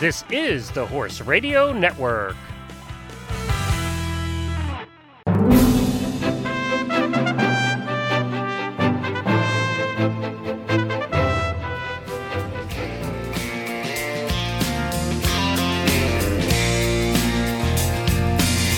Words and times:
This 0.00 0.24
is 0.28 0.70
the 0.72 0.84
Horse 0.84 1.20
Radio 1.20 1.72
Network. 1.72 2.36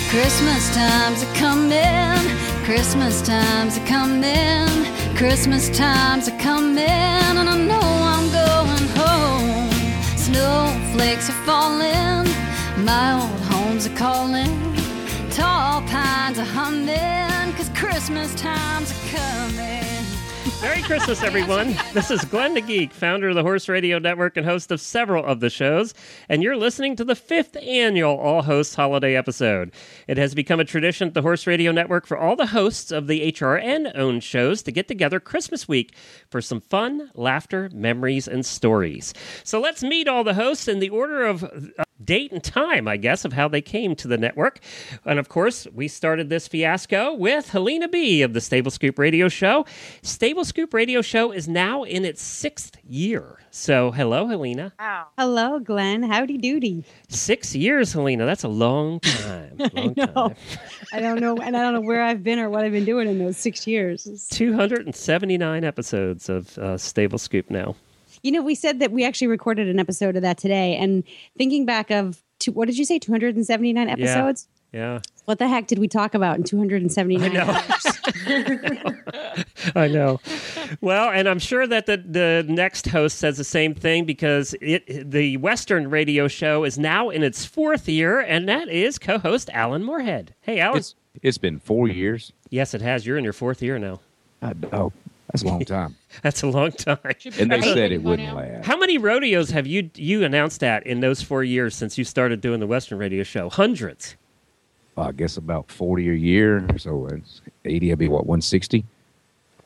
Christmas 0.09 0.73
time's 0.75 1.23
a 1.23 1.33
coming, 1.35 2.37
Christmas 2.63 3.21
time's 3.23 3.77
a 3.77 3.85
coming, 3.85 4.67
Christmas 5.15 5.69
time's 5.75 6.27
a 6.27 6.37
coming, 6.37 7.26
Snowflakes 11.17 11.29
are 11.29 11.45
falling, 11.45 12.85
my 12.85 13.13
old 13.13 13.41
home's 13.45 13.87
a 13.87 13.89
calling, 13.89 14.75
tall 15.31 15.81
pines 15.83 16.37
are 16.37 16.43
humming, 16.43 17.53
cause 17.55 17.69
Christmas 17.69 18.35
time's 18.35 18.91
a 18.91 19.17
coming. 19.17 19.86
Merry 20.59 20.81
Christmas, 20.81 21.21
everyone. 21.21 21.75
This 21.93 22.09
is 22.09 22.25
Glenn 22.25 22.55
the 22.55 22.61
Geek, 22.61 22.91
founder 22.91 23.29
of 23.29 23.35
the 23.35 23.43
Horse 23.43 23.69
Radio 23.69 23.99
Network 23.99 24.37
and 24.37 24.45
host 24.45 24.71
of 24.71 24.81
several 24.81 25.23
of 25.23 25.39
the 25.39 25.51
shows, 25.51 25.93
and 26.29 26.41
you're 26.41 26.57
listening 26.57 26.95
to 26.95 27.05
the 27.05 27.13
fifth 27.15 27.55
annual 27.57 28.17
All 28.17 28.41
Hosts 28.41 28.73
Holiday 28.73 29.15
episode. 29.15 29.71
It 30.07 30.17
has 30.17 30.33
become 30.33 30.59
a 30.59 30.65
tradition 30.65 31.09
at 31.09 31.13
the 31.13 31.21
Horse 31.21 31.45
Radio 31.45 31.71
Network 31.71 32.07
for 32.07 32.17
all 32.17 32.35
the 32.35 32.47
hosts 32.47 32.91
of 32.91 33.05
the 33.05 33.31
HRN 33.31 33.91
owned 33.95 34.23
shows 34.23 34.63
to 34.63 34.71
get 34.71 34.87
together 34.87 35.19
Christmas 35.19 35.67
week 35.67 35.93
for 36.27 36.41
some 36.41 36.59
fun, 36.59 37.11
laughter, 37.13 37.69
memories, 37.71 38.27
and 38.27 38.43
stories. 38.43 39.13
So 39.43 39.59
let's 39.59 39.83
meet 39.83 40.07
all 40.07 40.23
the 40.23 40.33
hosts 40.33 40.67
in 40.67 40.79
the 40.79 40.89
order 40.89 41.23
of 41.23 41.43
uh, 41.43 41.83
date 42.03 42.31
and 42.31 42.43
time, 42.43 42.87
I 42.87 42.97
guess, 42.97 43.25
of 43.25 43.33
how 43.33 43.47
they 43.47 43.61
came 43.61 43.95
to 43.97 44.07
the 44.07 44.17
network. 44.17 44.59
And 45.05 45.19
of 45.19 45.29
course, 45.29 45.67
we 45.73 45.87
started 45.87 46.29
this 46.29 46.47
fiasco 46.47 47.13
with 47.13 47.49
Helena 47.49 47.87
B 47.87 48.21
of 48.21 48.33
the 48.33 48.41
Stable 48.41 48.71
Scoop 48.71 48.97
Radio 48.99 49.29
Show. 49.29 49.65
Stable 50.01 50.45
Scoop 50.47 50.73
Radio 50.73 51.01
Show 51.01 51.33
is 51.33 51.45
now 51.45 51.83
in 51.83 52.05
its 52.05 52.21
sixth 52.21 52.77
year. 52.87 53.39
So, 53.51 53.91
hello, 53.91 54.27
Helena. 54.27 54.71
Wow. 54.79 55.07
Hello, 55.17 55.59
Glenn. 55.59 56.03
Howdy 56.03 56.37
doody. 56.37 56.85
Six 57.09 57.53
years, 57.53 57.91
Helena. 57.91 58.25
That's 58.25 58.45
a 58.45 58.47
long 58.47 59.01
time. 59.01 59.57
Long 59.73 59.93
know. 59.97 60.05
time. 60.05 60.35
I 60.93 61.01
don't 61.01 61.19
know, 61.19 61.35
and 61.35 61.57
I 61.57 61.61
don't 61.61 61.73
know 61.73 61.81
where 61.81 62.01
I've 62.01 62.23
been 62.23 62.39
or 62.39 62.49
what 62.49 62.63
I've 62.63 62.71
been 62.71 62.85
doing 62.85 63.09
in 63.09 63.19
those 63.19 63.35
six 63.35 63.67
years. 63.67 64.07
279 64.31 65.63
episodes 65.65 66.29
of 66.29 66.57
uh, 66.57 66.77
Stable 66.77 67.17
Scoop 67.17 67.49
now. 67.49 67.75
You 68.23 68.31
know, 68.31 68.41
we 68.41 68.55
said 68.55 68.79
that 68.79 68.93
we 68.93 69.03
actually 69.03 69.27
recorded 69.27 69.67
an 69.67 69.79
episode 69.79 70.15
of 70.15 70.21
that 70.21 70.37
today, 70.37 70.77
and 70.77 71.03
thinking 71.37 71.65
back 71.65 71.91
of 71.91 72.23
two, 72.39 72.53
what 72.53 72.67
did 72.67 72.77
you 72.77 72.85
say, 72.85 72.99
279 72.99 73.89
episodes? 73.89 74.47
Yeah, 74.71 75.01
What 75.27 75.39
the 75.39 75.47
heck 75.49 75.67
did 75.67 75.79
we 75.79 75.89
talk 75.89 76.13
about 76.13 76.37
in 76.37 76.45
279 76.45 77.21
I 77.21 77.33
know. 77.33 77.41
hours? 77.41 79.43
I 79.75 79.89
know. 79.89 80.21
Well, 80.79 81.09
and 81.09 81.27
I'm 81.27 81.39
sure 81.39 81.67
that 81.67 81.85
the, 81.85 81.97
the 81.97 82.45
next 82.47 82.87
host 82.87 83.17
says 83.17 83.35
the 83.35 83.43
same 83.43 83.75
thing 83.75 84.05
because 84.05 84.55
it 84.61 85.11
the 85.11 85.35
Western 85.35 85.89
radio 85.89 86.29
show 86.29 86.63
is 86.63 86.79
now 86.79 87.09
in 87.09 87.23
its 87.23 87.43
fourth 87.43 87.89
year, 87.89 88.21
and 88.21 88.47
that 88.47 88.69
is 88.69 88.97
co-host 88.97 89.49
Alan 89.51 89.83
Moorhead. 89.83 90.33
Hey, 90.39 90.61
Alan. 90.61 90.77
It's 90.77 90.95
it's 91.21 91.37
been 91.37 91.59
four 91.59 91.89
years. 91.89 92.31
yes, 92.49 92.73
it 92.73 92.81
has. 92.81 93.05
You're 93.05 93.17
in 93.17 93.25
your 93.25 93.33
fourth 93.33 93.61
year 93.61 93.77
now. 93.77 93.99
I, 94.41 94.53
oh, 94.71 94.93
that's 95.29 95.43
a 95.43 95.47
long 95.47 95.65
time. 95.65 95.97
That's 96.23 96.41
a 96.41 96.47
long 96.47 96.71
time. 96.71 96.99
and 97.37 97.51
they 97.51 97.61
said 97.61 97.91
it 97.91 98.01
wouldn't 98.01 98.33
last. 98.33 98.65
How 98.65 98.77
many 98.77 98.97
rodeos 98.97 99.49
have 99.49 99.67
you 99.67 99.89
you 99.95 100.23
announced 100.23 100.63
at 100.63 100.87
in 100.87 101.01
those 101.01 101.21
four 101.21 101.43
years 101.43 101.75
since 101.75 101.97
you 101.97 102.05
started 102.05 102.39
doing 102.39 102.61
the 102.61 102.67
Western 102.67 102.97
radio 102.97 103.23
show? 103.23 103.49
Hundreds. 103.49 104.15
I 104.97 105.11
guess 105.11 105.37
about 105.37 105.69
forty 105.71 106.09
a 106.09 106.13
year. 106.13 106.65
So 106.77 107.07
it's 107.07 107.41
eighty. 107.65 107.91
I'd 107.91 107.97
be 107.99 108.07
what 108.07 108.25
one 108.25 108.41
sixty. 108.41 108.85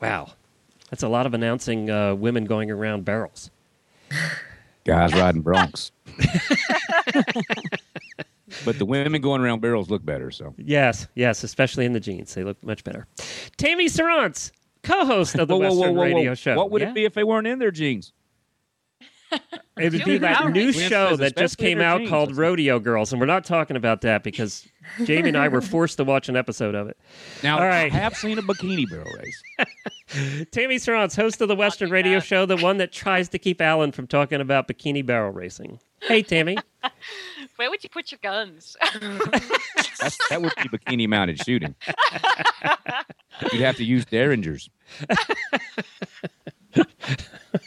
Wow, 0.00 0.32
that's 0.90 1.02
a 1.02 1.08
lot 1.08 1.26
of 1.26 1.34
announcing 1.34 1.90
uh, 1.90 2.14
women 2.14 2.44
going 2.44 2.70
around 2.70 3.04
barrels. 3.04 3.50
Guys 4.84 5.14
riding 5.14 5.42
broncs. 5.42 5.90
but 8.64 8.78
the 8.78 8.84
women 8.84 9.20
going 9.20 9.40
around 9.40 9.60
barrels 9.60 9.88
look 9.90 10.04
better. 10.04 10.30
So 10.30 10.54
Yes, 10.58 11.06
yes, 11.14 11.44
especially 11.44 11.84
in 11.84 11.92
the 11.92 12.00
jeans, 12.00 12.34
they 12.34 12.44
look 12.44 12.62
much 12.64 12.84
better. 12.84 13.06
Tammy 13.56 13.86
Sarantz, 13.86 14.50
co-host 14.82 15.36
of 15.36 15.48
the 15.48 15.54
Whoa, 15.56 15.60
whoa, 15.60 15.68
Western 15.76 15.94
whoa, 15.94 16.00
whoa, 16.02 16.16
radio 16.16 16.34
show. 16.34 16.56
What 16.56 16.70
would 16.70 16.82
Yeah? 16.82 16.90
it 16.90 16.94
be 16.94 17.04
if 17.04 17.14
they 17.14 17.24
weren't 17.24 17.46
in 17.46 17.58
their 17.58 17.70
jeans? 17.70 18.12
It 19.78 19.92
would 19.92 20.04
be 20.04 20.18
that 20.18 20.50
new 20.52 20.66
race. 20.66 20.80
show 20.88 21.16
that 21.16 21.36
just 21.36 21.56
came 21.58 21.80
out 21.80 21.98
jeans. 21.98 22.10
called 22.10 22.28
That's- 22.30 22.38
Rodeo 22.38 22.78
Girls, 22.78 23.12
and 23.12 23.20
we're 23.20 23.26
not 23.26 23.44
talking 23.44 23.76
about 23.76 24.02
that 24.02 24.22
because 24.22 24.66
Jamie 25.04 25.28
and 25.28 25.36
I 25.36 25.48
were 25.48 25.60
forced 25.62 25.96
to 25.96 26.04
watch 26.04 26.28
an 26.28 26.36
episode 26.36 26.74
of 26.74 26.88
it. 26.88 26.96
Now 27.42 27.58
All 27.58 27.66
right. 27.66 27.90
I 27.90 27.96
have 27.96 28.14
seen 28.14 28.38
a 28.38 28.42
bikini 28.42 28.84
barrel 28.88 29.10
race. 29.18 30.46
Tammy 30.52 30.76
Sarantz, 30.76 31.16
host 31.16 31.40
of 31.40 31.48
the 31.48 31.56
Western 31.56 31.88
do 31.88 31.94
radio 31.94 32.14
that. 32.18 32.24
show, 32.24 32.44
the 32.44 32.58
one 32.58 32.76
that 32.76 32.92
tries 32.92 33.30
to 33.30 33.38
keep 33.38 33.60
Alan 33.62 33.92
from 33.92 34.06
talking 34.06 34.40
about 34.42 34.68
bikini 34.68 35.04
barrel 35.04 35.32
racing. 35.32 35.80
Hey, 36.02 36.22
Tammy. 36.22 36.58
Where 37.56 37.70
would 37.70 37.82
you 37.82 37.88
put 37.90 38.12
your 38.12 38.18
guns? 38.22 38.76
That's, 40.00 40.18
that 40.28 40.42
would 40.42 40.52
be 40.56 40.68
bikini 40.68 41.08
mounted 41.08 41.38
shooting. 41.42 41.74
You'd 43.52 43.62
have 43.62 43.76
to 43.76 43.84
use 43.84 44.04
derringers. 44.04 44.68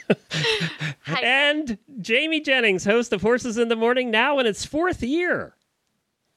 Hey, 1.05 1.21
and 1.23 1.77
Jamie 2.01 2.41
Jennings, 2.41 2.83
host 2.83 3.13
of 3.13 3.21
Horses 3.21 3.59
in 3.59 3.67
the 3.69 3.75
Morning, 3.75 4.09
now 4.09 4.39
in 4.39 4.47
its 4.47 4.65
fourth 4.65 5.03
year. 5.03 5.53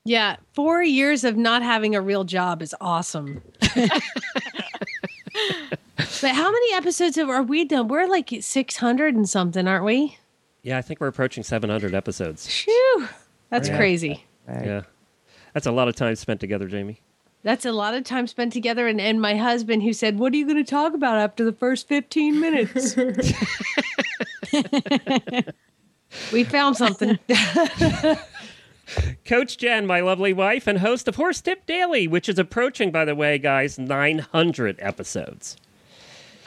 Yeah, 0.04 0.36
four 0.52 0.82
years 0.82 1.24
of 1.24 1.38
not 1.38 1.62
having 1.62 1.94
a 1.94 2.02
real 2.02 2.24
job 2.24 2.60
is 2.60 2.74
awesome. 2.80 3.40
but 3.60 3.90
how 6.34 6.50
many 6.50 6.74
episodes 6.74 7.16
have, 7.16 7.28
are 7.28 7.42
we 7.42 7.64
done? 7.64 7.88
We're 7.88 8.06
like 8.06 8.30
600 8.40 9.14
and 9.14 9.28
something, 9.28 9.66
aren't 9.66 9.84
we? 9.84 10.16
Yeah, 10.62 10.78
I 10.78 10.82
think 10.82 11.00
we're 11.00 11.08
approaching 11.08 11.42
700 11.42 11.94
episodes. 11.94 12.46
Phew, 12.46 13.08
that's 13.50 13.68
Yeah. 13.68 13.76
crazy. 13.78 14.24
Yeah. 14.48 14.82
That's 15.54 15.66
a 15.66 15.72
lot 15.72 15.88
of 15.88 15.96
time 15.96 16.14
spent 16.16 16.40
together, 16.40 16.66
Jamie. 16.68 17.00
That's 17.42 17.64
a 17.64 17.72
lot 17.72 17.94
of 17.94 18.04
time 18.04 18.26
spent 18.26 18.52
together. 18.52 18.86
And, 18.88 19.00
and 19.00 19.20
my 19.20 19.36
husband, 19.36 19.82
who 19.82 19.92
said, 19.92 20.18
What 20.18 20.32
are 20.32 20.36
you 20.36 20.46
going 20.46 20.62
to 20.62 20.68
talk 20.68 20.94
about 20.94 21.18
after 21.18 21.44
the 21.44 21.52
first 21.52 21.88
15 21.88 22.40
minutes? 22.40 22.96
we 26.32 26.44
found 26.44 26.76
something. 26.76 27.18
Coach 29.24 29.58
Jen, 29.58 29.86
my 29.86 30.00
lovely 30.00 30.32
wife 30.32 30.66
and 30.66 30.78
host 30.78 31.06
of 31.08 31.16
Horse 31.16 31.40
Tip 31.40 31.66
Daily, 31.66 32.08
which 32.08 32.28
is 32.28 32.38
approaching, 32.38 32.90
by 32.90 33.04
the 33.04 33.14
way, 33.14 33.38
guys, 33.38 33.78
900 33.78 34.76
episodes. 34.80 35.56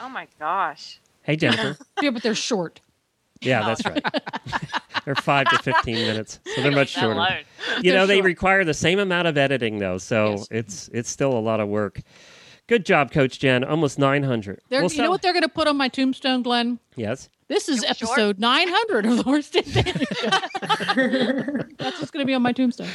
oh 0.00 0.08
my 0.08 0.26
gosh. 0.38 1.00
Hey, 1.22 1.36
Jennifer. 1.36 1.76
Yeah, 2.00 2.10
but 2.10 2.22
they're 2.24 2.34
short. 2.34 2.80
Yeah, 3.42 3.66
that's 3.66 3.84
right. 3.84 4.04
they're 5.04 5.14
five 5.14 5.48
to 5.50 5.58
15 5.58 5.94
minutes, 5.94 6.40
so 6.54 6.62
they're 6.62 6.70
much 6.72 6.88
shorter. 6.90 7.12
alone. 7.12 7.38
You 7.82 7.92
know, 7.92 8.06
they 8.06 8.20
require 8.20 8.64
the 8.64 8.74
same 8.74 8.98
amount 8.98 9.28
of 9.28 9.38
editing, 9.38 9.78
though, 9.78 9.96
so 9.98 10.30
Yes. 10.32 10.48
it's 10.50 10.90
it's 10.92 11.10
still 11.10 11.32
a 11.32 11.40
lot 11.40 11.60
of 11.60 11.68
work. 11.68 12.00
Good 12.68 12.84
job, 12.86 13.10
Coach 13.12 13.38
Jen. 13.38 13.64
Almost 13.64 13.98
900. 13.98 14.60
They're, 14.68 14.80
Well, 14.80 14.84
you 14.84 14.96
so- 14.96 15.02
know 15.04 15.10
what 15.10 15.22
they're 15.22 15.32
going 15.32 15.42
to 15.42 15.48
put 15.48 15.66
on 15.68 15.76
my 15.76 15.88
tombstone, 15.88 16.42
Glenn? 16.42 16.78
Yes. 16.96 17.28
This 17.48 17.68
is 17.68 17.82
It 17.82 17.96
short. 17.96 18.10
episode 18.18 18.38
900 18.38 19.06
of 19.06 19.16
the 19.18 19.22
Worst 19.30 19.52
Tip 19.52 19.64
Daily 19.66 20.06
Show. 20.14 20.30
That's 21.78 21.98
what's 22.00 22.10
going 22.10 22.22
to 22.22 22.26
be 22.26 22.34
on 22.34 22.42
my 22.42 22.52
tombstone. 22.52 22.88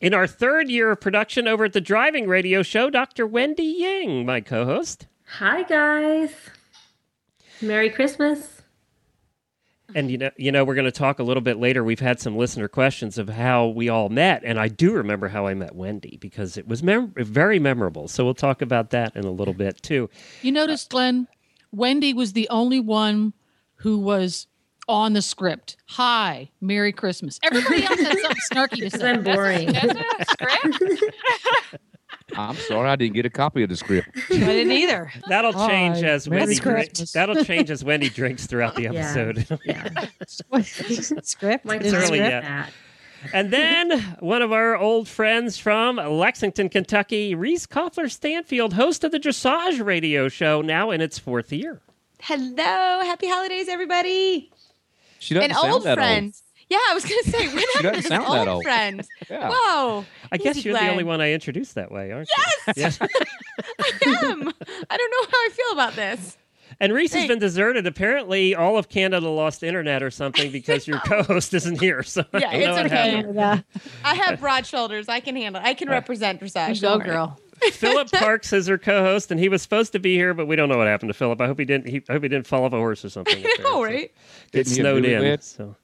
In 0.00 0.14
our 0.14 0.26
third 0.26 0.68
year 0.70 0.90
of 0.90 1.00
production 1.00 1.46
over 1.48 1.64
at 1.64 1.72
the 1.72 1.80
Driving 1.80 2.26
Radio 2.26 2.62
Show, 2.62 2.90
Dr. 2.90 3.26
Wendy 3.26 3.62
Ying, 3.64 4.26
my 4.26 4.40
co-host. 4.40 5.06
Hi 5.38 5.62
guys. 5.62 6.32
Merry 7.62 7.90
Christmas. 7.90 8.53
And 9.94 10.10
you 10.10 10.18
know, 10.18 10.30
you 10.36 10.50
know, 10.50 10.64
we're 10.64 10.74
going 10.74 10.86
to 10.86 10.90
talk 10.92 11.20
a 11.20 11.22
little 11.22 11.40
bit 11.40 11.58
later. 11.58 11.84
We've 11.84 12.00
had 12.00 12.20
some 12.20 12.36
listener 12.36 12.66
questions 12.66 13.16
of 13.16 13.28
how 13.28 13.68
we 13.68 13.88
all 13.88 14.08
met, 14.08 14.42
and 14.44 14.58
I 14.58 14.66
do 14.68 14.92
remember 14.92 15.28
how 15.28 15.46
I 15.46 15.54
met 15.54 15.74
Wendy 15.76 16.18
because 16.20 16.56
it 16.56 16.66
was 16.66 16.82
mem- 16.82 17.12
very 17.16 17.58
memorable. 17.60 18.08
So 18.08 18.24
we'll 18.24 18.34
talk 18.34 18.60
about 18.60 18.90
that 18.90 19.14
in 19.14 19.24
a 19.24 19.30
little 19.30 19.54
bit 19.54 19.80
too. 19.82 20.10
You 20.42 20.50
noticed, 20.52 20.90
Glenn, 20.90 21.28
Wendy 21.70 22.12
was 22.12 22.32
the 22.32 22.48
only 22.48 22.80
one 22.80 23.34
who 23.76 23.98
was 23.98 24.48
on 24.88 25.12
the 25.12 25.22
script. 25.22 25.76
Hi, 25.90 26.50
Merry 26.60 26.92
Christmas. 26.92 27.38
Everybody 27.42 27.84
else 27.84 28.00
had 28.00 28.18
something 28.18 28.42
snarky 28.52 28.90
to 28.90 28.90
say. 28.98 29.10
I'm 29.10 29.22
boring. 29.22 29.72
That's 29.72 29.94
a 29.94 30.24
script. 30.28 31.04
I'm 32.36 32.56
sorry, 32.56 32.88
I 32.88 32.96
didn't 32.96 33.14
get 33.14 33.26
a 33.26 33.30
copy 33.30 33.62
of 33.62 33.68
the 33.68 33.76
script. 33.76 34.08
I 34.30 34.36
didn't 34.38 34.72
either. 34.72 35.12
That'll 35.28 35.52
change 35.52 36.00
Hi, 36.00 36.08
as 36.08 36.28
Wendy 36.28 36.56
drinks. 36.56 37.12
That'll 37.12 37.44
change 37.44 37.70
as 37.70 37.84
Wendy 37.84 38.08
drinks 38.20 38.46
throughout 38.46 38.74
the 38.76 38.88
episode. 38.88 39.46
Yeah. 39.64 40.06
Script? 41.22 41.64
Mike 41.64 41.80
It's 41.82 41.92
early 41.92 42.18
script 42.18 42.18
yet. 42.18 42.42
that. 42.42 42.70
and 43.32 43.50
then 43.50 44.00
one 44.20 44.42
of 44.42 44.52
our 44.52 44.76
old 44.76 45.08
friends 45.08 45.58
from 45.58 45.96
Lexington, 45.96 46.68
Kentucky, 46.68 47.34
Reese 47.34 47.66
Koffler 47.66 48.10
Stanfield, 48.10 48.74
host 48.74 49.04
of 49.04 49.12
the 49.12 49.18
Dressage 49.20 49.84
Radio 49.84 50.28
Show, 50.28 50.60
now 50.62 50.90
in 50.90 51.00
its 51.00 51.18
fourth 51.18 51.52
year. 51.52 51.80
Hello, 52.20 52.56
happy 53.04 53.28
holidays, 53.28 53.68
everybody. 53.68 54.50
She 55.18 55.34
doesn't 55.34 55.50
and 55.50 55.58
sound 55.58 55.72
old 55.72 55.84
that 55.84 55.96
friends. 55.96 56.42
Yeah, 56.70 56.78
I 56.90 56.94
was 56.94 57.04
gonna 57.04 57.22
say 57.24 57.48
we're 57.48 57.54
not 57.74 57.82
doesn't 57.82 57.94
his 57.96 58.06
sound 58.06 58.24
that 58.26 58.48
old 58.48 58.48
old. 58.48 58.62
friends. 58.64 59.08
Yeah. 59.30 59.50
Whoa. 59.52 60.04
I 60.32 60.36
guess 60.38 60.64
you're 60.64 60.74
the 60.74 60.88
only 60.88 61.04
one 61.04 61.20
I 61.20 61.32
introduced 61.32 61.74
that 61.76 61.90
way, 61.90 62.10
aren't 62.12 62.28
Yes. 62.66 62.76
you? 62.76 62.82
Yes. 62.82 62.98
I 63.80 63.90
am. 64.26 64.48
I 64.90 64.96
don't 64.96 65.10
know 65.10 65.26
how 65.30 65.38
I 65.38 65.48
feel 65.52 65.72
about 65.72 65.94
this. 65.94 66.36
And 66.80 66.92
Reese 66.92 67.12
has 67.14 67.28
been 67.28 67.38
deserted. 67.38 67.86
Apparently, 67.86 68.54
all 68.54 68.76
of 68.76 68.88
Canada 68.88 69.28
lost 69.28 69.62
internet 69.62 70.02
or 70.02 70.10
something 70.10 70.50
because 70.50 70.88
your 70.88 70.98
co-host 71.00 71.54
isn't 71.54 71.80
here. 71.80 72.02
So 72.02 72.24
Yeah, 72.32 72.50
it's 72.52 72.92
okay. 72.92 73.62
I 74.04 74.14
have 74.14 74.40
broad 74.40 74.66
shoulders. 74.66 75.08
I 75.08 75.20
can 75.20 75.36
handle. 75.36 75.62
it. 75.62 75.66
I 75.66 75.74
can 75.74 75.88
represent 75.88 76.40
Dressage. 76.40 76.80
Go, 76.82 76.98
don't 76.98 77.04
girl. 77.04 77.40
Philip 77.72 78.10
Parks 78.10 78.52
is 78.52 78.66
her 78.66 78.76
co-host, 78.76 79.30
and 79.30 79.38
he 79.38 79.48
was 79.48 79.62
supposed 79.62 79.92
to 79.92 79.98
be 80.00 80.16
here, 80.16 80.34
but 80.34 80.46
we 80.46 80.56
don't 80.56 80.68
know 80.68 80.76
what 80.76 80.88
happened 80.88 81.10
to 81.10 81.14
Philip. 81.14 81.40
I 81.40 81.46
hope 81.46 81.58
he 81.60 81.64
didn't. 81.64 81.86
He, 81.88 82.02
I 82.08 82.14
hope 82.14 82.22
he 82.24 82.28
didn't 82.28 82.46
fall 82.48 82.64
off 82.64 82.72
a 82.72 82.76
horse 82.76 83.04
or 83.04 83.08
something. 83.10 83.32
up 83.32 83.38
I 83.38 83.42
there. 83.42 83.64
know, 83.64 83.70
So- 83.72 83.84
right? 83.84 84.12
It 84.52 84.66
snowed 84.66 85.04
in. 85.04 85.40
So. 85.40 85.76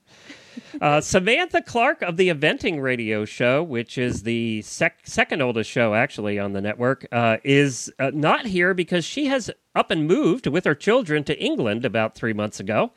Uh, 0.81 1.01
Samantha 1.01 1.63
Clark 1.63 2.03
of 2.03 2.17
the 2.17 2.29
Eventing 2.29 2.81
Radio 2.81 3.25
Show, 3.25 3.63
which 3.63 3.99
is 3.99 4.23
the 4.23 4.63
sec- 4.63 5.01
second 5.05 5.43
oldest 5.43 5.71
show 5.71 5.95
actually 5.95 6.39
on 6.39 6.53
the 6.53 6.61
network, 6.61 7.07
uh, 7.13 7.39
is 7.43 7.93
uh, 7.99 8.11
not 8.15 8.47
here 8.47 8.75
because 8.75 9.05
she 9.05 9.27
has 9.27 9.51
up 9.75 9.91
and 9.91 10.07
moved 10.07 10.47
with 10.47 10.65
her 10.65 10.75
children 10.75 11.25
to 11.25 11.39
England 11.43 11.85
about 11.85 12.15
three 12.15 12.33
months 12.33 12.61
ago. 12.61 12.93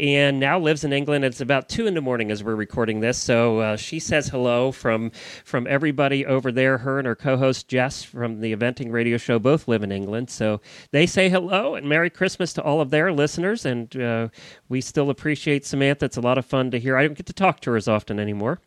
And 0.00 0.40
now 0.40 0.58
lives 0.58 0.82
in 0.82 0.94
England. 0.94 1.26
It's 1.26 1.42
about 1.42 1.68
two 1.68 1.86
in 1.86 1.92
the 1.92 2.00
morning 2.00 2.30
as 2.30 2.42
we're 2.42 2.54
recording 2.54 3.00
this. 3.00 3.18
So 3.18 3.58
uh, 3.58 3.76
she 3.76 3.98
says 3.98 4.28
hello 4.28 4.72
from 4.72 5.10
from 5.44 5.66
everybody 5.66 6.24
over 6.24 6.50
there. 6.50 6.78
Her 6.78 6.98
and 6.98 7.06
her 7.06 7.14
co-host 7.14 7.68
Jess 7.68 8.02
from 8.02 8.40
the 8.40 8.56
Eventing 8.56 8.90
Radio 8.90 9.18
Show 9.18 9.38
both 9.38 9.68
live 9.68 9.82
in 9.82 9.92
England. 9.92 10.30
So 10.30 10.62
they 10.90 11.04
say 11.04 11.28
hello 11.28 11.74
and 11.74 11.86
Merry 11.86 12.08
Christmas 12.08 12.54
to 12.54 12.62
all 12.62 12.80
of 12.80 12.88
their 12.88 13.12
listeners. 13.12 13.66
And 13.66 13.94
uh, 13.94 14.28
we 14.70 14.80
still 14.80 15.10
appreciate 15.10 15.66
Samantha. 15.66 16.06
It's 16.06 16.16
a 16.16 16.22
lot 16.22 16.38
of 16.38 16.46
fun 16.46 16.70
to 16.70 16.80
hear. 16.80 16.96
I 16.96 17.06
don't 17.06 17.14
get 17.14 17.26
to 17.26 17.34
talk 17.34 17.60
to 17.60 17.72
her 17.72 17.76
as 17.76 17.86
often 17.86 18.18
anymore. 18.18 18.58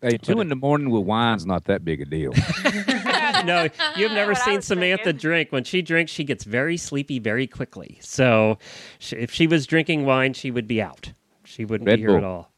Hey, 0.00 0.18
two 0.18 0.40
in 0.40 0.48
the 0.50 0.54
morning 0.54 0.90
with 0.90 1.02
wine's 1.02 1.46
not 1.46 1.64
that 1.64 1.84
big 1.84 2.00
a 2.00 2.04
deal. 2.04 2.32
no, 3.46 3.68
you've 3.96 4.12
never 4.12 4.34
seen 4.46 4.60
Samantha 4.62 5.04
thinking. 5.04 5.20
drink. 5.20 5.52
When 5.52 5.64
she 5.64 5.82
drinks, 5.82 6.12
she 6.12 6.24
gets 6.24 6.44
very 6.44 6.76
sleepy 6.76 7.18
very 7.18 7.46
quickly. 7.46 7.98
So 8.02 8.58
sh 8.98 9.12
if 9.14 9.32
she 9.32 9.46
was 9.46 9.66
drinking 9.66 10.04
wine, 10.04 10.32
she 10.34 10.50
would 10.50 10.66
be 10.68 10.82
out. 10.82 11.12
She 11.44 11.64
wouldn't 11.64 11.86
Red 11.86 11.96
be 11.96 12.02
here 12.02 12.16
at 12.16 12.24
all. 12.24 12.52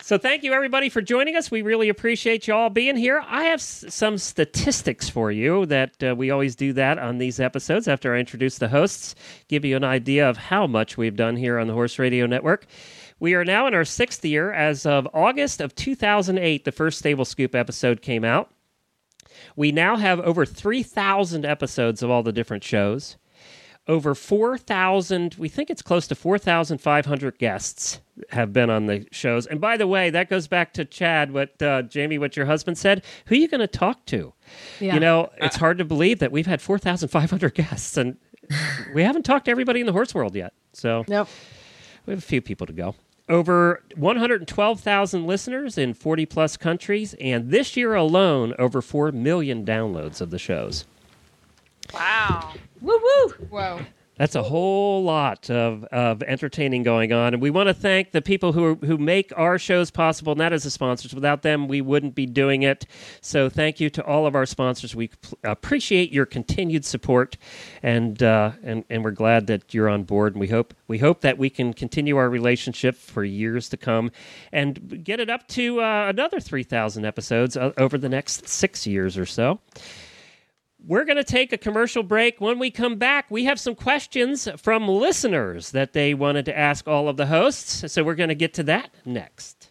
So 0.00 0.16
thank 0.16 0.42
you 0.42 0.54
everybody 0.54 0.88
for 0.88 1.02
joining 1.02 1.36
us. 1.36 1.50
We 1.50 1.60
really 1.60 1.90
appreciate 1.90 2.48
you 2.48 2.54
all 2.54 2.70
being 2.70 2.96
here. 2.96 3.22
I 3.26 3.44
have 3.44 3.60
s- 3.60 3.84
some 3.90 4.16
statistics 4.16 5.10
for 5.10 5.30
you 5.30 5.66
that 5.66 6.02
uh, 6.02 6.14
we 6.16 6.30
always 6.30 6.56
do 6.56 6.72
that 6.72 6.98
on 6.98 7.18
these 7.18 7.38
episodes 7.38 7.86
after 7.86 8.14
I 8.14 8.18
introduce 8.20 8.56
the 8.56 8.68
hosts, 8.68 9.14
give 9.48 9.66
you 9.66 9.76
an 9.76 9.84
idea 9.84 10.26
of 10.26 10.38
how 10.38 10.66
much 10.66 10.96
we've 10.96 11.16
done 11.16 11.36
here 11.36 11.58
on 11.58 11.66
the 11.66 11.74
Horse 11.74 11.98
Radio 11.98 12.24
Network. 12.24 12.64
We 13.20 13.34
are 13.34 13.44
now 13.44 13.66
in 13.66 13.74
our 13.74 13.84
sixth 13.84 14.24
year. 14.24 14.50
As 14.50 14.86
of 14.86 15.06
August 15.12 15.60
of 15.60 15.74
2008, 15.74 16.64
the 16.64 16.72
first 16.72 16.98
Stable 17.00 17.26
Scoop 17.26 17.54
episode 17.54 18.00
came 18.00 18.24
out. 18.24 18.50
We 19.58 19.72
now 19.72 19.96
have 19.96 20.20
over 20.20 20.46
3,000 20.46 21.44
episodes 21.44 22.00
of 22.00 22.10
all 22.10 22.22
the 22.22 22.30
different 22.30 22.62
shows. 22.62 23.16
Over 23.88 24.14
4,000, 24.14 25.34
we 25.36 25.48
think 25.48 25.68
it's 25.68 25.82
close 25.82 26.06
to 26.06 26.14
4,500 26.14 27.38
guests 27.38 28.00
have 28.30 28.52
been 28.52 28.70
on 28.70 28.86
the 28.86 29.08
shows. 29.10 29.46
And 29.46 29.60
by 29.60 29.76
the 29.76 29.88
way, 29.88 30.10
that 30.10 30.30
goes 30.30 30.46
back 30.46 30.74
to 30.74 30.84
Chad, 30.84 31.32
what 31.32 31.60
uh, 31.60 31.82
Jamie, 31.82 32.18
what 32.18 32.36
your 32.36 32.46
husband 32.46 32.78
said. 32.78 33.02
Who 33.26 33.34
are 33.34 33.38
you 33.38 33.48
going 33.48 33.58
to 33.58 33.66
talk 33.66 34.06
to? 34.06 34.32
Yeah. 34.78 34.94
You 34.94 35.00
know, 35.00 35.30
it's 35.38 35.56
hard 35.56 35.78
to 35.78 35.84
believe 35.84 36.20
that 36.20 36.30
we've 36.30 36.46
had 36.46 36.62
4,500 36.62 37.52
guests 37.52 37.96
and 37.96 38.16
we 38.94 39.02
haven't 39.02 39.24
talked 39.24 39.46
to 39.46 39.50
everybody 39.50 39.80
in 39.80 39.86
the 39.86 39.92
horse 39.92 40.14
world 40.14 40.36
yet. 40.36 40.52
So 40.72 41.04
Nope. 41.08 41.28
we 42.06 42.12
have 42.12 42.20
a 42.20 42.26
few 42.26 42.40
people 42.40 42.68
to 42.68 42.72
go. 42.72 42.94
Over 43.28 43.82
112,000 43.96 45.26
listeners 45.26 45.76
in 45.76 45.92
40 45.92 46.26
plus 46.26 46.56
countries, 46.56 47.14
and 47.20 47.50
this 47.50 47.76
year 47.76 47.94
alone, 47.94 48.54
over 48.58 48.80
4 48.80 49.12
million 49.12 49.66
downloads 49.66 50.20
of 50.20 50.30
the 50.30 50.38
shows. 50.38 50.86
Wow. 51.92 52.54
Woo 52.80 52.98
woo. 52.98 53.28
Whoa. 53.50 53.80
That's 54.18 54.34
a 54.34 54.42
whole 54.42 55.04
lot 55.04 55.48
of, 55.48 55.84
of 55.84 56.24
entertaining 56.24 56.82
going 56.82 57.12
on. 57.12 57.34
And 57.34 57.40
we 57.40 57.50
want 57.50 57.68
to 57.68 57.74
thank 57.74 58.10
the 58.10 58.20
people 58.20 58.52
who, 58.52 58.74
who 58.74 58.98
make 58.98 59.32
our 59.36 59.58
shows 59.58 59.92
possible, 59.92 60.34
that 60.34 60.52
is 60.52 60.64
the 60.64 60.70
sponsors. 60.70 61.14
Without 61.14 61.42
them, 61.42 61.68
we 61.68 61.80
wouldn't 61.80 62.16
be 62.16 62.26
doing 62.26 62.62
it. 62.62 62.84
So 63.20 63.48
thank 63.48 63.78
you 63.78 63.88
to 63.90 64.04
all 64.04 64.26
of 64.26 64.34
our 64.34 64.44
sponsors. 64.44 64.94
We 64.96 65.10
appreciate 65.44 66.12
your 66.12 66.26
continued 66.26 66.84
support, 66.84 67.36
and, 67.82 68.20
uh, 68.20 68.52
and, 68.64 68.84
and 68.90 69.04
we're 69.04 69.12
glad 69.12 69.46
that 69.46 69.72
you're 69.72 69.88
on 69.88 70.02
board. 70.02 70.34
And 70.34 70.40
we 70.40 70.48
hope, 70.48 70.74
we 70.88 70.98
hope 70.98 71.20
that 71.20 71.38
we 71.38 71.48
can 71.48 71.72
continue 71.72 72.16
our 72.16 72.28
relationship 72.28 72.96
for 72.96 73.22
years 73.22 73.68
to 73.68 73.76
come 73.76 74.10
and 74.52 75.04
get 75.04 75.20
it 75.20 75.30
up 75.30 75.46
to 75.48 75.80
uh, 75.80 76.08
another 76.08 76.40
3,000 76.40 77.04
episodes 77.04 77.56
uh, 77.56 77.72
over 77.78 77.96
the 77.96 78.08
next 78.08 78.48
six 78.48 78.84
years 78.84 79.16
or 79.16 79.26
so. 79.26 79.60
We're 80.86 81.04
going 81.04 81.16
to 81.16 81.24
take 81.24 81.52
a 81.52 81.58
commercial 81.58 82.02
break. 82.02 82.40
When 82.40 82.58
we 82.58 82.70
come 82.70 82.96
back, 82.96 83.26
we 83.30 83.44
have 83.44 83.58
some 83.58 83.74
questions 83.74 84.48
from 84.56 84.86
listeners 84.88 85.72
that 85.72 85.92
they 85.92 86.14
wanted 86.14 86.44
to 86.46 86.56
ask 86.58 86.86
all 86.86 87.08
of 87.08 87.16
the 87.16 87.26
hosts. 87.26 87.92
So 87.92 88.04
we're 88.04 88.14
going 88.14 88.28
to 88.28 88.34
get 88.34 88.54
to 88.54 88.62
that 88.64 88.90
next. 89.04 89.70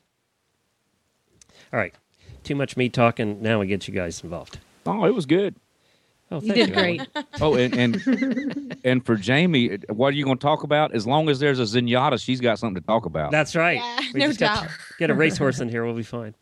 All 1.74 1.80
right. 1.80 1.96
Too 2.44 2.56
much 2.56 2.78
me 2.78 2.90
talking. 2.90 3.42
Now 3.42 3.60
we 3.60 3.68
get 3.68 3.88
you 3.88 3.94
guys 3.94 4.24
involved. 4.24 4.60
oh, 4.86 5.06
it 5.06 5.14
was 5.16 5.26
good. 5.26 5.56
Oh, 6.30 6.42
You 6.42 6.54
thank 6.54 6.68
did 6.68 6.74
great. 6.74 7.08
Oh, 7.42 7.56
and 7.56 7.74
and, 7.74 8.76
and 8.84 9.06
for 9.06 9.16
Jamie, 9.16 9.78
what 9.90 10.10
are 10.10 10.18
you 10.18 10.26
going 10.26 10.38
to 10.38 10.42
talk 10.42 10.64
about? 10.64 10.94
As 10.94 11.08
long 11.08 11.30
as 11.30 11.40
there's 11.40 11.60
a 11.60 11.64
zenyatta, 11.64 12.22
she's 12.22 12.42
got 12.42 12.60
something 12.60 12.82
to 12.82 12.86
talk 12.86 13.06
about. 13.06 13.32
That's 13.32 13.56
right. 13.56 13.78
Yeah, 13.78 14.00
we 14.14 14.20
no 14.20 14.28
just 14.28 14.40
got 14.40 14.64
doubt. 14.64 14.70
to 14.70 14.76
get 15.00 15.10
a 15.10 15.14
racehorse 15.14 15.62
in 15.62 15.70
here. 15.70 15.86
We'll 15.86 15.96
be 15.96 16.04
fine. 16.04 16.36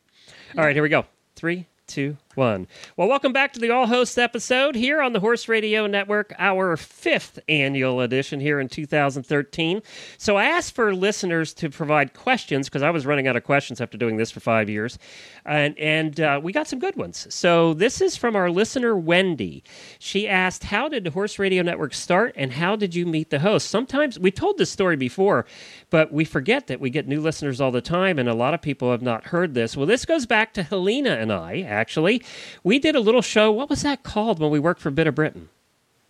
All 0.58 0.64
right, 0.66 0.76
here 0.76 0.82
we 0.82 0.90
go. 0.90 1.06
Three, 1.36 1.68
two, 1.86 2.18
one. 2.38 2.68
Well, 2.98 3.08
welcome 3.08 3.34
back 3.34 3.54
to 3.54 3.60
the 3.60 3.72
All 3.72 3.88
Hosts 3.88 4.18
episode 4.18 4.76
here 4.76 5.02
on 5.02 5.14
the 5.14 5.20
Horse 5.20 5.48
Radio 5.48 5.88
Network, 5.88 6.34
our 6.38 6.76
fifth 6.78 7.40
annual 7.48 8.02
edition 8.02 8.40
here 8.40 8.60
in 8.60 8.68
2013. 8.68 9.82
So 10.18 10.36
I 10.36 10.46
asked 10.46 10.76
for 10.76 10.94
listeners 10.94 11.54
to 11.56 11.70
provide 11.70 12.14
questions 12.14 12.68
because 12.68 12.82
I 12.82 12.90
was 12.90 13.06
running 13.06 13.28
out 13.28 13.36
of 13.36 13.44
questions 13.44 13.80
after 13.80 13.98
doing 13.98 14.18
this 14.18 14.32
for 14.32 14.40
five 14.40 14.70
years, 14.70 14.98
and 15.46 15.78
and 15.78 16.20
uh, 16.20 16.40
we 16.42 16.52
got 16.52 16.68
some 16.68 16.80
good 16.80 16.96
ones. 16.96 17.28
So 17.34 17.74
this 17.74 18.02
is 18.02 18.18
from 18.18 18.36
our 18.36 18.50
listener 18.50 18.98
Wendy. 18.98 19.64
She 20.00 20.28
asked, 20.28 20.66
"How 20.66 20.90
did 20.90 21.04
the 21.04 21.12
Horse 21.12 21.40
Radio 21.40 21.64
Network 21.64 21.94
start, 21.94 22.34
and 22.36 22.54
how 22.54 22.76
did 22.76 22.96
you 22.96 23.06
meet 23.06 23.30
the 23.30 23.40
host?" 23.40 23.70
Sometimes 23.70 24.20
we 24.20 24.32
told 24.32 24.58
this 24.58 24.72
story 24.72 24.96
before, 24.96 25.46
but 25.90 26.12
we 26.12 26.26
forget 26.26 26.68
that 26.68 26.80
we 26.80 26.90
get 26.90 27.08
new 27.08 27.22
listeners 27.22 27.62
all 27.62 27.72
the 27.72 27.82
time, 27.82 28.20
and 28.20 28.28
a 28.28 28.34
lot 28.34 28.54
of 28.54 28.62
people 28.62 28.92
have 28.92 29.02
not 29.02 29.26
heard 29.26 29.54
this. 29.54 29.78
Well, 29.78 29.86
this 29.86 30.06
goes 30.06 30.26
back 30.26 30.54
to 30.56 30.64
Helena 30.64 31.12
and 31.12 31.32
I. 31.32 31.62
Actually, 31.62 32.24
we 32.64 32.80
did 32.80 32.96
a 32.96 33.00
little 33.00 33.22
show. 33.22 33.52
What 33.52 33.70
was 33.70 33.84
that 33.84 34.04
called 34.04 34.40
when 34.40 34.52
we 34.52 34.60
worked 34.60 34.82
for 34.82 34.92
Bit 34.92 35.08
of 35.08 35.16
Britain? 35.16 35.50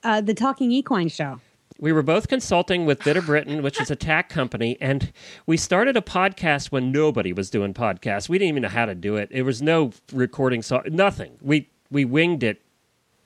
Uh, 0.03 0.21
the 0.21 0.33
Talking 0.33 0.71
Equine 0.71 1.09
Show. 1.09 1.39
We 1.77 1.91
were 1.91 2.03
both 2.03 2.29
consulting 2.29 2.85
with 2.85 3.03
Bit 3.03 3.17
of 3.17 3.25
Britain, 3.25 3.61
which 3.61 3.81
is 3.81 3.91
a 3.91 3.97
tack 3.97 4.29
company, 4.29 4.77
and 4.79 5.11
we 5.45 5.57
started 5.57 5.97
a 5.97 6.01
podcast 6.01 6.71
when 6.71 6.91
nobody 6.91 7.33
was 7.33 7.49
doing 7.49 7.73
podcasts. 7.73 8.29
We 8.29 8.37
didn't 8.37 8.49
even 8.49 8.61
know 8.63 8.69
how 8.69 8.85
to 8.85 8.95
do 8.95 9.17
it. 9.17 9.29
There 9.31 9.43
was 9.43 9.61
no 9.61 9.91
recording, 10.13 10.61
so 10.61 10.81
nothing. 10.87 11.33
We 11.41 11.69
we 11.91 12.05
winged 12.05 12.43
it. 12.43 12.61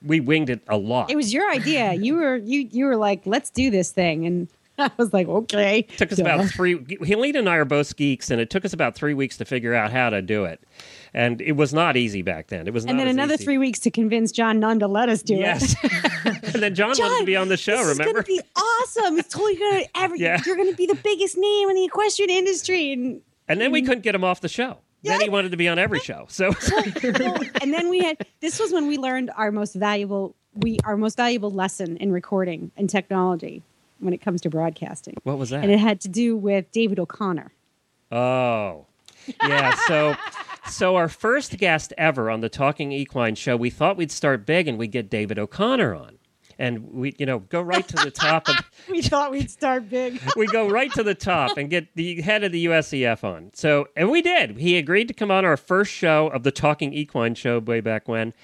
We 0.02 0.18
winged 0.18 0.50
it 0.50 0.62
a 0.66 0.76
lot. 0.76 1.10
It 1.10 1.16
was 1.16 1.32
your 1.32 1.48
idea. 1.50 1.92
You 1.92 2.16
were 2.16 2.36
you 2.36 2.68
you 2.72 2.86
were 2.86 2.96
like, 2.96 3.22
let's 3.24 3.50
do 3.50 3.70
this 3.70 3.92
thing, 3.92 4.26
and 4.26 4.48
I 4.78 4.90
was 4.96 5.12
like, 5.12 5.28
okay. 5.28 5.80
It 5.80 5.98
took 5.98 6.10
us 6.10 6.18
Duh. 6.18 6.24
about 6.24 6.46
three. 6.50 6.84
Helene 7.02 7.36
and 7.36 7.48
I 7.48 7.56
are 7.56 7.64
both 7.64 7.94
geeks, 7.96 8.30
and 8.30 8.40
it 8.40 8.50
took 8.50 8.64
us 8.64 8.72
about 8.72 8.94
three 8.94 9.14
weeks 9.14 9.36
to 9.36 9.44
figure 9.44 9.74
out 9.74 9.92
how 9.92 10.10
to 10.10 10.22
do 10.22 10.44
it. 10.44 10.60
And 11.12 11.40
it 11.40 11.52
was 11.52 11.74
not 11.74 11.96
easy 11.96 12.22
back 12.22 12.48
then. 12.48 12.66
It 12.66 12.74
was 12.74 12.84
not 12.84 12.90
easy. 12.90 13.00
And 13.00 13.00
then 13.00 13.08
another 13.08 13.34
easy. 13.34 13.44
three 13.44 13.58
weeks 13.58 13.78
to 13.80 13.90
convince 13.90 14.32
John 14.32 14.60
Nunn 14.60 14.78
to 14.80 14.86
let 14.86 15.08
us 15.08 15.22
do 15.22 15.34
it. 15.34 15.40
Yes. 15.40 15.76
it. 15.82 15.92
and 16.54 16.62
then 16.62 16.74
John, 16.74 16.90
wanted 16.90 17.20
to 17.20 17.26
be 17.26 17.36
on 17.36 17.48
the 17.48 17.56
show. 17.56 17.80
remember? 17.80 18.02
is 18.02 18.12
gonna 18.12 18.22
be 18.22 18.40
awesome. 18.56 19.18
It's 19.18 19.28
totally 19.28 19.56
gonna 19.56 19.84
every. 19.94 20.20
Yeah. 20.20 20.40
You're 20.46 20.56
gonna 20.56 20.74
be 20.74 20.86
the 20.86 20.94
biggest 20.94 21.36
name 21.36 21.68
in 21.68 21.76
the 21.76 21.84
equestrian 21.84 22.30
industry, 22.30 22.92
and 22.92 23.20
and 23.48 23.60
then 23.60 23.72
we 23.72 23.82
mm. 23.82 23.86
couldn't 23.86 24.02
get 24.02 24.14
him 24.14 24.24
off 24.24 24.40
the 24.40 24.48
show. 24.48 24.78
Then 25.02 25.20
he 25.20 25.30
wanted 25.30 25.50
to 25.52 25.56
be 25.56 25.66
on 25.66 25.78
every 25.78 25.98
show. 26.00 26.26
So 26.28 26.52
and 27.62 27.72
then 27.72 27.88
we 27.88 28.00
had 28.00 28.18
this 28.40 28.60
was 28.60 28.70
when 28.72 28.86
we 28.86 28.98
learned 28.98 29.30
our 29.34 29.50
most 29.50 29.74
valuable 29.74 30.36
we 30.54 30.78
our 30.84 30.96
most 30.96 31.16
valuable 31.16 31.50
lesson 31.50 31.96
in 31.96 32.12
recording 32.12 32.70
and 32.76 32.90
technology 32.90 33.62
when 34.00 34.12
it 34.12 34.18
comes 34.18 34.40
to 34.42 34.50
broadcasting, 34.50 35.14
what 35.22 35.38
was 35.38 35.50
that? 35.50 35.62
and 35.62 35.70
it 35.70 35.78
had 35.78 36.00
to 36.00 36.08
do 36.08 36.36
with 36.36 36.70
David 36.72 36.98
O'Connor. 36.98 37.52
Oh, 38.10 38.86
yeah. 39.42 39.74
So, 39.86 40.16
so 40.70 40.96
our 40.96 41.08
first 41.08 41.58
guest 41.58 41.92
ever 41.98 42.30
on 42.30 42.40
the 42.40 42.48
Talking 42.48 42.92
Equine 42.92 43.34
show, 43.34 43.56
we 43.56 43.70
thought 43.70 43.96
we'd 43.96 44.12
start 44.12 44.46
big 44.46 44.68
and 44.68 44.78
we'd 44.78 44.92
get 44.92 45.10
David 45.10 45.38
O'Connor 45.38 45.94
on, 45.94 46.18
and 46.58 46.92
we, 46.92 47.14
you 47.18 47.26
know, 47.26 47.40
go 47.40 47.60
right 47.60 47.86
to 47.88 47.96
the 47.96 48.10
top 48.10 48.48
of. 48.48 48.56
We 48.88 49.02
thought 49.02 49.30
we'd 49.30 49.50
start 49.50 49.88
big. 49.88 50.20
we 50.36 50.46
go 50.46 50.68
right 50.68 50.90
to 50.92 51.02
the 51.02 51.14
top 51.14 51.56
and 51.56 51.70
get 51.70 51.94
the 51.94 52.22
head 52.22 52.42
of 52.42 52.50
the 52.50 52.66
USEF 52.66 53.22
on. 53.22 53.50
So, 53.54 53.86
and 53.94 54.10
we 54.10 54.20
did. 54.20 54.58
He 54.58 54.78
agreed 54.78 55.06
to 55.08 55.14
come 55.14 55.30
on 55.30 55.44
our 55.44 55.56
first 55.56 55.92
show 55.92 56.26
of 56.28 56.42
the 56.42 56.50
Talking 56.50 56.92
Equine 56.92 57.34
show 57.34 57.60
way 57.60 57.80
back 57.80 58.08
when. 58.08 58.34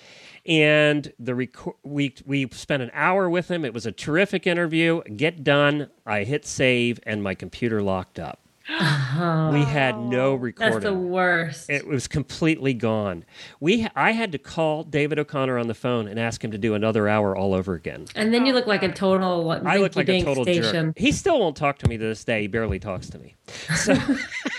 And 0.44 1.12
the 1.18 1.34
record, 1.34 1.74
we 1.82 2.14
we 2.24 2.48
spent 2.52 2.82
an 2.82 2.90
hour 2.94 3.28
with 3.28 3.50
him. 3.50 3.64
It 3.64 3.74
was 3.74 3.86
a 3.86 3.92
terrific 3.92 4.46
interview. 4.46 5.02
Get 5.16 5.42
done. 5.42 5.90
I 6.04 6.22
hit 6.22 6.46
save, 6.46 7.00
and 7.04 7.22
my 7.22 7.34
computer 7.34 7.82
locked 7.82 8.20
up. 8.20 8.45
Uh-huh. 8.68 9.50
we 9.52 9.62
had 9.62 9.96
no 9.98 10.32
oh. 10.32 10.34
recording. 10.34 10.72
That's 10.72 10.84
the 10.84 10.94
worst. 10.94 11.70
It 11.70 11.86
was 11.86 12.08
completely 12.08 12.74
gone. 12.74 13.24
We 13.60 13.86
I 13.94 14.10
had 14.10 14.32
to 14.32 14.38
call 14.38 14.82
David 14.82 15.18
O'Connor 15.18 15.58
on 15.58 15.68
the 15.68 15.74
phone 15.74 16.08
and 16.08 16.18
ask 16.18 16.42
him 16.42 16.50
to 16.50 16.58
do 16.58 16.74
another 16.74 17.08
hour 17.08 17.36
all 17.36 17.54
over 17.54 17.74
again. 17.74 18.06
and 18.14 18.34
then 18.34 18.44
you 18.44 18.52
look 18.52 18.66
like 18.66 18.82
a 18.82 18.92
total 18.92 19.44
what, 19.44 19.64
I 19.64 19.76
look 19.76 19.94
like 19.94 20.08
a 20.08 20.22
total 20.22 20.44
station. 20.44 20.86
jerk. 20.86 20.98
He 20.98 21.12
still 21.12 21.38
won't 21.38 21.56
talk 21.56 21.78
to 21.78 21.88
me 21.88 21.96
to 21.96 22.04
this 22.04 22.24
day. 22.24 22.42
He 22.42 22.46
barely 22.48 22.78
talks 22.78 23.08
to 23.10 23.18
me. 23.18 23.36
So, 23.76 23.94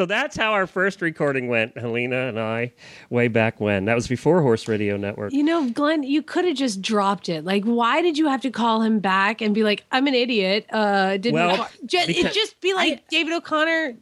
so 0.00 0.06
that's 0.06 0.34
how 0.34 0.52
our 0.54 0.66
first 0.66 1.02
recording 1.02 1.48
went, 1.48 1.76
Helena 1.76 2.26
and 2.28 2.40
I, 2.40 2.72
way 3.10 3.28
back 3.28 3.60
when. 3.60 3.84
That 3.84 3.94
was 3.94 4.08
before 4.08 4.40
Horse 4.40 4.66
Radio 4.66 4.96
Network. 4.96 5.30
You 5.30 5.42
know, 5.42 5.68
Glenn, 5.68 6.04
you 6.04 6.22
could 6.22 6.46
have 6.46 6.56
just 6.56 6.80
dropped 6.80 7.28
it. 7.28 7.44
Like, 7.44 7.64
why 7.64 8.00
did 8.00 8.16
you 8.16 8.26
have 8.28 8.40
to 8.40 8.50
call 8.50 8.80
him 8.80 9.00
back 9.00 9.42
and 9.42 9.54
be 9.54 9.62
like, 9.62 9.84
"I'm 9.92 10.06
an 10.06 10.14
idiot"? 10.14 10.64
Uh, 10.72 11.18
didn't 11.18 11.34
Well, 11.34 11.68
just, 11.84 12.08
it 12.08 12.32
just 12.32 12.58
be 12.62 12.72
like 12.72 13.08
David 13.08 13.34
O'Connor 13.34 13.96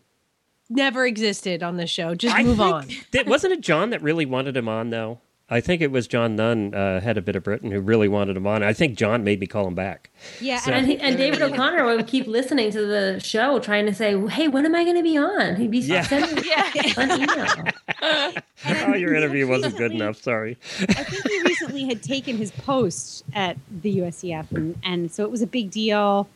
never 0.70 1.04
existed 1.04 1.64
on 1.64 1.78
the 1.78 1.88
show. 1.88 2.14
Just 2.14 2.36
I 2.36 2.44
move 2.44 2.58
think- 2.58 2.72
on. 2.74 2.88
Did, 3.10 3.26
wasn't 3.26 3.54
it 3.54 3.60
John 3.60 3.90
that 3.90 4.00
really 4.00 4.24
wanted 4.24 4.56
him 4.56 4.68
on, 4.68 4.90
though? 4.90 5.18
I 5.50 5.60
think 5.62 5.80
it 5.80 5.90
was 5.90 6.06
John 6.06 6.36
Nunn, 6.36 6.74
uh, 6.74 7.00
head 7.00 7.16
of 7.16 7.24
Bit 7.24 7.34
of 7.34 7.42
Britain, 7.44 7.70
who 7.70 7.80
really 7.80 8.06
wanted 8.06 8.36
him 8.36 8.46
on. 8.46 8.62
I 8.62 8.74
think 8.74 8.98
John 8.98 9.24
made 9.24 9.40
me 9.40 9.46
call 9.46 9.66
him 9.66 9.74
back. 9.74 10.10
Yeah, 10.42 10.58
So- 10.58 10.72
And, 10.72 10.86
he, 10.86 10.98
and 10.98 11.16
David 11.16 11.40
O'Connor 11.40 11.86
would 11.86 12.06
keep 12.06 12.26
listening 12.26 12.70
to 12.72 12.84
the 12.84 13.18
show, 13.18 13.58
trying 13.58 13.86
to 13.86 13.94
say, 13.94 14.18
"Hey, 14.28 14.48
when 14.48 14.66
am 14.66 14.74
I 14.74 14.84
going 14.84 14.96
to 14.96 15.02
be 15.02 15.16
on?" 15.16 15.56
He'd 15.56 15.70
be 15.70 15.78
Yeah. 15.78 16.02
sending 16.02 16.38
an 16.98 17.22
email. 17.22 17.64
Oh, 18.02 18.94
your 18.94 19.14
interview 19.14 19.46
wasn't 19.48 19.76
good 19.78 19.92
enough. 19.92 20.20
Sorry. 20.22 20.58
I 20.80 20.84
think 21.04 21.26
he 21.26 21.42
recently 21.44 21.84
had 21.86 22.02
taken 22.02 22.36
his 22.36 22.50
post 22.50 23.24
at 23.34 23.56
the 23.82 23.98
USEF, 24.00 24.52
and, 24.52 24.78
and 24.84 25.10
so 25.10 25.24
it 25.24 25.30
was 25.30 25.40
a 25.40 25.46
big 25.46 25.70
deal. 25.70 26.28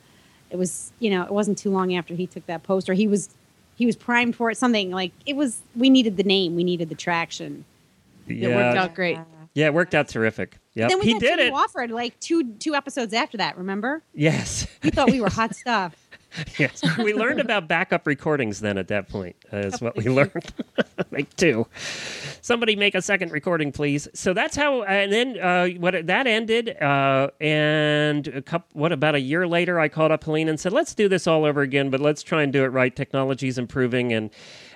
It 0.50 0.57
was, 0.57 0.90
you 1.00 1.11
know, 1.11 1.23
it 1.25 1.33
wasn't 1.33 1.59
too 1.59 1.71
long 1.71 1.95
after 1.95 2.14
he 2.14 2.26
took 2.26 2.47
that 2.47 2.62
post, 2.62 2.88
or 2.88 2.95
he 2.95 3.07
was, 3.07 3.28
he 3.76 3.85
was 3.87 3.97
primed 3.97 4.37
for 4.37 4.50
it. 4.50 4.57
Something 4.57 4.90
like 4.90 5.12
it 5.26 5.37
was. 5.37 5.61
We 5.76 5.90
needed 5.90 6.16
the 6.16 6.23
name. 6.25 6.57
We 6.57 6.64
needed 6.64 6.88
the 6.88 6.95
traction. 6.95 7.66
It 8.29 8.49
worked 8.49 8.76
out 8.79 8.95
great. 8.95 9.19
yeah, 9.55 9.67
it 9.67 9.75
worked 9.75 9.95
out 9.95 10.09
terrific. 10.09 10.59
Yeah, 10.75 10.88
Then 10.88 11.00
we 11.00 11.07
he 11.07 11.12
got 11.14 11.21
did 11.21 11.38
Jimmy 11.38 11.49
it. 11.49 11.52
Wofford 11.55 11.91
like 11.91 12.19
two 12.21 12.52
two 12.55 12.75
episodes 12.75 13.12
after 13.12 13.37
that. 13.38 13.59
Remember? 13.59 14.02
Yes. 14.14 14.67
We 14.83 14.91
thought 14.91 15.11
we 15.11 15.21
were 15.21 15.31
hot 15.31 15.55
stuff. 15.55 15.95
Yes, 16.59 16.81
we 16.97 17.12
learned 17.12 17.41
about 17.41 17.69
backup 17.69 18.07
recordings 18.07 18.61
then 18.61 18.79
at 18.79 18.88
that 18.88 19.07
point. 19.11 19.37
Uh, 19.52 19.59
is 19.59 19.83
what 19.83 19.95
we 19.99 20.05
learned. 20.09 20.50
make 21.11 21.37
two. 21.37 21.67
Somebody 22.41 22.75
make 22.75 22.95
a 22.95 23.02
second 23.02 23.33
recording, 23.33 23.71
please. 23.71 24.09
So 24.14 24.33
that's 24.33 24.57
how. 24.57 24.83
And 24.85 25.12
then 25.12 25.38
uh, 25.38 25.69
what 25.79 26.07
that 26.07 26.26
ended. 26.26 26.71
Uh, 26.81 27.29
and 27.38 28.26
a 28.29 28.41
couple, 28.41 28.67
what 28.73 28.93
about 28.93 29.14
a 29.14 29.21
year 29.21 29.47
later, 29.47 29.79
I 29.79 29.88
called 29.88 30.11
up 30.11 30.25
Helene 30.25 30.49
and 30.49 30.59
said, 30.59 30.73
"Let's 30.73 30.95
do 30.95 31.07
this 31.07 31.26
all 31.26 31.45
over 31.45 31.61
again, 31.61 31.91
but 31.91 32.00
let's 32.00 32.23
try 32.23 32.43
and 32.43 32.50
do 32.50 32.64
it 32.64 32.69
right. 32.69 32.97
Technology's 32.97 33.59
improving, 33.59 34.14
and 34.14 34.31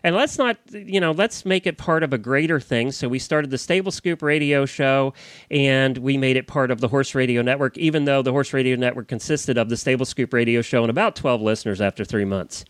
and 0.07 0.15
let's 0.15 0.39
not, 0.39 0.57
you 0.73 1.01
know, 1.01 1.11
let's 1.11 1.45
make 1.45 1.67
it 1.67 1.79
part 1.79 2.03
of 2.03 2.13
a 2.13 2.19
greater 2.19 2.61
thing." 2.61 2.93
So 2.93 3.09
we 3.09 3.19
started 3.19 3.51
the 3.51 3.59
Stable 3.59 3.91
Scoop 3.91 4.23
Radio 4.23 4.65
Show, 4.65 5.13
and 5.51 5.99
we 5.99 6.17
made 6.17 6.37
it 6.37 6.47
part 6.47 6.71
of 6.71 6.81
the 6.81 6.89
Horse 6.89 7.15
Radio 7.15 7.43
Network. 7.43 7.77
Even 7.77 8.05
though 8.05 8.23
the 8.23 8.33
Horse 8.33 8.53
Radio 8.53 8.77
Network 8.77 9.09
consisted 9.09 9.59
of 9.59 9.69
the 9.69 9.77
Stable 9.77 10.07
Scoop 10.07 10.33
Radio 10.33 10.63
Show 10.63 10.83
and 10.83 10.91
about 10.91 11.17
twelve 11.17 11.43
listeners 11.43 11.81
after 11.81 12.05
three 12.05 12.25
months. 12.25 12.65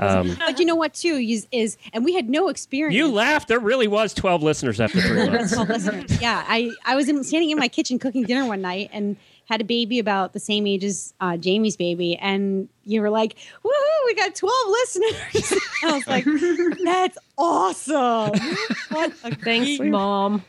Um, 0.00 0.36
but 0.38 0.58
you 0.58 0.64
know 0.64 0.74
what? 0.74 0.94
Too 0.94 1.16
is, 1.16 1.46
is 1.52 1.76
and 1.92 2.04
we 2.04 2.14
had 2.14 2.30
no 2.30 2.48
experience. 2.48 2.94
You 2.94 3.10
laughed. 3.10 3.48
There 3.48 3.60
really 3.60 3.88
was 3.88 4.14
12 4.14 4.42
listeners 4.42 4.80
after 4.80 5.00
three 5.00 5.28
months. 5.30 6.20
Yeah, 6.20 6.44
I, 6.48 6.70
I 6.84 6.96
was 6.96 7.08
in, 7.08 7.22
standing 7.24 7.50
in 7.50 7.58
my 7.58 7.68
kitchen 7.68 7.98
cooking 7.98 8.24
dinner 8.24 8.46
one 8.46 8.62
night 8.62 8.90
and 8.92 9.16
had 9.48 9.60
a 9.60 9.64
baby 9.64 9.98
about 9.98 10.32
the 10.32 10.40
same 10.40 10.66
age 10.66 10.84
as 10.84 11.12
uh, 11.20 11.36
Jamie's 11.36 11.76
baby, 11.76 12.16
and 12.16 12.68
you 12.84 13.00
were 13.00 13.10
like, 13.10 13.36
"Woohoo! 13.64 14.06
We 14.06 14.14
got 14.14 14.34
twelve 14.34 14.68
listeners!" 14.68 15.52
I 15.84 15.92
was 15.92 16.06
like, 16.06 16.24
"That's 16.84 17.18
awesome!" 17.36 18.38
What 18.90 19.12
a 19.24 19.34
Thanks, 19.34 19.78
great- 19.78 19.90
mom. 19.90 20.44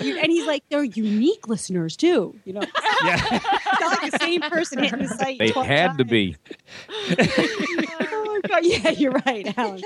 You- 0.00 0.18
And 0.18 0.30
he's 0.30 0.46
like, 0.46 0.62
"They're 0.68 0.84
unique 0.84 1.48
listeners 1.48 1.96
too." 1.96 2.34
You 2.44 2.52
know, 2.54 2.60
Yeah. 3.04 3.18
it's 3.32 3.80
not 3.80 4.02
like 4.02 4.12
the 4.12 4.18
same 4.18 4.40
person 4.42 4.82
hitting 4.82 4.98
the 5.00 5.08
site. 5.08 5.38
They 5.38 5.50
12 5.50 5.66
had 5.66 5.98
to 5.98 6.04
be. 6.04 6.36
Oh 7.18 8.24
my 8.26 8.40
god! 8.48 8.60
Yeah, 8.64 8.90
you're 8.90 9.12
right, 9.12 9.56
Alan. 9.58 9.82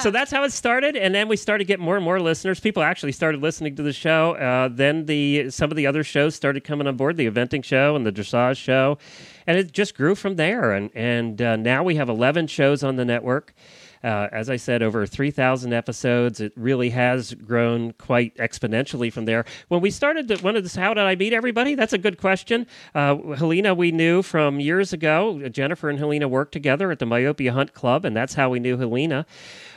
So 0.00 0.10
that's 0.10 0.30
how 0.30 0.44
it 0.44 0.52
started, 0.52 0.96
and 0.96 1.14
then 1.14 1.28
we 1.28 1.36
started 1.36 1.64
getting 1.66 1.84
more 1.84 1.96
and 1.96 2.04
more 2.04 2.20
listeners. 2.20 2.60
People 2.60 2.82
actually 2.82 3.12
started 3.12 3.40
listening 3.40 3.76
to 3.76 3.82
the 3.82 3.92
show. 3.92 4.32
Uh, 4.34 4.68
then 4.68 5.06
the 5.06 5.50
some 5.50 5.70
of 5.70 5.76
the 5.76 5.86
other 5.86 6.04
shows 6.04 6.34
started 6.34 6.64
coming 6.64 6.86
on 6.86 6.96
board, 6.96 7.16
the 7.16 7.30
eventing 7.30 7.64
show 7.64 7.96
and 7.96 8.06
the 8.06 8.12
dressage 8.12 8.56
show, 8.56 8.98
and 9.46 9.58
it 9.58 9.72
just 9.72 9.96
grew 9.96 10.14
from 10.14 10.36
there. 10.36 10.72
And 10.72 10.90
and 10.94 11.40
uh, 11.40 11.56
now 11.56 11.82
we 11.82 11.96
have 11.96 12.08
eleven 12.08 12.46
shows 12.46 12.82
on 12.82 12.96
the 12.96 13.04
network. 13.04 13.54
Uh, 14.02 14.28
as 14.32 14.48
I 14.48 14.56
said, 14.56 14.82
over 14.82 15.04
3,000 15.04 15.74
episodes. 15.74 16.40
It 16.40 16.54
really 16.56 16.88
has 16.88 17.34
grown 17.34 17.92
quite 17.92 18.34
exponentially 18.38 19.12
from 19.12 19.26
there. 19.26 19.44
When 19.68 19.82
we 19.82 19.90
started, 19.90 20.26
the, 20.28 20.38
one 20.38 20.56
of 20.56 20.62
this, 20.62 20.74
how 20.74 20.94
did 20.94 21.04
I 21.04 21.16
meet 21.16 21.34
everybody? 21.34 21.74
That's 21.74 21.92
a 21.92 21.98
good 21.98 22.16
question. 22.16 22.66
Uh, 22.94 23.16
Helena, 23.34 23.74
we 23.74 23.92
knew 23.92 24.22
from 24.22 24.58
years 24.58 24.94
ago. 24.94 25.46
Jennifer 25.50 25.90
and 25.90 25.98
Helena 25.98 26.28
worked 26.28 26.52
together 26.52 26.90
at 26.90 26.98
the 26.98 27.04
Myopia 27.04 27.52
Hunt 27.52 27.74
Club, 27.74 28.06
and 28.06 28.16
that's 28.16 28.32
how 28.32 28.48
we 28.48 28.58
knew 28.58 28.78
Helena. 28.78 29.26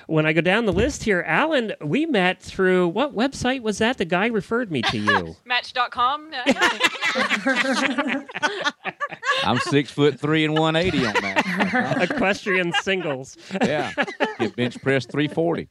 When 0.08 0.26
I 0.26 0.34
go 0.34 0.42
down 0.42 0.66
the 0.66 0.74
list 0.74 1.04
here, 1.04 1.24
Alan, 1.26 1.74
we 1.82 2.06
met 2.06 2.42
through 2.42 2.90
what 2.90 3.16
website 3.16 3.62
was 3.62 3.78
that? 3.78 3.98
The 3.98 4.06
guy 4.06 4.28
referred 4.28 4.72
me 4.72 4.82
to 4.84 4.98
you. 4.98 5.36
Match.com. 5.46 6.32
I'm 9.44 9.58
six 9.60 9.92
foot 9.92 10.20
three 10.20 10.46
and 10.46 10.58
180 10.58 11.06
on 11.06 11.14
that. 11.22 12.02
Equestrian 12.12 12.74
Singles. 12.82 13.38
Yeah. 13.62 13.92
Get 14.40 14.56
bench 14.56 14.82
press 14.82 15.06
340. 15.06 15.68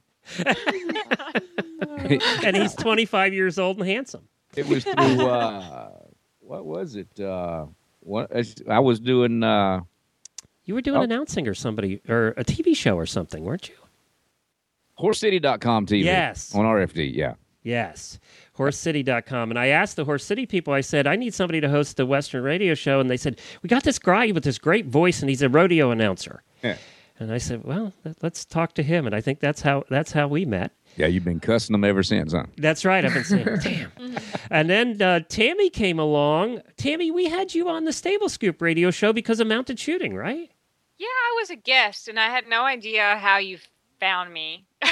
And 2.45 2.57
he's 2.57 2.75
25 2.75 3.35
years 3.35 3.59
old 3.59 3.79
and 3.79 3.87
handsome. 3.87 4.29
It 4.57 4.67
was 4.69 4.85
through 4.85 4.95
uh, 5.27 5.91
what 6.41 6.65
was 6.65 6.97
it? 6.97 7.19
Uh, 7.21 7.67
what 8.01 8.31
I 8.69 8.79
was 8.81 9.01
doing. 9.01 9.43
Uh, 9.43 9.81
You 10.65 10.75
were 10.75 10.81
doing 10.83 10.99
Oh. 10.99 11.03
announcing 11.03 11.49
or 11.49 11.55
somebody, 11.55 12.01
or 12.09 12.29
a 12.37 12.45
TV 12.45 12.77
show 12.77 12.97
or 12.97 13.07
something, 13.07 13.43
weren't 13.45 13.69
you? 13.69 13.75
HorseCity.com 14.99 15.87
TV. 15.87 16.05
Yes. 16.05 16.55
On 16.55 16.65
RFD. 16.65 17.15
Yeah. 17.15 17.35
Yes. 17.63 18.19
HorseCity.com. 18.59 19.51
And 19.51 19.59
I 19.59 19.69
asked 19.69 19.97
the 19.97 20.05
Horse 20.05 20.25
City 20.25 20.47
people, 20.47 20.73
I 20.73 20.81
said, 20.81 21.07
I 21.07 21.17
need 21.17 21.33
somebody 21.35 21.61
to 21.61 21.69
host 21.69 21.97
the 21.97 22.07
Western 22.07 22.43
radio 22.45 22.75
show. 22.75 23.01
And 23.01 23.09
they 23.11 23.17
said, 23.17 23.41
We 23.63 23.69
got 23.69 23.85
this 23.85 23.99
guy 23.99 24.33
with 24.33 24.45
this 24.45 24.59
great 24.59 24.87
voice, 24.87 25.21
and 25.21 25.29
he's 25.31 25.43
a 25.43 25.49
rodeo 25.49 25.91
announcer. 25.91 26.43
Yeah. 26.63 26.77
And 27.19 27.33
I 27.33 27.39
said, 27.39 27.65
Well, 27.65 27.93
let- 28.05 28.23
let's 28.23 28.45
talk 28.45 28.75
to 28.75 28.83
him. 28.83 29.07
And 29.07 29.15
I 29.15 29.21
think 29.21 29.41
that's 29.41 29.63
how 29.63 29.85
that's 29.89 30.13
how 30.13 30.29
we 30.29 30.45
met. 30.45 30.73
Yeah. 30.97 31.07
You've 31.07 31.25
been 31.25 31.41
cussing 31.41 31.73
them 31.73 31.85
ever 31.85 32.03
since, 32.03 32.33
huh? 32.33 32.45
That's 32.59 32.85
right. 32.85 33.05
I've 33.05 33.15
been 33.15 33.25
saying, 33.25 33.47
damn. 33.63 33.93
And 34.51 34.69
then 34.69 35.01
uh, 35.01 35.21
Tammy 35.29 35.71
came 35.71 35.99
along. 35.99 36.61
Tammy, 36.77 37.11
we 37.11 37.27
had 37.31 37.55
you 37.55 37.69
on 37.69 37.85
the 37.85 37.93
Stable 37.93 38.29
Scoop 38.29 38.61
radio 38.61 38.91
show 38.91 39.13
because 39.13 39.41
of 39.41 39.47
mounted 39.47 39.79
shooting, 39.79 40.15
right? 40.15 40.51
yeah, 40.99 41.07
I 41.09 41.37
was 41.41 41.51
a 41.51 41.57
guest, 41.57 42.07
and 42.07 42.21
I 42.21 42.27
had 42.29 42.47
no 42.47 42.63
idea 42.65 43.17
how 43.17 43.39
you 43.39 43.59
found 44.03 44.33
me. 44.33 44.67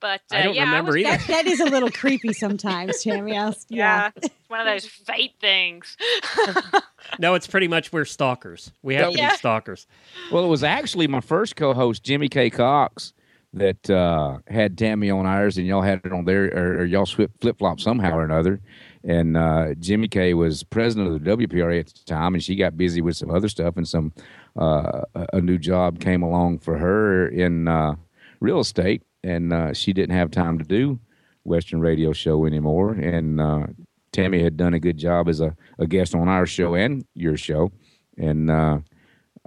but 0.00 0.22
uh, 0.32 0.36
I 0.36 0.42
don't 0.42 0.54
yeah, 0.54 0.64
remember 0.64 0.92
I 0.92 0.94
was 0.94 0.96
either. 0.98 1.16
that, 1.16 1.26
that 1.26 1.46
is 1.46 1.58
a 1.60 1.64
little 1.64 1.90
creepy 2.00 2.32
sometimes, 2.32 3.02
Tammy. 3.02 3.36
I'll- 3.36 3.56
Yeah, 3.68 4.10
it's 4.14 4.28
one 4.46 4.60
of 4.60 4.66
those 4.66 4.86
fate 4.86 5.34
things. 5.40 5.96
No, 7.18 7.34
it's 7.34 7.46
pretty 7.46 7.66
much 7.66 7.92
we're 7.92 8.04
stalkers. 8.04 8.72
We 8.82 8.94
have 8.94 9.12
to 9.12 9.18
be 9.18 9.28
stalkers. 9.30 9.86
Well, 10.30 10.44
it 10.44 10.48
was 10.48 10.62
actually 10.62 11.08
my 11.08 11.20
first 11.20 11.56
co-host, 11.56 12.04
Jimmy 12.04 12.28
K. 12.28 12.50
Cox, 12.50 13.14
that 13.54 13.90
uh, 13.90 14.38
had 14.46 14.78
Tammy 14.78 15.10
on 15.10 15.26
ours, 15.26 15.56
and 15.58 15.66
y'all 15.66 15.82
had 15.82 16.02
it 16.04 16.12
on 16.12 16.24
there, 16.26 16.44
or, 16.54 16.80
or 16.80 16.84
y'all 16.84 17.06
flip 17.06 17.58
flop 17.58 17.80
somehow 17.80 18.16
or 18.16 18.22
another. 18.22 18.60
And 19.04 19.36
uh, 19.36 19.74
Jimmy 19.78 20.08
K. 20.08 20.34
was 20.34 20.62
president 20.62 21.08
of 21.08 21.24
the 21.24 21.30
WPRA 21.36 21.80
at 21.80 21.86
the 21.86 22.04
time, 22.04 22.34
and 22.34 22.42
she 22.42 22.54
got 22.54 22.76
busy 22.76 23.00
with 23.00 23.16
some 23.16 23.30
other 23.30 23.48
stuff, 23.48 23.76
and 23.76 23.88
some 23.88 24.12
uh, 24.60 25.02
a- 25.14 25.26
a 25.34 25.40
new 25.40 25.56
job 25.58 26.00
came 26.00 26.22
along 26.22 26.58
for 26.58 26.76
her 26.76 27.28
in 27.28 27.66
uh, 27.66 27.94
real 28.40 28.60
estate, 28.60 29.02
and 29.24 29.52
uh, 29.52 29.72
she 29.72 29.92
didn't 29.92 30.14
have 30.16 30.30
time 30.30 30.58
to 30.58 30.64
do 30.64 30.98
Western 31.44 31.80
Radio 31.80 32.12
Show 32.12 32.44
anymore. 32.44 32.92
And 32.92 33.40
uh, 33.40 33.66
Tammy 34.12 34.42
had 34.42 34.56
done 34.58 34.74
a 34.74 34.80
good 34.80 34.98
job 34.98 35.28
as 35.28 35.40
a, 35.40 35.56
a 35.78 35.86
guest 35.86 36.14
on 36.14 36.28
our 36.28 36.46
show 36.46 36.74
and 36.74 37.04
your 37.14 37.36
show, 37.36 37.72
and. 38.18 38.50
Uh, 38.50 38.78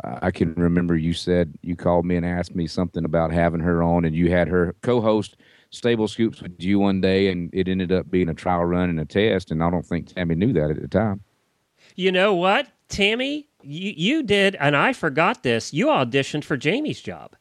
I 0.04 0.32
can 0.32 0.56
remember 0.56 0.98
you 0.98 1.14
said 1.14 1.54
you 1.62 1.76
called 1.76 2.04
me 2.04 2.16
and 2.16 2.26
asked 2.26 2.56
me 2.56 2.66
something 2.66 3.06
about 3.06 3.32
having 3.32 3.60
her 3.60 3.84
on, 3.84 4.06
and 4.06 4.16
you 4.16 4.32
had 4.32 4.48
her 4.48 4.76
co-host 4.82 5.36
Stable 5.74 6.08
Scoops 6.08 6.42
with 6.42 6.54
you 6.60 6.80
one 6.80 7.02
day, 7.02 7.30
and 7.30 7.50
it 7.52 7.68
ended 7.68 7.92
up 7.92 8.10
being 8.10 8.30
a 8.30 8.34
trial 8.34 8.64
run 8.64 8.90
and 8.90 9.00
a 9.00 9.06
test. 9.06 9.52
And 9.52 9.64
I 9.64 9.70
don't 9.70 9.86
think 9.86 10.14
Tammy 10.14 10.36
knew 10.36 10.54
that 10.54 10.70
at 10.70 10.82
the 10.82 10.88
time. 10.88 11.22
You 11.96 12.12
know 12.12 12.34
what, 12.36 12.68
Tammy? 12.90 13.48
You, 13.64 13.94
you 13.96 14.24
did, 14.24 14.56
and 14.56 14.76
I 14.76 14.94
forgot 14.94 15.44
this. 15.44 15.74
You 15.74 15.88
auditioned 15.88 16.44
for 16.44 16.58
Jamie's 16.58 17.02
job. 17.02 17.36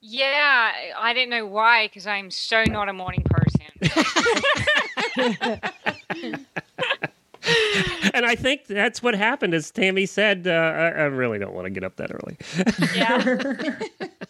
yeah, 0.00 0.72
I 0.96 1.12
didn't 1.14 1.30
know 1.30 1.46
why 1.46 1.88
because 1.88 2.06
I'm 2.06 2.30
so 2.30 2.64
not 2.64 2.88
a 2.88 2.92
morning 2.92 3.24
person. 3.24 3.80
And 8.14 8.24
I 8.26 8.34
think 8.34 8.66
that's 8.66 9.02
what 9.02 9.14
happened. 9.14 9.54
As 9.54 9.70
Tammy 9.70 10.06
said, 10.06 10.46
uh, 10.46 10.50
I, 10.50 10.88
I 10.88 11.04
really 11.04 11.38
don't 11.38 11.54
want 11.54 11.66
to 11.66 11.70
get 11.70 11.84
up 11.84 11.96
that 11.96 12.10
early. 12.10 12.36
Yeah. 12.96 14.08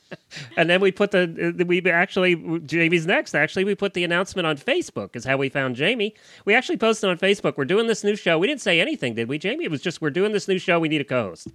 And 0.56 0.68
then 0.68 0.80
we 0.80 0.92
put 0.92 1.10
the 1.10 1.54
uh, 1.58 1.64
we 1.64 1.80
actually 1.90 2.60
Jamie's 2.60 3.06
next. 3.06 3.34
Actually, 3.34 3.64
we 3.64 3.75
put 3.75 3.94
the 3.94 4.04
announcement 4.04 4.46
on 4.46 4.56
Facebook. 4.56 5.16
Is 5.16 5.25
how 5.25 5.37
we 5.37 5.48
found 5.48 5.75
Jamie. 5.76 6.14
We 6.44 6.54
actually 6.54 6.76
posted 6.76 7.08
on 7.08 7.18
Facebook. 7.18 7.56
We're 7.56 7.64
doing 7.64 7.87
this 7.87 8.04
new 8.04 8.14
show. 8.14 8.38
We 8.38 8.46
didn't 8.46 8.60
say 8.60 8.80
anything, 8.80 9.14
did 9.14 9.28
we, 9.28 9.38
Jamie? 9.38 9.64
It 9.64 9.70
was 9.70 9.80
just 9.80 10.02
we're 10.02 10.10
doing 10.10 10.32
this 10.32 10.46
new 10.46 10.58
show. 10.58 10.78
We 10.78 10.88
need 10.88 11.00
a 11.00 11.04
co-host. 11.04 11.48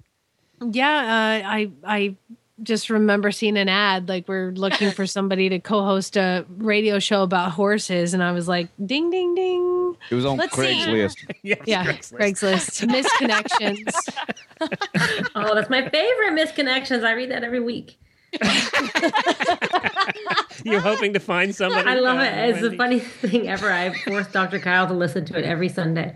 Yeah, 0.62 0.90
uh, 0.90 1.48
I 1.48 1.72
I 1.84 2.16
just 2.62 2.90
remember 2.90 3.32
seeing 3.32 3.58
an 3.58 3.68
ad 3.68 4.08
like 4.08 4.28
we're 4.28 4.52
looking 4.52 4.92
for 4.92 5.08
somebody 5.18 5.50
to 5.50 5.60
co-host 5.60 6.16
a 6.18 6.46
radio 6.50 7.00
show 7.00 7.24
about 7.24 7.52
horses, 7.52 8.14
and 8.14 8.22
I 8.24 8.32
was 8.32 8.48
like, 8.48 8.68
ding, 8.86 9.10
ding, 9.10 9.34
ding. 9.36 9.96
It 10.10 10.16
was 10.16 10.26
on 10.26 10.38
Let's. 10.38 10.56
Craigslist. 10.56 11.16
Yes, 11.44 11.60
Yeah, 11.66 11.86
Craigslist. 11.86 12.86
Craigslist, 12.88 13.84
misconnections. 14.62 15.30
Oh, 15.36 15.56
that's 15.56 15.70
my 15.70 15.90
favorite 15.90 16.34
misconnections. 16.34 17.04
I 17.04 17.14
read 17.14 17.32
that 17.32 17.44
every 17.44 17.60
week. 17.60 17.98
You're 20.64 20.80
hoping 20.80 21.14
to 21.14 21.20
find 21.20 21.54
somebody. 21.54 21.88
I 21.90 21.96
love 21.96 22.18
uh, 22.18 22.24
it. 22.24 22.50
It's 22.50 22.62
the 22.62 22.76
funniest 22.76 23.08
thing 23.08 23.48
ever. 23.48 23.72
I 23.72 23.94
forced 23.94 24.32
Dr. 24.32 24.60
Kyle 24.60 24.88
to 24.88 24.94
listen 24.94 25.26
to 25.26 25.38
it 25.38 25.46
every 25.46 25.70
Sunday. 25.70 26.16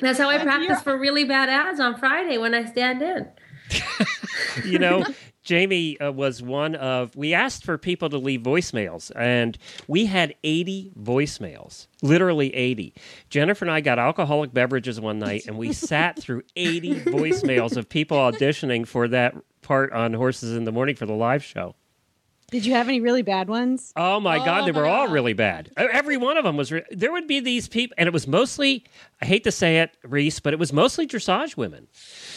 That's 0.00 0.18
how 0.18 0.28
I 0.28 0.38
practice 0.42 0.80
for 0.82 0.96
really 0.96 1.24
bad 1.24 1.48
ads 1.48 1.80
on 1.80 1.96
Friday 1.96 2.38
when 2.38 2.54
I 2.54 2.64
stand 2.64 3.02
in. 3.02 3.28
you 4.64 4.78
know, 4.78 5.04
Jamie 5.42 5.98
uh, 6.00 6.10
was 6.10 6.42
one 6.42 6.74
of. 6.74 7.14
We 7.16 7.32
asked 7.32 7.64
for 7.64 7.78
people 7.78 8.08
to 8.10 8.18
leave 8.18 8.42
voicemails, 8.42 9.12
and 9.14 9.56
we 9.86 10.06
had 10.06 10.34
80 10.42 10.92
voicemails, 11.00 11.86
literally 12.02 12.54
80. 12.54 12.94
Jennifer 13.30 13.64
and 13.64 13.72
I 13.72 13.80
got 13.80 13.98
alcoholic 13.98 14.52
beverages 14.52 15.00
one 15.00 15.18
night, 15.18 15.46
and 15.46 15.56
we 15.56 15.72
sat 15.72 16.18
through 16.18 16.42
80 16.56 17.00
voicemails 17.02 17.76
of 17.76 17.88
people 17.88 18.18
auditioning 18.18 18.86
for 18.86 19.08
that 19.08 19.36
part 19.62 19.92
on 19.92 20.14
Horses 20.14 20.56
in 20.56 20.64
the 20.64 20.72
Morning 20.72 20.96
for 20.96 21.06
the 21.06 21.14
live 21.14 21.44
show. 21.44 21.74
Did 22.50 22.64
you 22.64 22.74
have 22.74 22.86
any 22.88 23.00
really 23.00 23.22
bad 23.22 23.48
ones? 23.48 23.92
Oh 23.96 24.20
my 24.20 24.38
God, 24.38 24.62
Oh 24.62 24.66
they 24.66 24.72
my 24.72 24.80
were 24.80 24.86
all 24.86 25.08
really 25.08 25.32
bad. 25.32 25.70
Every 25.76 26.16
one 26.16 26.36
of 26.36 26.44
them 26.44 26.56
was. 26.56 26.70
Re- 26.70 26.84
there 26.92 27.10
would 27.10 27.26
be 27.26 27.40
these 27.40 27.66
people, 27.68 27.94
and 27.98 28.06
it 28.06 28.12
was 28.12 28.28
mostly. 28.28 28.84
I 29.20 29.26
hate 29.26 29.42
to 29.44 29.50
say 29.50 29.78
it, 29.80 29.90
Reese, 30.04 30.38
but 30.38 30.52
it 30.52 30.58
was 30.58 30.72
mostly 30.72 31.08
dressage 31.08 31.56
women. 31.56 31.88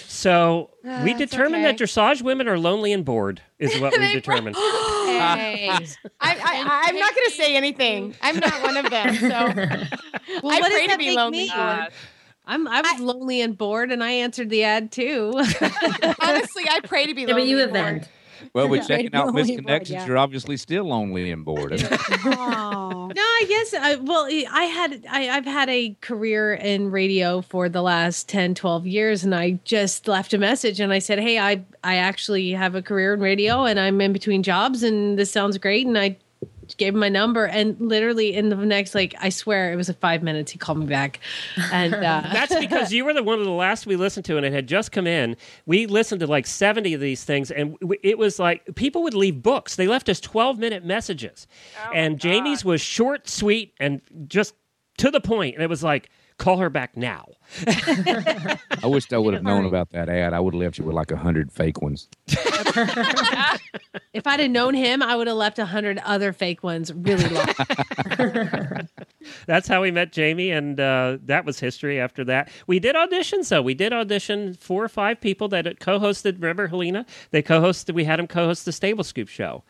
So 0.07 0.71
ah, 0.83 1.01
we 1.03 1.13
That's 1.13 1.29
determined 1.31 1.63
that 1.63 1.77
dressage 1.77 2.23
women 2.23 2.47
are 2.47 2.57
lonely 2.57 2.91
and 2.91 3.05
bored, 3.05 3.41
is 3.59 3.79
what 3.79 3.93
we 3.99 4.11
determined. 4.11 4.55
Hey. 5.19 5.67
I, 5.69 5.85
I, 6.21 6.83
I'm 6.87 6.95
not 6.97 7.13
going 7.13 7.27
to 7.27 7.33
say 7.35 7.55
anything. 7.57 8.15
I'm 8.21 8.39
not 8.39 8.61
one 8.63 8.77
of 8.77 8.89
them. 8.89 9.15
So 9.15 9.27
Well, 10.41 10.53
I 10.53 10.59
what 10.61 10.71
pray 10.71 10.71
does 10.71 10.81
to 10.83 10.87
that 10.87 10.97
be 10.99 11.11
lonely. 11.13 11.49
I'm, 11.51 12.67
I 12.67 12.81
was 12.81 13.01
lonely 13.01 13.41
and 13.41 13.57
bored, 13.57 13.91
and 13.91 14.01
I 14.03 14.11
answered 14.11 14.49
the 14.49 14.63
ad 14.63 14.91
too. 14.93 15.33
honestly, 16.21 16.63
I 16.69 16.79
pray 16.85 17.05
to 17.07 17.13
be 17.13 17.23
Yeah, 17.23 17.27
lonely. 17.29 17.41
but 17.43 17.47
you 17.49 17.59
and 17.59 17.73
bored. 17.73 17.85
event. 17.97 18.09
Well, 18.53 18.67
we're 18.67 18.83
checking 18.87 19.13
out 19.13 19.27
Lonely 19.27 19.55
and 19.55 19.65
bored, 19.65 19.81
misconnections. 19.83 19.89
yeah. 19.91 20.05
You're 20.07 20.17
obviously 20.17 20.57
still 20.57 20.85
lonely 20.85 21.31
and 21.31 21.45
bored. 21.45 21.73
Oh. 22.25 22.95
No, 23.15 23.21
I 23.23 23.45
guess 23.47 23.73
I, 23.73 23.95
well, 23.95 24.27
I 24.51 24.63
had 24.65 25.03
I, 25.09 25.29
I've 25.29 25.45
had 25.45 25.67
a 25.67 25.95
career 25.99 26.53
in 26.53 26.91
radio 26.91 27.41
for 27.41 27.67
the 27.67 27.81
last 27.81 28.29
10, 28.29 28.53
12 28.53 28.85
years, 28.85 29.23
and 29.23 29.33
I 29.33 29.59
just 29.63 30.07
left 30.07 30.31
a 30.35 30.37
message 30.37 30.79
and 30.79 30.93
I 30.93 30.99
said, 30.99 31.17
"Hey, 31.19 31.39
I 31.39 31.63
I 31.83 31.95
actually 31.95 32.51
have 32.51 32.75
a 32.75 32.83
career 32.83 33.15
in 33.15 33.19
radio, 33.19 33.65
and 33.65 33.79
I'm 33.79 33.99
in 33.99 34.13
between 34.13 34.43
jobs, 34.43 34.83
and 34.83 35.17
this 35.17 35.31
sounds 35.31 35.57
great." 35.57 35.87
And 35.87 35.97
I 35.97 36.17
gave 36.77 36.93
him 36.93 36.99
my 36.99 37.09
number, 37.09 37.45
and 37.45 37.79
literally 37.79 38.33
in 38.33 38.49
the 38.49 38.55
next, 38.55 38.95
like 38.95 39.15
I 39.19 39.29
swear, 39.29 39.71
it 39.71 39.75
was 39.75 39.89
a 39.89 39.93
five 39.93 40.23
minutes. 40.23 40.51
He 40.51 40.57
called 40.57 40.79
me 40.79 40.85
back, 40.85 41.19
and 41.71 41.93
uh, 41.93 42.21
That's 42.33 42.55
because 42.55 42.91
you 42.91 43.05
were 43.05 43.13
the 43.13 43.23
one 43.23 43.39
of 43.39 43.45
the 43.45 43.51
last 43.51 43.85
we 43.85 43.95
listened 43.95 44.25
to, 44.25 44.37
and 44.37 44.45
it 44.45 44.53
had 44.53 44.67
just 44.67 44.91
come 44.91 45.07
in. 45.07 45.35
We 45.65 45.85
listened 45.85 46.19
to 46.21 46.27
like 46.27 46.47
seventy 46.47 46.93
of 46.93 47.01
these 47.01 47.23
things, 47.23 47.51
and 47.51 47.77
it 48.03 48.17
was 48.17 48.39
like 48.39 48.75
people 48.75 49.03
would 49.03 49.13
leave 49.13 49.41
books. 49.41 49.75
They 49.75 49.87
left 49.87 50.09
us 50.09 50.19
twelve 50.19 50.59
minute 50.59 50.85
messages, 50.85 51.47
Oh, 51.85 51.91
and 51.93 52.13
my 52.13 52.17
Jamie's 52.17 52.63
was 52.65 52.81
short, 52.81 53.27
sweet, 53.29 53.73
and 53.79 54.01
just 54.27 54.53
to 54.97 55.11
the 55.11 55.21
point. 55.21 55.55
And 55.55 55.63
it 55.63 55.69
was 55.69 55.83
like, 55.83 56.09
call 56.39 56.57
her 56.57 56.69
back 56.69 56.97
now. 56.97 57.27
I 57.67 58.57
wished 58.85 59.13
I 59.13 59.17
would 59.17 59.33
have 59.33 59.43
known 59.43 59.65
about 59.65 59.89
that 59.91 60.09
ad. 60.09 60.33
I 60.33 60.39
would 60.39 60.53
have 60.53 60.61
left 60.61 60.77
you 60.77 60.85
with 60.85 60.95
like 60.95 61.11
a 61.11 61.17
hundred 61.17 61.51
fake 61.51 61.81
ones. 61.81 62.07
if 64.13 64.25
I'd 64.25 64.39
have 64.39 64.51
known 64.51 64.73
him, 64.73 65.01
I 65.03 65.15
would 65.15 65.27
have 65.27 65.35
left 65.35 65.59
a 65.59 65.65
hundred 65.65 65.99
other 65.99 66.31
fake 66.33 66.63
ones 66.63 66.93
really 66.93 67.27
long. 67.29 67.47
That's 69.47 69.67
how 69.67 69.81
we 69.81 69.91
met 69.91 70.11
Jamie, 70.11 70.51
and 70.51 70.79
uh, 70.79 71.17
that 71.25 71.45
was 71.45 71.59
history. 71.59 71.99
After 71.99 72.23
that, 72.25 72.49
we 72.67 72.79
did 72.79 72.95
auditions. 72.95 73.49
though. 73.49 73.61
we 73.61 73.73
did 73.73 73.93
audition 73.93 74.53
four 74.53 74.83
or 74.83 74.89
five 74.89 75.19
people 75.19 75.47
that 75.49 75.79
co-hosted. 75.79 76.33
Remember 76.33 76.67
Helena? 76.67 77.05
They 77.31 77.41
co-hosted. 77.41 77.93
We 77.93 78.05
had 78.05 78.19
him 78.19 78.27
co-host 78.27 78.65
the 78.65 78.71
Stable 78.71 79.03
Scoop 79.03 79.27
show, 79.27 79.63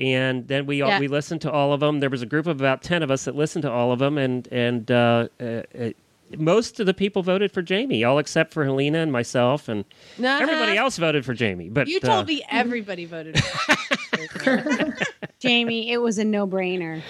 and 0.00 0.46
then 0.48 0.66
we 0.66 0.82
all 0.82 0.88
Yeah. 0.88 1.00
we 1.00 1.08
listened 1.08 1.42
to 1.42 1.50
all 1.50 1.72
of 1.72 1.80
them. 1.80 2.00
There 2.00 2.10
was 2.10 2.22
a 2.22 2.26
group 2.26 2.46
of 2.46 2.60
about 2.60 2.82
ten 2.82 3.02
of 3.02 3.10
us 3.10 3.24
that 3.24 3.36
listened 3.36 3.62
to 3.62 3.70
all 3.70 3.92
of 3.92 3.98
them, 3.98 4.18
and 4.18 4.48
and 4.50 4.90
uh, 4.90 5.28
uh, 5.40 5.62
uh, 5.78 5.90
most 6.38 6.80
of 6.80 6.86
the 6.86 6.94
people 6.94 7.22
voted 7.22 7.52
for 7.52 7.62
Jamie, 7.62 8.04
all 8.04 8.18
except 8.18 8.52
for 8.54 8.64
Helena 8.64 8.98
and 8.98 9.12
myself, 9.12 9.68
and 9.68 9.84
Nah, 10.18 10.38
everybody 10.38 10.76
else 10.76 10.96
voted 10.96 11.24
for 11.24 11.34
Jamie. 11.34 11.68
But 11.68 11.88
You 11.88 11.98
uh, 11.98 12.06
told 12.06 12.26
me 12.28 12.42
everybody 12.50 13.04
voted. 13.04 13.38
for. 13.38 14.96
Jamie, 15.38 15.90
it 15.92 15.98
was 15.98 16.18
a 16.18 16.24
no 16.24 16.46
brainer. 16.46 17.02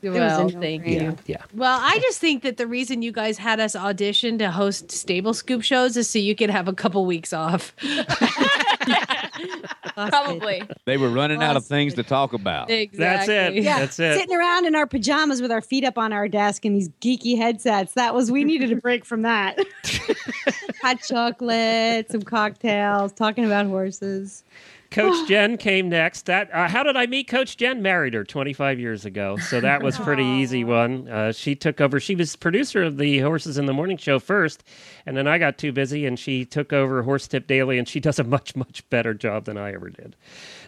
It 0.00 0.10
was 0.10 0.18
well, 0.20 0.46
a 0.46 0.50
thank 0.52 0.86
no-brainer. 0.86 1.18
yeah. 1.26 1.42
Well, 1.52 1.76
I 1.82 1.98
just 1.98 2.20
think 2.20 2.44
that 2.44 2.56
the 2.56 2.68
reason 2.68 3.02
you 3.02 3.10
guys 3.10 3.36
had 3.36 3.58
us 3.58 3.74
audition 3.74 4.38
to 4.38 4.48
host 4.52 4.92
Stable 4.92 5.34
Scoop 5.34 5.64
shows 5.64 5.96
is 5.96 6.08
so 6.08 6.20
you 6.20 6.36
could 6.36 6.50
have 6.50 6.68
a 6.68 6.72
couple 6.72 7.04
weeks 7.04 7.32
off. 7.32 7.74
Probably. 10.06 10.62
They 10.84 10.96
were 10.96 11.08
running 11.10 11.42
out 11.42 11.56
of 11.56 11.66
things 11.66 11.94
to 11.94 12.02
talk 12.02 12.32
about. 12.32 12.70
Exactly. 12.70 13.34
That's 13.34 13.56
it. 13.56 13.62
Yeah, 13.62 13.78
That's 13.80 13.98
it. 13.98 14.18
Sitting 14.18 14.36
around 14.36 14.66
in 14.66 14.74
our 14.74 14.86
pajamas 14.86 15.42
with 15.42 15.50
our 15.50 15.60
feet 15.60 15.84
up 15.84 15.98
on 15.98 16.12
our 16.12 16.28
desk 16.28 16.64
and 16.64 16.74
these 16.76 16.88
geeky 17.00 17.36
headsets. 17.36 17.94
That 17.94 18.14
was 18.14 18.30
we 18.30 18.44
needed 18.44 18.72
a 18.72 18.76
break 18.80 19.04
from 19.04 19.22
that. 19.22 19.58
Hot 20.82 21.00
chocolate, 21.02 22.10
some 22.10 22.22
cocktails, 22.22 23.12
talking 23.12 23.44
about 23.44 23.66
horses. 23.66 24.44
Coach 24.90 25.14
Jen 25.28 25.56
came 25.56 25.88
next. 25.88 26.26
That 26.26 26.52
uh, 26.52 26.68
how 26.68 26.82
did 26.82 26.96
I 26.96 27.06
meet 27.06 27.28
Coach 27.28 27.56
Jen? 27.56 27.82
Married 27.82 28.14
her 28.14 28.24
25 28.24 28.78
years 28.80 29.04
ago, 29.04 29.36
so 29.36 29.60
that 29.60 29.82
was 29.82 29.98
pretty 29.98 30.24
easy 30.24 30.64
one. 30.64 31.08
Uh, 31.08 31.32
she 31.32 31.54
took 31.54 31.80
over. 31.80 32.00
She 32.00 32.14
was 32.14 32.36
producer 32.36 32.82
of 32.82 32.96
the 32.96 33.18
Horses 33.20 33.58
in 33.58 33.66
the 33.66 33.72
Morning 33.72 33.96
show 33.96 34.18
first, 34.18 34.64
and 35.06 35.16
then 35.16 35.26
I 35.26 35.38
got 35.38 35.58
too 35.58 35.72
busy, 35.72 36.06
and 36.06 36.18
she 36.18 36.44
took 36.44 36.72
over 36.72 37.02
Horse 37.02 37.28
Tip 37.28 37.46
Daily, 37.46 37.78
and 37.78 37.88
she 37.88 38.00
does 38.00 38.18
a 38.18 38.24
much 38.24 38.56
much 38.56 38.88
better 38.90 39.14
job 39.14 39.44
than 39.44 39.58
I 39.58 39.72
ever 39.74 39.90
did. 39.90 40.16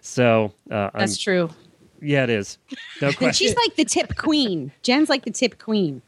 So 0.03 0.53
uh, 0.71 0.91
I'm, 0.95 1.01
That's 1.01 1.19
true. 1.19 1.51
yeah, 2.01 2.25
it 2.25 2.31
is. 2.31 2.59
No 3.01 3.13
question. 3.15 3.33
she's 3.33 3.57
like 3.57 3.77
the 3.77 3.85
tip 3.85 4.17
queen. 4.17 4.73
Jen's 4.83 5.09
like 5.09 5.25
the 5.25 5.31
tip 5.31 5.59
queen. 5.59 6.03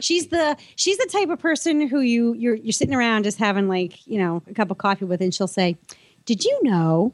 She's 0.00 0.28
the 0.28 0.56
she's 0.76 0.96
the 0.96 1.08
type 1.12 1.28
of 1.28 1.38
person 1.38 1.88
who 1.88 2.00
you 2.00 2.34
you're 2.34 2.54
you're 2.54 2.72
sitting 2.72 2.94
around 2.94 3.24
just 3.24 3.38
having 3.38 3.68
like 3.68 4.06
you 4.06 4.18
know 4.18 4.42
a 4.48 4.54
cup 4.54 4.70
of 4.70 4.78
coffee 4.78 5.04
with, 5.04 5.20
and 5.20 5.34
she'll 5.34 5.46
say, 5.46 5.76
"Did 6.24 6.44
you 6.44 6.58
know?" 6.62 7.12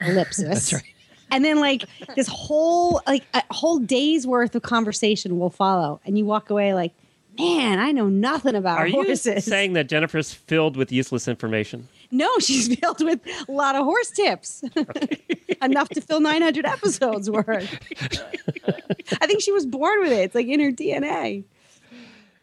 Ellipsis. 0.00 0.44
That's 0.48 0.72
right. 0.72 0.82
And 1.30 1.44
then 1.44 1.58
like 1.60 1.84
this 2.14 2.28
whole 2.28 3.00
like 3.06 3.24
a 3.34 3.42
whole 3.50 3.78
day's 3.78 4.26
worth 4.26 4.54
of 4.54 4.62
conversation 4.62 5.38
will 5.38 5.50
follow, 5.50 6.00
and 6.04 6.16
you 6.16 6.24
walk 6.24 6.50
away 6.50 6.72
like, 6.72 6.92
"Man, 7.36 7.80
I 7.80 7.90
know 7.90 8.08
nothing 8.08 8.54
about 8.54 8.78
Are 8.78 8.86
you 8.86 8.94
horses." 8.94 9.44
saying 9.44 9.72
that 9.72 9.88
Jennifer's 9.88 10.32
filled 10.32 10.76
with 10.76 10.92
useless 10.92 11.26
information? 11.26 11.88
no, 12.12 12.30
she's 12.38 12.72
filled 12.80 13.04
with 13.04 13.20
a 13.48 13.52
lot 13.52 13.74
of 13.74 13.82
horse 13.84 14.10
tips, 14.10 14.62
enough 15.62 15.88
to 15.88 16.00
fill 16.00 16.20
900 16.20 16.64
episodes 16.64 17.28
worth. 17.28 17.68
I 19.20 19.26
think 19.26 19.40
she 19.42 19.50
was 19.50 19.66
born 19.66 20.00
with 20.00 20.12
it. 20.12 20.20
It's 20.20 20.34
like 20.36 20.46
in 20.46 20.60
her 20.60 20.70
DNA. 20.70 21.42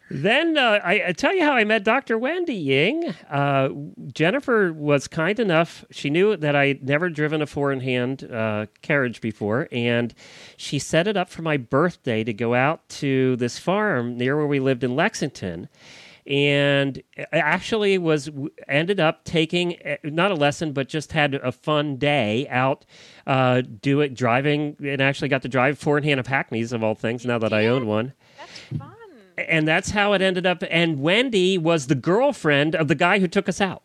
Then 0.09 0.57
uh, 0.57 0.79
I, 0.83 1.03
I 1.07 1.11
tell 1.13 1.33
you 1.33 1.43
how 1.43 1.53
I 1.53 1.63
met 1.63 1.83
Dr. 1.83 2.17
Wendy 2.17 2.53
Ying. 2.53 3.15
Uh, 3.29 3.69
Jennifer 4.13 4.71
was 4.71 5.07
kind 5.07 5.39
enough. 5.39 5.85
She 5.91 6.09
knew 6.09 6.35
that 6.37 6.55
I'd 6.55 6.83
never 6.83 7.09
driven 7.09 7.41
a 7.41 7.47
four 7.47 7.71
in 7.71 7.79
hand 7.79 8.29
uh, 8.31 8.67
carriage 8.81 9.21
before, 9.21 9.67
and 9.71 10.13
she 10.57 10.77
set 10.77 11.07
it 11.07 11.17
up 11.17 11.29
for 11.29 11.41
my 11.41 11.57
birthday 11.57 12.23
to 12.23 12.33
go 12.33 12.53
out 12.53 12.87
to 12.89 13.37
this 13.37 13.57
farm 13.57 14.17
near 14.17 14.37
where 14.37 14.45
we 14.45 14.59
lived 14.59 14.83
in 14.83 14.95
Lexington. 14.95 15.69
And 16.25 17.01
I 17.17 17.37
actually 17.37 17.97
was 17.97 18.29
ended 18.67 18.99
up 18.99 19.25
taking 19.25 19.75
uh, 19.85 19.97
not 20.03 20.31
a 20.31 20.35
lesson, 20.35 20.73
but 20.73 20.87
just 20.87 21.11
had 21.11 21.35
a 21.35 21.51
fun 21.51 21.97
day 21.97 22.47
out, 22.49 22.85
uh, 23.27 23.61
do 23.61 23.99
it 24.01 24.13
driving, 24.13 24.77
and 24.83 25.01
actually 25.01 25.27
got 25.27 25.41
to 25.41 25.49
drive 25.49 25.79
four 25.79 25.97
in 25.97 26.03
hand 26.03 26.19
of 26.19 26.27
Hackneys 26.27 26.71
of 26.71 26.83
all 26.83 26.95
things. 26.95 27.25
Now 27.25 27.39
that 27.39 27.51
I 27.51 27.67
own 27.67 27.87
one. 27.87 28.13
And 29.37 29.67
that's 29.67 29.91
how 29.91 30.13
it 30.13 30.21
ended 30.21 30.45
up. 30.45 30.63
And 30.69 31.01
Wendy 31.01 31.57
was 31.57 31.87
the 31.87 31.95
girlfriend 31.95 32.75
of 32.75 32.87
the 32.87 32.95
guy 32.95 33.19
who 33.19 33.27
took 33.27 33.47
us 33.49 33.61
out. 33.61 33.83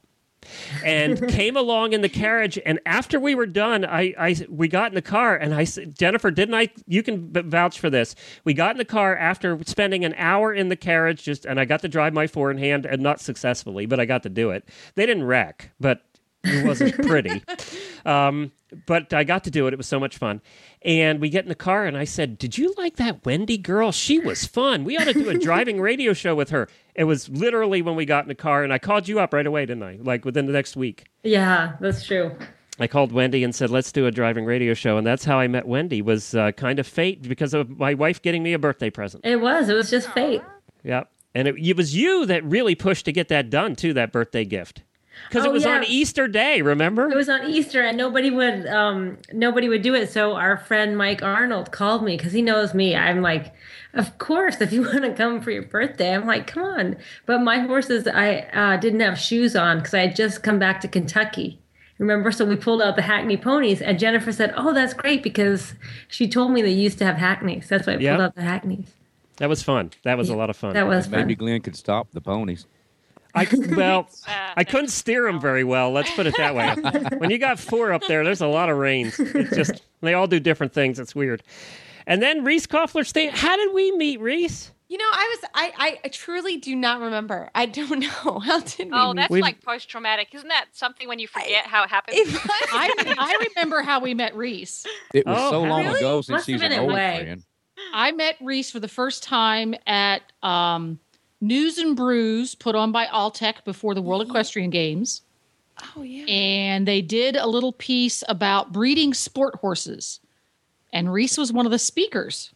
and 0.84 1.28
came 1.30 1.56
along 1.56 1.92
in 1.92 2.00
the 2.00 2.08
carriage. 2.08 2.58
And 2.64 2.80
after 2.86 3.18
we 3.20 3.34
were 3.34 3.46
done, 3.46 3.84
I, 3.84 4.14
I 4.18 4.36
we 4.48 4.68
got 4.68 4.90
in 4.90 4.94
the 4.94 5.02
car, 5.02 5.36
and 5.36 5.52
I 5.54 5.64
said, 5.64 5.98
Jennifer, 5.98 6.30
didn't 6.30 6.54
I? 6.54 6.68
You 6.86 7.02
can 7.02 7.32
v- 7.32 7.40
vouch 7.42 7.78
for 7.78 7.90
this. 7.90 8.14
We 8.44 8.54
got 8.54 8.70
in 8.72 8.78
the 8.78 8.84
car 8.84 9.16
after 9.16 9.58
spending 9.66 10.04
an 10.04 10.14
hour 10.16 10.54
in 10.54 10.68
the 10.68 10.76
carriage, 10.76 11.22
just 11.24 11.44
and 11.44 11.58
I 11.60 11.64
got 11.64 11.80
to 11.82 11.88
drive 11.88 12.14
my 12.14 12.26
four 12.26 12.50
in 12.50 12.58
hand, 12.58 12.86
and 12.86 13.02
not 13.02 13.20
successfully, 13.20 13.84
but 13.86 14.00
I 14.00 14.04
got 14.04 14.22
to 14.22 14.28
do 14.28 14.50
it. 14.50 14.66
They 14.94 15.06
didn't 15.06 15.24
wreck, 15.24 15.72
but 15.80 16.02
it 16.48 16.66
wasn't 16.66 16.94
pretty. 17.06 17.42
Um, 18.04 18.52
but 18.86 19.12
I 19.12 19.24
got 19.24 19.44
to 19.44 19.50
do 19.50 19.66
it. 19.66 19.72
It 19.72 19.76
was 19.76 19.86
so 19.86 20.00
much 20.00 20.18
fun. 20.18 20.40
And 20.82 21.20
we 21.20 21.28
get 21.28 21.44
in 21.44 21.48
the 21.48 21.54
car, 21.54 21.86
and 21.86 21.96
I 21.96 22.04
said, 22.04 22.38
Did 22.38 22.58
you 22.58 22.74
like 22.76 22.96
that 22.96 23.24
Wendy 23.24 23.58
girl? 23.58 23.92
She 23.92 24.18
was 24.18 24.44
fun. 24.44 24.84
We 24.84 24.96
ought 24.96 25.04
to 25.04 25.12
do 25.12 25.28
a 25.28 25.38
driving 25.38 25.80
radio 25.80 26.12
show 26.12 26.34
with 26.34 26.50
her. 26.50 26.68
It 26.94 27.04
was 27.04 27.28
literally 27.28 27.82
when 27.82 27.96
we 27.96 28.04
got 28.04 28.24
in 28.24 28.28
the 28.28 28.34
car, 28.34 28.62
and 28.64 28.72
I 28.72 28.78
called 28.78 29.08
you 29.08 29.20
up 29.20 29.32
right 29.32 29.46
away, 29.46 29.66
didn't 29.66 29.82
I? 29.82 29.98
Like 30.00 30.24
within 30.24 30.46
the 30.46 30.52
next 30.52 30.76
week. 30.76 31.06
Yeah, 31.22 31.76
that's 31.80 32.06
true. 32.06 32.36
I 32.80 32.86
called 32.86 33.10
Wendy 33.10 33.42
and 33.42 33.54
said, 33.54 33.70
"Let's 33.70 33.90
do 33.90 34.06
a 34.06 34.10
driving 34.10 34.44
radio 34.44 34.72
show," 34.72 34.98
and 34.98 35.06
that's 35.06 35.24
how 35.24 35.38
I 35.38 35.48
met 35.48 35.66
Wendy. 35.66 36.00
Was 36.00 36.34
uh, 36.34 36.52
kind 36.52 36.78
of 36.78 36.86
fate 36.86 37.22
because 37.22 37.52
of 37.54 37.78
my 37.78 37.94
wife 37.94 38.22
getting 38.22 38.42
me 38.42 38.52
a 38.52 38.58
birthday 38.58 38.90
present. 38.90 39.24
It 39.26 39.40
was. 39.40 39.68
It 39.68 39.74
was 39.74 39.90
just 39.90 40.12
fate. 40.12 40.42
Yep, 40.84 41.10
and 41.34 41.48
it, 41.48 41.56
it 41.58 41.76
was 41.76 41.96
you 41.96 42.24
that 42.26 42.44
really 42.44 42.76
pushed 42.76 43.04
to 43.06 43.12
get 43.12 43.28
that 43.28 43.50
done 43.50 43.74
too. 43.74 43.94
That 43.94 44.12
birthday 44.12 44.44
gift 44.44 44.82
because 45.28 45.44
Oh, 45.44 45.50
it 45.50 45.52
was 45.52 45.64
yeah. 45.64 45.76
on 45.76 45.84
Easter 45.84 46.28
Day. 46.28 46.62
Remember? 46.62 47.08
It 47.10 47.16
was 47.16 47.28
on 47.28 47.48
Easter, 47.48 47.82
and 47.82 47.96
nobody 47.96 48.30
would 48.30 48.66
um 48.66 49.18
nobody 49.32 49.68
would 49.68 49.82
do 49.82 49.94
it. 49.94 50.10
So 50.10 50.34
our 50.34 50.56
friend 50.56 50.96
Mike 50.96 51.22
Arnold 51.22 51.70
called 51.72 52.04
me 52.04 52.16
because 52.16 52.32
he 52.32 52.42
knows 52.42 52.74
me. 52.74 52.94
I'm 52.96 53.22
like, 53.22 53.52
of 53.94 54.18
course, 54.18 54.60
if 54.60 54.72
you 54.72 54.82
want 54.86 55.02
to 55.02 55.12
come 55.14 55.40
for 55.40 55.50
your 55.50 55.62
birthday, 55.62 56.14
I'm 56.14 56.26
like, 56.26 56.46
come 56.46 56.62
on. 56.62 56.96
But 57.26 57.40
my 57.42 57.58
horses, 57.60 58.06
I 58.06 58.40
uh, 58.52 58.76
didn't 58.76 59.00
have 59.00 59.18
shoes 59.18 59.54
on 59.56 59.78
because 59.78 59.94
I 59.94 60.00
had 60.00 60.16
just 60.16 60.42
come 60.42 60.58
back 60.58 60.80
to 60.82 60.88
Kentucky. 60.88 61.58
Remember, 61.98 62.30
so 62.30 62.44
we 62.44 62.54
pulled 62.54 62.80
out 62.80 62.94
the 62.94 63.02
Hackney 63.02 63.36
ponies, 63.36 63.82
and 63.82 63.98
Jennifer 63.98 64.30
said, 64.30 64.54
"Oh, 64.56 64.72
that's 64.72 64.94
great," 64.94 65.20
because 65.22 65.74
she 66.06 66.28
told 66.28 66.52
me 66.52 66.62
they 66.62 66.70
used 66.70 66.96
to 66.98 67.04
have 67.04 67.16
Hackneys. 67.16 67.66
That's 67.68 67.88
why 67.88 67.94
I 67.94 67.96
pulled 67.96 68.02
Yep. 68.04 68.20
out 68.20 68.34
the 68.36 68.42
Hackneys. 68.42 68.86
That 69.38 69.48
was 69.48 69.62
fun. 69.64 69.90
That 70.04 70.16
was 70.16 70.28
a 70.30 70.36
lot 70.36 70.48
of 70.50 70.56
fun. 70.56 70.74
That 70.74 70.86
was 70.86 71.08
Maybe 71.08 71.34
fun. 71.34 71.46
Glenn 71.46 71.60
could 71.60 71.74
stop 71.76 72.10
the 72.12 72.20
ponies. 72.20 72.66
I 73.38 73.44
could- 73.44 73.76
well, 73.76 74.08
I 74.56 74.64
couldn't 74.64 74.88
steer 74.88 75.24
them 75.24 75.40
very 75.40 75.64
well. 75.64 75.90
Let's 75.92 76.10
put 76.12 76.26
it 76.26 76.34
that 76.36 76.54
way. 76.54 76.74
when 77.18 77.30
you 77.30 77.38
got 77.38 77.58
four 77.58 77.92
up 77.92 78.02
there, 78.08 78.24
there's 78.24 78.40
a 78.40 78.46
lot 78.46 78.68
of 78.68 78.76
reins. 78.76 79.18
It's 79.18 79.54
just 79.56 79.82
they 80.00 80.14
all 80.14 80.26
do 80.26 80.40
different 80.40 80.72
things. 80.72 80.98
It's 80.98 81.14
weird. 81.14 81.42
And 82.06 82.22
then 82.22 82.44
Reese 82.44 82.66
Koffler 82.66 83.06
stayed. 83.06 83.30
How 83.32 83.56
did 83.56 83.72
we 83.74 83.92
meet 83.92 84.20
Reese? 84.20 84.72
You 84.90 84.96
know, 84.96 85.04
I 85.12 85.36
was 85.42 85.50
I, 85.54 85.98
I 86.02 86.08
truly 86.08 86.56
do 86.56 86.74
not 86.74 87.00
remember. 87.02 87.50
I 87.54 87.66
don't 87.66 88.00
know. 88.24 88.38
How 88.38 88.60
did 88.60 88.86
we 88.86 88.92
Oh, 88.94 89.08
meet? 89.12 89.16
that's 89.20 89.30
We've- 89.30 89.42
like 89.42 89.62
post 89.62 89.90
traumatic. 89.90 90.28
Isn't 90.34 90.48
that 90.48 90.66
something 90.72 91.06
when 91.08 91.18
you 91.18 91.28
forget 91.28 91.66
how 91.66 91.82
it 91.84 91.90
happened? 91.90 92.16
If 92.16 92.46
I, 92.72 93.14
I 93.18 93.46
remember 93.54 93.82
how 93.82 94.00
we 94.00 94.14
met 94.14 94.34
Reese. 94.34 94.86
It 95.12 95.26
was 95.26 95.36
Oh, 95.38 95.50
so 95.50 95.62
long 95.62 95.84
really? 95.84 95.98
ago 95.98 96.20
since 96.22 96.28
Must 96.30 96.46
she 96.46 96.52
have 96.52 96.62
was 96.62 96.72
an 96.72 96.78
old 96.80 96.92
Way. 96.94 97.20
friend. 97.24 97.44
I 97.92 98.12
met 98.12 98.36
Reese 98.40 98.70
for 98.70 98.80
the 98.80 98.88
first 98.88 99.22
time 99.22 99.74
at 99.86 100.22
um, 100.42 100.98
News 101.40 101.78
and 101.78 101.96
Brews 101.96 102.54
put 102.54 102.74
on 102.74 102.92
by 102.92 103.06
Alltech 103.06 103.64
before 103.64 103.94
the 103.94 104.02
World 104.02 104.22
Equestrian 104.22 104.70
Games. 104.70 105.22
oh 105.96 106.02
yeah. 106.02 106.24
And 106.26 106.86
they 106.86 107.00
did 107.00 107.36
a 107.36 107.46
little 107.46 107.72
piece 107.72 108.24
about 108.28 108.72
breeding 108.72 109.14
sport 109.14 109.56
horses. 109.56 110.20
And 110.92 111.12
Reese 111.12 111.36
was 111.38 111.52
one 111.52 111.66
of 111.66 111.72
the 111.72 111.78
speakers. 111.78 112.52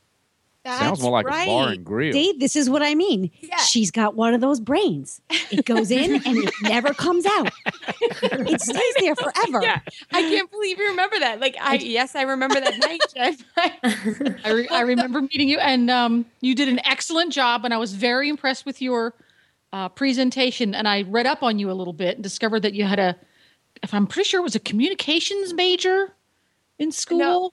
Sounds 0.65 1.03
more 1.03 1.11
like 1.11 1.27
a 1.27 1.47
bar 1.47 1.71
and 1.71 1.85
grill. 1.85 2.13
Dave, 2.13 2.39
this 2.39 2.55
is 2.55 2.71
what 2.71 2.83
I 2.83 2.95
mean. 2.95 3.31
Yeah. 3.41 3.57
She's 3.57 3.91
got 3.91 4.15
one 4.15 4.33
of 4.33 4.41
those 4.41 4.61
brains. 4.61 5.21
It 5.51 5.65
goes 5.65 5.91
in 5.91 6.15
and 6.27 6.39
it 6.39 6.55
never 6.63 6.95
comes 6.95 7.27
out. 7.27 7.51
It 8.23 8.61
stays 8.61 8.95
there 9.01 9.17
forever. 9.17 9.61
Yeah, 9.63 9.81
I 10.13 10.23
can't 10.23 10.51
believe 10.51 10.79
you 10.79 10.89
remember 10.89 11.19
that. 11.19 11.41
Like, 11.41 11.57
I 11.61 11.75
yes, 11.75 12.15
I 12.15 12.23
remember 12.23 12.61
that 12.61 12.79
night, 12.79 13.01
Jen. 13.15 13.37
I, 14.45 14.51
re- 14.51 14.69
I 14.69 14.81
remember 14.83 15.23
meeting 15.23 15.49
you, 15.49 15.59
and 15.59 15.91
um, 15.91 16.27
you 16.41 16.55
did 16.55 16.69
an 16.69 16.81
excellent 16.87 17.33
job. 17.33 17.65
And 17.65 17.75
I 17.75 17.79
was 17.79 17.93
very 17.95 18.29
impressed 18.29 18.65
with 18.65 18.81
your 18.81 19.15
uh, 19.73 19.89
presentation. 19.89 20.75
And 20.75 20.87
I 20.87 21.03
read 21.03 21.27
up 21.27 21.43
on 21.43 21.59
you 21.59 21.71
a 21.71 21.75
little 21.75 21.93
bit 21.93 22.17
and 22.17 22.23
discovered 22.23 22.61
that 22.61 22.75
you 22.75 22.85
had 22.85 22.99
a, 23.01 23.17
if 23.83 23.93
I'm 23.95 24.07
pretty 24.07 24.29
sure 24.29 24.41
it 24.41 24.45
was 24.45 24.55
a 24.55 24.61
communications 24.61 25.53
major 25.55 26.15
in 26.79 26.93
school. 26.93 27.19
no, 27.19 27.51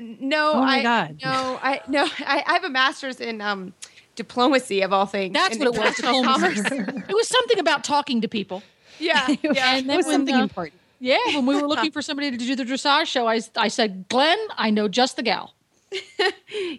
Oh 0.00 0.60
my 0.60 0.78
I 0.78 0.82
God. 0.82 1.20
no, 1.24 1.58
I 1.62 1.80
no, 1.88 2.04
I, 2.20 2.42
I 2.46 2.52
have 2.54 2.64
a 2.64 2.70
master's 2.70 3.20
in 3.20 3.40
um 3.40 3.72
diplomacy 4.14 4.80
of 4.82 4.92
all 4.92 5.06
things. 5.06 5.34
That's 5.34 5.56
in 5.56 5.64
what 5.64 5.74
it 5.74 5.80
was. 5.80 5.96
diplomacy. 5.96 6.24
commerce. 6.26 6.58
it 7.08 7.14
was 7.14 7.28
something 7.28 7.58
about 7.58 7.84
talking 7.84 8.20
to 8.22 8.28
people. 8.28 8.62
Yeah, 8.98 9.26
yeah. 9.42 9.74
And 9.76 9.84
It 9.84 9.86
then 9.88 9.96
was 9.96 10.06
when, 10.06 10.14
something 10.14 10.34
uh, 10.34 10.42
important. 10.42 10.80
Yeah, 11.00 11.18
when 11.34 11.44
we 11.44 11.54
were 11.54 11.68
looking 11.68 11.92
for 11.92 12.00
somebody 12.00 12.30
to 12.30 12.36
do 12.38 12.56
the 12.56 12.64
dressage 12.64 13.06
show, 13.06 13.26
I, 13.28 13.40
I 13.56 13.68
said, 13.68 14.08
Glenn, 14.08 14.38
I 14.56 14.70
know 14.70 14.88
just 14.88 15.16
the 15.16 15.22
gal. 15.22 15.52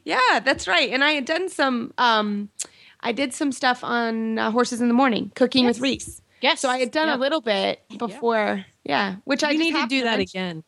Yeah, 0.04 0.40
that's 0.44 0.68
right. 0.68 0.90
And 0.92 1.04
I 1.04 1.12
had 1.12 1.26
done 1.26 1.50
some. 1.50 1.94
Um, 1.98 2.50
I 3.02 3.12
did 3.12 3.34
some 3.34 3.52
stuff 3.52 3.84
on 3.84 4.40
uh, 4.40 4.50
horses 4.52 4.82
in 4.82 4.88
the 4.88 4.94
morning, 4.94 5.32
cooking 5.36 5.66
with 5.66 5.80
Reese. 5.80 6.22
Yes. 6.42 6.60
So 6.62 6.70
I 6.70 6.80
had 6.80 6.90
done 6.92 7.08
Yep. 7.10 7.18
a 7.18 7.20
little 7.20 7.42
bit 7.42 7.82
before. 7.98 8.66
Yeah, 8.84 9.16
which 9.26 9.44
I 9.44 9.50
we 9.52 9.58
just 9.58 9.64
need 9.74 9.82
to 9.82 9.88
do 9.88 10.04
that 10.06 10.18
mention. 10.18 10.40
again. 10.42 10.64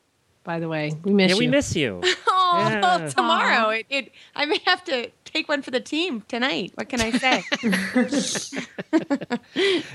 By 0.50 0.60
the 0.60 0.68
way, 0.68 0.92
we 1.04 1.14
miss 1.14 1.30
yeah, 1.34 1.38
we 1.38 1.46
you. 1.46 1.52
miss 1.52 1.76
you. 1.76 2.02
Oh, 2.52 2.58
Yeah. 2.68 3.08
tomorrow. 3.16 3.70
It, 3.70 3.86
it. 3.92 4.12
I 4.36 4.48
may 4.48 4.58
have 4.66 4.84
to 4.86 5.12
take 5.24 5.48
one 5.48 5.62
for 5.62 5.70
the 5.70 5.80
team 5.80 6.24
tonight. 6.28 6.72
What 6.74 6.90
can 6.90 7.00
I 7.00 7.12
say? 7.12 7.44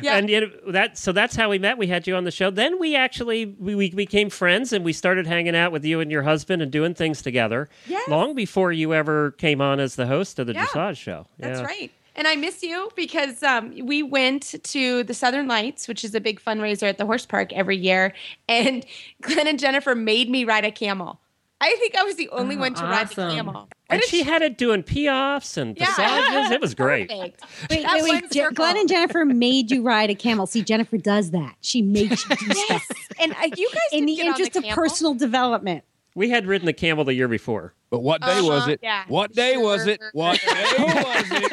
Yeah. 0.01 0.17
And 0.17 0.29
yet 0.31 0.45
that 0.69 0.97
so 0.97 1.11
that's 1.11 1.35
how 1.35 1.51
we 1.51 1.59
met. 1.59 1.79
We 1.79 1.88
had 1.88 2.07
you 2.07 2.14
on 2.14 2.23
the 2.23 2.31
show. 2.31 2.51
Then 2.51 2.79
we 2.79 2.95
actually 2.95 3.47
we, 3.47 3.75
we 3.75 3.90
became 3.90 4.31
friends 4.31 4.73
and 4.73 4.85
we 4.85 4.93
started 4.93 5.27
hanging 5.27 5.57
out 5.57 5.73
with 5.73 5.85
you 5.85 5.99
and 5.99 6.12
your 6.12 6.23
husband 6.23 6.62
and 6.62 6.71
doing 6.71 6.95
things 6.95 7.21
together. 7.23 7.69
Yes. 7.88 8.09
Long 8.09 8.35
before 8.37 8.71
you 8.71 8.95
ever 8.95 9.33
came 9.33 9.61
on 9.61 9.81
as 9.81 9.97
the 9.97 10.07
host 10.07 10.38
of 10.38 10.47
the 10.47 10.53
Yeah. 10.53 10.67
dressage 10.67 10.99
show. 10.99 11.27
That's 11.40 11.59
Yeah. 11.61 11.67
right. 11.67 11.90
And 12.16 12.27
I 12.29 12.37
miss 12.37 12.62
you 12.62 12.90
because 12.94 13.42
um, 13.42 13.74
we 13.83 14.03
went 14.03 14.55
to 14.64 15.03
the 15.05 15.14
Southern 15.14 15.48
Lights, 15.48 15.88
which 15.88 16.05
is 16.05 16.14
a 16.14 16.20
big 16.20 16.40
fundraiser 16.40 16.85
at 16.88 16.98
the 16.98 17.07
horse 17.07 17.27
park 17.27 17.53
every 17.53 17.77
year. 17.77 18.14
And 18.48 18.87
Glenn 19.22 19.46
and 19.48 19.59
Jennifer 19.59 19.94
made 19.94 20.31
me 20.31 20.44
ride 20.44 20.64
a 20.64 20.70
camel. 20.70 21.20
I 21.61 21.74
think 21.77 21.96
I 21.96 22.03
was 22.03 22.16
the 22.16 22.29
only 22.31 22.57
Oh, 22.57 22.61
one 22.61 22.74
to 22.74 22.83
ride 22.83 23.09
the 23.09 23.31
camel. 23.31 23.68
And 23.88 23.98
What 24.00 24.05
a 24.05 24.09
she 24.09 24.22
had 24.22 24.42
it 24.42 24.59
doing 24.59 24.83
piaffes 24.83 25.57
and 25.57 25.77
Yeah. 25.79 25.87
dressages. 25.87 26.50
It 26.53 26.61
was 26.61 26.74
great. 26.74 27.09
Perfect. 27.09 27.42
Wait, 27.70 27.83
That 27.85 28.03
wait, 28.03 28.22
wait. 28.22 28.31
Je- 28.31 28.48
Glenn 28.55 28.77
and 28.77 28.88
Jennifer 28.88 29.24
made 29.24 29.70
you 29.70 29.83
ride 29.83 30.11
a 30.11 30.14
camel. 30.14 30.46
See, 30.46 30.62
Jennifer 30.62 30.98
does 30.98 31.31
that. 31.31 31.55
She 31.62 31.81
makes 31.81 32.29
you 32.29 32.37
do 32.37 32.53
stuff 32.55 32.87
And 33.20 33.33
uh, 33.33 33.48
you 33.57 33.68
guys 33.70 33.81
in 33.98 34.07
the 34.07 34.16
get 34.16 34.27
on 34.27 34.33
interest 34.33 34.57
of 34.57 34.64
personal 34.74 35.14
development. 35.14 35.85
We 36.14 36.31
had 36.31 36.46
ridden 36.46 36.66
the 36.66 36.72
camel 36.72 37.05
the 37.05 37.14
year 37.14 37.27
before. 37.29 37.74
But 37.90 38.00
what 38.00 38.20
day 38.22 38.40
was 38.40 38.62
Uh-huh, 38.62 38.70
it? 38.72 38.81
yeah. 38.83 39.05
What 39.09 39.33
day 39.33 39.57
was 39.57 39.87
it? 39.87 40.00
What 40.12 40.40
day 40.40 40.74
was 40.79 41.27
it? 41.31 41.53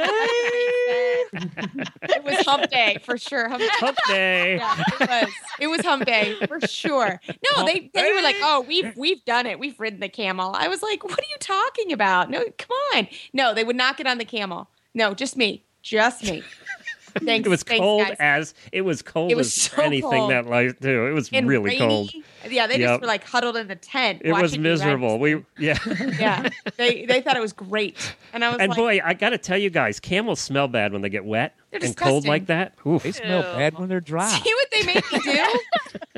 It 2.04 2.24
was 2.26 2.46
hump 2.46 2.70
day 2.70 2.98
for 3.04 3.18
sure. 3.18 3.48
Hump 3.48 3.62
day. 3.62 3.70
Hump 3.80 3.98
day. 4.08 4.58
Yeah, 4.58 4.84
it 5.00 5.10
was. 5.10 5.34
It 5.62 5.68
was 5.68 5.82
hump 5.82 6.06
day 6.06 6.36
for 6.48 6.60
sure. 6.68 7.20
No, 7.56 7.66
they 7.66 7.90
they 7.94 8.12
were 8.12 8.22
like, 8.22 8.36
"Oh, 8.42 8.66
we've 8.68 8.94
we've 8.98 9.24
done 9.26 9.46
it. 9.46 9.58
We've 9.60 9.80
ridden 9.80 10.02
the 10.02 10.10
camel." 10.10 10.52
I 10.54 10.68
was 10.68 10.84
like, 10.84 11.04
"What 11.04 11.18
are 11.18 11.24
you 11.30 11.38
talking 11.40 11.94
about? 11.94 12.30
No, 12.30 12.44
come 12.58 12.76
on." 12.96 13.08
No, 13.34 13.54
they 13.54 13.64
would 13.64 13.76
not 13.78 13.98
get 13.98 14.08
on 14.08 14.18
the 14.18 14.26
camel. 14.26 14.70
No, 14.94 15.14
just 15.14 15.38
me, 15.38 15.64
just 15.82 16.24
me. 16.26 16.44
Thanks. 17.24 17.46
It 17.46 17.50
was 17.50 17.64
thanks, 17.64 17.80
cold 17.82 18.08
guys. 18.08 18.18
as 18.20 18.54
it 18.72 18.82
was 18.82 19.02
cold 19.02 19.32
It 19.32 19.36
was 19.36 19.48
as 19.48 19.54
so 19.64 19.82
anything 19.82 20.10
cold. 20.10 20.32
that 20.32 20.46
life 20.48 20.80
too. 20.80 21.08
It 21.08 21.12
was 21.12 21.30
And 21.34 21.48
really 21.48 21.72
rainy. 21.72 21.80
cold. 21.80 22.12
Yeah, 22.50 22.68
they 22.68 22.80
Yep. 22.80 22.90
just 22.90 23.02
were 23.02 23.08
like 23.08 23.24
huddled 23.24 23.58
in 23.58 23.68
the 23.68 23.76
tent. 23.76 24.22
It 24.24 24.32
was 24.32 24.42
watching 24.42 24.62
me 24.62 24.70
ride 24.70 24.74
miserable. 24.74 25.20
We 25.20 25.44
yeah. 25.60 25.78
yeah, 26.20 26.50
they 26.78 27.06
they 27.06 27.22
thought 27.22 27.36
it 27.38 27.42
was 27.42 27.54
great, 27.54 28.16
and 28.34 28.44
I 28.44 28.50
was 28.50 28.60
And 28.60 28.70
like, 28.70 28.78
boy, 28.78 29.00
I 29.04 29.14
got 29.14 29.30
to 29.30 29.38
tell 29.38 29.58
you 29.58 29.70
guys, 29.70 30.00
camels 30.00 30.40
smell 30.40 30.68
bad 30.68 30.94
when 30.94 31.02
they 31.02 31.10
get 31.10 31.26
wet 31.26 31.56
They're 31.72 31.82
and 31.84 31.96
cold 31.96 32.26
like 32.28 32.48
that. 32.48 32.74
Oof. 32.86 33.04
They 33.04 33.12
smell 33.12 33.40
Ew. 33.40 33.58
bad 33.58 33.78
when 33.78 33.90
they're 33.90 34.00
dry. 34.02 34.28
"See 34.28 34.54
what 34.54 34.68
they 34.72 34.84
made 34.86 35.04
me 35.12 35.20
do." 35.24 35.60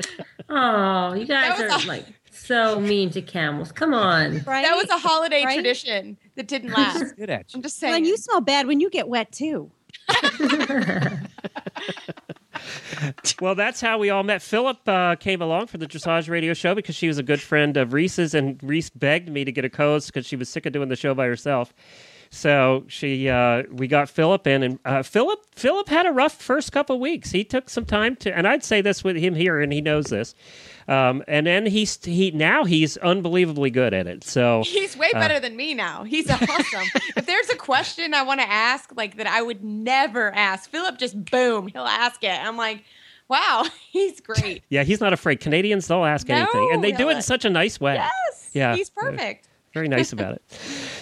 Oh, 0.48 1.14
you 1.14 1.24
guys 1.26 1.58
are 1.60 1.66
a- 1.68 1.86
like 1.86 2.04
so 2.30 2.78
mean 2.78 3.10
to 3.10 3.22
camels. 3.22 3.72
Come 3.72 3.94
on. 3.94 4.42
Right? 4.44 4.62
That 4.64 4.76
was 4.76 4.88
a 4.90 4.98
holiday 4.98 5.44
Right? 5.44 5.54
tradition 5.54 6.18
that 6.36 6.46
didn't 6.48 6.72
last. 6.72 7.16
Good 7.16 7.30
at 7.30 7.52
you. 7.52 7.58
I'm 7.58 7.62
just 7.62 7.78
saying. 7.78 7.92
Glenn, 7.92 8.04
you 8.04 8.16
smell 8.16 8.40
bad 8.42 8.66
when 8.66 8.78
you 8.80 8.90
get 8.90 9.08
wet 9.08 9.32
too. 9.32 9.70
Well, 13.40 13.54
that's 13.54 13.80
how 13.80 13.98
we 13.98 14.10
all 14.10 14.22
met. 14.22 14.42
Philip 14.42 14.88
uh, 14.88 15.16
came 15.16 15.42
along 15.42 15.66
for 15.66 15.78
the 15.78 15.86
dressage 15.86 16.28
radio 16.28 16.54
show 16.54 16.74
because 16.74 16.94
she 16.94 17.08
was 17.08 17.18
a 17.18 17.22
good 17.22 17.40
friend 17.40 17.76
of 17.76 17.92
Reese's, 17.92 18.34
and 18.34 18.62
Reese 18.62 18.90
begged 18.90 19.28
me 19.28 19.44
to 19.44 19.52
get 19.52 19.64
a 19.64 19.70
co-host 19.70 20.08
because 20.08 20.26
she 20.26 20.36
was 20.36 20.48
sick 20.48 20.66
of 20.66 20.72
doing 20.72 20.88
the 20.88 20.96
show 20.96 21.14
by 21.14 21.26
herself. 21.26 21.74
So 22.30 22.84
she, 22.88 23.28
uh, 23.28 23.64
we 23.70 23.86
got 23.86 24.08
Philip 24.08 24.46
in, 24.46 24.62
and 24.62 24.78
uh, 24.84 25.02
Philip, 25.02 25.40
Philip 25.54 25.88
had 25.88 26.06
a 26.06 26.12
rough 26.12 26.40
first 26.40 26.72
couple 26.72 26.98
weeks. 26.98 27.30
He 27.30 27.44
took 27.44 27.68
some 27.68 27.84
time 27.84 28.16
to, 28.16 28.36
and 28.36 28.46
I'd 28.46 28.64
say 28.64 28.80
this 28.80 29.04
with 29.04 29.16
him 29.16 29.34
here, 29.34 29.60
and 29.60 29.72
he 29.72 29.80
knows 29.80 30.06
this. 30.06 30.34
Um, 30.86 31.22
and 31.26 31.46
then 31.46 31.66
he's 31.66 32.02
he 32.04 32.30
now 32.30 32.64
he's 32.64 32.96
unbelievably 32.98 33.70
good 33.70 33.94
at 33.94 34.06
it. 34.06 34.24
So 34.24 34.62
He's 34.64 34.96
way 34.96 35.10
better 35.12 35.40
than 35.40 35.56
me 35.56 35.74
now. 35.74 36.04
He's 36.04 36.30
awesome. 36.30 36.88
if 37.16 37.26
there's 37.26 37.48
a 37.50 37.56
question 37.56 38.14
I 38.14 38.22
want 38.22 38.40
to 38.40 38.50
ask, 38.50 38.90
like 38.94 39.16
that 39.16 39.26
I 39.26 39.42
would 39.42 39.64
never 39.64 40.34
ask, 40.34 40.68
Philip 40.70 40.98
just 40.98 41.24
boom, 41.24 41.68
he'll 41.68 41.82
ask 41.82 42.22
it. 42.22 42.28
I'm 42.30 42.56
like, 42.56 42.84
Wow, 43.28 43.64
he's 43.90 44.20
great. 44.20 44.62
Yeah, 44.68 44.82
he's 44.82 45.00
not 45.00 45.12
afraid. 45.12 45.40
Canadians 45.40 45.86
don't 45.86 46.06
ask 46.06 46.28
No, 46.28 46.36
anything, 46.36 46.70
and 46.72 46.84
they 46.84 46.92
do 46.92 47.08
it 47.08 47.16
in 47.16 47.22
such 47.22 47.44
a 47.44 47.50
nice 47.50 47.80
way. 47.80 47.94
Yes. 47.94 48.50
Yeah. 48.52 48.74
He's 48.76 48.90
perfect. 48.90 49.48
Very 49.74 49.88
nice 49.88 50.12
about 50.12 50.34
it. 50.34 50.42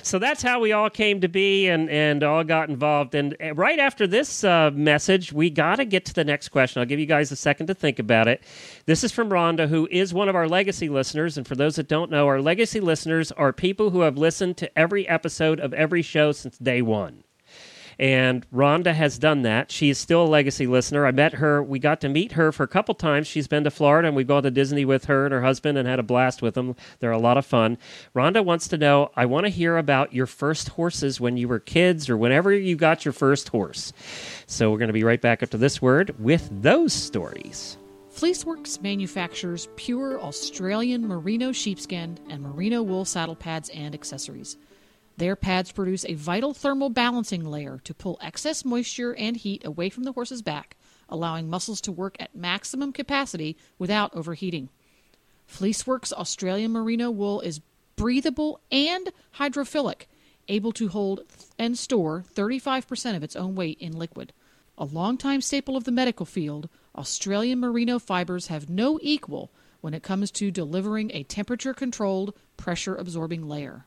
So 0.03 0.19
that's 0.19 0.43
how 0.43 0.59
we 0.59 0.73
all 0.73 0.89
came 0.89 1.21
to 1.21 1.29
be 1.29 1.69
and, 1.69 1.91
and 1.91 2.23
all 2.23 2.43
got 2.43 2.71
involved. 2.71 3.15
And 3.15 3.37
uh, 3.39 3.55
right 3.55 3.79
after 3.79 4.07
this 4.07 4.43
uh, 4.45 4.71
message, 4.73 5.31
we 5.31 5.51
got 5.51 5.77
to 5.77 5.85
get 5.85 6.07
to 6.07 6.15
the 6.15 6.25
next 6.25 6.49
question. 6.49 6.81
I'll 6.81 6.87
give 6.87 6.99
you 6.99 7.05
guys 7.05 7.31
a 7.31 7.37
second 7.37 7.67
to 7.67 7.75
think 7.75 7.99
about 7.99 8.29
it. 8.29 8.43
This 8.87 9.05
is 9.05 9.13
from 9.13 9.29
Rhonda, 9.29 9.69
who 9.69 9.87
is 9.91 10.15
one 10.15 10.31
of 10.31 10.35
our 10.35 10.49
legacy 10.49 10.89
listeners. 10.89 11.37
And 11.37 11.47
for 11.47 11.55
those 11.55 11.77
that 11.77 11.87
don't 11.87 12.11
know, 12.11 12.27
our 12.27 12.41
legacy 12.41 12.81
listeners 12.81 13.31
are 13.33 13.53
people 13.53 13.91
who 13.91 14.01
have 14.01 14.17
listened 14.17 14.57
to 14.57 14.79
every 14.79 15.07
episode 15.07 15.61
of 15.61 15.75
every 15.75 16.01
show 16.01 16.33
since 16.33 16.57
day 16.57 16.81
one. 16.81 17.25
And 17.99 18.49
Rhonda 18.51 18.95
has 18.95 19.19
done 19.19 19.43
that. 19.43 19.71
She 19.71 19.91
is 19.91 19.99
still 19.99 20.25
a 20.25 20.27
legacy 20.27 20.67
listener. 20.67 21.07
I 21.07 21.11
met 21.11 21.35
her. 21.35 21.63
We 21.63 21.79
got 21.79 22.01
to 22.03 22.09
meet 22.09 22.33
her 22.33 22.53
for 22.53 22.63
a 22.63 22.69
couple 22.69 22.95
times. 22.95 23.27
She's 23.27 23.49
been 23.49 23.65
to 23.65 23.71
Florida, 23.71 24.09
and 24.09 24.17
we've 24.17 24.27
gone 24.27 24.43
to 24.43 24.51
Disney 24.51 24.85
with 24.85 25.07
her 25.07 25.27
and 25.27 25.33
her 25.33 25.43
husband 25.43 25.79
and 25.79 25.87
had 25.87 25.99
a 25.99 26.03
blast 26.03 26.43
with 26.43 26.55
them. 26.55 26.75
They're 27.01 27.13
a 27.13 27.19
lot 27.19 27.39
of 27.39 27.47
fun. 27.47 27.79
Rhonda 28.15 28.45
wants 28.45 28.69
to 28.69 28.79
know 28.79 29.11
I 29.17 29.27
want 29.27 29.47
to 29.47 29.51
hear 29.51 29.77
about 29.77 30.13
your 30.13 30.27
first 30.27 30.71
horses 30.71 31.21
when 31.21 31.37
you 31.37 31.49
were 31.49 31.61
kids 31.61 32.09
or 32.09 32.17
whenever 32.17 32.53
you 32.53 32.77
got 32.77 33.05
your 33.05 33.13
first 33.13 33.49
horse. 33.51 33.93
So 34.47 34.71
we're 34.71 34.79
going 34.79 34.89
to 34.89 34.93
be 34.95 35.05
right 35.05 35.21
back 35.21 35.43
up 35.43 35.51
to 35.51 35.59
this 35.59 35.81
word 35.81 36.15
with 36.19 36.49
those 36.63 36.93
stories. 36.93 37.77
Fleeceworks 38.15 38.81
manufactures 38.83 39.69
pure 39.77 40.21
Australian 40.21 41.07
merino 41.09 41.51
sheepskin 41.51 42.19
and 42.29 42.43
merino 42.43 42.83
wool 42.83 43.07
saddle 43.07 43.35
pads 43.35 43.71
and 43.71 43.95
accessories. 43.95 44.59
Their 45.17 45.37
pads 45.37 45.73
produce 45.73 46.05
a 46.05 46.15
vital 46.15 46.55
thermal 46.55 46.89
balancing 46.89 47.45
layer 47.45 47.81
to 47.85 47.95
pull 47.95 48.19
excess 48.21 48.65
moisture 48.65 49.15
and 49.15 49.37
heat 49.37 49.65
away 49.65 49.91
from 49.91 50.05
the 50.05 50.13
horse's 50.13 50.43
back, 50.43 50.77
allowing 51.09 51.51
muscles 51.51 51.81
to 51.83 51.93
work 51.93 52.17
at 52.19 52.35
maximum 52.35 52.93
capacity 52.93 53.57
without 53.79 54.15
overheating. 54.15 54.71
Fleeceworks 55.47 56.13
Australian 56.13 56.73
merino 56.73 57.11
wool 57.11 57.41
is 57.41 57.61
breathable 57.97 58.61
and 58.71 59.11
hydrophilic, 59.39 60.07
able 60.49 60.73
to 60.73 60.89
hold 60.89 61.21
and 61.59 61.77
store 61.77 62.25
35% 62.35 63.15
of 63.17 63.23
its 63.23 63.37
own 63.37 63.55
weight 63.55 63.79
in 63.81 63.97
liquid. 63.97 64.33
A 64.79 64.87
longtime 64.87 65.43
staple 65.43 65.77
of 65.77 65.85
the 65.85 65.93
medical 65.93 66.25
field, 66.25 66.69
Australian 66.97 67.61
merino 67.61 67.99
fibers 67.99 68.47
have 68.47 68.71
no 68.71 68.99
equal 69.03 69.51
when 69.83 69.95
it 69.95 70.03
comes 70.03 70.31
to 70.31 70.51
delivering 70.51 71.11
a 71.13 71.23
temperature 71.25 71.75
controlled, 71.75 72.35
pressure 72.57 72.95
absorbing 72.95 73.47
layer. 73.47 73.85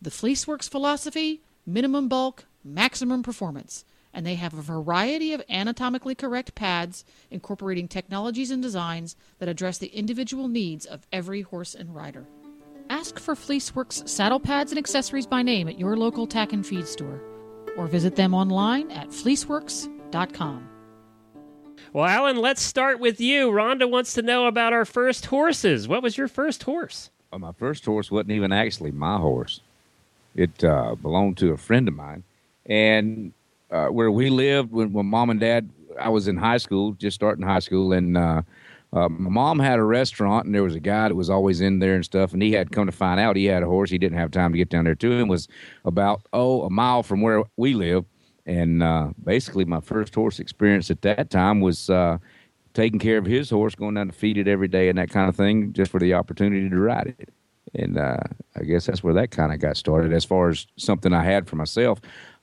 The 0.00 0.10
Fleeceworks 0.10 0.68
philosophy 0.68 1.40
minimum 1.66 2.08
bulk, 2.08 2.44
maximum 2.62 3.22
performance, 3.22 3.84
and 4.12 4.24
they 4.24 4.36
have 4.36 4.54
a 4.54 4.62
variety 4.62 5.32
of 5.32 5.42
anatomically 5.48 6.14
correct 6.14 6.54
pads 6.54 7.04
incorporating 7.30 7.88
technologies 7.88 8.50
and 8.50 8.62
designs 8.62 9.16
that 9.38 9.48
address 9.48 9.78
the 9.78 9.88
individual 9.88 10.48
needs 10.48 10.86
of 10.86 11.06
every 11.12 11.42
horse 11.42 11.74
and 11.74 11.94
rider. 11.94 12.26
Ask 12.88 13.18
for 13.18 13.34
Fleeceworks 13.34 14.08
saddle 14.08 14.38
pads 14.38 14.70
and 14.70 14.78
accessories 14.78 15.26
by 15.26 15.42
name 15.42 15.68
at 15.68 15.78
your 15.78 15.96
local 15.96 16.26
tack 16.26 16.52
and 16.52 16.64
feed 16.64 16.86
store, 16.86 17.20
or 17.76 17.86
visit 17.86 18.16
them 18.16 18.32
online 18.32 18.90
at 18.90 19.08
fleeceworks.com. 19.08 20.68
Well, 21.92 22.04
Alan, 22.04 22.36
let's 22.36 22.62
start 22.62 23.00
with 23.00 23.20
you. 23.20 23.50
Rhonda 23.50 23.90
wants 23.90 24.14
to 24.14 24.22
know 24.22 24.46
about 24.46 24.72
our 24.72 24.84
first 24.84 25.26
horses. 25.26 25.88
What 25.88 26.02
was 26.02 26.16
your 26.16 26.28
first 26.28 26.62
horse? 26.62 27.10
Well, 27.30 27.38
my 27.40 27.52
first 27.52 27.84
horse 27.84 28.10
wasn't 28.10 28.32
even 28.32 28.52
actually 28.52 28.92
my 28.92 29.18
horse. 29.18 29.60
It 30.36 30.62
uh, 30.62 30.94
belonged 30.96 31.38
to 31.38 31.52
a 31.52 31.56
friend 31.56 31.88
of 31.88 31.94
mine, 31.94 32.22
and 32.66 33.32
uh, 33.70 33.86
where 33.86 34.10
we 34.10 34.28
lived 34.28 34.70
when, 34.70 34.92
when 34.92 35.06
mom 35.06 35.30
and 35.30 35.40
dad, 35.40 35.70
I 35.98 36.10
was 36.10 36.28
in 36.28 36.36
high 36.36 36.58
school, 36.58 36.92
just 36.92 37.14
starting 37.14 37.44
high 37.44 37.60
school, 37.60 37.94
and 37.94 38.18
uh, 38.18 38.42
uh, 38.92 39.08
my 39.08 39.30
mom 39.30 39.58
had 39.58 39.78
a 39.78 39.82
restaurant, 39.82 40.44
and 40.44 40.54
there 40.54 40.62
was 40.62 40.74
a 40.74 40.80
guy 40.80 41.08
that 41.08 41.14
was 41.14 41.30
always 41.30 41.62
in 41.62 41.78
there 41.78 41.94
and 41.94 42.04
stuff, 42.04 42.34
and 42.34 42.42
he 42.42 42.52
had 42.52 42.70
come 42.70 42.84
to 42.84 42.92
find 42.92 43.18
out 43.18 43.34
he 43.34 43.46
had 43.46 43.62
a 43.62 43.66
horse. 43.66 43.90
He 43.90 43.96
didn't 43.96 44.18
have 44.18 44.30
time 44.30 44.52
to 44.52 44.58
get 44.58 44.68
down 44.68 44.84
there 44.84 44.94
to 44.94 45.10
him. 45.10 45.28
Was 45.28 45.48
about 45.86 46.20
oh 46.34 46.62
a 46.62 46.70
mile 46.70 47.02
from 47.02 47.22
where 47.22 47.42
we 47.56 47.72
live, 47.72 48.04
and 48.44 48.82
uh, 48.82 49.08
basically 49.24 49.64
my 49.64 49.80
first 49.80 50.14
horse 50.14 50.38
experience 50.38 50.90
at 50.90 51.02
that 51.02 51.30
time 51.30 51.60
was. 51.60 51.90
Uh, 51.90 52.18
taking 52.74 52.98
care 52.98 53.16
of 53.16 53.24
his 53.24 53.48
horse, 53.48 53.74
going 53.74 53.94
down 53.94 54.06
to 54.06 54.12
feed 54.12 54.36
it 54.36 54.46
every 54.46 54.68
day 54.68 54.90
and 54.90 54.98
that 54.98 55.08
kind 55.08 55.30
of 55.30 55.34
thing, 55.34 55.72
just 55.72 55.90
for 55.90 55.98
the 55.98 56.12
opportunity 56.12 56.68
to 56.68 56.76
ride 56.76 57.14
it. 57.18 57.30
And 57.78 57.98
uh, 57.98 58.16
I 58.56 58.62
guess 58.64 58.86
that's 58.86 59.02
where 59.04 59.14
that 59.14 59.30
kind 59.30 59.52
of 59.52 59.60
got 59.60 59.76
started 59.76 60.12
as 60.12 60.24
far 60.24 60.48
as 60.48 60.66
something 60.76 61.12
I 61.12 61.22
had 61.24 61.46
for 61.48 61.56
myself. 61.56 62.00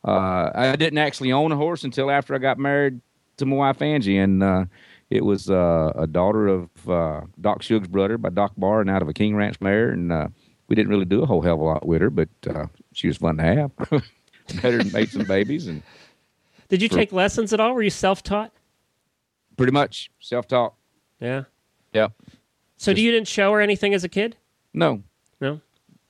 Uh, 0.08 0.52
I 0.54 0.76
didn't 0.76 1.00
actually 1.00 1.32
own 1.32 1.52
a 1.52 1.56
horse 1.56 1.84
until 1.84 2.12
after 2.12 2.36
I 2.36 2.38
got 2.38 2.60
married 2.60 3.00
to 3.38 3.46
my 3.46 3.56
wife 3.56 3.82
Angie, 3.82 4.18
and 4.18 4.44
uh, 4.44 4.66
it 5.10 5.26
was 5.26 5.50
uh, 5.50 5.92
a 5.96 6.06
daughter 6.08 6.48
of 6.48 6.70
uh, 6.90 7.22
Doc 7.42 7.62
Shug's 7.64 7.88
brother 7.88 8.18
by 8.18 8.30
Doc 8.30 8.52
Bar 8.58 8.82
and 8.82 8.90
out 8.90 9.02
of 9.02 9.08
a 9.10 9.14
King 9.14 9.36
Ranch 9.36 9.60
mare. 9.62 9.90
And 9.90 10.12
uh, 10.12 10.28
we 10.68 10.76
didn't 10.76 10.90
really 10.90 11.06
do 11.06 11.24
a 11.24 11.26
whole 11.26 11.42
hell 11.42 11.56
of 11.56 11.62
a 11.62 11.64
lot 11.64 11.86
with 11.86 12.02
her, 12.02 12.10
but 12.10 12.30
uh, 12.48 12.68
she 12.94 13.08
was 13.08 13.18
fun 13.18 13.38
to 13.38 13.44
have. 13.44 13.72
And 14.62 14.92
made 14.92 15.10
some 15.10 15.24
babies, 15.24 15.68
and 15.68 15.82
Did 16.68 16.82
you 16.82 16.90
For- 16.90 16.96
take 16.96 17.14
lessons 17.14 17.54
at 17.54 17.62
all? 17.62 17.74
Were 17.74 17.82
you 17.82 17.90
self 17.90 18.22
taught? 18.24 18.52
pretty 19.56 19.72
much 19.72 20.12
self 20.20 20.50
taught. 20.50 20.74
Yeah. 21.22 21.44
Yeah. 21.94 22.10
So 22.76 22.94
do 22.94 23.02
you 23.02 23.10
didn't 23.12 23.30
show 23.30 23.54
her 23.54 23.62
anything 23.62 23.94
as 23.94 24.04
a 24.04 24.10
kid? 24.10 24.36
No. 24.74 25.02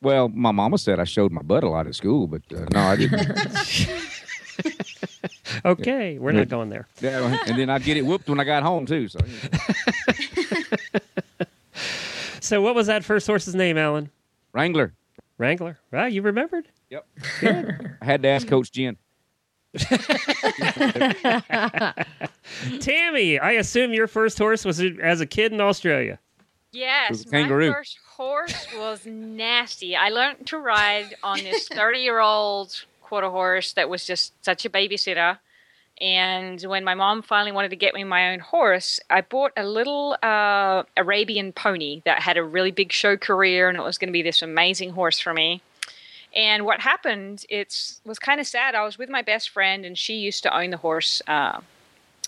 No. 0.03 0.07
Well, 0.09 0.29
my 0.29 0.51
mama 0.51 0.77
said 0.77 0.99
I 0.99 1.03
showed 1.05 1.31
my 1.31 1.41
butt 1.41 1.63
a 1.63 1.69
lot 1.69 1.87
at 1.87 1.95
school, 1.95 2.27
but 2.27 2.41
uh, 2.53 2.65
no, 2.71 2.79
I 2.79 2.95
didn't. 2.95 3.87
Okay, 5.65 6.19
we're 6.19 6.31
not 6.31 6.49
going 6.49 6.69
there. 6.69 6.87
Yeah, 6.99 7.37
and 7.47 7.57
then 7.57 7.69
I'd 7.69 7.83
get 7.83 7.97
it 7.97 8.05
whooped 8.05 8.29
when 8.29 8.39
I 8.39 8.43
got 8.43 8.63
home 8.63 8.85
too. 8.85 9.07
So 9.07 9.19
So 12.39 12.61
what 12.61 12.75
was 12.75 12.87
that 12.87 13.03
first 13.03 13.25
horse's 13.25 13.55
name, 13.55 13.77
Alan? 13.77 14.09
Wrangler. 14.51 14.93
Wrangler. 15.37 15.79
Wow, 15.91 16.05
you 16.05 16.21
remembered? 16.21 16.67
Yep. 16.89 17.07
I 18.01 18.05
had 18.05 18.21
to 18.23 18.27
ask 18.27 18.47
Coach 18.47 18.71
Jen. 18.71 18.97
Tammy, 22.79 23.39
I 23.39 23.53
assume 23.53 23.93
your 23.93 24.07
first 24.07 24.37
horse 24.37 24.65
was 24.65 24.81
as 25.01 25.21
a 25.21 25.25
kid 25.25 25.53
in 25.53 25.61
Australia. 25.61 26.19
Yes, 26.71 27.09
was 27.09 27.21
a 27.21 27.29
kangaroo. 27.29 27.69
my 27.69 27.75
first 27.75 27.97
horse 28.17 28.67
was 28.78 29.06
nasty. 29.06 29.95
I 29.95 30.10
learned 30.10 30.47
to 30.47 30.58
ride 30.58 31.15
on 31.23 31.39
this 31.39 31.67
30 31.71 31.99
year 31.99 32.19
old 32.19 32.84
quarter 33.02 33.30
horse 33.30 33.73
that 33.73 33.89
was 33.89 34.06
just 34.06 34.34
such 34.43 34.65
a 34.65 34.69
babysitter. 34.69 35.39
And 36.02 36.62
when 36.63 36.84
my 36.84 36.95
mom 36.95 37.21
finally 37.21 37.52
wanted 37.52 37.69
to 37.69 37.76
get 37.76 37.93
me 37.93 38.04
my 38.04 38.34
own 38.34 38.39
horse, 38.39 38.99
I 39.10 39.21
bought 39.21 39.52
a 39.56 39.63
little 39.63 40.17
uh, 40.23 40.84
Arabian 40.97 41.54
pony 41.54 42.02
that 42.06 42.21
had 42.21 42.36
a 42.36 42.43
really 42.43 42.71
big 42.71 42.91
show 42.91 43.15
career, 43.15 43.69
and 43.69 43.78
it 43.78 43.84
was 43.84 43.99
going 43.99 44.10
to 44.10 44.13
be 44.13 44.23
this 44.23 44.41
amazing 44.41 44.91
horse 44.91 45.19
for 45.19 45.34
me. 45.34 45.62
And 46.36 46.65
what 46.65 46.82
happened, 46.82 47.45
it 47.47 47.99
was 48.04 48.17
kind 48.17 48.39
of 48.39 48.47
sad. 48.47 48.73
I 48.73 48.84
was 48.84 48.97
with 48.97 49.10
my 49.10 49.21
best 49.21 49.49
friend, 49.49 49.86
and 49.86 49.95
she 49.95 50.15
used 50.15 50.41
to 50.43 50.58
own 50.58 50.71
the 50.71 50.78
horse 50.78 51.21
uh, 51.28 51.62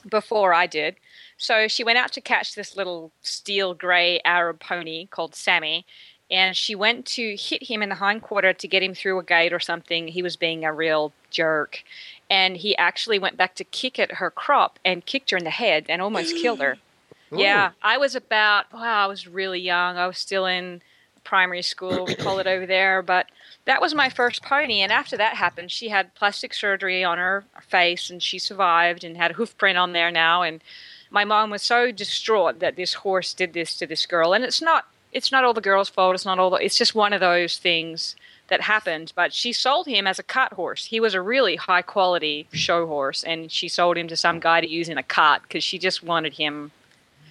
before 0.08 0.54
I 0.54 0.68
did. 0.68 0.96
So 1.38 1.68
she 1.68 1.84
went 1.84 1.98
out 1.98 2.12
to 2.14 2.22
catch 2.22 2.56
this 2.56 2.76
little 2.76 3.12
steel 3.22 3.74
gray 3.74 4.22
Arab 4.24 4.60
pony 4.60 5.08
called 5.08 5.36
Sammy, 5.36 5.86
and 6.32 6.56
she 6.56 6.76
went 6.76 7.06
to 7.08 7.36
hit 7.36 7.64
him 7.64 7.84
in 7.84 7.90
the 7.90 7.96
hindquarter 7.96 8.54
to 8.54 8.68
get 8.68 8.82
him 8.82 8.94
through 8.94 9.20
a 9.20 9.24
gate 9.24 9.54
or 9.54 9.60
something. 9.60 10.08
He 10.08 10.24
was 10.24 10.36
being 10.36 10.66
a 10.66 10.74
real 10.74 11.14
jerk, 11.30 11.84
and 12.30 12.58
he 12.58 12.76
actually 12.78 13.20
went 13.20 13.38
back 13.38 13.56
to 13.56 13.64
kick 13.64 14.00
at 14.00 14.14
her 14.14 14.32
crop 14.32 14.80
and 14.84 15.06
kicked 15.06 15.32
her 15.32 15.38
in 15.38 15.44
the 15.44 15.50
head 15.50 15.86
and 15.90 16.02
almost 16.02 16.36
killed 16.36 16.60
her. 16.60 16.78
Yeah, 17.32 17.72
I 17.82 17.98
was 17.98 18.16
about 18.16 18.72
wow, 18.72 19.04
I 19.04 19.08
was 19.08 19.28
really 19.28 19.60
young. 19.60 19.98
I 19.98 20.08
was 20.08 20.18
still 20.18 20.46
in 20.46 20.82
primary 21.26 21.64
school, 21.64 22.06
we 22.06 22.16
call 22.16 22.40
it 22.40 22.48
over 22.48 22.66
there, 22.66 23.02
but 23.02 23.26
that 23.66 23.82
was 23.82 23.94
my 23.94 24.08
first 24.10 24.42
pony 24.44 24.80
and 24.80 24.92
after 24.92 25.18
that 25.18 25.36
happened, 25.36 25.72
she 25.72 25.90
had 25.90 26.14
plastic 26.16 26.54
surgery 26.54 27.04
on 27.04 27.18
her 27.18 27.44
face 27.62 28.10
and 28.10 28.24
she 28.24 28.40
survived 28.40 29.04
and 29.04 29.18
had 29.18 29.32
a 29.32 29.34
hoof 29.34 29.58
print 29.58 29.78
on 29.78 29.92
there 29.92 30.12
now 30.12 30.44
and 30.44 30.62
my 31.10 31.24
mom 31.24 31.50
was 31.50 31.62
so 31.62 31.92
distraught 31.92 32.60
that 32.60 32.76
this 32.76 32.96
horse 32.96 33.34
did 33.34 33.54
this 33.54 33.78
to 33.78 33.88
this 33.88 34.06
girl 34.06 34.34
and 34.34 34.44
it's 34.44 34.62
not 34.62 34.86
it's 35.16 35.32
not 35.32 35.46
all 35.46 35.54
the 35.54 35.62
girl's 35.62 35.88
fault, 35.88 36.14
it's 36.14 36.26
not 36.26 36.40
all 36.40 36.50
the, 36.50 36.58
it's 36.58 36.78
just 36.78 36.94
one 36.94 37.14
of 37.14 37.22
those 37.22 37.58
things 37.58 38.18
that 38.50 38.60
happened, 38.60 39.14
but 39.16 39.34
she 39.34 39.54
sold 39.54 39.88
him 39.88 40.06
as 40.06 40.20
a 40.20 40.24
cart 40.24 40.54
horse. 40.54 40.86
He 40.86 41.00
was 41.00 41.14
a 41.14 41.22
really 41.22 41.56
high 41.56 41.82
quality 41.82 42.48
show 42.52 42.86
horse 42.86 43.24
and 43.24 43.50
she 43.50 43.70
sold 43.70 43.98
him 43.98 44.10
to 44.10 44.18
some 44.18 44.42
guy 44.42 44.60
to 44.60 44.70
use 44.70 44.90
in 44.90 44.98
a 44.98 45.04
cart 45.04 45.44
because 45.44 45.64
she 45.64 45.80
just 45.80 46.04
wanted 46.04 46.34
him 46.34 46.72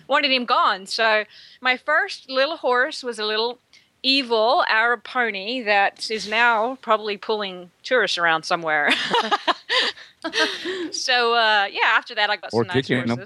wanted 0.08 0.32
him 0.32 0.46
gone. 0.46 0.87
So 0.87 1.24
my 1.60 1.76
first 1.76 2.30
little 2.30 2.56
horse 2.56 3.02
was 3.02 3.18
a 3.18 3.24
little 3.24 3.58
evil 4.02 4.64
Arab 4.68 5.04
pony 5.04 5.62
that 5.62 6.10
is 6.10 6.28
now 6.28 6.76
probably 6.80 7.16
pulling 7.16 7.70
tourists 7.82 8.18
around 8.18 8.44
somewhere. 8.44 8.90
so 10.90 11.34
uh, 11.34 11.66
yeah, 11.70 11.87
after 11.87 12.14
that 12.14 12.30
I 12.30 12.37
got 12.37 12.50
Or 12.52 12.64
some 12.64 12.74
nice 12.74 12.90
'em. 12.90 13.24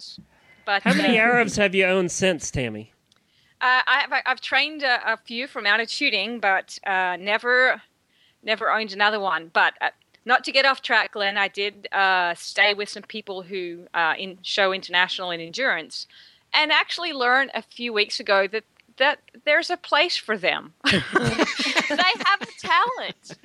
Horses. 0.68 0.84
But 0.84 0.90
How 0.90 0.94
many 0.94 1.18
uh, 1.18 1.22
Arabs 1.22 1.56
have 1.56 1.74
you 1.74 1.84
owned 1.84 2.10
since, 2.10 2.50
Tammy? 2.50 2.92
uh, 3.60 3.80
I've, 3.86 4.22
I've 4.24 4.40
trained 4.40 4.82
a, 4.82 5.12
a 5.12 5.16
few 5.16 5.46
from 5.46 5.64
altituding, 5.64 6.40
but 6.40 6.78
uh, 6.86 7.16
never 7.16 7.82
never 8.42 8.70
owned 8.70 8.92
another 8.92 9.20
one. 9.20 9.50
But 9.52 9.74
uh, 9.80 9.90
not 10.24 10.44
to 10.44 10.52
get 10.52 10.64
off 10.64 10.82
track, 10.82 11.12
Glenn, 11.12 11.36
I 11.36 11.48
did 11.48 11.88
uh, 11.92 12.34
stay 12.34 12.74
with 12.74 12.88
some 12.88 13.02
people 13.02 13.42
who 13.42 13.86
uh, 13.94 14.14
in 14.18 14.38
show 14.42 14.72
international 14.72 15.30
in 15.30 15.40
endurance, 15.40 16.06
and 16.52 16.70
actually 16.70 17.12
learned 17.12 17.50
a 17.54 17.62
few 17.62 17.92
weeks 17.92 18.20
ago 18.20 18.46
that 18.46 18.64
that 18.98 19.20
there's 19.44 19.70
a 19.70 19.76
place 19.76 20.16
for 20.16 20.36
them. 20.36 20.74
they 20.84 20.98
have 20.98 22.42
a 22.42 22.46
talent. 22.60 23.36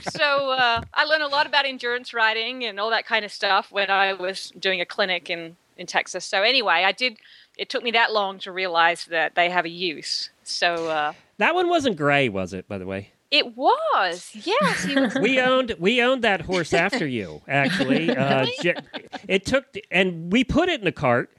So 0.00 0.50
uh, 0.52 0.82
I 0.94 1.04
learned 1.04 1.22
a 1.22 1.28
lot 1.28 1.46
about 1.46 1.66
endurance 1.66 2.14
riding 2.14 2.64
and 2.64 2.80
all 2.80 2.90
that 2.90 3.06
kind 3.06 3.24
of 3.24 3.32
stuff 3.32 3.70
when 3.70 3.90
I 3.90 4.14
was 4.14 4.52
doing 4.58 4.80
a 4.80 4.86
clinic 4.86 5.28
in 5.28 5.56
in 5.76 5.86
Texas. 5.86 6.24
So 6.24 6.42
anyway, 6.42 6.82
I 6.84 6.92
did. 6.92 7.18
It 7.56 7.68
took 7.68 7.82
me 7.82 7.90
that 7.92 8.12
long 8.12 8.38
to 8.40 8.52
realize 8.52 9.06
that 9.06 9.34
they 9.34 9.50
have 9.50 9.64
a 9.64 9.70
use. 9.70 10.30
So 10.44 10.88
uh, 10.88 11.12
That 11.38 11.54
one 11.54 11.68
wasn't 11.68 11.96
gray, 11.96 12.28
was 12.28 12.52
it? 12.52 12.68
By 12.68 12.78
the 12.78 12.86
way, 12.86 13.10
it 13.30 13.56
was 13.56 14.30
yes. 14.34 14.86
Was 14.86 15.14
we 15.20 15.40
owned 15.40 15.74
we 15.78 16.02
owned 16.02 16.22
that 16.22 16.42
horse 16.42 16.72
after 16.72 17.06
you. 17.06 17.42
Actually, 17.48 18.10
uh, 18.16 18.46
it 19.28 19.44
took 19.44 19.64
and 19.90 20.32
we 20.32 20.44
put 20.44 20.68
it 20.68 20.80
in 20.80 20.86
a 20.86 20.92
cart. 20.92 21.30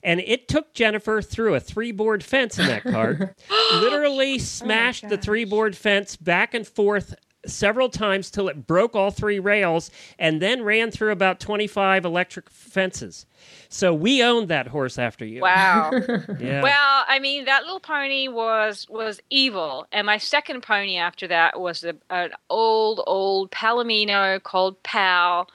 And 0.00 0.20
it 0.20 0.46
took 0.46 0.74
Jennifer 0.74 1.20
through 1.20 1.56
a 1.56 1.60
three 1.60 1.90
board 1.90 2.22
fence 2.22 2.56
in 2.56 2.66
that 2.68 2.84
cart, 2.84 3.36
literally 3.72 4.38
smashed 4.38 5.08
the 5.08 5.18
three 5.18 5.44
board 5.44 5.76
fence 5.76 6.14
back 6.14 6.54
and 6.54 6.64
forth 6.64 7.16
several 7.48 7.88
times 7.88 8.30
till 8.30 8.48
it 8.48 8.66
broke 8.66 8.94
all 8.94 9.10
three 9.10 9.38
rails, 9.38 9.90
and 10.18 10.40
then 10.40 10.62
ran 10.62 10.90
through 10.90 11.12
about 11.12 11.40
25 11.40 12.04
electric 12.04 12.50
fences. 12.50 13.26
So 13.68 13.92
we 13.92 14.22
owned 14.22 14.48
that 14.48 14.68
horse 14.68 14.98
after 14.98 15.24
you. 15.24 15.42
wow. 15.42 15.90
Yeah. 16.38 16.62
Well, 16.62 17.04
I 17.08 17.18
mean, 17.18 17.46
that 17.46 17.62
little 17.62 17.80
pony 17.80 18.28
was 18.28 18.86
was 18.88 19.20
evil, 19.30 19.86
and 19.92 20.06
my 20.06 20.18
second 20.18 20.62
pony 20.62 20.96
after 20.96 21.26
that 21.28 21.58
was 21.60 21.84
a, 21.84 21.94
an 22.10 22.30
old 22.48 23.00
old 23.06 23.50
Palomino 23.50 24.42
called 24.42 24.82
Pal, 24.82 25.48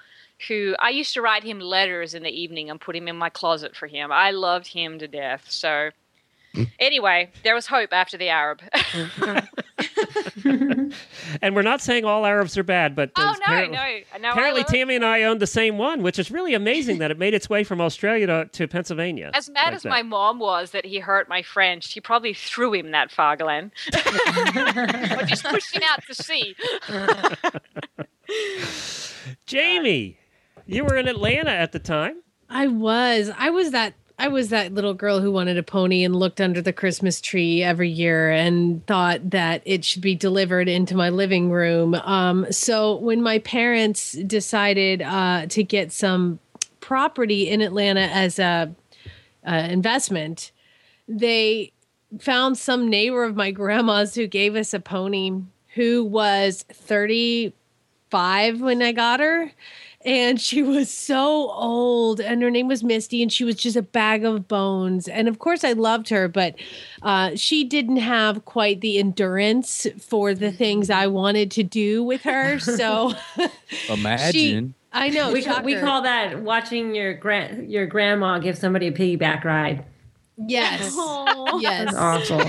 who 0.48 0.76
I 0.80 0.90
used 0.90 1.14
to 1.14 1.22
write 1.22 1.44
him 1.44 1.60
letters 1.60 2.14
in 2.14 2.24
the 2.24 2.30
evening 2.30 2.70
and 2.70 2.82
put 2.82 2.96
him 2.96 3.08
in 3.08 3.16
my 3.16 3.30
closet 3.30 3.76
for 3.76 3.88
him. 3.88 4.12
I 4.12 4.32
loved 4.32 4.68
him 4.68 5.00
to 5.00 5.08
death. 5.08 5.46
So. 5.50 5.92
Anyway, 6.80 7.32
there 7.44 7.56
was 7.56 7.66
hope 7.66 7.92
after 7.92 8.18
the 8.18 8.30
Arab. 8.30 8.62
and 11.42 11.56
we're 11.56 11.64
not 11.64 11.82
saying 11.82 12.06
all 12.06 12.26
Arabs 12.26 12.58
are 12.58 12.64
bad, 12.64 12.96
but 12.96 13.12
oh 13.16 13.24
no, 13.24 13.32
apparently, 13.32 14.06
no, 14.14 14.20
no. 14.20 14.32
Apparently 14.32 14.64
Tammy 14.64 14.96
and 14.96 15.04
I 15.04 15.24
owned 15.24 15.42
the 15.42 15.48
same 15.48 15.78
one, 15.78 16.04
which 16.04 16.20
is 16.20 16.30
really 16.30 16.54
amazing 16.54 17.00
that 17.00 17.10
it 17.10 17.18
made 17.18 17.34
its 17.34 17.50
way 17.50 17.64
from 17.64 17.82
Australia 17.82 18.28
to, 18.28 18.46
to 18.46 18.68
Pennsylvania. 18.68 19.32
As 19.34 19.50
mad 19.50 19.66
like 19.66 19.74
as 19.74 19.84
that. 19.84 19.90
my 19.90 20.04
mom 20.04 20.40
was 20.40 20.72
that 20.72 20.86
he 20.86 21.00
hurt 21.00 21.28
my 21.28 21.42
French, 21.42 21.88
she 21.88 22.00
probably 22.00 22.34
threw 22.34 22.74
him 22.74 22.92
that 22.92 23.12
far, 23.12 23.36
Glenn. 23.36 23.72
or 23.94 25.24
just 25.26 25.44
pushed 25.44 25.76
him 25.76 25.82
out 25.84 26.04
to 26.06 26.14
sea. 26.14 26.56
Jamie, 29.46 30.18
you 30.66 30.84
were 30.84 30.98
in 30.98 31.08
Atlanta 31.08 31.52
at 31.52 31.72
the 31.72 31.80
time. 31.80 32.22
I 32.50 32.68
was. 32.68 33.32
I 33.36 33.50
was 33.50 33.72
that. 33.72 33.96
I 34.20 34.28
was 34.28 34.50
that 34.50 34.74
little 34.74 34.94
girl 34.94 35.20
who 35.20 35.32
wanted 35.32 35.58
a 35.58 35.64
pony 35.64 36.04
and 36.04 36.16
looked 36.16 36.40
under 36.40 36.62
the 36.62 36.72
Christmas 36.72 37.20
tree 37.20 37.64
every 37.64 37.90
year 37.90 38.30
and 38.30 38.86
thought 38.86 39.32
that 39.32 39.64
it 39.66 39.84
should 39.84 40.02
be 40.02 40.16
delivered 40.16 40.70
into 40.70 40.96
my 40.96 41.10
living 41.10 41.50
room. 41.50 41.96
Um, 41.96 42.52
so 42.52 42.96
when 42.96 43.24
my 43.24 43.40
parents 43.40 44.12
decided 44.14 45.02
uh, 45.02 45.48
to 45.48 45.64
get 45.64 45.92
some 45.92 46.40
property 46.80 47.50
in 47.50 47.62
Atlanta 47.62 48.02
as 48.02 48.38
a 48.40 48.74
uh, 49.46 49.68
investment, 49.70 50.52
they 51.08 51.72
found 52.20 52.58
some 52.58 52.88
neighbor 52.90 53.24
of 53.24 53.36
my 53.36 53.52
grandma's 53.52 54.16
who 54.16 54.28
gave 54.28 54.56
us 54.56 54.74
a 54.74 54.80
pony 54.80 55.32
who 55.76 56.04
was 56.04 56.64
35 56.72 58.62
when 58.62 58.82
I 58.82 58.92
got 58.92 59.20
her. 59.20 59.52
And 60.06 60.40
she 60.40 60.62
was 60.62 60.90
so 60.90 61.52
old, 61.52 62.20
and 62.20 62.42
her 62.42 62.52
name 62.52 62.68
was 62.68 62.84
Misty, 62.84 63.22
and 63.22 63.32
she 63.32 63.44
was 63.44 63.56
just 63.56 63.78
a 63.78 63.82
bag 63.82 64.26
of 64.26 64.48
bones. 64.48 65.08
And 65.08 65.28
of 65.28 65.40
course, 65.40 65.64
I 65.64 65.74
loved 65.74 66.10
her, 66.10 66.28
but 66.28 66.56
uh, 67.02 67.36
she 67.36 67.64
didn't 67.64 67.98
have 67.98 68.46
quite 68.46 68.82
the 68.82 69.00
endurance 69.00 69.88
for 70.00 70.34
the 70.34 70.52
things 70.52 70.90
I 70.90 71.08
wanted 71.08 71.52
to 71.52 71.64
do 71.64 72.04
with 72.04 72.24
her. 72.24 72.60
So 72.60 73.14
Imagine. 73.90 74.74
I 74.92 75.10
know. 75.10 75.32
we, 75.32 75.46
we 75.64 75.80
call 75.80 76.04
that 76.04 76.42
watching 76.42 76.94
your 76.94 77.16
grand 77.16 77.72
your 77.72 77.88
grandma 77.88 78.38
give 78.38 78.58
somebody 78.58 78.88
a 78.88 78.92
piggyback 78.92 79.44
ride. 79.44 79.86
Yes, 80.38 80.94
yes. 81.60 81.92
That's 81.92 81.96
awful. 81.96 82.40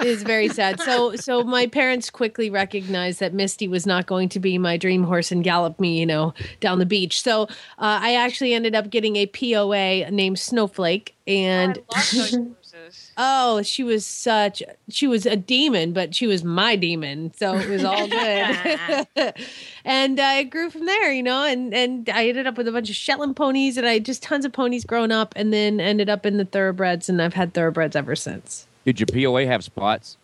It 0.00 0.08
is 0.08 0.22
very 0.22 0.48
sad. 0.48 0.80
So 0.80 1.16
so 1.16 1.44
my 1.44 1.66
parents 1.66 2.10
quickly 2.10 2.50
recognized 2.50 3.20
that 3.20 3.32
Misty 3.34 3.68
was 3.68 3.86
not 3.86 4.06
going 4.06 4.28
to 4.30 4.40
be 4.40 4.58
my 4.58 4.76
dream 4.76 5.04
horse 5.04 5.30
and 5.32 5.42
gallop 5.44 5.78
me, 5.80 5.98
you 5.98 6.06
know, 6.06 6.34
down 6.60 6.78
the 6.78 6.86
beach. 6.86 7.22
So 7.22 7.44
uh, 7.44 7.46
I 7.78 8.14
actually 8.14 8.54
ended 8.54 8.74
up 8.74 8.90
getting 8.90 9.16
a 9.16 9.26
POA 9.26 10.10
named 10.10 10.38
Snowflake, 10.38 11.14
and 11.26 11.78
I 11.92 12.02
love 12.84 12.94
oh, 13.16 13.62
she 13.62 13.82
was 13.82 14.06
such 14.06 14.62
she 14.88 15.06
was 15.06 15.26
a 15.26 15.36
demon, 15.36 15.92
but 15.92 16.14
she 16.14 16.26
was 16.26 16.44
my 16.44 16.76
demon, 16.76 17.32
so 17.34 17.54
it 17.54 17.68
was 17.68 17.84
all 17.84 18.08
good. 18.08 19.06
and 19.84 20.20
uh, 20.20 20.34
it 20.36 20.50
grew 20.50 20.70
from 20.70 20.86
there, 20.86 21.12
you 21.12 21.22
know, 21.22 21.44
and 21.44 21.74
and 21.74 22.08
I 22.08 22.28
ended 22.28 22.46
up 22.46 22.56
with 22.56 22.68
a 22.68 22.72
bunch 22.72 22.90
of 22.90 22.96
Shetland 22.96 23.36
ponies, 23.36 23.76
and 23.76 23.86
I 23.86 23.94
had 23.94 24.04
just 24.04 24.22
tons 24.22 24.44
of 24.44 24.52
ponies 24.52 24.84
growing 24.84 25.12
up, 25.12 25.34
and 25.36 25.52
then 25.52 25.80
ended 25.80 26.08
up 26.08 26.26
in 26.26 26.36
the 26.36 26.44
thoroughbreds, 26.44 27.08
and 27.08 27.20
I've 27.20 27.34
had 27.34 27.54
thoroughbreds 27.54 27.96
ever 27.96 28.16
since. 28.16 28.66
Did 28.84 29.00
your 29.00 29.06
POA 29.06 29.46
have 29.46 29.64
spots? 29.64 30.16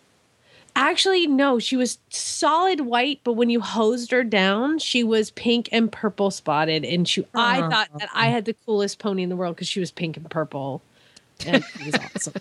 Actually, 0.76 1.26
no, 1.26 1.58
she 1.58 1.76
was 1.76 1.98
solid 2.10 2.82
white, 2.82 3.20
but 3.24 3.32
when 3.32 3.50
you 3.50 3.60
hosed 3.60 4.12
her 4.12 4.22
down, 4.22 4.78
she 4.78 5.02
was 5.02 5.32
pink 5.32 5.68
and 5.72 5.90
purple 5.90 6.30
spotted. 6.30 6.84
And 6.84 7.08
she, 7.08 7.26
I 7.34 7.60
thought 7.68 7.88
that 7.98 8.08
I 8.14 8.28
had 8.28 8.44
the 8.44 8.54
coolest 8.64 9.00
pony 9.00 9.24
in 9.24 9.30
the 9.30 9.36
world 9.36 9.56
because 9.56 9.66
she 9.66 9.80
was 9.80 9.90
pink 9.90 10.16
and 10.16 10.30
purple. 10.30 10.80
And 11.46 11.64
it 11.80 11.86
was 11.86 11.94
awesome. 11.94 12.34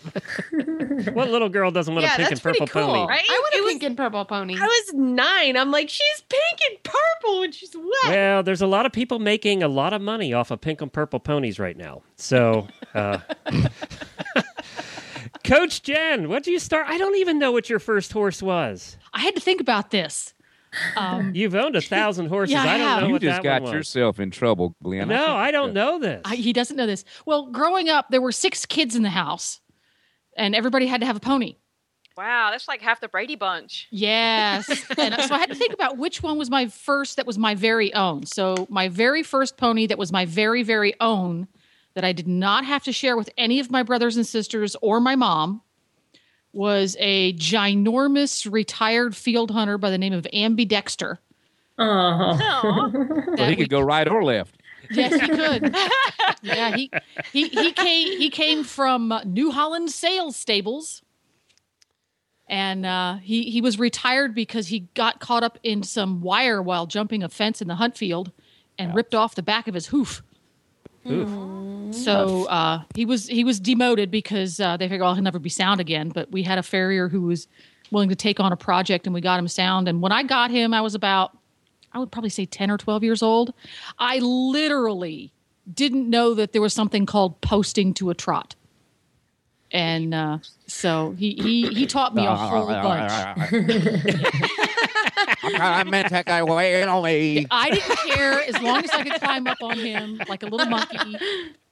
What 1.13 1.29
little 1.29 1.49
girl 1.49 1.71
doesn't 1.71 1.93
want 1.93 2.05
yeah, 2.05 2.15
a 2.15 2.17
pink 2.17 2.31
and 2.31 2.41
purple 2.41 2.67
cool. 2.67 2.85
pony? 2.85 3.07
Right? 3.07 3.23
I 3.27 3.39
want 3.39 3.53
a 3.55 3.69
pink 3.69 3.83
and 3.83 3.95
purple 3.95 4.25
pony. 4.25 4.55
I 4.59 4.65
was 4.65 4.93
nine. 4.93 5.55
I'm 5.55 5.71
like, 5.71 5.89
she's 5.89 6.21
pink 6.27 6.59
and 6.69 6.83
purple 6.83 7.43
and 7.43 7.55
she's 7.55 7.73
wet. 7.75 8.09
Well, 8.09 8.43
there's 8.43 8.61
a 8.61 8.67
lot 8.67 8.85
of 8.85 8.91
people 8.91 9.17
making 9.19 9.63
a 9.63 9.69
lot 9.69 9.93
of 9.93 10.01
money 10.01 10.33
off 10.33 10.51
of 10.51 10.59
pink 10.59 10.81
and 10.81 10.91
purple 10.91 11.19
ponies 11.19 11.57
right 11.57 11.77
now. 11.77 12.01
So, 12.17 12.67
uh, 12.93 13.19
Coach 15.43 15.83
Jen, 15.83 16.27
what 16.27 16.43
do 16.43 16.51
you 16.51 16.59
start? 16.59 16.87
I 16.87 16.97
don't 16.97 17.15
even 17.15 17.39
know 17.39 17.51
what 17.51 17.69
your 17.69 17.79
first 17.79 18.11
horse 18.11 18.41
was. 18.41 18.97
I 19.13 19.21
had 19.21 19.35
to 19.35 19.41
think 19.41 19.61
about 19.61 19.91
this. 19.91 20.33
Um, 20.95 21.31
You've 21.35 21.55
owned 21.55 21.75
a 21.75 21.81
thousand 21.81 22.27
horses. 22.29 22.53
Yeah, 22.53 22.63
I 22.63 22.75
I 22.75 22.77
don't 22.77 22.87
have. 22.87 23.01
know 23.01 23.07
you 23.07 23.13
what 23.13 23.21
just 23.21 23.37
that 23.37 23.43
got 23.43 23.61
one 23.63 23.71
was. 23.71 23.77
yourself 23.77 24.19
in 24.19 24.31
trouble, 24.31 24.75
Glenn. 24.83 25.07
No, 25.07 25.17
think- 25.17 25.29
I 25.29 25.51
don't 25.51 25.73
know 25.73 25.99
this. 25.99 26.21
I, 26.25 26.35
he 26.35 26.53
doesn't 26.53 26.75
know 26.77 26.85
this. 26.87 27.03
Well, 27.25 27.47
growing 27.51 27.89
up, 27.89 28.09
there 28.09 28.21
were 28.21 28.31
six 28.31 28.65
kids 28.65 28.95
in 28.95 29.03
the 29.03 29.09
house, 29.09 29.59
and 30.37 30.55
everybody 30.55 30.85
had 30.87 31.01
to 31.01 31.07
have 31.07 31.15
a 31.15 31.19
pony. 31.21 31.55
Wow, 32.17 32.49
that's 32.51 32.67
like 32.67 32.81
half 32.81 32.99
the 32.99 33.07
Brady 33.07 33.35
Bunch. 33.37 33.87
Yes. 33.91 34.67
and 34.97 35.15
so 35.21 35.33
I 35.35 35.39
had 35.39 35.49
to 35.49 35.55
think 35.55 35.73
about 35.73 35.97
which 35.97 36.21
one 36.21 36.37
was 36.37 36.49
my 36.49 36.67
first 36.67 37.15
that 37.15 37.25
was 37.25 37.37
my 37.37 37.55
very 37.55 37.93
own. 37.93 38.25
So 38.25 38.67
my 38.69 38.89
very 38.89 39.23
first 39.23 39.55
pony 39.55 39.87
that 39.87 39.97
was 39.97 40.11
my 40.11 40.25
very, 40.25 40.61
very 40.61 40.95
own 40.99 41.47
that 41.93 42.03
I 42.03 42.11
did 42.11 42.27
not 42.27 42.65
have 42.65 42.83
to 42.83 42.91
share 42.91 43.15
with 43.15 43.29
any 43.37 43.61
of 43.61 43.71
my 43.71 43.83
brothers 43.83 44.17
and 44.17 44.27
sisters 44.27 44.75
or 44.81 44.99
my 44.99 45.15
mom 45.15 45.61
was 46.53 46.95
a 46.99 47.33
ginormous 47.33 48.51
retired 48.51 49.15
field 49.15 49.51
hunter 49.51 49.77
by 49.77 49.89
the 49.89 49.97
name 49.97 50.13
of 50.13 50.27
Ambidexter. 50.33 51.17
Oh, 51.77 52.91
Well, 53.37 53.49
he 53.49 53.55
could 53.55 53.69
go 53.69 53.79
right 53.79 54.07
or 54.07 54.23
left. 54.23 54.55
Yes, 54.91 55.19
he 55.21 55.27
could. 55.29 55.75
yeah, 56.41 56.75
he 56.75 56.91
he 57.31 57.47
he 57.49 57.71
came 57.71 58.17
he 58.19 58.29
came 58.29 58.63
from 58.63 59.11
uh, 59.11 59.21
New 59.23 59.51
Holland 59.51 59.91
Sales 59.91 60.35
Stables, 60.35 61.03
and 62.47 62.85
uh, 62.85 63.17
he 63.17 63.51
he 63.51 63.61
was 63.61 63.77
retired 63.77 64.33
because 64.33 64.67
he 64.67 64.81
got 64.95 65.19
caught 65.19 65.43
up 65.43 65.59
in 65.63 65.83
some 65.83 66.21
wire 66.21 66.61
while 66.61 66.87
jumping 66.87 67.21
a 67.23 67.29
fence 67.29 67.61
in 67.61 67.67
the 67.67 67.75
hunt 67.75 67.97
field, 67.97 68.31
and 68.79 68.95
ripped 68.95 69.13
off 69.13 69.35
the 69.35 69.43
back 69.43 69.67
of 69.67 69.75
his 69.75 69.87
hoof. 69.87 70.23
Oof. 71.07 71.95
So 71.95 72.45
uh, 72.45 72.83
he 72.95 73.05
was 73.05 73.27
he 73.27 73.43
was 73.43 73.59
demoted 73.59 74.11
because 74.11 74.59
uh, 74.59 74.77
they 74.77 74.87
figured, 74.87 75.01
oh, 75.01 75.13
he'll 75.13 75.23
never 75.23 75.39
be 75.39 75.49
sound 75.49 75.79
again. 75.79 76.09
But 76.09 76.31
we 76.31 76.43
had 76.43 76.57
a 76.57 76.63
farrier 76.63 77.09
who 77.09 77.21
was 77.23 77.47
willing 77.91 78.09
to 78.09 78.15
take 78.15 78.39
on 78.39 78.51
a 78.51 78.57
project, 78.57 79.07
and 79.07 79.13
we 79.13 79.21
got 79.21 79.39
him 79.39 79.47
sound. 79.47 79.87
And 79.87 80.01
when 80.01 80.11
I 80.11 80.23
got 80.23 80.51
him, 80.51 80.73
I 80.73 80.81
was 80.81 80.95
about 80.95 81.37
I 81.91 81.99
would 81.99 82.11
probably 82.11 82.29
say 82.29 82.45
10 82.45 82.69
or 82.69 82.77
12 82.77 83.03
years 83.03 83.23
old. 83.23 83.53
I 83.97 84.19
literally 84.19 85.31
didn't 85.71 86.09
know 86.09 86.33
that 86.35 86.51
there 86.51 86.61
was 86.61 86.73
something 86.73 87.05
called 87.05 87.41
posting 87.41 87.93
to 87.95 88.09
a 88.09 88.13
trot. 88.15 88.55
And 89.71 90.13
uh, 90.13 90.39
so 90.67 91.15
he, 91.17 91.33
he 91.35 91.67
he 91.67 91.85
taught 91.85 92.15
me 92.15 92.25
a 92.25 92.35
whole 92.35 92.67
bunch. 92.67 93.11
I 95.43 95.83
meant 95.83 96.09
to 96.09 96.23
go 96.23 96.37
away 96.37 96.81
away. 96.81 97.45
I 97.51 97.69
didn't 97.69 97.97
care 98.09 98.39
as 98.41 98.59
long 98.61 98.83
as 98.83 98.89
I 98.91 99.03
could 99.03 99.21
climb 99.21 99.47
up 99.47 99.61
on 99.61 99.77
him 99.77 100.21
like 100.27 100.43
a 100.43 100.47
little 100.47 100.67
monkey. 100.67 101.17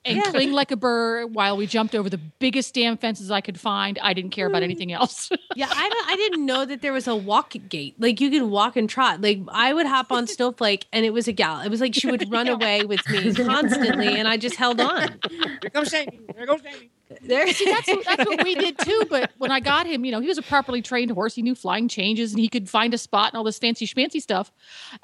and 0.06 0.24
cling 0.26 0.54
like 0.54 0.72
a 0.72 0.78
burr 0.78 1.26
while 1.26 1.58
we 1.58 1.68
jumped 1.68 1.94
over 1.96 2.10
the 2.10 2.18
biggest 2.18 2.74
damn 2.74 2.96
fences 2.98 3.30
I 3.30 3.42
could 3.42 3.60
find. 3.60 4.00
I 4.02 4.14
didn't 4.14 4.32
care 4.32 4.48
about 4.48 4.64
anything 4.64 4.92
else. 4.94 5.30
Yeah, 5.56 5.70
I 5.72 5.90
don't, 5.90 6.08
I 6.08 6.16
didn't 6.18 6.46
know 6.46 6.66
that 6.66 6.84
there 6.84 6.94
was 6.94 7.08
a 7.08 7.16
walk 7.16 7.56
gait. 7.68 8.00
Like 8.00 8.22
you 8.22 8.30
could 8.30 8.44
walk 8.44 8.78
and 8.78 8.88
trot. 8.88 9.22
Like 9.22 9.40
I 9.48 9.74
would 9.74 9.88
hop 9.88 10.12
on 10.12 10.28
Snowflake 10.28 10.86
and 10.94 11.04
it 11.04 11.14
was 11.14 11.28
a 11.28 11.32
gal. 11.32 11.62
It 11.62 11.70
was 11.70 11.82
like 11.82 11.96
she 11.96 12.12
would 12.12 12.32
run 12.32 12.48
away 12.48 12.86
with 12.86 13.02
me 13.10 13.34
constantly 13.34 14.20
and 14.20 14.28
I 14.28 14.38
just 14.38 14.56
held 14.56 14.80
on. 14.80 15.18
Here 15.32 15.72
comes 15.74 15.90
Sammy. 15.90 16.20
Here 16.38 16.46
goes 16.46 16.62
Sammy. 16.62 16.92
There 17.22 17.48
See, 17.54 17.66
that's 17.66 17.88
what, 17.88 18.06
that's 18.06 18.26
what 18.26 18.44
we 18.44 18.56
did 18.56 18.78
too. 18.80 19.04
But 19.10 19.32
when 19.38 19.52
I 19.52 19.60
got 19.60 19.88
him, 19.88 20.04
you 20.04 20.12
know, 20.12 20.20
he 20.20 20.28
was 20.28 20.38
a 20.38 20.42
properly 20.42 20.82
trained 20.82 21.12
horse. 21.12 21.36
He 21.36 21.42
knew 21.42 21.56
flying 21.56 21.88
changes 21.88 22.32
and 22.34 22.40
he 22.40 22.50
could 22.50 22.70
find 22.70 22.94
a 22.94 22.98
spot 22.98 23.32
and 23.32 23.38
all 23.38 23.44
this 23.44 23.60
fancy 23.60 23.88
schmancy 23.88 24.22
stuff. 24.22 24.52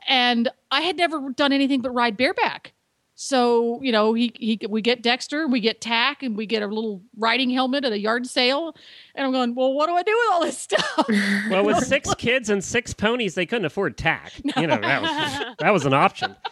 And 0.07 0.49
I 0.71 0.81
had 0.81 0.97
never 0.97 1.29
done 1.29 1.53
anything 1.53 1.81
but 1.81 1.91
ride 1.91 2.17
bareback. 2.17 2.73
So 3.15 3.79
you 3.83 3.91
know, 3.91 4.13
he 4.15 4.33
he 4.39 4.59
we 4.67 4.81
get 4.81 5.03
Dexter, 5.03 5.47
we 5.47 5.59
get 5.59 5.79
tack, 5.81 6.23
and 6.23 6.35
we 6.35 6.45
get 6.47 6.63
a 6.63 6.67
little 6.67 7.01
riding 7.15 7.51
helmet 7.51 7.85
at 7.85 7.91
a 7.93 7.99
yard 7.99 8.25
sale. 8.25 8.75
And 9.13 9.25
I'm 9.25 9.31
going, 9.31 9.53
well, 9.55 9.71
what 9.73 9.87
do 9.87 9.93
I 9.93 10.01
do 10.03 10.11
with 10.11 10.33
all 10.33 10.41
this 10.43 10.57
stuff? 10.57 11.05
Well, 11.49 11.63
with 11.63 11.85
six 11.85 12.11
kids 12.17 12.49
and 12.49 12.63
six 12.63 12.93
ponies, 12.93 13.35
they 13.35 13.45
couldn't 13.45 13.65
afford 13.65 13.97
tack. 13.97 14.33
You 14.57 14.67
know, 14.67 14.77
that 14.77 15.01
was, 15.01 15.55
that 15.59 15.73
was 15.73 15.85
an 15.85 15.93
option. 15.93 16.35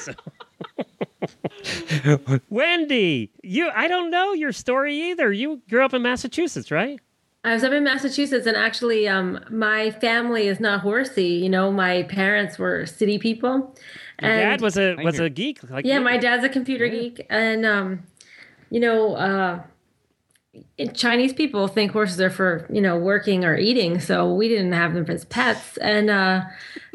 So- 0.00 0.14
Wendy, 2.50 3.30
you 3.42 3.70
I 3.74 3.88
don't 3.88 4.10
know 4.10 4.32
your 4.32 4.52
story 4.52 5.10
either. 5.10 5.32
You 5.32 5.60
grew 5.68 5.84
up 5.84 5.94
in 5.94 6.02
Massachusetts, 6.02 6.70
right? 6.70 7.00
I 7.44 7.54
was 7.54 7.62
up 7.64 7.72
in 7.72 7.84
Massachusetts, 7.84 8.46
and 8.46 8.56
actually, 8.56 9.08
um, 9.08 9.38
my 9.48 9.92
family 9.92 10.48
is 10.48 10.58
not 10.58 10.80
horsey. 10.80 11.28
You 11.28 11.48
know, 11.48 11.70
my 11.70 12.02
parents 12.04 12.58
were 12.58 12.84
city 12.84 13.18
people. 13.18 13.74
Your 14.20 14.30
And 14.30 14.40
dad 14.40 14.60
was 14.60 14.76
a 14.76 14.96
was 14.96 15.20
a 15.20 15.30
geek. 15.30 15.68
Like 15.70 15.84
yeah, 15.84 15.98
you. 15.98 16.04
my 16.04 16.18
dad's 16.18 16.44
a 16.44 16.48
computer 16.48 16.88
geek, 16.88 17.24
and 17.30 17.64
um, 17.64 18.02
you 18.70 18.80
know, 18.80 19.14
uh, 19.14 19.62
Chinese 20.94 21.32
people 21.32 21.68
think 21.68 21.92
horses 21.92 22.20
are 22.20 22.30
for 22.30 22.66
you 22.72 22.80
know 22.80 22.98
working 22.98 23.44
or 23.44 23.56
eating, 23.56 24.00
so 24.00 24.32
we 24.32 24.48
didn't 24.48 24.72
have 24.72 24.94
them 24.94 25.06
as 25.08 25.24
pets. 25.26 25.76
And 25.78 26.10
uh, 26.10 26.42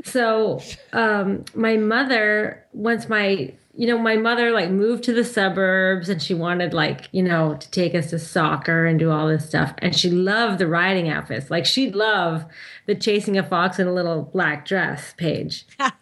so 0.04 0.62
um, 0.92 1.46
my 1.56 1.78
mother, 1.78 2.66
once 2.74 3.08
my 3.08 3.54
you 3.76 3.88
know 3.88 3.98
my 3.98 4.16
mother 4.16 4.52
like 4.52 4.70
moved 4.70 5.04
to 5.06 5.14
the 5.14 5.24
suburbs, 5.24 6.08
and 6.08 6.22
she 6.22 6.34
wanted 6.34 6.74
like 6.74 7.10
you 7.12 7.24
know 7.24 7.56
to 7.56 7.72
take 7.72 7.96
us 7.96 8.12
to 8.12 8.20
soccer 8.20 8.86
and 8.86 9.00
do 9.00 9.10
all 9.10 9.28
this 9.28 9.48
stuff, 9.48 9.74
and 9.80 9.96
she 9.96 10.10
loved 10.10 10.60
the 10.60 10.68
riding 10.68 11.10
outfits. 11.10 11.50
Like 11.50 11.66
she'd 11.66 11.96
love 11.96 12.46
the 12.86 12.94
chasing 12.94 13.38
a 13.38 13.44
fox 13.44 13.80
in 13.80 13.88
a 13.88 13.94
little 13.94 14.24
black 14.24 14.66
dress 14.66 15.14
page. 15.18 15.66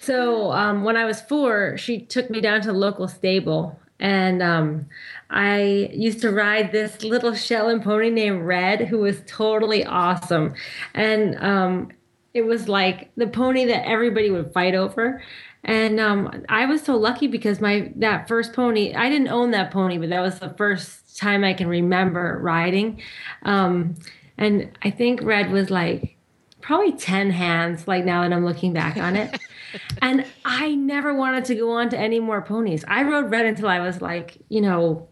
So 0.00 0.52
um, 0.52 0.84
when 0.84 0.98
I 0.98 1.06
was 1.06 1.22
four, 1.22 1.78
she 1.78 1.98
took 1.98 2.28
me 2.28 2.42
down 2.42 2.60
to 2.60 2.66
the 2.66 2.74
local 2.74 3.08
stable, 3.08 3.80
and 3.98 4.42
um, 4.42 4.86
I 5.30 5.90
used 5.94 6.20
to 6.20 6.30
ride 6.30 6.72
this 6.72 7.02
little 7.02 7.34
Shetland 7.34 7.82
pony 7.82 8.10
named 8.10 8.42
Red, 8.42 8.88
who 8.88 8.98
was 8.98 9.22
totally 9.26 9.82
awesome, 9.84 10.54
and 10.92 11.36
um, 11.42 11.90
it 12.34 12.44
was 12.44 12.68
like 12.68 13.10
the 13.16 13.26
pony 13.26 13.64
that 13.64 13.86
everybody 13.88 14.30
would 14.30 14.52
fight 14.52 14.74
over. 14.74 15.22
And 15.64 15.98
um, 15.98 16.44
I 16.48 16.66
was 16.66 16.82
so 16.82 16.96
lucky 16.96 17.26
because 17.26 17.60
my 17.60 17.90
that 17.96 18.28
first 18.28 18.52
pony, 18.52 18.94
I 18.94 19.08
didn't 19.08 19.28
own 19.28 19.52
that 19.52 19.70
pony, 19.70 19.96
but 19.96 20.10
that 20.10 20.20
was 20.20 20.38
the 20.38 20.50
first 20.50 21.16
time 21.16 21.42
I 21.42 21.54
can 21.54 21.68
remember 21.68 22.38
riding. 22.42 23.00
Um, 23.42 23.94
and 24.36 24.76
I 24.82 24.90
think 24.90 25.22
Red 25.22 25.50
was 25.50 25.70
like 25.70 26.16
probably 26.60 26.92
10 26.92 27.30
hands 27.30 27.86
like 27.86 28.04
now 28.04 28.22
that 28.22 28.32
I'm 28.32 28.44
looking 28.44 28.72
back 28.72 28.96
on 28.96 29.16
it. 29.16 29.38
and 30.02 30.26
I 30.44 30.74
never 30.74 31.14
wanted 31.14 31.44
to 31.46 31.54
go 31.54 31.72
on 31.72 31.88
to 31.90 31.98
any 31.98 32.20
more 32.20 32.42
ponies. 32.42 32.84
I 32.86 33.02
rode 33.02 33.30
Red 33.30 33.46
until 33.46 33.68
I 33.68 33.80
was 33.80 34.02
like, 34.02 34.38
you 34.48 34.60
know, 34.60 35.08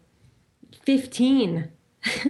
15. 0.83 1.71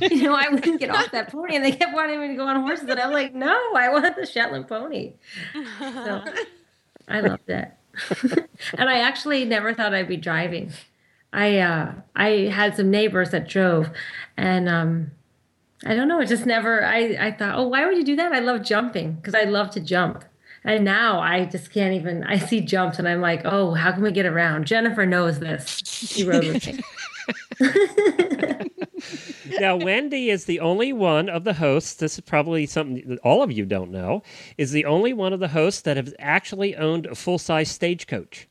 you 0.00 0.22
know, 0.22 0.34
I 0.34 0.48
wouldn't 0.50 0.80
get 0.80 0.90
off 0.90 1.12
that 1.12 1.30
pony 1.30 1.54
and 1.54 1.64
they 1.64 1.72
kept 1.72 1.94
wanting 1.94 2.20
me 2.20 2.28
to 2.28 2.34
go 2.34 2.46
on 2.46 2.60
horses. 2.62 2.88
And 2.88 2.98
I'm 2.98 3.12
like, 3.12 3.34
no, 3.34 3.56
I 3.74 3.88
want 3.88 4.16
the 4.16 4.26
Shetland 4.26 4.68
pony. 4.68 5.14
So 5.78 6.24
I 7.08 7.20
loved 7.20 7.48
it. 7.48 7.72
and 8.78 8.90
I 8.90 8.98
actually 8.98 9.44
never 9.44 9.72
thought 9.74 9.94
I'd 9.94 10.08
be 10.08 10.16
driving. 10.16 10.72
I 11.32 11.58
uh 11.58 11.92
I 12.14 12.28
had 12.52 12.76
some 12.76 12.90
neighbors 12.90 13.30
that 13.30 13.48
drove 13.48 13.90
and 14.36 14.68
um 14.68 15.12
I 15.84 15.94
don't 15.94 16.08
know. 16.08 16.20
It 16.20 16.26
just 16.26 16.46
never. 16.46 16.84
I 16.84 17.16
I 17.20 17.32
thought, 17.32 17.58
oh, 17.58 17.68
why 17.68 17.84
would 17.84 17.96
you 17.96 18.04
do 18.04 18.16
that? 18.16 18.32
I 18.32 18.40
love 18.40 18.62
jumping 18.62 19.14
because 19.14 19.34
I 19.34 19.44
love 19.44 19.70
to 19.70 19.80
jump. 19.80 20.24
And 20.64 20.84
now 20.84 21.20
I 21.20 21.44
just 21.44 21.70
can't 21.72 21.94
even. 21.94 22.24
I 22.24 22.38
see 22.38 22.60
jumps 22.60 22.98
and 22.98 23.06
I'm 23.06 23.20
like, 23.20 23.42
oh, 23.44 23.74
how 23.74 23.92
can 23.92 24.02
we 24.02 24.10
get 24.10 24.26
around? 24.26 24.66
Jennifer 24.66 25.06
knows 25.06 25.38
this. 25.38 25.82
She 25.84 26.24
rode 26.24 26.44
with 26.44 26.66
me. 26.66 26.82
now, 29.60 29.76
Wendy 29.76 30.30
is 30.30 30.44
the 30.46 30.60
only 30.60 30.92
one 30.92 31.28
of 31.28 31.44
the 31.44 31.54
hosts. 31.54 31.94
This 31.94 32.14
is 32.14 32.20
probably 32.20 32.66
something 32.66 33.02
that 33.08 33.18
all 33.20 33.42
of 33.42 33.50
you 33.52 33.64
don't 33.64 33.90
know. 33.90 34.22
Is 34.58 34.72
the 34.72 34.84
only 34.84 35.12
one 35.12 35.32
of 35.32 35.40
the 35.40 35.48
hosts 35.48 35.82
that 35.82 35.96
has 35.96 36.14
actually 36.18 36.76
owned 36.76 37.06
a 37.06 37.14
full 37.14 37.38
size 37.38 37.70
stagecoach, 37.70 38.48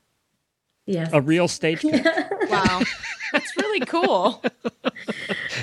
Yes. 0.85 1.09
a 1.13 1.21
real 1.21 1.47
stagecoach. 1.47 2.05
Wow. 2.47 2.81
That's 3.33 3.57
really 3.57 3.79
cool. 3.81 4.43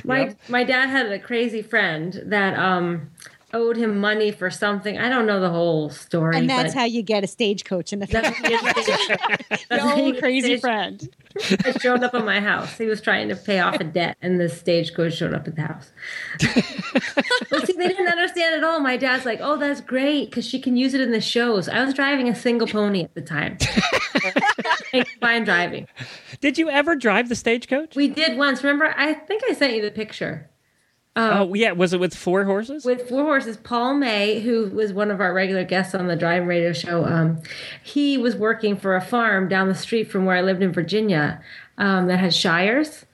My 0.05 0.35
my 0.49 0.65
dad 0.65 0.89
had 0.89 1.07
a 1.13 1.19
crazy 1.19 1.63
friend 1.63 2.21
that 2.27 2.59
um 2.59 3.11
owed 3.53 3.77
him 3.77 3.99
money 3.99 4.31
for 4.31 4.51
something. 4.51 4.99
I 4.99 5.09
don't 5.09 5.27
know 5.27 5.41
the 5.41 5.51
whole 5.51 5.91
story. 5.91 6.37
And 6.37 6.49
that's 6.49 6.75
how 6.75 6.85
you 6.85 7.03
get 7.03 7.25
a 7.25 7.27
stagecoach 7.27 7.93
in 7.93 7.99
the 7.99 8.07
that's 8.07 8.39
family. 8.39 9.67
no 9.71 10.19
crazy 10.19 10.59
friend. 10.59 11.09
I 11.65 11.73
showed 11.73 12.03
up 12.03 12.15
at 12.15 12.25
my 12.25 12.41
house. 12.41 12.77
He 12.77 12.87
was 12.87 13.01
trying 13.01 13.29
to 13.29 13.37
pay 13.37 13.61
off 13.61 13.77
a 13.77 13.85
debt, 13.85 14.17
and 14.21 14.39
the 14.41 14.49
stagecoach 14.49 15.15
showed 15.15 15.35
up 15.35 15.49
at 15.49 15.57
the 15.57 15.63
house. 15.63 15.93
but 17.51 17.67
see, 17.67 17.73
they 17.73 17.89
didn't 17.89 18.09
understand 18.09 18.55
at 18.57 18.65
all. 18.65 18.81
My 18.81 18.97
dad's 18.97 19.25
like, 19.25 19.41
"Oh, 19.41 19.57
that's 19.57 19.81
great 19.81 20.31
because 20.31 20.47
she 20.47 20.61
can 20.61 20.77
use 20.77 20.95
it 20.95 21.01
in 21.01 21.13
the 21.13 21.21
shows." 21.21 21.69
I 21.69 21.85
was 21.85 21.95
driving 21.95 22.29
a 22.29 22.35
single 22.35 22.67
pony 22.67 23.05
at 23.05 23.15
the 23.15 23.23
time. 23.23 23.59
Fine 25.21 25.45
driving. 25.45 25.89
Did 26.41 26.59
you 26.59 26.69
ever 26.69 26.97
drive 26.97 27.29
the 27.29 27.37
stagecoach? 27.37 27.97
We 27.97 28.09
did 28.09 28.37
once. 28.37 28.63
Remember? 28.63 28.95
I 28.97 29.15
think 29.15 29.43
I 29.49 29.55
sent 29.55 29.75
you 29.75 29.83
the 29.83 29.91
picture. 29.91 30.51
Oh, 31.17 31.55
yeah. 31.55 31.73
Was 31.73 31.93
it 31.93 32.01
with 32.01 32.15
four 32.15 32.45
horses? 32.45 32.85
with 32.85 33.09
four 33.09 33.25
horses 33.25 33.57
paul 33.59 33.95
may 33.95 34.41
who 34.41 34.71
was 34.71 34.93
one 34.93 35.11
of 35.11 35.21
our 35.21 35.33
regular 35.35 35.65
guests 35.65 35.95
on 35.95 36.07
the 36.07 36.17
drive 36.17 36.47
radio 36.47 36.73
show 36.73 37.05
um, 37.05 37.41
he 37.83 38.17
was 38.17 38.35
working 38.37 38.77
for 38.77 38.97
a 38.97 39.01
farm 39.01 39.49
down 39.49 39.69
the 39.69 39.75
street 39.75 40.11
from 40.11 40.25
where 40.25 40.37
i 40.37 40.41
lived 40.41 40.63
in 40.63 40.73
virginia 40.73 41.41
um, 41.79 42.07
that 42.07 42.19
had 42.19 42.35
shires 42.35 43.05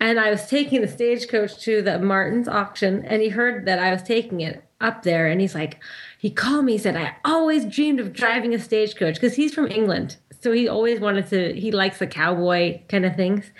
and 0.00 0.18
i 0.18 0.30
was 0.30 0.46
taking 0.48 0.80
the 0.80 0.88
stagecoach 0.88 1.58
to 1.58 1.80
the 1.82 1.98
martin's 1.98 2.48
auction 2.48 3.04
and 3.04 3.22
he 3.22 3.28
heard 3.28 3.66
that 3.66 3.78
i 3.78 3.90
was 3.92 4.02
taking 4.02 4.40
it 4.40 4.64
up 4.80 5.02
there 5.02 5.28
and 5.28 5.40
he's 5.40 5.54
like 5.54 5.78
he 6.18 6.30
called 6.30 6.64
me 6.64 6.72
he 6.72 6.78
said 6.78 6.96
i 6.96 7.14
always 7.24 7.64
dreamed 7.64 8.00
of 8.00 8.12
driving 8.12 8.54
a 8.54 8.58
stagecoach 8.58 9.14
because 9.14 9.34
he's 9.36 9.54
from 9.54 9.66
england 9.68 10.16
so 10.40 10.52
he 10.52 10.68
always 10.68 11.00
wanted 11.00 11.26
to 11.28 11.54
he 11.58 11.70
likes 11.72 11.98
the 11.98 12.06
cowboy 12.06 12.78
kind 12.88 13.06
of 13.06 13.16
things 13.16 13.50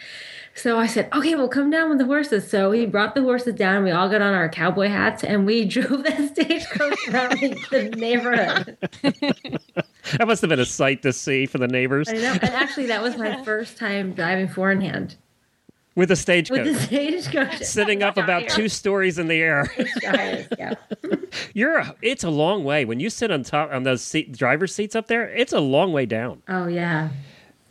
so 0.54 0.78
I 0.78 0.86
said, 0.86 1.08
okay, 1.12 1.34
well, 1.34 1.48
come 1.48 1.70
down 1.70 1.88
with 1.88 1.98
the 1.98 2.04
horses. 2.04 2.48
So 2.48 2.70
he 2.70 2.86
brought 2.86 3.14
the 3.14 3.22
horses 3.22 3.54
down. 3.54 3.84
We 3.84 3.90
all 3.90 4.08
got 4.08 4.22
on 4.22 4.34
our 4.34 4.48
cowboy 4.48 4.88
hats 4.88 5.24
and 5.24 5.46
we 5.46 5.64
drove 5.68 6.04
that 6.04 6.30
stagecoach 6.30 7.08
around 7.08 7.32
the 7.40 7.90
neighborhood. 7.96 8.78
That 10.18 10.28
must 10.28 10.42
have 10.42 10.50
been 10.50 10.60
a 10.60 10.66
sight 10.66 11.00
to 11.02 11.14
see 11.14 11.46
for 11.46 11.56
the 11.56 11.66
neighbors 11.66 12.10
I 12.10 12.12
know. 12.12 12.32
And 12.32 12.44
actually, 12.44 12.86
that 12.86 13.02
was 13.02 13.16
my 13.16 13.42
first 13.42 13.78
time 13.78 14.12
driving 14.12 14.48
four 14.48 14.70
in 14.70 14.82
hand 14.82 15.16
with 15.94 16.10
a 16.10 16.16
stagecoach. 16.16 16.66
with 16.66 16.82
stagecoach. 16.82 17.30
the 17.30 17.56
stagecoach. 17.56 17.66
Sitting 17.66 18.02
up 18.02 18.18
about 18.18 18.48
two 18.50 18.68
stories 18.68 19.18
in 19.18 19.28
the 19.28 19.40
air. 19.40 19.72
Shires, 20.02 20.46
yeah. 20.58 20.74
You're 21.54 21.78
a, 21.78 21.94
it's 22.02 22.22
a 22.22 22.30
long 22.30 22.64
way. 22.64 22.84
When 22.84 23.00
you 23.00 23.08
sit 23.10 23.30
on 23.30 23.44
top 23.44 23.72
on 23.72 23.84
those 23.84 24.02
seat, 24.02 24.36
driver's 24.36 24.74
seats 24.74 24.94
up 24.94 25.06
there, 25.06 25.28
it's 25.30 25.54
a 25.54 25.60
long 25.60 25.92
way 25.92 26.04
down. 26.04 26.42
Oh, 26.48 26.66
yeah. 26.66 27.08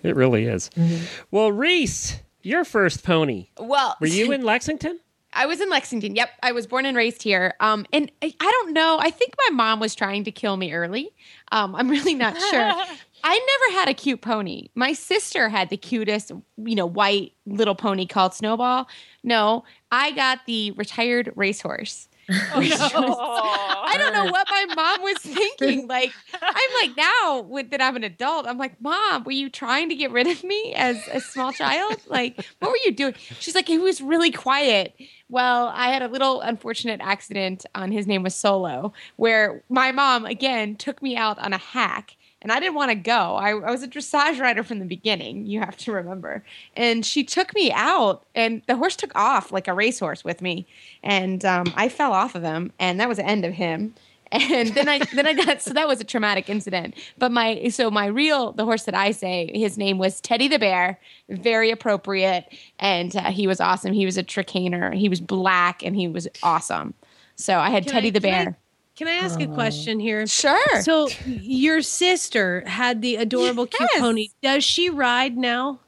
It 0.01 0.15
really 0.15 0.45
is. 0.45 0.69
Mm-hmm. 0.75 1.05
Well, 1.31 1.51
Reese, 1.51 2.19
your 2.43 2.63
first 2.65 3.03
pony. 3.03 3.47
Well, 3.59 3.95
Were 3.99 4.07
you 4.07 4.31
in 4.33 4.43
Lexington? 4.43 4.99
I 5.35 5.47
was 5.47 5.59
in 5.61 5.69
Lexington. 5.69 6.15
Yep, 6.15 6.29
I 6.43 6.51
was 6.51 6.67
born 6.67 6.85
and 6.85 6.95
raised 6.95 7.23
here. 7.23 7.55
Um, 7.59 7.87
and 7.91 8.11
I, 8.21 8.33
I 8.39 8.51
don't 8.51 8.73
know. 8.73 8.99
I 9.01 9.09
think 9.09 9.33
my 9.49 9.55
mom 9.55 9.79
was 9.79 9.95
trying 9.95 10.23
to 10.25 10.31
kill 10.31 10.57
me 10.57 10.73
early. 10.73 11.09
Um, 11.51 11.73
I'm 11.75 11.89
really 11.89 12.13
not 12.13 12.37
sure. 12.37 12.73
I 13.25 13.59
never 13.69 13.79
had 13.79 13.89
a 13.89 13.93
cute 13.93 14.21
pony. 14.21 14.67
My 14.75 14.93
sister 14.93 15.49
had 15.49 15.69
the 15.69 15.77
cutest, 15.77 16.31
you 16.57 16.75
know, 16.75 16.85
white 16.85 17.31
little 17.45 17.73
pony 17.73 18.05
called 18.05 18.33
Snowball. 18.33 18.87
No, 19.23 19.63
I 19.91 20.11
got 20.11 20.45
the 20.45 20.71
retired 20.71 21.31
racehorse. 21.35 22.09
Oh, 22.29 23.83
I 23.85 23.97
don't 23.97 24.13
know 24.13 24.31
what 24.31 24.47
my 24.49 24.65
mom 24.75 25.01
was 25.01 25.17
thinking. 25.17 25.87
Like, 25.93 26.11
I'm 26.41 26.69
like 26.81 26.97
now 26.97 27.41
with 27.41 27.69
that 27.71 27.81
I'm 27.81 27.95
an 27.95 28.03
adult, 28.03 28.47
I'm 28.47 28.57
like, 28.57 28.79
Mom, 28.81 29.23
were 29.23 29.31
you 29.31 29.49
trying 29.49 29.89
to 29.89 29.95
get 29.95 30.11
rid 30.11 30.27
of 30.27 30.43
me 30.43 30.73
as 30.75 31.07
a 31.11 31.19
small 31.19 31.51
child? 31.51 31.97
Like, 32.07 32.43
what 32.59 32.71
were 32.71 32.77
you 32.83 32.91
doing? 32.91 33.13
She's 33.39 33.53
like, 33.53 33.67
he 33.67 33.77
was 33.77 34.01
really 34.01 34.31
quiet. 34.31 34.95
Well, 35.29 35.71
I 35.73 35.91
had 35.91 36.01
a 36.01 36.07
little 36.07 36.41
unfortunate 36.41 36.99
accident 37.03 37.65
on 37.75 37.91
his 37.91 38.07
name 38.07 38.23
was 38.23 38.33
Solo, 38.35 38.93
where 39.17 39.63
my 39.69 39.91
mom 39.91 40.25
again 40.25 40.75
took 40.75 41.01
me 41.01 41.15
out 41.15 41.37
on 41.39 41.53
a 41.53 41.57
hack 41.57 42.15
and 42.43 42.51
I 42.51 42.59
didn't 42.59 42.75
want 42.75 42.91
to 42.91 42.95
go. 42.95 43.35
I, 43.35 43.51
I 43.51 43.71
was 43.71 43.81
a 43.81 43.87
dressage 43.87 44.39
rider 44.39 44.63
from 44.63 44.79
the 44.79 44.85
beginning, 44.85 45.45
you 45.47 45.61
have 45.61 45.77
to 45.77 45.91
remember. 45.93 46.43
And 46.75 47.05
she 47.05 47.23
took 47.23 47.55
me 47.55 47.71
out, 47.71 48.25
and 48.35 48.61
the 48.67 48.75
horse 48.75 48.95
took 48.95 49.15
off 49.15 49.51
like 49.51 49.67
a 49.67 49.73
racehorse 49.73 50.23
with 50.23 50.41
me. 50.41 50.67
And 51.01 51.43
um, 51.45 51.73
I 51.75 51.89
fell 51.89 52.11
off 52.13 52.35
of 52.35 52.43
him, 52.43 52.71
and 52.79 52.99
that 52.99 53.07
was 53.07 53.17
the 53.17 53.25
end 53.25 53.45
of 53.45 53.53
him. 53.53 53.95
And 54.35 54.69
then 54.69 54.89
I 54.89 54.97
then 55.13 55.27
I 55.27 55.33
got 55.35 55.61
so 55.61 55.73
that 55.73 55.87
was 55.87 56.01
a 56.01 56.03
traumatic 56.03 56.49
incident. 56.49 56.95
But 57.19 57.31
my 57.31 57.67
so 57.67 57.91
my 57.91 58.07
real 58.07 58.51
the 58.51 58.65
horse 58.65 58.85
that 58.85 58.95
I 58.95 59.11
say 59.11 59.51
his 59.53 59.77
name 59.77 59.99
was 59.99 60.19
Teddy 60.21 60.47
the 60.47 60.57
Bear, 60.57 60.99
very 61.29 61.69
appropriate, 61.69 62.45
and 62.79 63.15
uh, 63.15 63.29
he 63.29 63.45
was 63.45 63.61
awesome. 63.61 63.93
He 63.93 64.05
was 64.07 64.17
a 64.17 64.23
Trakehner. 64.23 64.91
He 64.95 65.07
was 65.07 65.21
black 65.21 65.83
and 65.83 65.95
he 65.95 66.07
was 66.07 66.27
awesome. 66.41 66.95
So 67.35 67.59
I 67.59 67.69
had 67.69 67.83
Can 67.83 67.91
Teddy 67.93 68.07
I- 68.07 68.11
the 68.11 68.21
Bear. 68.21 68.57
Can 68.95 69.07
I 69.07 69.13
ask 69.13 69.39
a 69.41 69.47
question 69.47 69.99
here? 69.99 70.27
Sure. 70.27 70.81
So 70.81 71.09
your 71.25 71.81
sister 71.81 72.63
had 72.67 73.01
the 73.01 73.15
adorable 73.15 73.65
cute 73.65 73.89
pony. 73.97 74.29
Does 74.41 74.63
she 74.63 74.89
ride 74.89 75.35
now? 75.35 75.79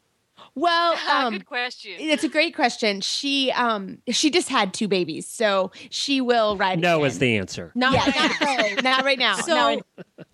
Well, 0.56 0.96
um, 1.12 1.34
Good 1.34 1.46
question. 1.46 1.94
It's 2.00 2.24
a 2.24 2.30
great 2.30 2.56
question. 2.56 3.02
She 3.02 3.52
um 3.52 3.98
she 4.10 4.30
just 4.30 4.50
had 4.50 4.74
two 4.74 4.88
babies, 4.88 5.28
so 5.28 5.72
she 5.90 6.22
will 6.22 6.56
ride. 6.58 6.80
No 6.80 6.98
again. 7.00 7.08
is 7.08 7.20
the 7.20 7.38
answer. 7.38 7.72
Not 7.76 7.94
yeah, 7.94 8.30
right 8.42 8.76
not, 8.76 8.84
not 8.84 9.06
right 9.06 9.20
now. 9.20 9.36
So 9.46 9.54
Not 9.54 9.66
right- 9.68 9.84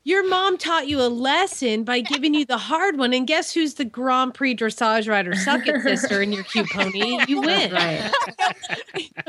your 0.04 0.28
mom 0.28 0.58
taught 0.58 0.88
you 0.88 1.00
a 1.00 1.10
lesson 1.10 1.84
by 1.84 2.02
giving 2.02 2.34
you 2.34 2.44
the 2.44 2.58
hard 2.58 2.98
one, 2.98 3.14
and 3.14 3.28
guess 3.28 3.54
who's 3.54 3.76
the 3.76 3.86
Grand 3.86 4.34
Prix 4.34 4.56
dressage 4.56 5.08
rider? 5.08 5.36
Suck 5.36 5.68
it, 5.68 5.80
sister, 5.84 6.22
and 6.22 6.34
your 6.34 6.44
cute 6.44 6.68
pony. 6.72 7.20
You 7.28 7.40
win. 7.42 7.72
Right. 7.72 8.12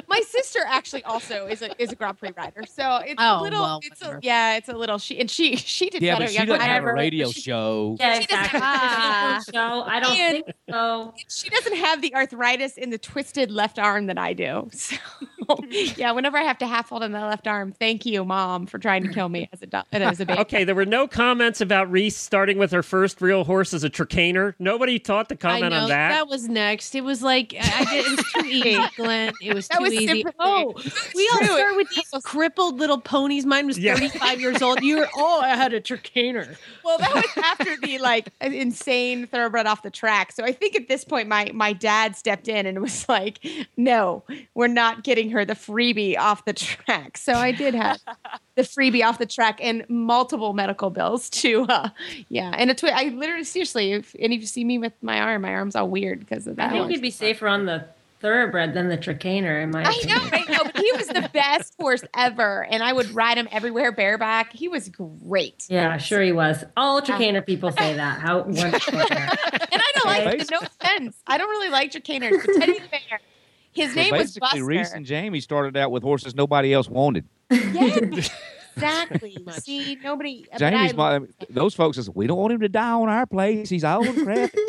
my 0.09 0.21
sister 0.21 0.61
actually 0.67 1.05
also 1.05 1.47
is 1.47 1.61
a 1.63 1.81
is 1.83 1.93
a 1.93 1.95
Grand 1.95 2.19
Prix 2.19 2.31
rider, 2.37 2.63
so 2.69 2.97
it's 3.05 3.15
Oh, 3.19 3.41
a 3.41 3.43
little. 3.43 3.61
well, 3.63 3.81
it's 3.83 4.01
a, 4.03 4.19
yeah, 4.23 4.57
it's 4.57 4.69
a 4.69 4.73
little. 4.77 4.99
She 4.99 5.19
and 5.21 5.31
she 5.31 5.57
she 5.57 5.91
did 5.91 6.03
Yeah, 6.03 6.15
better. 6.15 6.25
but 6.25 6.31
she 6.31 6.37
younger 6.37 6.53
doesn't 6.55 6.71
I 6.71 6.73
have 6.75 6.85
a 6.85 6.93
radio 6.93 7.31
she- 7.31 7.41
show. 7.43 7.97
Yeah, 8.01 8.19
exactly. 8.21 8.61
Ah. 8.63 9.41
So 9.53 9.61
I 9.83 10.01
don't 10.01 10.17
And- 10.19 10.45
think 10.45 10.57
so. 10.71 10.82
She 11.29 11.49
doesn't 11.51 11.77
have 11.77 12.03
the 12.03 12.15
arthritis 12.15 12.77
in 12.77 12.91
the 12.91 12.99
twisted 12.99 13.51
left 13.51 13.79
arm 13.79 14.07
that 14.07 14.19
I 14.19 14.33
do. 14.33 14.69
So 14.73 14.97
yeah, 15.97 16.13
whenever 16.13 16.37
I 16.39 16.43
have 16.43 16.59
to 16.59 16.67
half 16.67 16.89
hold 16.89 17.03
on 17.03 17.13
my 17.13 17.27
left 17.29 17.47
arm, 17.47 17.73
thank 17.73 18.05
you, 18.07 18.25
mom, 18.25 18.67
for 18.67 18.79
trying 18.79 19.03
to 19.05 19.13
kill 19.13 19.29
me 19.29 19.49
as 19.53 19.63
a 19.63 19.67
do- 19.67 19.83
as 19.93 20.21
a 20.21 20.27
baby. 20.27 20.41
Okay, 20.41 20.65
there 20.65 20.75
were 20.75 20.87
no 20.87 21.07
comments 21.07 21.61
about 21.61 21.91
Reese 21.91 22.17
starting 22.17 22.59
with 22.59 22.71
her 22.73 22.83
first 22.83 23.21
real 23.21 23.45
horse 23.45 23.73
as 23.75 23.85
a 23.85 23.91
Trakehner. 23.91 24.55
Nobody 24.59 24.99
thought 24.99 25.29
to 25.31 25.35
I 25.35 25.39
comment 25.39 25.73
know 25.73 25.81
on 25.83 25.89
that. 25.89 26.11
That 26.11 26.29
was 26.29 26.49
next. 26.49 26.95
It 26.95 27.05
was 27.05 27.23
like 27.23 27.55
I, 27.59 27.81
I 27.81 27.85
did, 27.85 28.07
it 28.07 28.17
was 28.17 28.33
too 28.33 28.47
easy, 28.47 28.79
Glenn. 28.97 29.33
It 29.43 29.55
was 29.55 29.69
That 29.69 29.79
too 29.79 29.85
was 29.85 29.93
easy. 29.93 30.07
sympathy. 30.07 30.37
Oh, 30.39 30.75
we 31.15 31.29
all 31.33 31.39
true. 31.39 31.47
start 31.57 31.77
with 31.77 31.89
these 31.95 32.11
crippled 32.25 32.79
little 32.79 33.01
ponies. 33.01 33.47
Mine 33.47 33.67
was 33.67 33.79
Yeah. 33.79 33.95
35 33.95 34.41
years 34.41 34.63
old. 34.63 34.83
You 34.83 34.99
were 34.99 35.09
oh, 35.17 35.41
I 35.41 35.51
had 35.57 35.73
a 35.73 35.81
Trakehner. 35.81 36.57
Well, 36.85 36.99
that 36.99 37.15
was 37.15 37.25
after 37.45 37.77
the 37.79 37.99
like 37.99 38.29
insane 38.41 39.27
thoroughbred 39.27 39.67
off 39.67 39.83
the 39.83 39.91
track. 39.91 40.33
So 40.33 40.45
I 40.45 40.53
think 40.53 40.77
at 40.77 40.89
this 40.89 41.05
point, 41.05 41.29
my 41.29 41.51
my 41.55 41.73
dad 41.73 42.17
stepped 42.17 42.49
in 42.49 42.67
and 42.67 42.81
was 42.81 43.09
like, 43.09 43.39
"No, 43.77 44.25
we're 44.55 44.67
not 44.69 45.05
getting 45.05 45.31
her 45.31 45.42
the 45.45 45.55
freebie 45.55 46.17
off 46.19 46.45
the 46.45 46.53
track." 46.53 47.17
So 47.19 47.35
I 47.35 47.53
did 47.53 47.75
have 47.75 48.01
the 48.55 48.63
freebie 48.63 49.05
off 49.05 49.19
the 49.19 49.27
track 49.27 49.59
and 49.63 49.85
multiple 49.89 50.53
medical 50.53 50.91
bills 50.91 51.31
to, 51.31 51.63
uh, 51.69 51.89
yeah, 52.29 52.53
and 52.57 52.71
a 52.71 52.75
twi- 52.75 52.93
I 52.95 53.09
literally 53.11 53.45
seriously, 53.45 53.93
if 53.93 54.15
any 54.19 54.37
of 54.37 54.41
you 54.41 54.47
see 54.47 54.65
me 54.65 54.79
with 54.79 54.93
my 55.03 55.21
arm, 55.21 55.43
my 55.43 55.53
arm's 55.55 55.77
all 55.77 55.89
weird 55.89 56.21
because 56.21 56.47
of 56.47 56.57
that. 56.57 56.69
I 56.69 56.71
think 56.71 56.83
one. 56.83 56.91
you'd 56.91 57.03
be 57.03 57.11
safer 57.11 57.49
on 57.49 57.67
the 57.67 57.85
thoroughbred 58.21 58.73
than 58.73 58.89
the 58.89 58.97
Trakehner, 58.97 59.61
in 59.65 59.73
my 59.73 59.81
I 59.83 59.91
opinion. 59.91 60.17
know, 60.17 60.29
right? 60.31 60.49
No, 60.49 60.63
but 60.63 60.77
he 60.79 60.93
was 60.93 61.09
the 61.09 61.29
best 61.35 61.75
horse 61.77 62.05
ever, 62.17 62.65
and 62.71 62.81
I 62.81 62.93
would 62.93 63.11
ride 63.11 63.37
him 63.37 63.49
everywhere 63.51 63.91
bareback. 63.91 64.53
He 64.53 64.69
was 64.69 64.89
great. 64.89 65.67
Yeah, 65.69 65.97
sure 65.99 66.23
he 66.23 66.31
was. 66.31 66.63
All 66.77 67.03
Trakehner 67.03 67.45
people 67.45 67.73
say 67.73 67.95
that. 67.97 68.21
How 68.21 68.43
wonderful. 68.43 68.97
And 69.01 69.11
I 69.11 69.93
don't 69.95 70.07
like 70.07 70.41
it. 70.41 70.51
No 70.53 70.61
offense. 70.61 71.17
I 71.27 71.37
don't 71.37 71.51
really 71.51 71.69
like 71.71 71.91
Trakehners, 71.91 72.47
but 72.47 72.55
Teddy 72.61 72.79
the 72.79 72.89
Bear, 72.89 73.21
his 73.73 73.91
So 73.91 74.01
name 74.01 74.17
was 74.17 74.37
Buster. 74.39 74.65
Reese 74.65 74.93
and 74.93 75.05
Jamie 75.05 75.41
started 75.41 75.77
out 75.77 75.91
with 75.91 76.03
horses 76.03 76.35
nobody 76.35 76.73
else 76.73 76.89
wanted. 76.89 77.25
Yes, 77.51 78.31
exactly. 78.77 79.37
See, 79.53 79.99
nobody. 80.03 80.47
Jamie's 80.59 80.95
my, 80.95 81.21
those 81.51 81.75
folks 81.75 81.97
says 81.97 82.09
we 82.11 82.27
don't 82.27 82.39
want 82.39 82.53
him 82.53 82.61
to 82.61 82.69
die 82.69 82.93
on 82.93 83.09
our 83.09 83.27
place. 83.27 83.69
He's 83.69 83.85
old 83.85 84.07
and 84.07 84.25
crafty. 84.25 84.59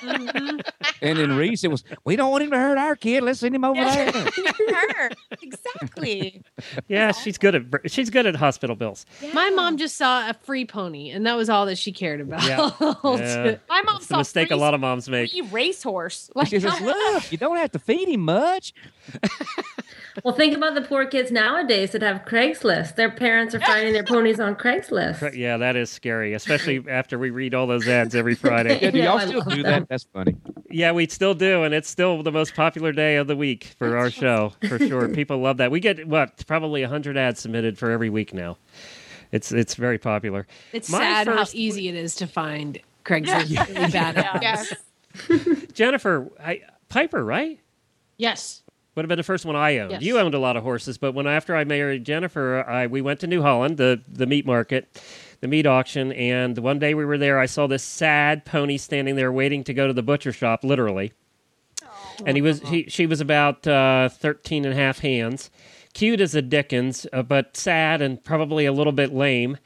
Mm-hmm. 0.00 0.60
And 1.02 1.18
then 1.18 1.36
Reese, 1.36 1.64
it 1.64 1.70
was 1.70 1.84
we 2.04 2.16
don't 2.16 2.30
want 2.30 2.44
him 2.44 2.50
to 2.50 2.58
hurt 2.58 2.78
our 2.78 2.96
kid. 2.96 3.22
Let's 3.22 3.40
send 3.40 3.54
him 3.54 3.64
over 3.64 3.80
there. 3.82 4.12
her. 5.00 5.10
Exactly. 5.42 6.42
yeah, 6.88 7.12
she's 7.12 7.38
good 7.38 7.54
at 7.54 7.90
she's 7.90 8.10
good 8.10 8.26
at 8.26 8.36
hospital 8.36 8.76
bills. 8.76 9.06
My 9.32 9.50
mom 9.50 9.76
just 9.76 9.96
saw 9.96 10.28
a 10.28 10.34
free 10.34 10.64
pony, 10.64 11.10
and 11.10 11.26
that 11.26 11.36
was 11.36 11.48
all 11.48 11.66
that 11.66 11.78
she 11.78 11.92
cared 11.92 12.20
about. 12.20 12.42
Yeah. 12.44 12.70
Yeah. 13.20 13.56
My 13.68 13.82
mom 13.82 13.96
It's 13.96 14.06
the 14.06 14.14
saw 14.14 14.18
mistake 14.18 14.50
a 14.50 14.56
lot 14.56 14.74
of 14.74 14.80
moms 14.80 15.08
make. 15.08 15.30
free 15.32 15.42
racehorse. 15.42 16.30
Like, 16.34 16.48
she 16.48 16.60
says, 16.60 16.80
look, 16.80 17.30
you 17.32 17.38
don't 17.38 17.56
have 17.56 17.72
to 17.72 17.78
feed 17.78 18.08
him 18.08 18.20
much. 18.20 18.72
Well, 20.24 20.34
think 20.34 20.56
about 20.56 20.74
the 20.74 20.82
poor 20.82 21.06
kids 21.06 21.30
nowadays 21.30 21.92
that 21.92 22.02
have 22.02 22.24
Craigslist. 22.24 22.96
Their 22.96 23.10
parents 23.10 23.54
are 23.54 23.60
finding 23.60 23.92
their 23.92 24.04
ponies 24.04 24.40
on 24.40 24.56
Craigslist. 24.56 25.36
Yeah, 25.36 25.56
that 25.56 25.76
is 25.76 25.90
scary, 25.90 26.34
especially 26.34 26.84
after 26.88 27.18
we 27.18 27.30
read 27.30 27.54
all 27.54 27.66
those 27.66 27.86
ads 27.88 28.14
every 28.14 28.34
Friday. 28.34 28.78
Yeah, 28.80 28.90
do 28.90 28.98
y'all 28.98 29.18
I 29.18 29.26
still 29.26 29.42
do 29.42 29.62
them. 29.62 29.80
that? 29.80 29.88
That's 29.88 30.04
funny. 30.04 30.36
Yeah, 30.70 30.92
we 30.92 31.06
still 31.08 31.34
do, 31.34 31.64
and 31.64 31.74
it's 31.74 31.88
still 31.88 32.22
the 32.22 32.32
most 32.32 32.54
popular 32.54 32.92
day 32.92 33.16
of 33.16 33.26
the 33.26 33.36
week 33.36 33.74
for 33.78 33.96
our 33.96 34.10
show, 34.10 34.52
for 34.68 34.78
sure. 34.78 35.08
People 35.14 35.38
love 35.38 35.56
that. 35.58 35.70
We 35.70 35.80
get 35.80 36.06
what 36.06 36.46
probably 36.46 36.82
hundred 36.82 37.16
ads 37.16 37.40
submitted 37.40 37.78
for 37.78 37.90
every 37.90 38.10
week 38.10 38.32
now. 38.34 38.56
It's 39.32 39.52
it's 39.52 39.74
very 39.74 39.98
popular. 39.98 40.46
It's 40.72 40.90
My 40.90 40.98
sad 40.98 41.28
how 41.28 41.44
easy 41.52 41.88
it 41.88 41.94
is 41.94 42.14
to 42.16 42.26
find 42.26 42.80
Craigslist 43.04 43.56
really 43.74 43.90
bad. 43.92 44.16
at 44.16 44.42
yes. 44.42 44.74
Jennifer 45.72 46.30
I, 46.42 46.62
Piper, 46.88 47.24
right? 47.24 47.58
Yes. 48.16 48.59
Would 48.94 49.04
have 49.04 49.08
been 49.08 49.18
the 49.18 49.22
first 49.22 49.44
one 49.44 49.54
I 49.54 49.78
owned. 49.78 49.92
Yes. 49.92 50.02
You 50.02 50.18
owned 50.18 50.34
a 50.34 50.38
lot 50.38 50.56
of 50.56 50.64
horses, 50.64 50.98
but 50.98 51.12
when 51.12 51.26
after 51.26 51.54
I 51.54 51.64
married 51.64 52.04
Jennifer, 52.04 52.64
I 52.68 52.86
we 52.88 53.00
went 53.00 53.20
to 53.20 53.26
New 53.26 53.42
Holland, 53.42 53.76
the 53.76 54.02
the 54.08 54.26
meat 54.26 54.44
market, 54.44 55.00
the 55.40 55.48
meat 55.48 55.64
auction, 55.66 56.12
and 56.12 56.58
one 56.58 56.78
day 56.78 56.94
we 56.94 57.04
were 57.04 57.16
there. 57.18 57.38
I 57.38 57.46
saw 57.46 57.66
this 57.66 57.84
sad 57.84 58.44
pony 58.44 58.76
standing 58.78 59.14
there 59.14 59.30
waiting 59.32 59.62
to 59.64 59.74
go 59.74 59.86
to 59.86 59.92
the 59.92 60.02
butcher 60.02 60.32
shop, 60.32 60.64
literally. 60.64 61.12
And 62.26 62.36
he 62.36 62.42
was 62.42 62.60
he, 62.62 62.84
she 62.88 63.06
was 63.06 63.20
about 63.20 63.66
uh, 63.66 64.08
13 64.10 64.64
and 64.66 64.74
a 64.74 64.76
half 64.76 64.98
hands, 64.98 65.50
cute 65.94 66.20
as 66.20 66.34
a 66.34 66.42
Dickens, 66.42 67.06
uh, 67.12 67.22
but 67.22 67.56
sad 67.56 68.02
and 68.02 68.22
probably 68.22 68.66
a 68.66 68.72
little 68.72 68.92
bit 68.92 69.14
lame. 69.14 69.56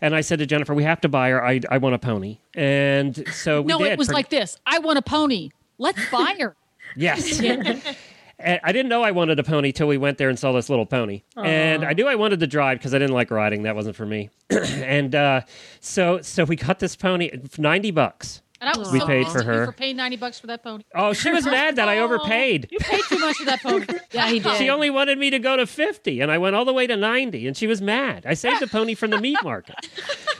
And 0.00 0.14
I 0.14 0.20
said 0.20 0.38
to 0.38 0.46
Jennifer, 0.46 0.74
"We 0.74 0.84
have 0.84 1.00
to 1.00 1.08
buy 1.08 1.30
her. 1.30 1.44
I, 1.44 1.60
I 1.70 1.78
want 1.78 1.94
a 1.94 1.98
pony." 1.98 2.38
And 2.54 3.26
so 3.32 3.62
we 3.62 3.68
no, 3.72 3.82
it 3.82 3.98
was 3.98 4.08
for- 4.08 4.14
like 4.14 4.28
this. 4.28 4.58
I 4.66 4.78
want 4.78 4.98
a 4.98 5.02
pony. 5.02 5.50
Let's 5.78 6.08
buy 6.10 6.36
her. 6.38 6.54
Yes. 6.96 7.40
And 8.38 8.60
I 8.64 8.72
didn't 8.72 8.88
know 8.88 9.02
I 9.02 9.10
wanted 9.12 9.38
a 9.38 9.44
pony 9.44 9.72
till 9.72 9.86
we 9.88 9.96
went 9.96 10.18
there 10.18 10.28
and 10.28 10.38
saw 10.38 10.52
this 10.52 10.68
little 10.68 10.86
pony. 10.86 11.22
And 11.36 11.84
I 11.84 11.92
knew 11.92 12.06
I 12.06 12.14
wanted 12.16 12.40
to 12.40 12.46
drive 12.46 12.78
because 12.78 12.94
I 12.94 12.98
didn't 12.98 13.14
like 13.14 13.30
riding. 13.30 13.62
That 13.62 13.74
wasn't 13.76 13.96
for 13.96 14.06
me. 14.06 14.30
and 14.50 15.14
uh, 15.14 15.40
so 15.80 16.20
so 16.22 16.44
we 16.44 16.56
got 16.56 16.78
this 16.78 16.96
pony, 16.96 17.30
ninety 17.58 17.90
bucks. 17.90 18.42
And 18.60 18.70
I 18.70 18.78
was 18.78 18.90
We 18.92 19.00
so 19.00 19.06
paid 19.06 19.26
for 19.28 19.42
her. 19.42 19.66
for 19.66 19.72
paying 19.72 19.96
ninety 19.96 20.16
bucks 20.16 20.38
for 20.38 20.46
that 20.46 20.62
pony. 20.62 20.84
Oh, 20.94 21.12
she 21.12 21.30
was 21.30 21.44
mad 21.44 21.76
that 21.76 21.88
I 21.88 21.98
overpaid. 22.04 22.68
You 22.70 22.78
paid 22.78 23.02
too 23.08 23.18
much 23.18 23.36
for 23.36 23.44
that 23.46 23.62
pony. 23.62 23.86
Yeah, 24.12 24.28
he 24.28 24.38
did. 24.38 24.56
She 24.58 24.70
only 24.70 24.90
wanted 24.90 25.18
me 25.18 25.28
to 25.30 25.40
go 25.40 25.56
to 25.56 25.66
50, 25.66 26.20
and 26.20 26.30
I 26.30 26.38
went 26.38 26.54
all 26.54 26.64
the 26.64 26.72
way 26.72 26.86
to 26.86 26.96
90, 26.96 27.48
and 27.48 27.56
she 27.56 27.66
was 27.66 27.82
mad. 27.82 28.24
I 28.24 28.34
saved 28.34 28.60
the 28.60 28.68
pony 28.68 28.94
from 28.94 29.10
the 29.10 29.20
meat 29.20 29.38
market. 29.42 29.74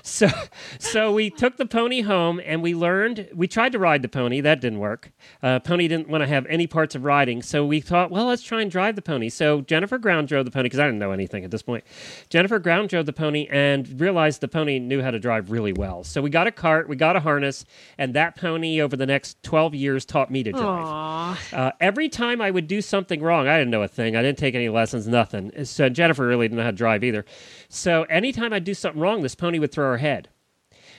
So, 0.04 0.28
so 0.78 1.12
we 1.12 1.28
took 1.28 1.56
the 1.56 1.66
pony 1.66 2.02
home, 2.02 2.40
and 2.44 2.62
we 2.62 2.72
learned. 2.72 3.28
We 3.34 3.48
tried 3.48 3.72
to 3.72 3.80
ride 3.80 4.02
the 4.02 4.08
pony. 4.08 4.40
That 4.40 4.60
didn't 4.60 4.78
work. 4.78 5.10
Uh, 5.42 5.58
pony 5.58 5.88
didn't 5.88 6.08
want 6.08 6.22
to 6.22 6.28
have 6.28 6.46
any 6.46 6.68
parts 6.68 6.94
of 6.94 7.02
riding. 7.04 7.42
So 7.42 7.66
we 7.66 7.80
thought, 7.80 8.12
well, 8.12 8.26
let's 8.26 8.42
try 8.42 8.62
and 8.62 8.70
drive 8.70 8.94
the 8.94 9.02
pony. 9.02 9.28
So 9.28 9.62
Jennifer 9.62 9.98
ground 9.98 10.28
drove 10.28 10.44
the 10.44 10.52
pony 10.52 10.64
because 10.66 10.78
I 10.78 10.84
didn't 10.84 11.00
know 11.00 11.10
anything 11.10 11.44
at 11.44 11.50
this 11.50 11.62
point. 11.62 11.82
Jennifer 12.30 12.60
ground 12.60 12.90
drove 12.90 13.06
the 13.06 13.12
pony 13.12 13.48
and 13.50 14.00
realized 14.00 14.40
the 14.40 14.46
pony 14.48 14.78
knew 14.78 15.02
how 15.02 15.10
to 15.10 15.18
drive 15.18 15.50
really 15.50 15.72
well. 15.72 16.04
So 16.04 16.22
we 16.22 16.30
got 16.30 16.46
a 16.46 16.52
cart, 16.52 16.88
we 16.88 16.94
got 16.94 17.16
a 17.16 17.20
harness, 17.20 17.64
and 17.98 18.13
that 18.14 18.36
pony 18.36 18.80
over 18.80 18.96
the 18.96 19.06
next 19.06 19.42
12 19.42 19.74
years 19.74 20.04
taught 20.04 20.30
me 20.30 20.42
to 20.42 20.52
drive. 20.52 21.52
Uh, 21.52 21.72
every 21.80 22.08
time 22.08 22.40
I 22.40 22.50
would 22.50 22.66
do 22.66 22.80
something 22.80 23.22
wrong, 23.22 23.46
I 23.46 23.58
didn't 23.58 23.70
know 23.70 23.82
a 23.82 23.88
thing. 23.88 24.16
I 24.16 24.22
didn't 24.22 24.38
take 24.38 24.54
any 24.54 24.68
lessons, 24.68 25.06
nothing. 25.06 25.64
So 25.64 25.88
Jennifer 25.88 26.26
really 26.26 26.48
didn't 26.48 26.58
know 26.58 26.64
how 26.64 26.70
to 26.70 26.76
drive 26.76 27.04
either. 27.04 27.24
So 27.68 28.04
anytime 28.04 28.52
I'd 28.52 28.64
do 28.64 28.74
something 28.74 29.00
wrong, 29.00 29.22
this 29.22 29.34
pony 29.34 29.58
would 29.58 29.72
throw 29.72 29.90
her 29.90 29.98
head. 29.98 30.28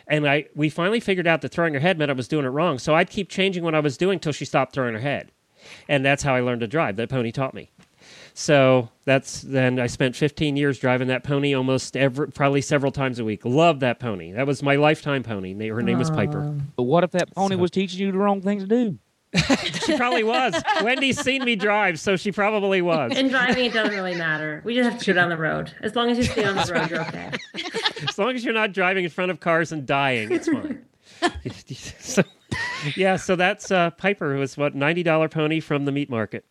And 0.08 0.28
I 0.28 0.46
we 0.56 0.70
finally 0.70 1.00
figured 1.00 1.28
out 1.28 1.42
that 1.42 1.50
throwing 1.50 1.74
her 1.74 1.80
head 1.80 1.98
meant 1.98 2.12
I 2.12 2.14
was 2.14 2.28
doing 2.28 2.46
it 2.46 2.50
wrong. 2.50 2.78
So 2.78 2.94
I'd 2.94 3.10
keep 3.10 3.30
changing 3.30 3.64
what 3.64 3.74
I 3.76 3.80
was 3.80 3.98
doing 3.98 4.20
till 4.20 4.34
she 4.34 4.46
stopped 4.46 4.74
throwing 4.74 4.94
her 4.94 5.00
head. 5.00 5.32
And 5.90 6.06
that's 6.06 6.22
how 6.22 6.36
I 6.36 6.42
learned 6.42 6.62
to 6.62 6.68
drive. 6.68 6.96
That 6.98 7.10
pony 7.10 7.32
taught 7.32 7.56
me. 7.56 7.72
So 8.38 8.90
that's 9.06 9.42
then 9.44 9.80
I 9.80 9.88
spent 9.88 10.14
15 10.14 10.58
years 10.58 10.78
driving 10.78 11.08
that 11.08 11.24
pony 11.24 11.56
almost 11.56 11.96
every 11.96 12.28
probably 12.28 12.60
several 12.60 12.92
times 12.92 13.18
a 13.18 13.24
week. 13.24 13.46
Loved 13.46 13.80
that 13.80 13.98
pony. 13.98 14.34
That 14.34 14.46
was 14.46 14.62
my 14.62 14.76
lifetime 14.76 15.24
pony. 15.24 15.54
Her 15.70 15.82
name 15.82 15.98
was 15.98 16.12
Piper. 16.12 16.54
But 16.76 16.84
what 16.84 17.06
if 17.06 17.12
that 17.12 17.34
pony 17.34 17.56
was 17.56 17.72
teaching 17.72 18.02
you 18.02 18.12
the 18.12 18.18
wrong 18.18 18.42
thing 18.42 18.60
to 18.60 18.68
do? 18.68 19.00
She 19.86 19.96
probably 19.96 20.24
was. 20.24 20.56
Wendy's 20.82 21.22
seen 21.22 21.46
me 21.46 21.56
drive, 21.56 22.00
so 22.00 22.16
she 22.18 22.32
probably 22.32 22.82
was. 22.82 23.16
In 23.16 23.28
driving, 23.28 23.66
it 23.66 23.74
doesn't 23.74 23.94
really 23.94 24.16
matter. 24.16 24.62
We 24.66 24.74
just 24.74 24.90
have 24.90 25.00
to 25.00 25.06
go 25.06 25.14
down 25.14 25.30
the 25.30 25.38
road. 25.38 25.72
As 25.82 25.96
long 25.96 26.10
as 26.10 26.18
you 26.18 26.24
stay 26.24 26.44
on 26.44 26.56
the 26.56 26.74
road, 26.74 26.90
you're 26.90 27.02
okay. 27.02 27.32
As 28.10 28.18
long 28.18 28.34
as 28.34 28.44
you're 28.44 28.54
not 28.54 28.74
driving 28.74 29.04
in 29.04 29.12
front 29.12 29.30
of 29.30 29.40
cars 29.40 29.72
and 29.72 29.86
dying, 29.86 30.32
it's 30.32 30.48
fine. 30.48 30.84
so, 32.00 32.24
yeah, 32.96 33.16
so 33.16 33.36
that's 33.36 33.70
uh, 33.70 33.92
Piper. 33.92 34.36
It 34.36 34.40
was 34.40 34.58
what 34.58 34.74
ninety 34.74 35.04
dollar 35.04 35.30
pony 35.30 35.60
from 35.60 35.86
the 35.86 35.92
meat 35.92 36.10
market. 36.10 36.46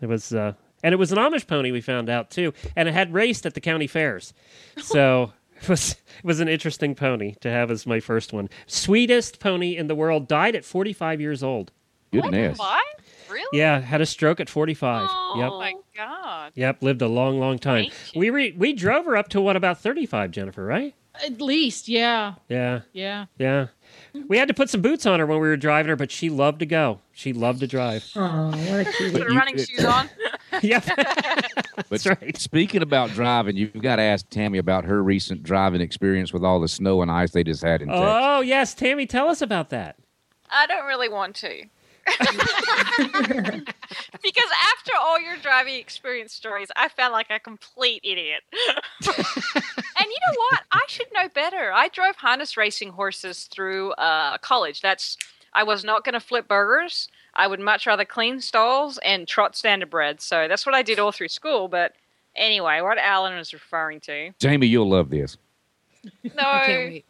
It 0.00 0.06
was, 0.06 0.32
uh, 0.32 0.54
and 0.82 0.92
it 0.92 0.96
was 0.96 1.12
an 1.12 1.18
Amish 1.18 1.46
pony. 1.46 1.70
We 1.70 1.80
found 1.80 2.08
out 2.08 2.30
too, 2.30 2.52
and 2.76 2.88
it 2.88 2.92
had 2.92 3.12
raced 3.12 3.46
at 3.46 3.54
the 3.54 3.60
county 3.60 3.86
fairs. 3.86 4.32
So 4.78 5.32
it 5.62 5.68
was 5.68 5.92
it 5.92 6.24
was 6.24 6.40
an 6.40 6.48
interesting 6.48 6.94
pony 6.94 7.34
to 7.40 7.50
have 7.50 7.70
as 7.70 7.86
my 7.86 8.00
first 8.00 8.32
one. 8.32 8.48
Sweetest 8.66 9.40
pony 9.40 9.76
in 9.76 9.86
the 9.88 9.94
world. 9.94 10.28
Died 10.28 10.54
at 10.56 10.64
forty 10.64 10.92
five 10.92 11.20
years 11.20 11.42
old. 11.42 11.72
Goodness. 12.12 12.58
What? 12.58 12.84
Really? 13.30 13.58
Yeah, 13.58 13.80
had 13.80 14.00
a 14.00 14.06
stroke 14.06 14.40
at 14.40 14.48
forty 14.48 14.72
five. 14.74 15.08
Oh 15.10 15.34
Yep. 15.38 15.50
my 15.50 15.74
god. 15.94 16.52
Yep, 16.54 16.82
lived 16.82 17.02
a 17.02 17.08
long, 17.08 17.38
long 17.38 17.58
time. 17.58 17.86
We 18.16 18.30
re- 18.30 18.52
we 18.56 18.72
drove 18.72 19.04
her 19.04 19.16
up 19.16 19.28
to 19.30 19.40
what 19.40 19.56
about 19.56 19.80
thirty 19.80 20.06
five, 20.06 20.30
Jennifer? 20.30 20.64
Right? 20.64 20.94
At 21.24 21.40
least, 21.40 21.88
yeah, 21.88 22.34
Yeah, 22.48 22.82
yeah. 22.92 23.26
yeah. 23.38 23.66
We 24.26 24.36
had 24.38 24.48
to 24.48 24.54
put 24.54 24.68
some 24.70 24.82
boots 24.82 25.06
on 25.06 25.20
her 25.20 25.26
when 25.26 25.38
we 25.40 25.48
were 25.48 25.56
driving 25.56 25.88
her, 25.90 25.96
but 25.96 26.10
she 26.10 26.28
loved 26.30 26.58
to 26.60 26.66
go. 26.66 27.00
She 27.12 27.32
loved 27.32 27.60
to 27.60 27.66
drive. 27.66 28.04
Oh, 28.16 28.48
what 28.48 28.80
a 28.80 28.84
cutie. 28.96 29.12
Put 29.12 29.22
her 29.22 29.30
you- 29.30 29.38
running 29.38 29.58
it- 29.58 29.68
shoes 29.68 29.84
on. 29.84 30.08
yep. 30.62 30.84
But 31.76 31.88
That's 32.02 32.06
right. 32.06 32.36
speaking 32.36 32.82
about 32.82 33.10
driving, 33.10 33.56
you've 33.56 33.72
got 33.80 33.96
to 33.96 34.02
ask 34.02 34.28
Tammy 34.28 34.58
about 34.58 34.84
her 34.84 35.02
recent 35.02 35.42
driving 35.44 35.80
experience 35.80 36.32
with 36.32 36.44
all 36.44 36.60
the 36.60 36.66
snow 36.68 37.00
and 37.02 37.10
ice 37.10 37.30
they 37.30 37.44
just 37.44 37.62
had 37.62 37.80
in 37.80 37.88
Texas. 37.88 38.04
Oh 38.06 38.40
yes, 38.40 38.74
Tammy, 38.74 39.06
tell 39.06 39.28
us 39.28 39.40
about 39.40 39.70
that. 39.70 39.96
I 40.50 40.66
don't 40.66 40.86
really 40.86 41.08
want 41.08 41.36
to. 41.36 41.64
because 44.22 44.50
after 44.76 44.92
all 44.98 45.20
your 45.20 45.36
driving 45.36 45.74
experience 45.74 46.32
stories, 46.32 46.68
I 46.76 46.88
felt 46.88 47.12
like 47.12 47.30
a 47.30 47.38
complete 47.38 48.00
idiot. 48.04 48.42
and 48.52 48.64
you 49.04 50.18
know 50.26 50.34
what? 50.36 50.62
I 50.72 50.82
should 50.88 51.08
know 51.12 51.28
better. 51.34 51.72
I 51.72 51.88
drove 51.88 52.16
harness 52.16 52.56
racing 52.56 52.90
horses 52.90 53.44
through 53.44 53.92
uh, 53.92 54.38
college. 54.38 54.80
That's 54.80 55.16
I 55.52 55.62
was 55.64 55.84
not 55.84 56.04
going 56.04 56.14
to 56.14 56.20
flip 56.20 56.48
burgers. 56.48 57.08
I 57.34 57.46
would 57.46 57.60
much 57.60 57.86
rather 57.86 58.04
clean 58.04 58.40
stalls 58.40 58.98
and 58.98 59.26
trot 59.26 59.54
standardbred. 59.54 60.20
So 60.20 60.48
that's 60.48 60.66
what 60.66 60.74
I 60.74 60.82
did 60.82 60.98
all 60.98 61.12
through 61.12 61.28
school. 61.28 61.68
But 61.68 61.94
anyway, 62.36 62.80
what 62.80 62.98
Alan 62.98 63.36
was 63.36 63.52
referring 63.52 64.00
to. 64.00 64.32
Jamie, 64.38 64.66
you'll 64.66 64.88
love 64.88 65.10
this. 65.10 65.36
No, 66.04 66.30
I 66.36 66.66
can't 66.66 66.90
wait. 66.90 67.04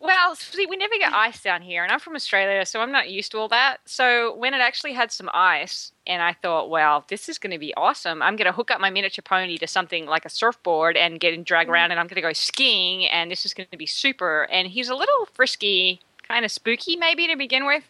Well, 0.00 0.34
see, 0.34 0.64
we 0.64 0.78
never 0.78 0.94
get 0.98 1.12
ice 1.12 1.42
down 1.42 1.60
here, 1.60 1.82
and 1.82 1.92
I'm 1.92 2.00
from 2.00 2.16
Australia, 2.16 2.64
so 2.64 2.80
I'm 2.80 2.90
not 2.90 3.10
used 3.10 3.32
to 3.32 3.38
all 3.38 3.48
that. 3.48 3.78
So 3.84 4.34
when 4.34 4.54
it 4.54 4.60
actually 4.60 4.94
had 4.94 5.12
some 5.12 5.28
ice, 5.34 5.92
and 6.06 6.22
I 6.22 6.32
thought, 6.32 6.70
wow, 6.70 7.04
this 7.08 7.28
is 7.28 7.36
going 7.36 7.52
to 7.52 7.58
be 7.58 7.74
awesome. 7.74 8.22
I'm 8.22 8.36
going 8.36 8.46
to 8.46 8.52
hook 8.52 8.70
up 8.70 8.80
my 8.80 8.88
miniature 8.88 9.22
pony 9.22 9.58
to 9.58 9.66
something 9.66 10.06
like 10.06 10.24
a 10.24 10.30
surfboard 10.30 10.96
and 10.96 11.20
get 11.20 11.34
him 11.34 11.42
drag 11.42 11.66
mm. 11.66 11.70
around, 11.70 11.90
and 11.90 12.00
I'm 12.00 12.06
going 12.06 12.16
to 12.16 12.22
go 12.22 12.32
skiing, 12.32 13.06
and 13.08 13.30
this 13.30 13.44
is 13.44 13.52
going 13.52 13.68
to 13.70 13.76
be 13.76 13.84
super. 13.84 14.44
And 14.50 14.68
he's 14.68 14.88
a 14.88 14.94
little 14.94 15.26
frisky, 15.34 16.00
kind 16.26 16.46
of 16.46 16.50
spooky, 16.50 16.96
maybe 16.96 17.26
to 17.26 17.36
begin 17.36 17.66
with. 17.66 17.84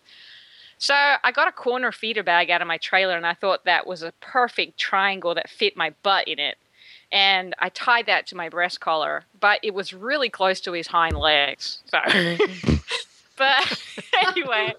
So 0.78 0.94
I 0.94 1.30
got 1.30 1.46
a 1.46 1.52
corner 1.52 1.92
feeder 1.92 2.24
bag 2.24 2.50
out 2.50 2.60
of 2.60 2.66
my 2.66 2.78
trailer, 2.78 3.16
and 3.16 3.26
I 3.26 3.34
thought 3.34 3.66
that 3.66 3.86
was 3.86 4.02
a 4.02 4.12
perfect 4.20 4.78
triangle 4.78 5.34
that 5.36 5.48
fit 5.48 5.76
my 5.76 5.94
butt 6.02 6.26
in 6.26 6.40
it. 6.40 6.58
And 7.12 7.54
I 7.58 7.70
tied 7.70 8.06
that 8.06 8.26
to 8.28 8.36
my 8.36 8.48
breast 8.48 8.80
collar, 8.80 9.24
but 9.38 9.58
it 9.62 9.74
was 9.74 9.92
really 9.92 10.28
close 10.30 10.60
to 10.60 10.72
his 10.72 10.86
hind 10.86 11.16
legs. 11.18 11.78
So, 11.86 11.98
but 13.36 13.82
anyway, 14.28 14.74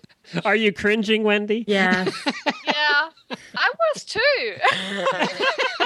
Are 0.46 0.56
you 0.56 0.72
cringing, 0.72 1.24
Wendy? 1.24 1.66
Yeah. 1.68 2.06
yeah, 2.66 3.10
I 3.56 3.72
was 3.94 4.04
too. 4.06 4.56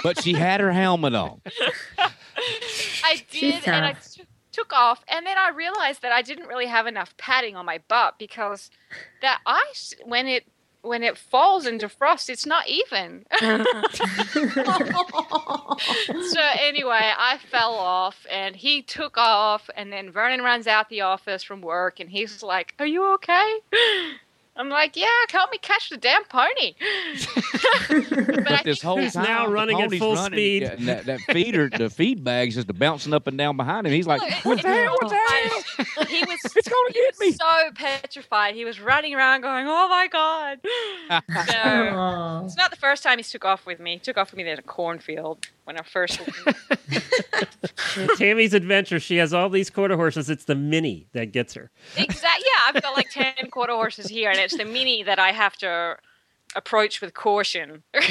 But 0.04 0.22
she 0.22 0.34
had 0.34 0.60
her 0.60 0.72
helmet 0.72 1.16
on. 1.16 1.42
I 3.04 3.24
did, 3.32 3.68
and 3.68 3.86
I 3.86 3.96
took 4.52 4.72
off, 4.72 5.04
and 5.08 5.26
then 5.26 5.38
I 5.38 5.50
realized 5.50 6.02
that 6.04 6.12
I 6.12 6.22
didn't 6.22 6.48
really 6.48 6.68
have 6.68 6.86
enough 6.86 7.16
padding 7.18 7.56
on 7.56 7.66
my 7.66 7.80
butt 7.88 8.20
because 8.20 8.70
that 9.22 9.42
ice, 9.46 9.94
when 10.04 10.28
it 10.28 10.46
when 10.86 11.04
it 11.04 11.18
falls 11.18 11.66
into 11.66 11.90
frost, 11.90 12.30
it's 12.30 12.46
not 12.46 12.68
even. 12.68 13.26
so 13.40 13.50
anyway, 16.60 17.12
I 17.18 17.40
fell 17.50 17.74
off, 17.74 18.26
and 18.32 18.56
he 18.56 18.82
took 18.82 19.18
off, 19.18 19.70
and 19.76 19.92
then 19.92 20.12
Vernon 20.12 20.42
runs 20.42 20.68
out 20.68 20.90
the 20.90 21.02
office 21.02 21.44
from 21.44 21.62
work, 21.62 22.00
and 22.00 22.10
he's 22.10 22.44
like, 22.44 22.74
"Are 22.80 22.86
you 22.86 23.14
okay?" 23.14 23.60
I'm 24.58 24.70
like, 24.70 24.96
"Yeah, 24.96 25.08
help 25.32 25.52
me 25.52 25.58
catch 25.58 25.90
the 25.90 25.98
damn 25.98 26.24
pony." 26.26 26.76
but 27.90 28.44
But 28.46 28.64
this 28.64 28.80
think 28.80 28.82
whole 28.82 28.98
He's 28.98 29.14
time, 29.14 29.24
now 29.26 29.48
running 29.48 29.82
at 29.82 29.92
full 29.94 30.16
running, 30.16 30.32
speed. 30.38 30.62
yeah, 30.64 30.76
that, 30.80 31.06
that 31.06 31.20
feeder, 31.22 31.70
the 31.70 31.90
feed 31.90 32.24
bag's 32.24 32.56
just 32.56 32.68
bouncing 32.80 33.14
up 33.14 33.28
and 33.28 33.38
down 33.38 33.58
behind 33.58 33.86
him. 33.86 33.94
He's 33.94 34.08
like, 34.08 34.22
Look, 34.22 34.46
"What 34.46 34.62
the 34.62 34.68
hell? 34.70 34.96
What 35.02 35.10
the 35.10 35.16
hell?" 35.16 36.06
He 36.08 36.24
was 36.24 36.40
It's 36.56 36.68
gonna 36.70 36.92
get 36.94 37.20
me. 37.20 37.32
so 37.34 37.72
petrified. 37.76 38.56
He 38.56 38.64
was 38.66 38.80
running 38.80 39.14
around 39.14 39.42
going, 39.42 39.66
"Oh 39.68 39.88
my 39.90 40.08
god!" 40.08 40.60
so 41.50 42.44
it's 42.46 42.58
not 42.58 42.72
the 42.72 42.78
first 42.78 43.04
time 43.04 43.18
he's 43.18 43.30
took 43.30 43.46
off 43.46 43.66
with 43.66 43.80
me. 43.80 43.94
He 43.94 44.00
took 44.00 44.18
off 44.18 44.32
with 44.32 44.38
me 44.38 44.50
in 44.50 44.58
a 44.60 44.62
cornfield 44.62 45.48
when 45.66 45.78
I 45.78 45.82
first. 45.84 46.20
Tammy's 48.18 48.54
adventure. 48.54 49.00
She 49.00 49.18
has 49.18 49.34
all 49.34 49.50
these 49.50 49.70
quarter 49.70 49.96
horses. 49.96 50.30
It's 50.30 50.46
the 50.46 50.56
mini 50.56 51.08
that 51.14 51.32
gets 51.32 51.54
her. 51.54 51.72
exactly. 51.98 52.46
Yeah, 52.46 52.70
I've 52.76 52.82
got 52.82 52.96
like 52.96 53.10
ten 53.10 53.34
quarter 53.52 53.74
horses 53.74 54.08
here, 54.08 54.30
and 54.30 54.40
it's 54.40 54.58
the 54.58 54.66
mini 54.66 55.04
that 55.04 55.20
I 55.20 55.32
have 55.32 55.58
to 55.58 55.98
approach 56.56 57.02
with 57.02 57.14
caution. 57.14 57.84
All 57.94 58.02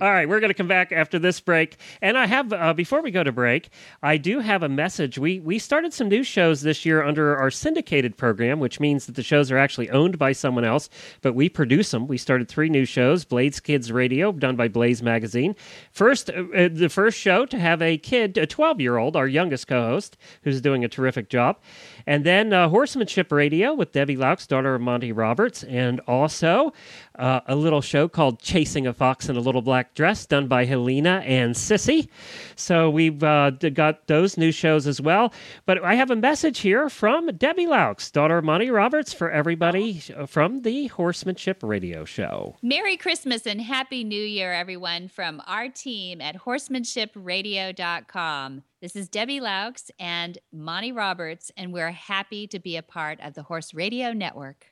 right, 0.00 0.28
we're 0.28 0.40
going 0.40 0.48
to 0.48 0.54
come 0.54 0.68
back 0.68 0.92
after 0.92 1.18
this 1.18 1.40
break, 1.40 1.76
and 2.00 2.16
I 2.16 2.26
have 2.26 2.52
uh, 2.52 2.72
before 2.72 3.02
we 3.02 3.10
go 3.10 3.24
to 3.24 3.32
break, 3.32 3.70
I 4.02 4.16
do 4.16 4.40
have 4.40 4.62
a 4.62 4.68
message. 4.68 5.18
We 5.18 5.40
we 5.40 5.58
started 5.58 5.92
some 5.92 6.08
new 6.08 6.22
shows 6.22 6.62
this 6.62 6.84
year 6.86 7.02
under 7.02 7.36
our 7.36 7.50
syndicated 7.50 8.16
program, 8.16 8.60
which 8.60 8.80
means 8.80 9.06
that 9.06 9.16
the 9.16 9.22
shows 9.22 9.50
are 9.50 9.58
actually 9.58 9.90
owned 9.90 10.18
by 10.18 10.32
someone 10.32 10.64
else, 10.64 10.88
but 11.20 11.34
we 11.34 11.48
produce 11.48 11.90
them. 11.90 12.06
We 12.06 12.18
started 12.18 12.48
three 12.48 12.68
new 12.68 12.84
shows: 12.84 13.24
Blaze 13.24 13.60
Kids 13.60 13.90
Radio, 13.90 14.32
done 14.32 14.56
by 14.56 14.68
Blaze 14.68 15.02
Magazine. 15.02 15.54
First, 15.90 16.30
uh, 16.30 16.44
uh, 16.54 16.68
the 16.72 16.88
first 16.88 17.18
show 17.18 17.46
to 17.46 17.58
have 17.58 17.82
a 17.82 17.98
kid, 17.98 18.38
a 18.38 18.46
twelve 18.46 18.80
year 18.80 18.96
old, 18.96 19.16
our 19.16 19.26
youngest 19.28 19.66
co-host, 19.66 20.16
who's 20.42 20.60
doing 20.60 20.84
a 20.84 20.88
terrific 20.88 21.28
job, 21.28 21.58
and 22.06 22.24
then 22.24 22.52
uh, 22.52 22.68
Horsemanship 22.68 23.32
Radio 23.32 23.74
with 23.74 23.92
Debbie 23.92 24.16
Loucks, 24.16 24.46
daughter 24.46 24.74
of 24.74 24.80
Monty 24.80 25.12
Roberts, 25.12 25.64
and 25.64 26.00
also 26.00 26.35
uh, 26.42 27.40
a 27.46 27.56
little 27.56 27.80
show 27.80 28.08
called 28.08 28.40
Chasing 28.40 28.86
a 28.86 28.92
Fox 28.92 29.28
in 29.28 29.36
a 29.36 29.40
Little 29.40 29.62
Black 29.62 29.94
Dress, 29.94 30.26
done 30.26 30.48
by 30.48 30.64
Helena 30.64 31.22
and 31.24 31.54
Sissy. 31.54 32.08
So 32.54 32.90
we've 32.90 33.22
uh, 33.22 33.50
got 33.50 34.06
those 34.06 34.36
new 34.36 34.52
shows 34.52 34.86
as 34.86 35.00
well. 35.00 35.32
But 35.64 35.82
I 35.82 35.94
have 35.94 36.10
a 36.10 36.16
message 36.16 36.60
here 36.60 36.90
from 36.90 37.34
Debbie 37.36 37.66
Loucks, 37.66 38.12
daughter 38.12 38.38
of 38.38 38.44
Monty 38.44 38.70
Roberts, 38.70 39.12
for 39.12 39.30
everybody 39.30 40.02
uh, 40.16 40.26
from 40.26 40.62
the 40.62 40.86
Horsemanship 40.88 41.60
Radio 41.62 42.04
Show. 42.04 42.56
Merry 42.62 42.96
Christmas 42.96 43.46
and 43.46 43.60
Happy 43.60 44.04
New 44.04 44.22
Year, 44.22 44.52
everyone, 44.52 45.08
from 45.08 45.42
our 45.46 45.68
team 45.68 46.20
at 46.20 46.42
horsemanshipradio.com. 46.42 48.62
This 48.80 48.94
is 48.94 49.08
Debbie 49.08 49.40
Loucks 49.40 49.90
and 49.98 50.38
Monty 50.52 50.92
Roberts, 50.92 51.50
and 51.56 51.72
we're 51.72 51.90
happy 51.90 52.46
to 52.48 52.58
be 52.58 52.76
a 52.76 52.82
part 52.82 53.18
of 53.20 53.32
the 53.34 53.42
Horse 53.42 53.72
Radio 53.72 54.12
Network. 54.12 54.66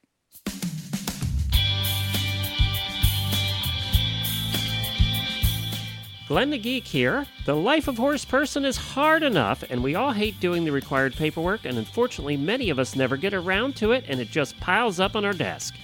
Glenn 6.26 6.48
the 6.48 6.58
Geek 6.58 6.86
here. 6.86 7.26
The 7.44 7.54
life 7.54 7.86
of 7.86 7.98
horse 7.98 8.24
person 8.24 8.64
is 8.64 8.78
hard 8.78 9.22
enough, 9.22 9.62
and 9.68 9.82
we 9.82 9.94
all 9.94 10.12
hate 10.12 10.40
doing 10.40 10.64
the 10.64 10.72
required 10.72 11.14
paperwork, 11.14 11.66
and 11.66 11.76
unfortunately, 11.76 12.38
many 12.38 12.70
of 12.70 12.78
us 12.78 12.96
never 12.96 13.18
get 13.18 13.34
around 13.34 13.76
to 13.76 13.92
it, 13.92 14.06
and 14.08 14.18
it 14.18 14.30
just 14.30 14.58
piles 14.58 14.98
up 14.98 15.16
on 15.16 15.26
our 15.26 15.34
desk. 15.34 15.74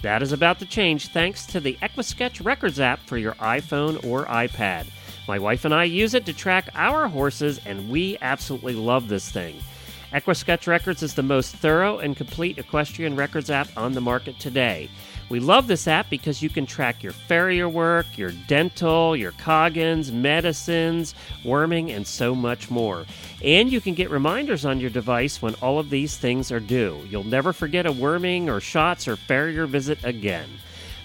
That 0.00 0.22
is 0.22 0.32
about 0.32 0.58
to 0.60 0.64
change 0.64 1.08
thanks 1.08 1.44
to 1.46 1.60
the 1.60 1.76
Equisketch 1.82 2.42
Records 2.42 2.80
app 2.80 3.00
for 3.00 3.18
your 3.18 3.34
iPhone 3.34 4.02
or 4.02 4.24
iPad. 4.24 4.86
My 5.28 5.38
wife 5.38 5.66
and 5.66 5.74
I 5.74 5.84
use 5.84 6.14
it 6.14 6.24
to 6.24 6.32
track 6.32 6.70
our 6.74 7.06
horses, 7.06 7.60
and 7.66 7.90
we 7.90 8.16
absolutely 8.22 8.76
love 8.76 9.08
this 9.08 9.30
thing. 9.30 9.60
Equisketch 10.14 10.66
Records 10.66 11.02
is 11.02 11.12
the 11.12 11.22
most 11.22 11.54
thorough 11.56 11.98
and 11.98 12.16
complete 12.16 12.56
equestrian 12.56 13.16
records 13.16 13.50
app 13.50 13.68
on 13.76 13.92
the 13.92 14.00
market 14.00 14.38
today. 14.40 14.88
We 15.30 15.38
love 15.38 15.68
this 15.68 15.86
app 15.86 16.10
because 16.10 16.42
you 16.42 16.50
can 16.50 16.66
track 16.66 17.04
your 17.04 17.12
farrier 17.12 17.68
work, 17.68 18.18
your 18.18 18.32
dental, 18.48 19.14
your 19.14 19.30
coggins, 19.30 20.10
medicines, 20.10 21.14
worming, 21.44 21.92
and 21.92 22.04
so 22.04 22.34
much 22.34 22.68
more. 22.68 23.06
And 23.42 23.70
you 23.70 23.80
can 23.80 23.94
get 23.94 24.10
reminders 24.10 24.64
on 24.64 24.80
your 24.80 24.90
device 24.90 25.40
when 25.40 25.54
all 25.62 25.78
of 25.78 25.88
these 25.88 26.16
things 26.16 26.50
are 26.50 26.58
due. 26.58 27.00
You'll 27.08 27.22
never 27.22 27.52
forget 27.52 27.86
a 27.86 27.92
worming 27.92 28.50
or 28.50 28.58
shots 28.60 29.06
or 29.06 29.14
farrier 29.14 29.66
visit 29.66 30.04
again. 30.04 30.48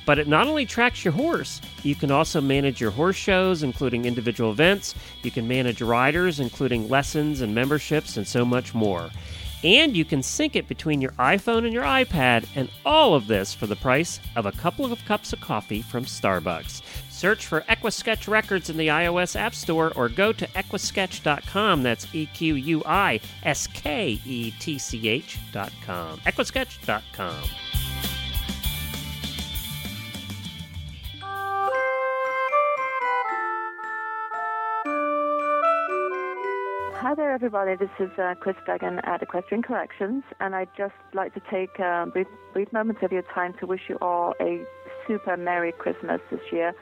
But 0.07 0.17
it 0.17 0.27
not 0.27 0.47
only 0.47 0.65
tracks 0.65 1.05
your 1.05 1.13
horse, 1.13 1.61
you 1.83 1.93
can 1.93 2.09
also 2.09 2.41
manage 2.41 2.81
your 2.81 2.91
horse 2.91 3.15
shows, 3.15 3.61
including 3.61 4.05
individual 4.05 4.51
events. 4.51 4.95
You 5.21 5.29
can 5.29 5.47
manage 5.47 5.83
riders, 5.83 6.39
including 6.39 6.89
lessons 6.89 7.41
and 7.41 7.53
memberships, 7.53 8.17
and 8.17 8.27
so 8.27 8.43
much 8.43 8.73
more. 8.73 9.11
And 9.63 9.95
you 9.95 10.05
can 10.05 10.21
sync 10.21 10.55
it 10.55 10.67
between 10.67 11.01
your 11.01 11.11
iPhone 11.13 11.65
and 11.65 11.73
your 11.73 11.83
iPad, 11.83 12.45
and 12.55 12.69
all 12.85 13.15
of 13.15 13.27
this 13.27 13.53
for 13.53 13.67
the 13.67 13.75
price 13.75 14.19
of 14.35 14.45
a 14.45 14.51
couple 14.51 14.91
of 14.91 15.03
cups 15.05 15.33
of 15.33 15.41
coffee 15.41 15.81
from 15.81 16.05
Starbucks. 16.05 16.81
Search 17.09 17.45
for 17.45 17.61
Equisketch 17.61 18.27
Records 18.27 18.69
in 18.69 18.77
the 18.77 18.89
iOS 18.89 19.35
App 19.35 19.55
Store 19.55 19.93
or 19.95 20.09
go 20.09 20.33
to 20.33 20.45
equisketch.com. 20.47 21.81
That's 21.81 22.07
E 22.13 22.25
Q 22.27 22.55
U 22.55 22.83
I 22.85 23.21
S 23.43 23.67
K 23.67 24.19
E 24.25 24.51
T 24.59 24.77
C 24.77 25.07
H.com. 25.07 26.19
Equisketch.com. 26.19 27.84
Hi 36.99 37.13
there, 37.13 37.33
everybody. 37.33 37.75
This 37.75 37.89
is 37.99 38.09
uh, 38.17 38.35
Chris 38.39 38.55
Duggan 38.65 38.99
at 38.99 39.21
Equestrian 39.21 39.61
Collections, 39.61 40.23
and 40.39 40.55
I'd 40.55 40.69
just 40.77 40.93
like 41.13 41.33
to 41.33 41.41
take 41.51 41.77
uh, 41.77 42.05
brief, 42.05 42.25
brief 42.53 42.71
moments 42.71 43.03
of 43.03 43.11
your 43.11 43.21
time 43.21 43.53
to 43.59 43.65
wish 43.65 43.81
you 43.89 43.97
all 44.01 44.33
a 44.39 44.63
super 45.05 45.35
Merry 45.35 45.73
Christmas 45.73 46.21
this 46.31 46.39
year 46.53 46.73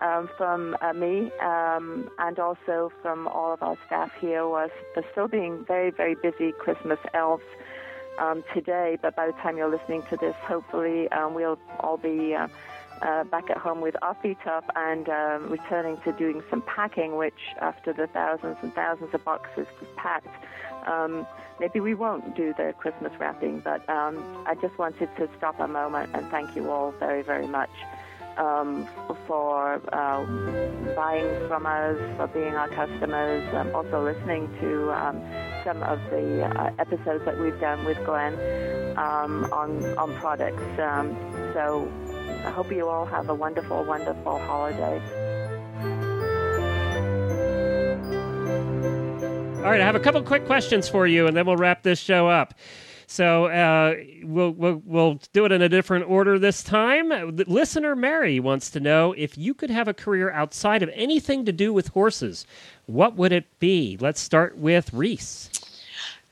um, 0.00 0.28
from 0.36 0.76
uh, 0.82 0.92
me 0.92 1.30
um, 1.40 2.10
and 2.18 2.40
also 2.40 2.90
from 3.02 3.28
all 3.28 3.52
of 3.54 3.62
our 3.62 3.78
staff 3.86 4.10
here 4.20 4.40
who 4.42 4.52
are 4.52 4.70
still 5.12 5.28
being 5.28 5.64
very, 5.64 5.90
very 5.90 6.16
busy 6.16 6.50
Christmas 6.50 6.98
elves 7.14 7.44
um, 8.18 8.42
today. 8.52 8.98
But 9.00 9.14
by 9.14 9.26
the 9.26 9.32
time 9.34 9.56
you're 9.56 9.70
listening 9.70 10.02
to 10.10 10.16
this, 10.16 10.34
hopefully 10.42 11.08
um, 11.12 11.34
we'll 11.34 11.58
all 11.78 11.96
be 11.96 12.34
uh, 12.34 12.48
uh, 13.02 13.24
back 13.24 13.50
at 13.50 13.56
home 13.56 13.80
with 13.80 13.96
our 14.02 14.14
feet 14.22 14.38
up 14.46 14.64
and 14.76 15.08
um, 15.08 15.50
returning 15.50 15.98
to 16.04 16.12
doing 16.12 16.42
some 16.48 16.62
packing, 16.62 17.16
which 17.16 17.40
after 17.60 17.92
the 17.92 18.06
thousands 18.06 18.56
and 18.62 18.72
thousands 18.74 19.12
of 19.12 19.24
boxes 19.24 19.66
packed, 19.96 20.28
um, 20.86 21.26
maybe 21.58 21.80
we 21.80 21.94
won't 21.94 22.36
do 22.36 22.54
the 22.56 22.72
Christmas 22.78 23.12
wrapping. 23.18 23.60
But 23.60 23.88
um, 23.88 24.44
I 24.46 24.54
just 24.54 24.78
wanted 24.78 25.08
to 25.16 25.28
stop 25.36 25.58
a 25.58 25.68
moment 25.68 26.10
and 26.14 26.28
thank 26.30 26.54
you 26.54 26.70
all 26.70 26.92
very, 26.92 27.22
very 27.22 27.46
much 27.46 27.70
um, 28.36 28.88
for 29.26 29.80
uh, 29.92 30.24
buying 30.94 31.48
from 31.48 31.66
us, 31.66 31.98
for 32.16 32.28
being 32.28 32.54
our 32.54 32.68
customers, 32.68 33.54
um, 33.54 33.74
also 33.74 34.02
listening 34.02 34.48
to 34.60 34.86
some 35.64 35.82
of 35.82 35.98
the 36.10 36.44
uh, 36.44 36.72
episodes 36.78 37.24
that 37.24 37.38
we've 37.38 37.60
done 37.60 37.84
with 37.84 37.98
Glenn 38.04 38.34
on 38.96 39.84
on 39.98 40.14
products. 40.16 40.62
So 40.76 41.90
I 42.44 42.50
hope 42.50 42.72
you 42.72 42.88
all 42.88 43.06
have 43.06 43.28
a 43.28 43.34
wonderful, 43.34 43.84
wonderful 43.84 44.38
holiday. 44.40 45.00
All 49.58 49.70
right, 49.70 49.80
I 49.80 49.84
have 49.84 49.94
a 49.94 50.00
couple 50.00 50.20
quick 50.22 50.44
questions 50.44 50.88
for 50.88 51.06
you, 51.06 51.28
and 51.28 51.36
then 51.36 51.46
we'll 51.46 51.56
wrap 51.56 51.84
this 51.84 52.00
show 52.00 52.28
up. 52.28 52.54
So 53.06 53.46
uh, 53.46 53.94
we'll, 54.24 54.50
we'll 54.50 54.82
we'll 54.84 55.20
do 55.32 55.44
it 55.44 55.52
in 55.52 55.62
a 55.62 55.68
different 55.68 56.08
order 56.08 56.38
this 56.38 56.64
time. 56.64 57.36
Listener 57.46 57.94
Mary 57.94 58.40
wants 58.40 58.70
to 58.70 58.80
know 58.80 59.14
if 59.16 59.38
you 59.38 59.54
could 59.54 59.70
have 59.70 59.86
a 59.86 59.94
career 59.94 60.32
outside 60.32 60.82
of 60.82 60.90
anything 60.94 61.44
to 61.44 61.52
do 61.52 61.72
with 61.72 61.88
horses, 61.88 62.44
what 62.86 63.14
would 63.16 63.30
it 63.30 63.60
be? 63.60 63.96
Let's 64.00 64.20
start 64.20 64.56
with 64.56 64.92
Reese. 64.92 65.50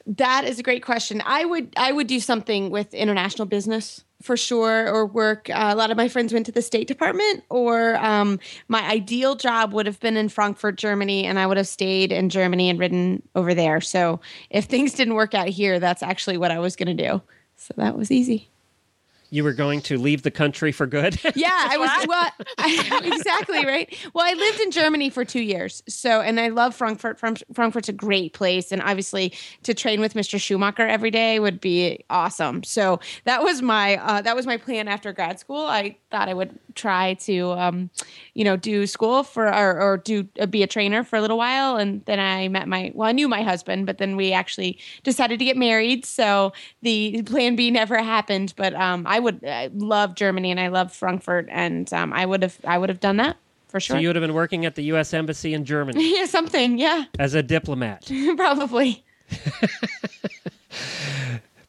That 0.06 0.44
is 0.44 0.58
a 0.58 0.62
great 0.62 0.82
question. 0.82 1.22
I 1.24 1.44
would 1.44 1.72
I 1.76 1.92
would 1.92 2.08
do 2.08 2.18
something 2.18 2.70
with 2.70 2.94
international 2.94 3.46
business 3.46 4.02
for 4.22 4.36
sure, 4.36 4.88
or 4.88 5.06
work. 5.06 5.48
Uh, 5.50 5.70
a 5.70 5.74
lot 5.74 5.90
of 5.90 5.96
my 5.96 6.08
friends 6.08 6.32
went 6.32 6.46
to 6.46 6.52
the 6.52 6.62
State 6.62 6.86
Department, 6.88 7.42
or 7.48 7.96
um, 7.96 8.38
my 8.68 8.82
ideal 8.88 9.34
job 9.34 9.72
would 9.72 9.86
have 9.86 10.00
been 10.00 10.16
in 10.16 10.28
Frankfurt, 10.28 10.76
Germany, 10.76 11.24
and 11.24 11.38
I 11.38 11.46
would 11.46 11.56
have 11.56 11.68
stayed 11.68 12.12
in 12.12 12.28
Germany 12.28 12.68
and 12.68 12.78
ridden 12.78 13.22
over 13.34 13.54
there. 13.54 13.80
So 13.80 14.20
if 14.50 14.66
things 14.66 14.92
didn't 14.92 15.14
work 15.14 15.34
out 15.34 15.48
here, 15.48 15.80
that's 15.80 16.02
actually 16.02 16.36
what 16.36 16.50
I 16.50 16.58
was 16.58 16.76
going 16.76 16.94
to 16.96 17.08
do. 17.08 17.22
So 17.56 17.74
that 17.76 17.96
was 17.96 18.10
easy. 18.10 18.48
You 19.30 19.44
were 19.44 19.52
going 19.52 19.80
to 19.82 19.96
leave 19.96 20.22
the 20.22 20.30
country 20.30 20.72
for 20.72 20.86
good. 20.86 21.18
Yeah, 21.40 21.48
I 21.52 21.78
was 21.78 22.06
well, 22.08 22.30
I, 22.58 23.00
exactly 23.14 23.64
right. 23.64 23.96
Well, 24.12 24.26
I 24.26 24.34
lived 24.34 24.60
in 24.60 24.72
Germany 24.72 25.10
for 25.10 25.24
two 25.24 25.40
years, 25.40 25.82
so 25.88 26.20
and 26.20 26.40
I 26.40 26.48
love 26.48 26.74
Frankfurt. 26.74 27.18
Frankfurt's 27.18 27.88
a 27.88 27.92
great 27.92 28.34
place, 28.34 28.72
and 28.72 28.82
obviously 28.82 29.32
to 29.62 29.72
train 29.72 30.00
with 30.00 30.14
Mr. 30.14 30.40
Schumacher 30.40 30.86
every 30.86 31.10
day 31.10 31.38
would 31.38 31.60
be 31.60 32.04
awesome. 32.10 32.62
So 32.64 33.00
that 33.24 33.42
was 33.42 33.62
my 33.62 33.96
uh, 33.96 34.22
that 34.22 34.34
was 34.34 34.44
my 34.44 34.56
plan 34.56 34.88
after 34.88 35.12
grad 35.12 35.38
school. 35.38 35.64
I 35.64 35.96
thought 36.10 36.28
I 36.28 36.34
would 36.34 36.58
try 36.74 37.14
to, 37.14 37.52
um, 37.52 37.90
you 38.34 38.44
know, 38.44 38.56
do 38.56 38.86
school 38.86 39.22
for 39.22 39.46
or, 39.48 39.80
or 39.80 39.96
do 39.98 40.28
uh, 40.40 40.46
be 40.46 40.62
a 40.62 40.66
trainer 40.66 41.04
for 41.04 41.16
a 41.16 41.20
little 41.20 41.38
while, 41.38 41.76
and 41.76 42.04
then 42.06 42.18
I 42.20 42.48
met 42.48 42.68
my 42.68 42.92
well, 42.94 43.08
I 43.08 43.12
knew 43.12 43.28
my 43.28 43.42
husband, 43.42 43.86
but 43.86 43.98
then 43.98 44.16
we 44.16 44.32
actually 44.32 44.78
decided 45.02 45.38
to 45.38 45.44
get 45.44 45.56
married. 45.56 46.04
So 46.04 46.52
the 46.82 47.22
plan 47.22 47.56
B 47.56 47.70
never 47.70 48.02
happened, 48.02 48.54
but 48.56 48.74
um, 48.74 49.06
I 49.06 49.18
would 49.18 49.44
I 49.44 49.70
love 49.74 50.14
Germany 50.14 50.50
and 50.50 50.60
I 50.60 50.68
love 50.68 50.92
Frankfurt, 50.92 51.48
and 51.50 51.92
um, 51.92 52.12
I 52.12 52.26
would 52.26 52.42
have 52.42 52.58
I 52.64 52.78
would 52.78 52.88
have 52.88 53.00
done 53.00 53.16
that 53.18 53.36
for 53.68 53.80
So 53.80 53.94
sure. 53.94 53.98
you 53.98 54.08
would 54.08 54.16
have 54.16 54.22
been 54.22 54.34
working 54.34 54.66
at 54.66 54.74
the 54.74 54.82
U.S. 54.84 55.14
Embassy 55.14 55.54
in 55.54 55.64
Germany 55.64 56.18
yeah, 56.18 56.26
something. 56.26 56.78
Yeah, 56.78 57.04
as 57.18 57.34
a 57.34 57.42
diplomat. 57.42 58.10
probably. 58.36 59.04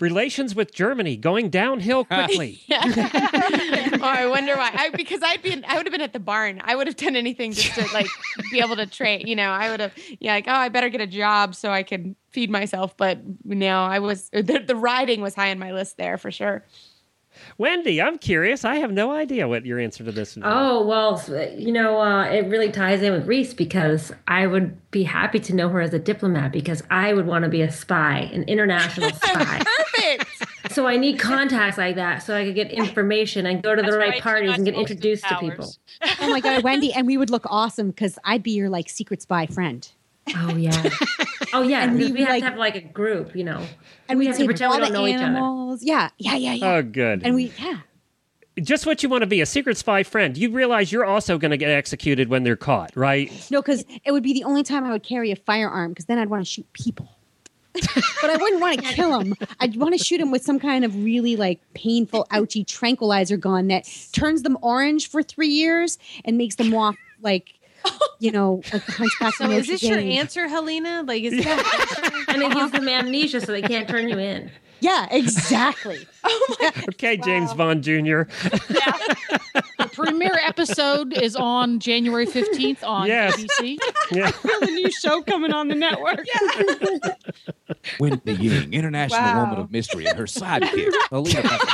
Relations 0.02 0.56
with 0.56 0.74
Germany 0.74 1.16
going 1.16 1.50
downhill 1.50 2.06
quickly. 2.06 2.62
Yeah. 2.68 2.82
oh, 2.86 4.00
I 4.02 4.26
wonder 4.28 4.56
why. 4.56 4.72
I, 4.74 4.90
because 4.90 5.22
I'd 5.24 5.42
been, 5.42 5.64
I 5.68 5.78
would 5.78 5.86
have 5.86 5.92
been 5.92 6.02
at 6.02 6.14
the 6.14 6.20
barn. 6.20 6.62
I 6.64 6.76
would 6.76 6.88
have 6.88 6.96
done 6.96 7.16
anything 7.16 7.54
just 7.54 7.76
to 7.76 7.94
like 7.94 8.08
be 8.52 8.60
able 8.60 8.76
to 8.76 8.86
train. 8.86 9.28
You 9.28 9.36
know, 9.36 9.50
I 9.50 9.70
would 9.70 9.80
have, 9.80 9.94
yeah, 10.20 10.34
like, 10.34 10.46
oh, 10.48 10.54
I 10.54 10.70
better 10.70 10.90
get 10.90 11.02
a 11.02 11.08
job 11.08 11.56
so 11.56 11.70
I 11.70 11.84
can 11.84 12.16
feed 12.32 12.50
myself. 12.50 12.98
But 12.98 13.20
no, 13.46 13.84
I 13.84 14.00
was 14.00 14.30
the, 14.30 14.64
the 14.66 14.76
riding 14.76 15.22
was 15.22 15.36
high 15.36 15.52
on 15.52 15.60
my 15.60 15.72
list 15.72 15.98
there 15.98 16.18
for 16.18 16.32
sure. 16.32 16.66
Wendy, 17.58 18.02
I'm 18.02 18.18
curious. 18.18 18.66
I 18.66 18.76
have 18.76 18.92
no 18.92 19.12
idea 19.12 19.48
what 19.48 19.66
your 19.66 19.80
answer 19.80 20.04
to 20.04 20.12
this 20.12 20.36
would 20.36 20.44
be. 20.44 20.50
Oh, 20.50 20.86
well, 20.86 21.22
you 21.58 21.72
know, 21.72 22.02
uh, 22.02 22.26
it 22.26 22.48
really 22.48 22.72
ties 22.72 23.02
in 23.02 23.14
with 23.14 23.28
Reese 23.28 23.54
because 23.54 24.12
I 24.28 24.48
would 24.48 24.78
be 24.92 25.04
happy 25.04 25.40
to 25.40 25.56
know 25.56 25.70
her 25.70 25.82
as 25.82 25.94
a 25.94 26.00
diplomat 26.00 26.52
because 26.52 26.84
I 26.90 27.14
would 27.14 27.26
want 27.26 27.44
to 27.44 27.50
be 27.50 27.62
a 27.62 27.72
spy, 27.72 28.30
an 28.34 28.44
international 28.44 29.10
spy. 29.16 29.62
Perfect. 29.78 30.74
so 30.74 30.88
I 30.88 30.98
need 30.98 31.20
contacts 31.20 31.78
like 31.78 31.96
that 31.96 32.24
so 32.24 32.36
I 32.36 32.46
could 32.46 32.56
get 32.56 32.72
information 32.72 33.46
and 33.46 33.62
go 33.62 33.76
to 33.76 33.82
the 33.82 33.98
right 33.98 34.12
right, 34.12 34.22
parties 34.22 34.56
and 34.56 34.66
get 34.66 34.76
introduced 34.76 35.24
to 35.24 35.36
Powers. 35.36 35.50
people. 35.50 35.74
Oh 36.20 36.30
my 36.30 36.40
god, 36.40 36.64
Wendy, 36.64 36.94
and 36.94 37.08
we 37.08 37.18
would 37.18 37.30
look 37.30 37.46
awesome 37.48 37.90
because 37.90 38.18
I'd 38.24 38.44
be 38.44 38.52
your 38.52 38.70
like 38.70 38.90
secret 38.90 39.22
spy 39.22 39.46
friend. 39.46 39.88
Oh, 40.38 40.56
yeah. 40.56 40.90
Oh, 41.54 41.62
yeah. 41.64 41.84
And 41.84 41.98
because 41.98 42.12
we 42.12 42.20
we 42.20 42.22
have 42.22 42.30
like- 42.30 42.44
to 42.44 42.50
have 42.50 42.58
like 42.58 42.76
a 42.76 42.82
group, 42.82 43.36
you 43.36 43.44
know. 43.44 43.66
And 44.10 44.18
we 44.20 44.26
we'd 44.26 44.28
have 44.28 44.36
to 44.36 44.40
take 44.44 44.48
pretend 44.48 44.70
we 44.72 44.74
all 44.76 44.80
don't 44.82 44.92
the 44.92 44.98
know 45.00 45.08
each 45.08 45.16
other. 45.16 45.26
animals. 45.26 45.84
Yeah, 45.84 46.10
yeah, 46.18 46.36
yeah, 46.36 46.54
yeah. 46.54 46.74
Oh, 46.76 46.82
good. 46.84 47.22
and 47.24 47.36
we, 47.36 47.52
yeah. 47.60 47.80
Just 48.62 48.86
what 48.86 49.02
you 49.02 49.08
want 49.10 49.22
to 49.22 49.28
be 49.28 49.40
a 49.42 49.46
secret 49.46 49.78
spy 49.78 50.04
friend. 50.04 50.38
You 50.38 50.52
realize 50.52 50.92
you're 50.92 51.06
also 51.06 51.38
going 51.38 51.52
to 51.52 51.58
get 51.58 51.70
executed 51.70 52.28
when 52.28 52.44
they're 52.44 52.58
caught, 52.58 52.92
right? 52.96 53.32
No, 53.50 53.62
because 53.62 53.86
it 54.04 54.12
would 54.12 54.24
be 54.24 54.34
the 54.34 54.44
only 54.44 54.62
time 54.64 54.84
I 54.84 54.92
would 54.92 55.04
carry 55.04 55.32
a 55.32 55.38
firearm 55.38 55.92
because 55.92 56.06
then 56.06 56.18
I'd 56.18 56.30
want 56.30 56.46
to 56.46 56.50
shoot 56.52 56.72
people. 56.74 57.10
but 57.74 58.30
I 58.30 58.36
wouldn't 58.36 58.60
want 58.60 58.84
to 58.84 58.94
kill 58.94 59.18
them. 59.18 59.34
I'd 59.62 59.78
want 59.78 59.98
to 59.98 60.04
shoot 60.04 60.18
them 60.18 60.30
with 60.32 60.44
some 60.44 60.60
kind 60.60 60.84
of 60.84 60.94
really 61.02 61.38
like 61.38 61.62
painful, 61.74 62.28
ouchy 62.30 62.66
tranquilizer 62.66 63.38
gun 63.38 63.68
that 63.70 63.88
turns 64.12 64.42
them 64.44 64.58
orange 64.62 65.08
for 65.10 65.24
three 65.24 65.48
years 65.48 65.98
and 66.26 66.38
makes 66.38 66.56
them 66.56 66.72
walk 66.72 66.98
like, 67.22 67.54
you 68.20 68.32
know, 68.32 68.62
like 68.72 68.86
the 68.86 68.92
hunchback. 68.92 69.34
So 69.36 69.46
is 69.46 69.50
Notre 69.50 69.64
this 69.74 69.84
your 69.84 69.98
answer, 70.00 70.48
Helena? 70.48 71.04
Like, 71.06 71.24
is 71.24 71.44
that 71.44 72.24
And 72.30 72.42
it 72.44 72.52
gives 72.54 72.72
them 72.72 72.88
amnesia 72.88 73.42
so 73.42 73.52
they 73.52 73.62
can't 73.62 73.88
turn 73.88 74.08
you 74.10 74.20
in. 74.20 74.52
Yeah, 74.80 75.08
exactly. 75.12 76.08
Oh 76.24 76.72
okay, 76.90 77.18
James 77.18 77.52
Bond 77.56 77.84
Jr. 77.84 78.24
The 79.80 79.90
premiere 79.94 80.40
episode 80.46 81.14
is 81.18 81.36
on 81.36 81.80
January 81.80 82.28
15th 82.28 82.84
on 82.84 83.08
Yes. 83.08 83.36
ABC. 83.38 83.78
Yeah. 84.12 84.30
the 84.44 84.68
new 84.68 84.92
show 84.92 85.24
coming 85.24 85.52
on 85.52 85.68
the 85.68 85.74
network. 85.76 86.24
Wendy 88.00 88.34
Ying, 88.34 88.72
international 88.74 89.20
Wow. 89.20 89.40
woman 89.46 89.60
of 89.60 89.72
mystery, 89.72 90.06
and 90.06 90.18
her 90.18 90.26
sidekick, 90.26 90.92
Helena 91.10 91.42
Pepper. 91.42 91.68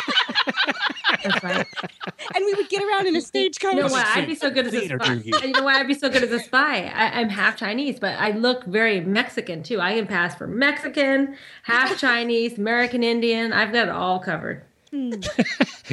That's 1.30 1.44
right. 1.44 1.68
And 2.36 2.46
we 2.46 2.54
would 2.56 2.70
get 2.70 2.84
around 2.84 3.08
in 3.08 3.16
a 3.16 3.22
stagecoach. 3.22 3.74
You 3.76 3.82
know 3.82 3.88
why 3.88 4.04
I'd 4.16 4.28
be 4.28 4.36
so 4.36 4.50
good 4.50 4.68
as 4.68 4.74
a 4.74 4.86
spy? 4.88 5.16
do. 5.16 5.30
You 5.48 5.52
know 5.54 5.64
why 5.64 5.80
I'd 5.80 5.88
be 5.88 5.94
so 5.94 6.10
good 6.10 6.24
as 6.24 6.32
a 6.32 6.40
spy? 6.40 6.84
I, 6.88 7.20
I'm 7.20 7.30
half 7.30 7.56
Chinese, 7.58 8.00
but 8.00 8.16
I 8.20 8.32
look 8.32 8.66
very 8.66 9.00
Mexican 9.02 9.64
too. 9.64 9.80
I 9.80 9.96
can 9.96 10.08
pass 10.08 10.36
for 10.36 10.46
Mexican, 10.48 11.36
half 11.64 11.98
Chinese, 12.00 12.58
American 12.58 13.04
Indian. 13.04 13.54
I've 13.54 13.72
got 13.72 13.88
it 13.88 13.94
all 13.94 14.20
covered. 14.20 14.64
Hmm. 14.92 15.14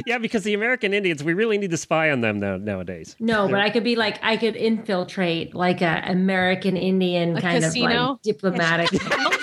Yeah, 0.05 0.17
because 0.17 0.43
the 0.43 0.53
American 0.53 0.93
Indians, 0.93 1.23
we 1.23 1.33
really 1.33 1.57
need 1.57 1.71
to 1.71 1.77
spy 1.77 2.11
on 2.11 2.19
them 2.19 2.37
now, 2.37 2.57
nowadays. 2.57 3.15
No, 3.17 3.47
but 3.47 3.61
I 3.61 3.69
could 3.69 3.85
be 3.85 3.95
like 3.95 4.19
I 4.21 4.35
could 4.35 4.57
infiltrate 4.57 5.55
like 5.55 5.81
a 5.81 6.03
American 6.05 6.75
Indian 6.75 7.37
A 7.37 7.41
kind 7.41 7.57
of 7.63 7.63
casino? 7.71 8.11
like 8.11 8.21
diplomatic. 8.21 8.89
Oh, 8.93 9.37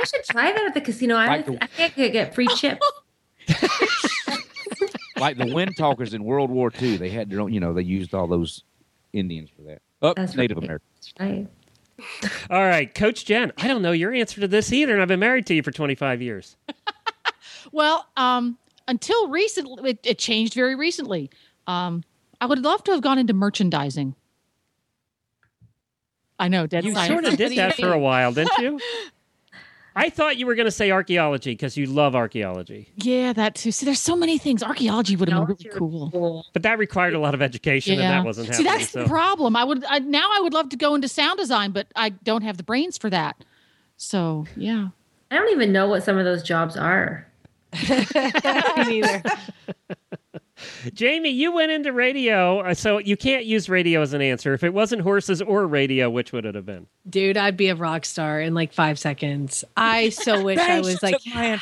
I 0.00 0.04
should 0.04 0.24
try 0.24 0.52
that 0.52 0.64
at 0.64 0.74
the 0.74 0.80
casino. 0.80 1.14
I, 1.16 1.26
Like 1.26 1.46
the- 1.46 1.62
I 1.62 1.66
think 1.66 1.92
I 1.92 1.94
could 1.94 2.12
get 2.12 2.34
free 2.34 2.48
chips. 2.48 2.86
like 5.18 5.36
the 5.36 5.52
wind 5.52 5.76
talkers 5.76 6.14
in 6.14 6.24
World 6.24 6.50
War 6.50 6.72
II. 6.80 6.96
They 6.96 7.10
had 7.10 7.30
their 7.30 7.40
own, 7.40 7.52
you 7.52 7.60
know, 7.60 7.72
they 7.74 7.82
used 7.82 8.14
all 8.14 8.26
those 8.26 8.64
Indians 9.12 9.50
for 9.54 9.62
that. 9.62 9.82
Up 10.02 10.16
That's 10.16 10.34
Native 10.34 10.56
right. 10.58 10.64
American. 10.64 10.86
Right. 11.18 11.48
All 12.48 12.62
right, 12.62 12.94
Coach 12.94 13.26
Jen. 13.26 13.52
I 13.58 13.68
don't 13.68 13.82
know 13.82 13.92
your 13.92 14.12
answer 14.14 14.40
to 14.40 14.48
this 14.48 14.72
either, 14.72 14.94
and 14.94 15.02
I've 15.02 15.08
been 15.08 15.20
married 15.20 15.44
to 15.46 15.54
you 15.54 15.62
for 15.62 15.70
25 15.70 16.22
years. 16.22 16.56
Well, 17.72 18.06
um, 18.16 18.56
until 18.88 19.28
recently, 19.28 19.90
it, 19.90 19.98
it 20.02 20.18
changed 20.18 20.54
very 20.54 20.74
recently. 20.74 21.30
Um, 21.66 22.02
I 22.40 22.46
would 22.46 22.58
love 22.58 22.82
to 22.84 22.90
have 22.92 23.02
gone 23.02 23.18
into 23.18 23.34
merchandising. 23.34 24.14
I 26.38 26.48
know, 26.48 26.66
dead 26.66 26.84
You 26.84 26.94
silence. 26.94 27.08
sort 27.12 27.24
of 27.26 27.36
did 27.36 27.56
that 27.58 27.76
for 27.76 27.92
a 27.92 27.98
while, 27.98 28.32
didn't 28.32 28.58
you? 28.58 28.80
I 29.96 30.08
thought 30.10 30.36
you 30.36 30.46
were 30.46 30.54
going 30.54 30.66
to 30.66 30.70
say 30.70 30.90
archaeology 30.90 31.52
because 31.52 31.76
you 31.76 31.86
love 31.86 32.14
archaeology, 32.14 32.90
Yeah, 32.96 33.32
that 33.32 33.54
too. 33.56 33.72
See, 33.72 33.84
there's 33.84 34.00
so 34.00 34.14
many 34.14 34.38
things. 34.38 34.62
Archaeology 34.62 35.16
would 35.16 35.28
have 35.28 35.46
been 35.46 35.56
really 35.56 35.76
cool. 35.76 36.46
but 36.52 36.62
that 36.62 36.78
required 36.78 37.14
a 37.14 37.18
lot 37.18 37.34
of 37.34 37.42
education, 37.42 37.94
and 37.94 38.02
that 38.02 38.24
wasn't 38.24 38.54
See, 38.54 38.62
that's 38.62 38.90
so. 38.90 39.02
the 39.02 39.08
problem. 39.08 39.56
I 39.56 39.64
would 39.64 39.84
I, 39.84 39.98
now. 39.98 40.28
I 40.32 40.40
would 40.40 40.52
love 40.54 40.68
to 40.70 40.76
go 40.76 40.94
into 40.94 41.08
sound 41.08 41.38
design, 41.38 41.72
but 41.72 41.88
I 41.96 42.10
don't 42.10 42.42
have 42.42 42.56
the 42.56 42.62
brains 42.62 42.98
for 42.98 43.10
that. 43.10 43.44
So 43.96 44.46
yeah. 44.56 44.88
I 45.30 45.36
don't 45.36 45.50
even 45.50 45.72
know 45.72 45.88
what 45.88 46.02
some 46.02 46.18
of 46.18 46.24
those 46.24 46.42
jobs 46.42 46.76
are. 46.76 47.26
Me 47.88 49.00
neither. 49.00 49.22
Jamie, 50.94 51.30
you 51.30 51.52
went 51.52 51.72
into 51.72 51.92
radio, 51.92 52.60
uh, 52.60 52.74
so 52.74 52.98
you 52.98 53.16
can't 53.16 53.44
use 53.44 53.68
radio 53.68 54.02
as 54.02 54.12
an 54.12 54.22
answer. 54.22 54.52
If 54.54 54.62
it 54.64 54.72
wasn't 54.74 55.02
horses 55.02 55.40
or 55.42 55.66
radio, 55.66 56.10
which 56.10 56.32
would 56.32 56.44
it 56.46 56.54
have 56.54 56.66
been? 56.66 56.86
Dude, 57.08 57.36
I'd 57.36 57.56
be 57.56 57.68
a 57.68 57.74
rock 57.74 58.04
star 58.04 58.40
in 58.40 58.54
like 58.54 58.72
five 58.72 58.98
seconds. 58.98 59.64
I 59.76 60.10
so 60.10 60.42
wish 60.44 60.58
I 60.58 60.80
was 60.80 61.02
like. 61.02 61.16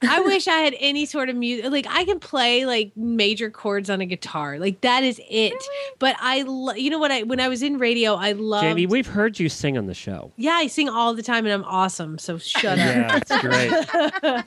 I 0.00 0.20
wish 0.20 0.46
I 0.46 0.58
had 0.58 0.76
any 0.78 1.06
sort 1.06 1.28
of 1.28 1.34
music. 1.34 1.72
Like 1.72 1.86
I 1.88 2.04
can 2.04 2.20
play 2.20 2.64
like 2.66 2.92
major 2.96 3.50
chords 3.50 3.90
on 3.90 4.00
a 4.00 4.06
guitar. 4.06 4.56
Like 4.60 4.80
that 4.82 5.02
is 5.02 5.20
it. 5.28 5.52
But 5.98 6.14
I, 6.20 6.42
lo- 6.42 6.74
you 6.74 6.88
know 6.88 7.00
what? 7.00 7.10
I 7.10 7.24
when 7.24 7.40
I 7.40 7.48
was 7.48 7.64
in 7.64 7.78
radio, 7.78 8.14
I 8.14 8.30
loved. 8.32 8.62
Jamie, 8.62 8.86
we've 8.86 9.08
heard 9.08 9.40
you 9.40 9.48
sing 9.48 9.76
on 9.76 9.86
the 9.86 9.94
show. 9.94 10.32
yeah, 10.36 10.52
I 10.52 10.68
sing 10.68 10.88
all 10.88 11.14
the 11.14 11.22
time, 11.24 11.44
and 11.46 11.52
I'm 11.52 11.64
awesome. 11.64 12.16
So 12.18 12.38
shut 12.38 12.78
Yeah, 12.78 13.08
up. 13.12 13.22
it's 13.22 13.40
great. 13.40 14.44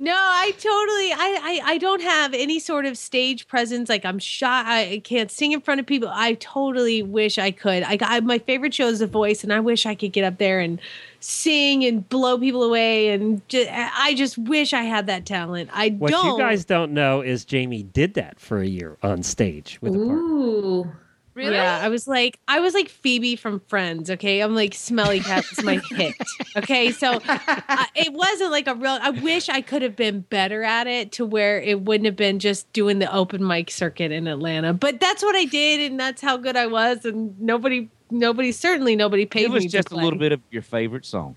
No, 0.00 0.14
I 0.14 0.52
totally 0.52 1.12
I, 1.12 1.40
I 1.42 1.72
I 1.72 1.78
don't 1.78 2.00
have 2.02 2.32
any 2.32 2.60
sort 2.60 2.86
of 2.86 2.96
stage 2.96 3.48
presence. 3.48 3.88
Like 3.88 4.04
I'm 4.04 4.20
shy. 4.20 4.92
I 4.92 4.98
can't 5.02 5.28
sing 5.28 5.50
in 5.50 5.60
front 5.60 5.80
of 5.80 5.86
people. 5.86 6.08
I 6.12 6.34
totally 6.34 7.02
wish 7.02 7.36
I 7.36 7.50
could. 7.50 7.82
I, 7.82 7.98
I 8.00 8.20
my 8.20 8.38
favorite 8.38 8.72
show 8.72 8.86
is 8.86 9.00
The 9.00 9.08
Voice, 9.08 9.42
and 9.42 9.52
I 9.52 9.58
wish 9.58 9.86
I 9.86 9.96
could 9.96 10.12
get 10.12 10.22
up 10.24 10.38
there 10.38 10.60
and 10.60 10.80
sing 11.18 11.84
and 11.84 12.08
blow 12.08 12.38
people 12.38 12.62
away. 12.62 13.08
And 13.08 13.46
just, 13.48 13.68
I 13.72 14.14
just 14.14 14.38
wish 14.38 14.72
I 14.72 14.82
had 14.82 15.06
that 15.08 15.26
talent. 15.26 15.68
I 15.72 15.88
What 15.90 16.12
don't. 16.12 16.26
you 16.26 16.38
guys 16.38 16.64
don't 16.64 16.92
know 16.92 17.20
is 17.20 17.44
Jamie 17.44 17.82
did 17.82 18.14
that 18.14 18.38
for 18.38 18.60
a 18.60 18.66
year 18.68 18.98
on 19.02 19.24
stage 19.24 19.78
with 19.82 19.94
a 19.96 19.98
partner. 19.98 21.00
Ooh. 21.38 21.42
Really? 21.42 21.54
Yeah, 21.54 21.78
I 21.80 21.88
was 21.88 22.08
like, 22.08 22.40
I 22.48 22.58
was 22.58 22.74
like 22.74 22.88
Phoebe 22.88 23.36
from 23.36 23.60
Friends. 23.60 24.10
Okay, 24.10 24.40
I'm 24.40 24.56
like 24.56 24.74
Smelly 24.74 25.20
Cat 25.20 25.44
is 25.52 25.62
my 25.62 25.80
hit. 25.90 26.16
Okay, 26.56 26.90
so 26.90 27.20
I, 27.24 27.86
it 27.94 28.12
wasn't 28.12 28.50
like 28.50 28.66
a 28.66 28.74
real. 28.74 28.98
I 29.00 29.10
wish 29.10 29.48
I 29.48 29.60
could 29.60 29.82
have 29.82 29.94
been 29.94 30.20
better 30.22 30.64
at 30.64 30.88
it 30.88 31.12
to 31.12 31.24
where 31.24 31.60
it 31.60 31.82
wouldn't 31.82 32.06
have 32.06 32.16
been 32.16 32.40
just 32.40 32.70
doing 32.72 32.98
the 32.98 33.12
open 33.14 33.46
mic 33.46 33.70
circuit 33.70 34.10
in 34.10 34.26
Atlanta. 34.26 34.72
But 34.72 34.98
that's 34.98 35.22
what 35.22 35.36
I 35.36 35.44
did, 35.44 35.88
and 35.88 36.00
that's 36.00 36.20
how 36.20 36.36
good 36.36 36.56
I 36.56 36.66
was. 36.66 37.04
And 37.04 37.40
nobody, 37.40 37.88
nobody, 38.10 38.50
certainly 38.50 38.96
nobody 38.96 39.24
paid 39.24 39.42
Give 39.42 39.54
us 39.54 39.62
me. 39.62 39.68
to 39.68 39.72
just 39.76 39.92
a 39.92 39.96
little 39.96 40.18
bit 40.18 40.32
of 40.32 40.40
your 40.50 40.62
favorite 40.62 41.06
song. 41.06 41.36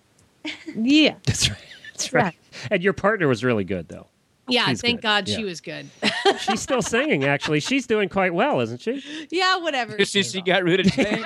Yeah, 0.75 1.15
That's 1.25 1.47
right. 1.49 1.59
That's 1.93 2.13
right. 2.13 2.35
And 2.71 2.81
your 2.81 2.93
partner 2.93 3.27
was 3.27 3.43
really 3.43 3.63
good, 3.63 3.87
though. 3.87 4.07
Oh, 4.51 4.53
yeah. 4.53 4.67
She's 4.67 4.81
thank 4.81 4.97
good. 4.99 5.03
God 5.03 5.27
Yeah. 5.29 5.35
she 5.37 5.43
was 5.43 5.61
good. 5.61 5.89
She's 6.39 6.61
still 6.61 6.81
singing, 6.81 7.23
actually. 7.25 7.59
She's 7.59 7.87
doing 7.87 8.09
quite 8.09 8.33
well, 8.33 8.59
isn't 8.61 8.81
she? 8.81 9.03
yeah, 9.31 9.57
whatever. 9.57 9.97
Just 9.97 10.11
since 10.13 10.31
she 10.31 10.41
got 10.41 10.63
rid 10.63 10.79
of 10.81 10.87
Jamie. 10.87 11.23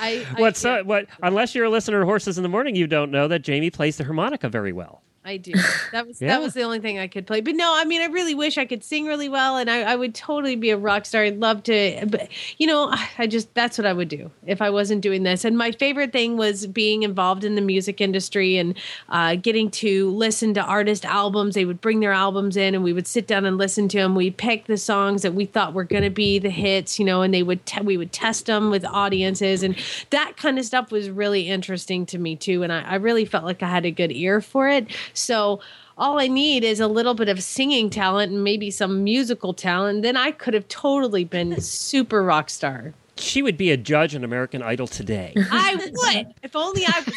I, 0.00 0.24
I, 0.26 0.26
What? 0.36 0.56
So, 0.56 0.74
uh, 0.80 0.82
what? 0.84 1.06
Unless 1.22 1.54
you're 1.54 1.64
a 1.64 1.70
listener 1.70 2.00
to 2.00 2.06
Horses 2.06 2.38
in 2.38 2.42
the 2.42 2.48
Morning, 2.48 2.74
you 2.76 2.86
don't 2.86 3.10
know 3.10 3.28
that 3.28 3.40
Jamie 3.42 3.70
plays 3.70 3.96
the 3.96 4.04
harmonica 4.04 4.48
very 4.48 4.72
well. 4.72 5.02
I 5.28 5.36
do. 5.36 5.52
That 5.92 6.06
was 6.06 6.20
Yeah. 6.20 6.28
that 6.28 6.40
was 6.40 6.54
the 6.54 6.62
only 6.62 6.80
thing 6.80 6.98
I 6.98 7.06
could 7.06 7.26
play. 7.26 7.40
But 7.42 7.54
no, 7.54 7.70
I 7.76 7.84
mean, 7.84 8.00
I 8.00 8.06
really 8.06 8.34
wish 8.34 8.56
I 8.58 8.64
could 8.64 8.82
sing 8.82 9.06
really 9.06 9.28
well, 9.28 9.56
and 9.58 9.68
I, 9.70 9.82
I 9.82 9.94
would 9.96 10.14
totally 10.14 10.56
be 10.56 10.70
a 10.70 10.76
rock 10.78 11.04
star. 11.06 11.22
I'd 11.24 11.38
love 11.38 11.62
to, 11.64 12.06
but 12.08 12.28
you 12.56 12.66
know, 12.66 12.88
I- 12.90 13.08
I 13.18 13.26
just 13.26 13.52
that's 13.54 13.76
what 13.78 13.86
I 13.86 13.92
would 13.92 14.08
do 14.08 14.30
if 14.46 14.62
I 14.62 14.70
wasn't 14.70 15.02
doing 15.02 15.22
this. 15.24 15.44
And 15.44 15.58
my 15.58 15.72
favorite 15.72 16.12
thing 16.12 16.36
was 16.36 16.66
being 16.66 17.02
involved 17.02 17.44
in 17.44 17.56
the 17.56 17.60
music 17.60 18.00
industry 18.00 18.56
and 18.56 18.74
uh, 19.10 19.34
getting 19.36 19.70
to 19.72 20.10
listen 20.10 20.54
to 20.54 20.62
artist 20.62 21.04
albums. 21.04 21.54
They 21.54 21.64
would 21.64 21.80
bring 21.80 22.00
their 22.00 22.12
albums 22.12 22.56
in, 22.56 22.74
and 22.74 22.82
we 22.82 22.92
would 22.92 23.06
sit 23.06 23.26
down 23.26 23.44
and 23.44 23.58
listen 23.58 23.88
to 23.88 23.98
them. 23.98 24.14
We 24.14 24.30
pick 24.30 24.66
the 24.66 24.76
songs 24.78 25.22
that 25.22 25.34
we 25.34 25.44
thought 25.44 25.74
were 25.74 25.84
going 25.84 26.04
to 26.04 26.10
be 26.10 26.38
the 26.38 26.50
hits, 26.50 26.98
you 26.98 27.04
know, 27.04 27.22
and 27.22 27.34
they 27.34 27.42
would 27.42 27.66
te- 27.66 27.82
we 27.82 27.96
would 27.96 28.12
test 28.12 28.46
them 28.46 28.70
with 28.70 28.84
audiences, 28.84 29.62
and 29.62 29.76
that 30.10 30.36
kind 30.36 30.58
of 30.58 30.64
stuff 30.64 30.90
was 30.90 31.10
really 31.10 31.48
interesting 31.48 32.06
to 32.06 32.18
me 32.18 32.34
too. 32.36 32.62
And 32.62 32.72
I, 32.72 32.80
I 32.82 32.94
really 32.96 33.24
felt 33.24 33.44
like 33.44 33.62
I 33.62 33.68
had 33.68 33.84
a 33.84 33.90
good 33.90 34.12
ear 34.12 34.40
for 34.40 34.68
it. 34.68 34.86
So 35.18 35.60
all 35.96 36.20
I 36.20 36.28
need 36.28 36.64
is 36.64 36.80
a 36.80 36.86
little 36.86 37.14
bit 37.14 37.28
of 37.28 37.42
singing 37.42 37.90
talent 37.90 38.32
and 38.32 38.44
maybe 38.44 38.70
some 38.70 39.02
musical 39.04 39.52
talent. 39.52 40.02
Then 40.02 40.16
I 40.16 40.30
could 40.30 40.54
have 40.54 40.68
totally 40.68 41.24
been 41.24 41.60
super 41.60 42.22
rock 42.22 42.50
star. 42.50 42.94
She 43.16 43.42
would 43.42 43.58
be 43.58 43.72
a 43.72 43.76
judge 43.76 44.14
on 44.14 44.22
American 44.22 44.62
Idol 44.62 44.86
today. 44.86 45.34
I 45.50 45.74
would, 45.74 46.34
if 46.42 46.54
only 46.54 46.84
I 46.86 47.02
was 47.04 47.16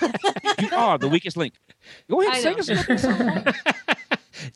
good. 0.00 0.62
you 0.70 0.74
are 0.74 0.96
the 0.96 1.08
weakest 1.08 1.36
link. 1.36 1.52
Go 2.10 2.22
ahead, 2.22 2.34
I 2.34 2.40
sing 2.40 2.52
know. 2.52 2.58
us 2.58 2.88
a 2.88 2.98
song. 2.98 3.44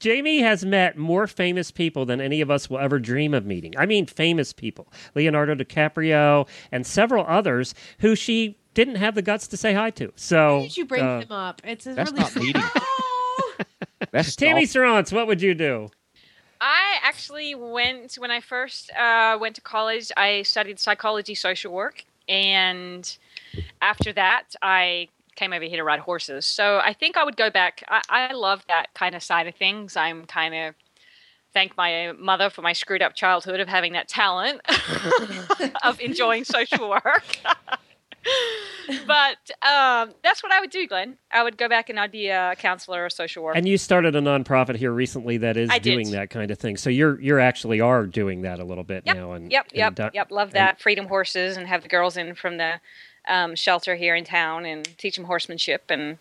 Jamie 0.00 0.40
has 0.40 0.64
met 0.64 0.96
more 0.96 1.26
famous 1.26 1.70
people 1.70 2.04
than 2.06 2.20
any 2.20 2.40
of 2.40 2.50
us 2.50 2.68
will 2.68 2.78
ever 2.78 2.98
dream 2.98 3.34
of 3.34 3.46
meeting. 3.46 3.74
I 3.76 3.86
mean, 3.86 4.06
famous 4.06 4.52
people. 4.52 4.92
Leonardo 5.14 5.54
DiCaprio 5.54 6.48
and 6.72 6.86
several 6.86 7.24
others 7.26 7.74
who 8.00 8.14
she 8.14 8.57
didn't 8.74 8.96
have 8.96 9.14
the 9.14 9.22
guts 9.22 9.46
to 9.48 9.56
say 9.56 9.74
hi 9.74 9.90
to. 9.90 10.12
So, 10.16 10.58
Why 10.58 10.62
did 10.62 10.76
you 10.76 10.84
bring 10.84 11.04
uh, 11.04 11.20
him 11.20 11.32
up? 11.32 11.62
It's 11.64 11.86
a 11.86 11.94
That's 11.94 12.12
really 12.12 12.22
not 12.22 12.36
meeting. 12.36 12.62
That's 14.10 14.36
Tammy 14.36 14.66
stalking. 14.66 14.66
Serrance, 14.66 15.12
what 15.12 15.26
would 15.26 15.42
you 15.42 15.54
do? 15.54 15.90
I 16.60 16.98
actually 17.02 17.54
went 17.54 18.14
when 18.14 18.30
I 18.30 18.40
first 18.40 18.90
uh, 18.92 19.38
went 19.40 19.54
to 19.56 19.60
college. 19.60 20.10
I 20.16 20.42
studied 20.42 20.78
psychology, 20.78 21.34
social 21.34 21.72
work, 21.72 22.04
and 22.28 23.16
after 23.80 24.12
that, 24.12 24.54
I 24.62 25.08
came 25.36 25.52
over 25.52 25.64
here 25.64 25.76
to 25.76 25.84
ride 25.84 26.00
horses. 26.00 26.44
So 26.46 26.78
I 26.78 26.92
think 26.92 27.16
I 27.16 27.24
would 27.24 27.36
go 27.36 27.48
back. 27.48 27.84
I, 27.88 28.02
I 28.08 28.32
love 28.32 28.64
that 28.66 28.92
kind 28.94 29.14
of 29.14 29.22
side 29.22 29.46
of 29.46 29.54
things. 29.54 29.96
I'm 29.96 30.26
kind 30.26 30.54
of 30.54 30.74
thank 31.54 31.76
my 31.76 32.12
mother 32.18 32.50
for 32.50 32.62
my 32.62 32.72
screwed 32.72 33.02
up 33.02 33.14
childhood 33.14 33.60
of 33.60 33.68
having 33.68 33.92
that 33.92 34.08
talent 34.08 34.60
of 35.84 36.00
enjoying 36.00 36.44
social 36.44 36.90
work. 36.90 37.38
but 39.06 39.50
um, 39.62 40.14
that's 40.22 40.42
what 40.42 40.52
I 40.52 40.60
would 40.60 40.70
do, 40.70 40.86
Glenn. 40.86 41.18
I 41.32 41.42
would 41.42 41.58
go 41.58 41.68
back 41.68 41.90
and 41.90 41.98
I'd 42.00 42.12
be 42.12 42.28
a 42.28 42.54
counselor 42.58 43.04
or 43.04 43.10
social 43.10 43.42
worker. 43.42 43.56
And 43.56 43.68
you 43.68 43.76
started 43.78 44.16
a 44.16 44.20
nonprofit 44.20 44.76
here 44.76 44.92
recently 44.92 45.36
that 45.38 45.56
is 45.56 45.70
I 45.70 45.78
did. 45.78 45.92
doing 45.94 46.10
that 46.12 46.30
kind 46.30 46.50
of 46.50 46.58
thing. 46.58 46.76
So 46.76 46.90
you're 46.90 47.20
you're 47.20 47.40
actually 47.40 47.80
are 47.80 48.06
doing 48.06 48.42
that 48.42 48.60
a 48.60 48.64
little 48.64 48.84
bit 48.84 49.04
Yep, 49.06 49.16
now. 49.16 49.32
And 49.32 49.52
yep, 49.52 49.68
yep, 49.72 49.98
and, 49.98 50.10
yep. 50.14 50.30
Love 50.30 50.52
that. 50.52 50.80
Freedom 50.80 51.06
horses 51.06 51.56
and 51.56 51.66
have 51.66 51.82
the 51.82 51.88
girls 51.88 52.16
in 52.16 52.34
from 52.34 52.56
the 52.56 52.80
um, 53.28 53.54
shelter 53.54 53.94
here 53.94 54.14
in 54.14 54.24
town 54.24 54.64
and 54.64 54.88
teach 54.98 55.16
them 55.16 55.24
horsemanship 55.24 55.84
and 55.90 56.18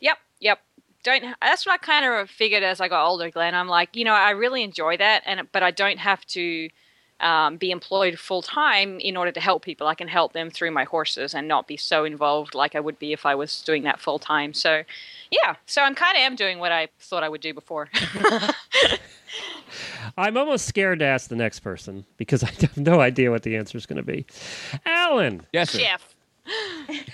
yep, 0.00 0.18
yep. 0.40 0.60
Don't. 1.04 1.24
That's 1.40 1.64
what 1.64 1.74
I 1.74 1.76
kind 1.78 2.04
of 2.04 2.28
figured 2.28 2.64
as 2.64 2.80
I 2.80 2.88
got 2.88 3.06
older, 3.06 3.30
Glenn. 3.30 3.54
I'm 3.54 3.68
like, 3.68 3.94
you 3.94 4.04
know, 4.04 4.14
I 4.14 4.30
really 4.30 4.64
enjoy 4.64 4.96
that, 4.96 5.22
and 5.26 5.46
but 5.52 5.62
I 5.62 5.70
don't 5.70 5.98
have 5.98 6.26
to 6.26 6.68
um, 7.20 7.56
be 7.56 7.70
employed 7.70 8.18
full 8.18 8.42
time 8.42 9.00
in 9.00 9.16
order 9.16 9.32
to 9.32 9.40
help 9.40 9.64
people. 9.64 9.86
I 9.86 9.94
can 9.94 10.08
help 10.08 10.32
them 10.32 10.50
through 10.50 10.70
my 10.70 10.84
horses 10.84 11.34
and 11.34 11.48
not 11.48 11.66
be 11.66 11.76
so 11.76 12.04
involved 12.04 12.54
like 12.54 12.74
I 12.74 12.80
would 12.80 12.98
be 12.98 13.12
if 13.12 13.26
I 13.26 13.34
was 13.34 13.62
doing 13.62 13.82
that 13.84 14.00
full 14.00 14.18
time. 14.18 14.54
So, 14.54 14.82
yeah. 15.30 15.56
So 15.66 15.82
I'm 15.82 15.94
kind 15.94 16.16
of 16.16 16.22
am 16.22 16.36
doing 16.36 16.58
what 16.58 16.72
I 16.72 16.88
thought 17.00 17.24
I 17.24 17.28
would 17.28 17.40
do 17.40 17.52
before. 17.52 17.88
I'm 20.16 20.36
almost 20.36 20.66
scared 20.66 21.00
to 21.00 21.04
ask 21.04 21.28
the 21.28 21.36
next 21.36 21.60
person 21.60 22.04
because 22.16 22.42
I 22.44 22.50
have 22.60 22.76
no 22.76 23.00
idea 23.00 23.30
what 23.30 23.42
the 23.42 23.56
answer 23.56 23.76
is 23.76 23.86
going 23.86 23.96
to 23.98 24.02
be. 24.02 24.26
Alan, 24.84 25.46
Yes, 25.52 25.70
sir. 25.70 25.78
Chef. 25.80 26.14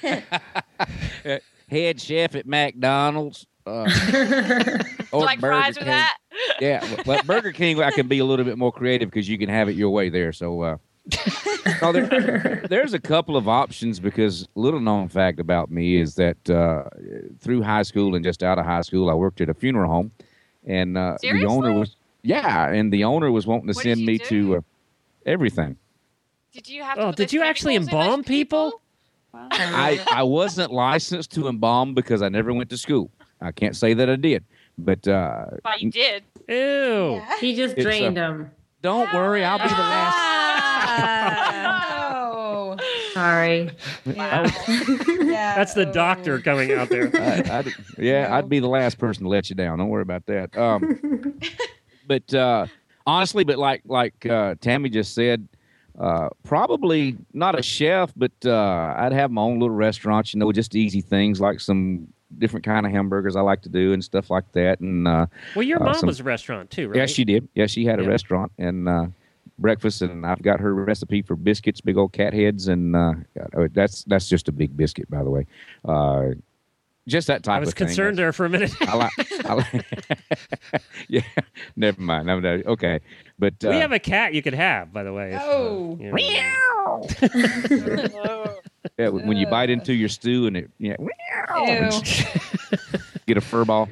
Head 1.69 2.01
chef 2.01 2.35
at 2.35 2.47
McDonald's. 2.47 3.47
Uh, 3.67 3.89
or 5.12 5.21
like 5.23 5.41
Burger 5.41 5.53
fries 5.61 5.69
with 5.77 5.85
King. 5.85 5.87
that? 5.87 6.17
Yeah, 6.61 6.81
but- 6.97 7.05
but 7.07 7.27
Burger 7.27 7.53
King, 7.61 7.83
I 7.83 7.91
can 7.91 8.09
be 8.09 8.19
a 8.19 8.25
little 8.25 8.45
bit 8.45 8.59
more 8.59 8.73
creative 8.73 9.11
because 9.11 9.29
you 9.29 9.39
can 9.39 9.49
have 9.49 9.69
it 9.69 9.77
your 9.77 9.91
way 9.91 10.09
there. 10.11 10.33
So, 10.33 10.61
uh, 10.62 10.77
no, 11.83 11.93
there, 11.93 12.65
there's 12.69 12.95
a 12.95 12.99
couple 13.01 13.37
of 13.37 13.49
options 13.49 14.01
because 14.01 14.49
little 14.55 14.81
known 14.81 15.09
fact 15.09 15.39
about 15.41 15.71
me 15.71 15.97
is 15.97 16.15
that 16.17 16.51
uh, 16.51 16.85
through 17.41 17.62
high 17.62 17.83
school 17.83 18.15
and 18.15 18.25
just 18.25 18.43
out 18.43 18.59
of 18.59 18.65
high 18.65 18.81
school, 18.83 19.11
I 19.11 19.15
worked 19.15 19.41
at 19.41 19.49
a 19.49 19.55
funeral 19.55 19.91
home, 19.91 20.11
and 20.67 20.97
uh, 20.97 21.17
the 21.21 21.45
owner 21.47 21.73
was 21.73 21.97
yeah, 22.23 22.69
and 22.71 22.91
the 22.93 23.05
owner 23.05 23.31
was 23.31 23.47
wanting 23.47 23.67
to 23.67 23.75
What 23.75 23.83
send 23.83 24.05
me 24.05 24.17
do? 24.19 24.25
to 24.25 24.57
uh, 24.57 24.61
everything. 25.27 25.77
Did 26.55 26.69
you 26.71 26.83
have 26.83 26.97
to 26.97 27.03
oh, 27.09 27.12
did 27.12 27.33
you 27.35 27.43
actually 27.43 27.75
chemicals 27.75 27.93
in 27.93 27.99
those 27.99 28.05
embalm 28.07 28.25
people? 28.25 28.81
I, 29.35 30.01
I 30.12 30.23
wasn't 30.23 30.73
licensed 30.73 31.33
to 31.33 31.49
embalm 31.49 31.93
because 31.93 32.23
I 32.23 32.29
never 32.29 32.55
went 32.55 32.71
to 32.71 32.79
school. 32.79 33.11
I 33.45 33.53
can't 33.53 33.76
say 33.76 33.95
that 33.95 34.09
I 34.09 34.16
did, 34.16 34.45
but 34.78 35.07
uh, 35.07 35.47
But 35.62 35.82
you 35.82 35.90
did. 35.90 36.24
Ew. 36.49 37.22
He 37.40 37.55
just 37.55 37.76
It's, 37.76 37.84
uh, 37.86 37.88
drained 37.88 38.16
them. 38.16 38.51
don't 38.82 39.12
worry, 39.12 39.45
I'll 39.45 39.59
be 39.59 39.68
the 39.68 39.74
last. 39.74 40.40
Oh. 42.47 42.76
sorry. 43.12 43.70
That's 44.05 45.74
the 45.74 45.86
doctor 45.92 46.38
coming 46.40 46.72
out 46.72 46.88
there. 46.88 47.11
I, 47.14 47.59
I'd, 47.59 47.72
yeah, 47.99 48.28
I'd 48.34 48.49
be 48.49 48.59
the 48.61 48.68
last 48.68 48.99
person 48.99 49.24
to 49.24 49.28
let 49.28 49.49
you 49.51 49.57
down. 49.57 49.78
Don't 49.78 49.88
worry 49.88 50.03
about 50.03 50.26
that. 50.26 50.57
Um, 50.57 51.38
but 52.07 52.32
uh, 52.34 52.66
honestly, 53.07 53.45
but 53.45 53.59
like 53.59 53.82
like 53.86 54.26
uh, 54.26 54.55
Tammy 54.61 54.88
just 54.88 55.14
said, 55.14 55.49
uh, 55.99 56.28
probably 56.42 57.16
not 57.32 57.59
a 57.59 57.62
chef, 57.62 58.12
but 58.16 58.32
uh, 58.45 58.95
I'd 58.97 59.12
have 59.12 59.30
my 59.30 59.42
own 59.42 59.59
little 59.59 59.74
restaurant. 59.74 60.32
You 60.34 60.40
know, 60.40 60.51
just 60.53 60.74
easy 60.74 61.01
things 61.01 61.40
like 61.40 61.61
some 61.61 62.09
different 62.39 62.64
kind 62.64 62.87
of 62.87 62.93
hamburgers 62.93 63.37
I 63.37 63.41
like 63.41 63.62
to 63.62 63.68
do 63.68 63.93
and 63.93 64.03
stuff 64.05 64.30
like 64.30 64.51
that. 64.53 64.80
And 64.80 65.07
uh, 65.09 65.26
Well, 65.55 65.62
your 65.62 65.80
uh, 65.82 65.87
mom 65.87 65.95
some- 65.95 66.07
was 66.07 66.20
a 66.20 66.24
restaurant 66.24 66.70
too, 66.70 66.89
right? 66.89 66.97
Yeah, 66.99 67.07
she 67.07 67.24
did. 67.24 67.49
Yeah, 67.55 67.66
she 67.66 67.85
had 67.85 68.01
a 68.01 68.03
Yeah. 68.03 68.09
restaurant 68.09 68.53
and 68.59 68.89
uh, 68.89 69.07
breakfast, 69.59 70.03
and 70.03 70.26
I've 70.26 70.43
got 70.43 70.61
her 70.61 70.74
recipe 70.74 71.22
for 71.22 71.37
biscuits, 71.37 71.80
big 71.80 71.97
old 71.97 72.12
cat 72.12 72.35
heads, 72.35 72.66
and 72.68 72.95
uh, 72.97 73.14
uh, 73.57 73.68
that's 73.72 74.05
that's 74.05 74.28
just 74.28 74.49
a 74.49 74.53
big 74.53 74.76
biscuit, 74.76 75.09
by 75.11 75.22
the 75.22 75.30
way. 75.30 75.47
Uh, 75.85 76.30
just 77.07 77.26
that 77.26 77.43
type 77.43 77.57
I 77.57 77.61
was 77.61 77.68
of 77.68 77.74
thing. 77.74 77.89
concerned 77.89 78.16
there 78.18 78.32
for 78.32 78.47
a 78.47 78.49
minute. 78.49 78.72
I 78.80 78.97
like. 78.97 79.12
I 79.45 79.53
like 79.53 79.85
yeah, 81.09 81.20
never 81.76 82.01
mind. 82.01 82.30
I'm 82.30 82.41
not, 82.43 82.64
okay, 82.66 83.01
but 83.39 83.53
uh, 83.62 83.68
we 83.68 83.76
have 83.76 83.93
a 83.93 83.99
cat 83.99 84.32
you 84.32 84.41
could 84.41 84.55
have, 84.55 84.91
by 84.93 85.03
the 85.03 85.12
way. 85.12 85.32
if, 85.35 85.41
uh, 85.41 85.45
Oh. 85.45 85.99
you 86.01 86.11
know. 86.12 86.16
yeah, 88.99 89.09
when 89.09 89.37
you 89.37 89.47
bite 89.47 89.70
into 89.70 89.95
your 89.95 90.09
stew 90.09 90.47
and 90.47 90.57
it, 90.57 90.70
yeah, 90.78 90.97
get 93.26 93.37
a 93.37 93.41
fur 93.41 93.64
ball. 93.64 93.89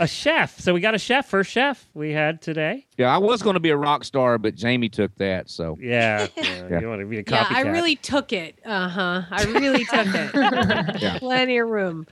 a 0.00 0.06
chef. 0.06 0.60
So 0.60 0.72
we 0.74 0.80
got 0.80 0.94
a 0.94 0.98
chef, 0.98 1.26
first 1.26 1.50
chef 1.50 1.88
we 1.92 2.12
had 2.12 2.40
today. 2.40 2.86
Yeah, 2.96 3.12
I 3.12 3.18
was 3.18 3.42
going 3.42 3.54
to 3.54 3.60
be 3.60 3.70
a 3.70 3.76
rock 3.76 4.04
star, 4.04 4.38
but 4.38 4.54
Jamie 4.54 4.88
took 4.88 5.12
that. 5.16 5.50
So 5.50 5.76
Yeah, 5.80 6.28
yeah, 6.36 6.68
Yeah. 6.70 6.80
you 6.80 6.88
want 6.88 7.00
to 7.00 7.06
be 7.06 7.18
a 7.18 7.24
copycat. 7.24 7.50
Yeah. 7.50 7.56
I 7.56 7.60
really 7.62 7.96
took 7.96 8.32
it. 8.32 8.58
Uh 8.64 8.88
huh. 8.88 9.22
I 9.30 9.42
really 9.44 9.84
took 9.84 10.06
it. 10.06 11.00
Yeah. 11.02 11.18
Plenty 11.18 11.58
of 11.58 11.68
room. 11.68 12.06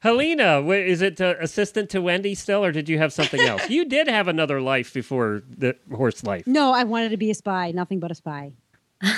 Helena, 0.00 0.66
is 0.70 1.02
it 1.02 1.20
uh, 1.20 1.34
assistant 1.40 1.90
to 1.90 2.00
Wendy 2.00 2.34
still, 2.34 2.64
or 2.64 2.72
did 2.72 2.88
you 2.88 2.96
have 2.98 3.12
something 3.12 3.40
else? 3.40 3.68
you 3.70 3.84
did 3.84 4.08
have 4.08 4.26
another 4.28 4.60
life 4.62 4.94
before 4.94 5.42
the 5.48 5.76
horse 5.94 6.24
life. 6.24 6.46
No, 6.46 6.72
I 6.72 6.84
wanted 6.84 7.10
to 7.10 7.16
be 7.18 7.30
a 7.30 7.34
spy, 7.34 7.72
nothing 7.72 8.00
but 8.00 8.10
a 8.10 8.14
spy. 8.14 8.52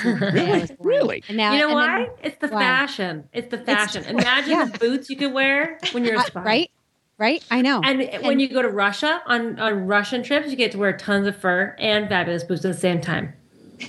Really, 0.05 0.68
really. 0.78 1.24
And 1.28 1.37
now, 1.37 1.53
You 1.53 1.59
know 1.61 1.66
and 1.68 1.74
why? 1.74 1.99
then- 1.99 2.09
it's 2.22 2.37
the 2.39 2.49
why? 2.49 2.61
fashion. 2.61 3.28
It's 3.33 3.49
the 3.51 3.59
fashion. 3.59 4.05
Imagine 4.09 4.51
Yeah. 4.51 4.64
the 4.66 4.78
boots 4.78 5.09
you 5.11 5.16
could 5.16 5.33
wear 5.33 5.78
when 5.93 6.05
you're 6.05 6.16
a 6.16 6.20
Uh, 6.20 6.24
spy. 6.24 6.43
right? 6.43 6.70
Right? 7.18 7.45
I 7.51 7.61
know. 7.61 7.83
And, 7.85 8.09
when 8.24 8.41
you 8.41 8.49
go 8.49 8.62
to 8.62 8.68
Russia 8.68 9.22
on, 9.26 9.59
on 9.61 9.87
Russian 9.87 10.22
trips, 10.22 10.49
you 10.51 10.57
get 10.57 10.72
to 10.72 10.78
wear 10.78 10.97
tons 10.97 11.26
of 11.26 11.37
fur 11.37 11.76
and 11.78 12.09
fabulous 12.09 12.45
boots 12.45 12.64
at 12.64 12.72
the 12.72 12.78
same 12.78 13.01
time. 13.01 13.35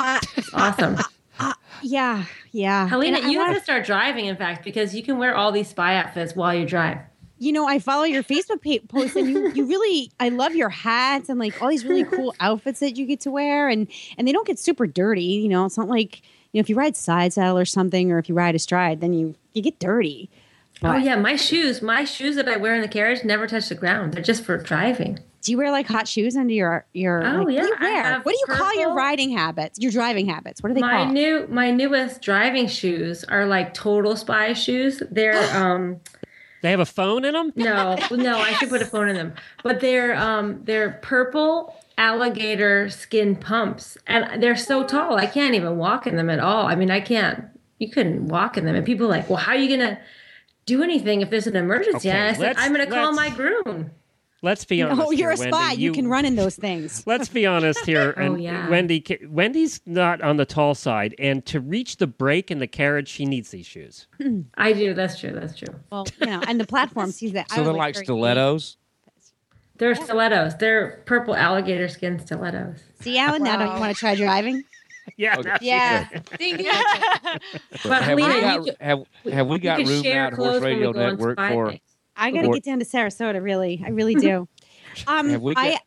Uh, 0.00 0.20
It's 0.36 0.54
awesome. 0.54 0.96
yeah, 1.82 2.24
yeah. 2.52 2.86
Helena, 2.88 3.16
And 3.16 3.26
I 3.26 3.30
you 3.30 3.38
wanna- 3.38 3.50
have 3.54 3.58
to 3.58 3.64
start 3.64 3.84
driving, 3.84 4.26
in 4.26 4.36
fact, 4.36 4.62
because 4.64 4.94
you 4.94 5.02
can 5.02 5.18
wear 5.18 5.34
all 5.34 5.50
these 5.50 5.66
spy 5.68 5.96
outfits 5.96 6.36
while 6.36 6.54
you 6.54 6.64
drive. 6.64 6.98
You 7.38 7.52
know, 7.52 7.66
I 7.66 7.78
follow 7.78 8.04
your 8.04 8.22
Facebook 8.22 8.60
page 8.60 8.82
posts, 8.88 9.16
and 9.16 9.28
you, 9.28 9.52
you 9.52 9.66
really, 9.66 10.10
I 10.18 10.28
love 10.28 10.54
your 10.54 10.68
hats 10.68 11.28
and 11.28 11.38
like 11.38 11.60
all 11.62 11.68
these 11.68 11.84
really 11.84 12.04
cool 12.16 12.34
outfits 12.40 12.80
that 12.80 12.96
you 12.96 13.06
get 13.06 13.20
to 13.22 13.30
wear, 13.30 13.68
and 13.68 13.86
and 14.16 14.26
they 14.26 14.32
don't 14.32 14.46
get 14.46 14.58
super 14.58 14.86
dirty. 14.86 15.22
You 15.22 15.48
know, 15.48 15.64
it's 15.64 15.78
not 15.78 15.88
like 15.88 16.22
you 16.52 16.58
know 16.58 16.60
if 16.60 16.68
you 16.68 16.76
ride 16.76 16.96
side 16.96 17.32
saddle 17.32 17.58
or 17.58 17.64
something, 17.64 18.10
or 18.12 18.18
if 18.18 18.28
you 18.28 18.34
ride 18.34 18.54
astride, 18.54 19.00
then 19.00 19.12
you 19.12 19.34
you 19.54 19.62
get 19.62 19.78
dirty. 19.78 20.30
Oh 20.82 20.96
yeah, 20.96 21.16
my 21.16 21.36
shoes, 21.36 21.82
my 21.82 22.04
shoes 22.04 22.36
that 22.36 22.48
I 22.48 22.56
wear 22.56 22.74
in 22.74 22.82
the 22.82 22.88
carriage 22.88 23.24
never 23.24 23.46
touch 23.46 23.68
the 23.68 23.74
ground. 23.74 24.12
They're 24.14 24.22
just 24.22 24.44
for 24.44 24.56
driving. 24.58 25.18
Do 25.42 25.52
you 25.52 25.58
wear 25.58 25.70
like 25.70 25.86
hot 25.86 26.06
shoes 26.06 26.36
under 26.36 26.52
your 26.52 26.86
your? 26.92 27.24
Oh, 27.24 27.42
like, 27.42 27.54
yeah, 27.56 27.62
What 27.62 27.80
do 27.80 27.86
you 27.86 27.92
wear? 27.94 28.20
What 28.20 28.32
do 28.32 28.38
you 28.38 28.56
call 28.56 28.74
your 28.80 28.94
riding 28.94 29.30
habits? 29.30 29.78
Your 29.80 29.90
driving 29.90 30.26
habits? 30.28 30.62
What 30.62 30.70
are 30.70 30.74
they 30.74 30.80
my 30.80 31.04
called? 31.04 31.14
new 31.14 31.46
my 31.48 31.70
newest 31.70 32.22
driving 32.22 32.68
shoes 32.68 33.24
are 33.24 33.46
like 33.46 33.74
total 33.74 34.14
spy 34.16 34.52
shoes. 34.52 35.02
They're 35.10 35.40
um 35.56 36.00
They 36.62 36.70
have 36.70 36.80
a 36.80 36.86
phone 36.86 37.24
in 37.24 37.34
them. 37.34 37.52
no 37.56 37.96
no 38.10 38.38
I 38.38 38.52
should 38.54 38.68
put 38.68 38.82
a 38.82 38.86
phone 38.86 39.08
in 39.08 39.16
them, 39.16 39.34
but 39.62 39.80
they're 39.80 40.16
um 40.16 40.60
they're 40.64 40.98
purple 41.02 41.74
alligator 41.96 42.88
skin 42.90 43.34
pumps 43.36 43.98
and 44.06 44.42
they're 44.42 44.56
so 44.56 44.84
tall 44.84 45.16
I 45.16 45.26
can't 45.26 45.54
even 45.54 45.76
walk 45.76 46.06
in 46.06 46.16
them 46.16 46.30
at 46.30 46.40
all. 46.40 46.66
I 46.66 46.74
mean 46.74 46.90
I 46.90 47.00
can't. 47.00 47.44
You 47.78 47.90
couldn't 47.90 48.26
walk 48.28 48.56
in 48.56 48.64
them, 48.64 48.74
and 48.74 48.84
people 48.84 49.06
are 49.06 49.10
like, 49.10 49.28
well, 49.30 49.36
how 49.38 49.52
are 49.52 49.56
you 49.58 49.68
gonna 49.76 50.00
do 50.66 50.82
anything 50.82 51.20
if 51.20 51.30
there's 51.30 51.46
an 51.46 51.54
emergency? 51.54 52.08
Okay, 52.10 52.28
I 52.28 52.32
said, 52.32 52.56
"I'm 52.58 52.72
gonna 52.72 52.86
call 52.88 53.12
my 53.12 53.30
groom. 53.30 53.92
Let's 54.40 54.64
be 54.64 54.82
honest. 54.82 54.98
No, 55.00 55.10
you're 55.10 55.30
here, 55.32 55.46
a 55.48 55.48
spy. 55.48 55.68
Wendy. 55.70 55.82
You, 55.82 55.92
can 55.92 56.06
run 56.08 56.24
in 56.24 56.36
those 56.36 56.54
things. 56.54 57.04
Let's 57.06 57.28
be 57.28 57.44
honest 57.46 57.84
here. 57.84 58.14
Oh, 58.18 58.20
and 58.34 58.42
yeah. 58.42 58.68
Wendy, 58.68 59.04
Wendy's 59.28 59.80
not 59.84 60.20
on 60.22 60.36
the 60.36 60.46
tall 60.46 60.74
side, 60.74 61.14
and 61.18 61.44
to 61.46 61.60
reach 61.60 61.96
the 61.96 62.06
brake 62.06 62.50
in 62.50 62.58
the 62.58 62.66
carriage, 62.68 63.08
she 63.08 63.24
needs 63.26 63.50
these 63.50 63.66
shoes. 63.66 64.06
I 64.56 64.72
do. 64.72 64.94
That's 64.94 65.18
true. 65.18 65.32
That's 65.32 65.56
true. 65.56 65.74
Well, 65.90 66.06
you 66.20 66.26
know, 66.26 66.40
and 66.46 66.60
the 66.60 66.66
platform 66.74 67.10
sees 67.10 67.32
that. 67.32 67.46
I 67.50 67.56
So 67.56 67.62
was, 67.62 67.66
they're 67.68 67.74
like 67.76 67.94
very- 67.94 68.06
stilettos. 68.06 68.76
They're 69.76 69.94
stilettos. 69.94 70.56
They're 70.56 71.02
purple 71.06 71.36
alligator 71.36 71.86
skin 71.88 72.18
stilettos. 72.18 72.80
See, 73.00 73.16
Alan, 73.18 73.42
now 73.44 73.56
don't 73.56 73.74
you 73.74 73.80
want 73.80 73.94
to 73.94 73.98
try 73.98 74.14
driving? 74.16 74.64
Yeah, 75.16 75.36
Okay. 75.38 75.56
Yeah. 75.62 76.08
does. 76.08 76.22
Ding, 76.38 76.56
ding. 76.56 76.66
But 77.84 78.02
have, 78.02 78.16
we 78.16 78.22
got, 78.22 78.66
you 78.66 78.72
have, 78.80 78.98
have 79.32 79.46
we 79.46 79.58
got 79.60 79.78
room 79.78 80.02
share 80.02 80.22
now 80.22 80.26
at 80.26 80.32
Horse 80.34 80.62
Radio 80.62 80.90
Network 80.90 81.38
spy 81.38 81.52
for? 81.52 81.74
I 82.18 82.30
got 82.30 82.42
to 82.42 82.50
get 82.50 82.64
down 82.64 82.78
to 82.80 82.84
Sarasota. 82.84 83.42
Really, 83.42 83.82
I 83.84 83.90
really 83.90 84.14
do. 84.14 84.48
Um, 85.06 85.40
we 85.42 85.54
I, 85.56 85.78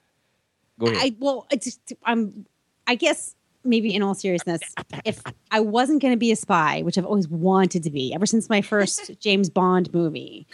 Go 0.79 0.87
ahead. 0.87 0.97
I 1.01 1.15
well, 1.19 1.45
it's 1.51 1.77
um, 2.05 2.45
I 2.87 2.95
guess 2.95 3.35
maybe 3.63 3.93
in 3.93 4.01
all 4.01 4.15
seriousness, 4.15 4.61
if 5.05 5.21
I 5.51 5.59
wasn't 5.59 6.01
going 6.01 6.13
to 6.13 6.17
be 6.17 6.31
a 6.31 6.35
spy, 6.35 6.81
which 6.81 6.97
I've 6.97 7.05
always 7.05 7.27
wanted 7.27 7.83
to 7.83 7.91
be 7.91 8.13
ever 8.13 8.25
since 8.25 8.49
my 8.49 8.61
first 8.61 9.11
James 9.19 9.49
Bond 9.49 9.93
movie, 9.93 10.47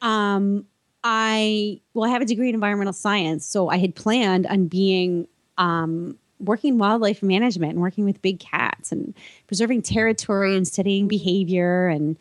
um, 0.00 0.64
I 1.02 1.80
well, 1.92 2.08
I 2.08 2.12
have 2.12 2.22
a 2.22 2.24
degree 2.24 2.48
in 2.48 2.54
environmental 2.54 2.92
science, 2.92 3.44
so 3.46 3.68
I 3.68 3.78
had 3.78 3.94
planned 3.94 4.46
on 4.46 4.68
being 4.68 5.26
um 5.56 6.16
working 6.40 6.78
wildlife 6.78 7.22
management 7.22 7.72
and 7.72 7.80
working 7.80 8.04
with 8.04 8.22
big 8.22 8.38
cats 8.38 8.92
and 8.92 9.12
preserving 9.48 9.82
territory 9.82 10.56
and 10.56 10.68
studying 10.68 11.08
behavior 11.08 11.88
and 11.88 12.16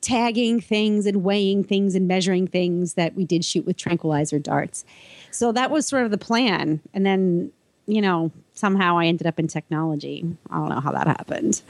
tagging 0.00 0.60
things 0.60 1.06
and 1.06 1.24
weighing 1.24 1.64
things 1.64 1.94
and 1.94 2.06
measuring 2.06 2.46
things 2.46 2.94
that 2.94 3.14
we 3.14 3.24
did 3.24 3.44
shoot 3.44 3.66
with 3.66 3.76
tranquilizer 3.76 4.38
darts. 4.38 4.84
So 5.30 5.52
that 5.52 5.70
was 5.70 5.86
sort 5.86 6.04
of 6.04 6.10
the 6.10 6.18
plan. 6.18 6.80
And 6.94 7.04
then, 7.04 7.52
you 7.86 8.00
know, 8.00 8.30
somehow 8.54 8.98
I 8.98 9.06
ended 9.06 9.26
up 9.26 9.38
in 9.38 9.48
technology. 9.48 10.24
I 10.50 10.56
don't 10.56 10.68
know 10.68 10.80
how 10.80 10.92
that 10.92 11.06
happened. 11.06 11.62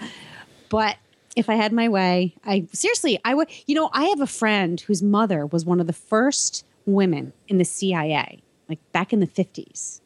But 0.68 0.96
if 1.36 1.48
I 1.48 1.54
had 1.54 1.72
my 1.72 1.88
way, 1.88 2.34
I 2.44 2.66
seriously, 2.72 3.18
I 3.24 3.34
would, 3.34 3.48
you 3.66 3.74
know, 3.74 3.90
I 3.92 4.04
have 4.04 4.20
a 4.20 4.26
friend 4.26 4.80
whose 4.80 5.02
mother 5.02 5.46
was 5.46 5.64
one 5.64 5.80
of 5.80 5.86
the 5.86 5.92
first 5.92 6.64
women 6.84 7.32
in 7.48 7.58
the 7.58 7.64
CIA, 7.64 8.40
like 8.68 8.78
back 8.92 9.12
in 9.12 9.20
the 9.20 9.26
50s. 9.26 10.00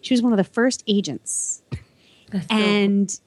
She 0.00 0.14
was 0.14 0.22
one 0.22 0.32
of 0.32 0.36
the 0.36 0.44
first 0.44 0.84
agents. 0.86 1.62
That's 2.30 2.46
And 2.50 3.18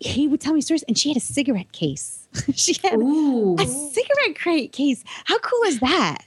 he 0.00 0.26
would 0.28 0.40
tell 0.40 0.52
me 0.52 0.60
stories, 0.60 0.82
and 0.84 0.98
she 0.98 1.08
had 1.10 1.16
a 1.16 1.20
cigarette 1.20 1.72
case. 1.72 2.25
she 2.54 2.76
had 2.82 2.94
Ooh. 2.98 3.56
a 3.58 3.66
cigarette 3.66 4.38
crate 4.38 4.72
case. 4.72 5.02
How 5.24 5.38
cool 5.38 5.62
is 5.64 5.80
that? 5.80 6.18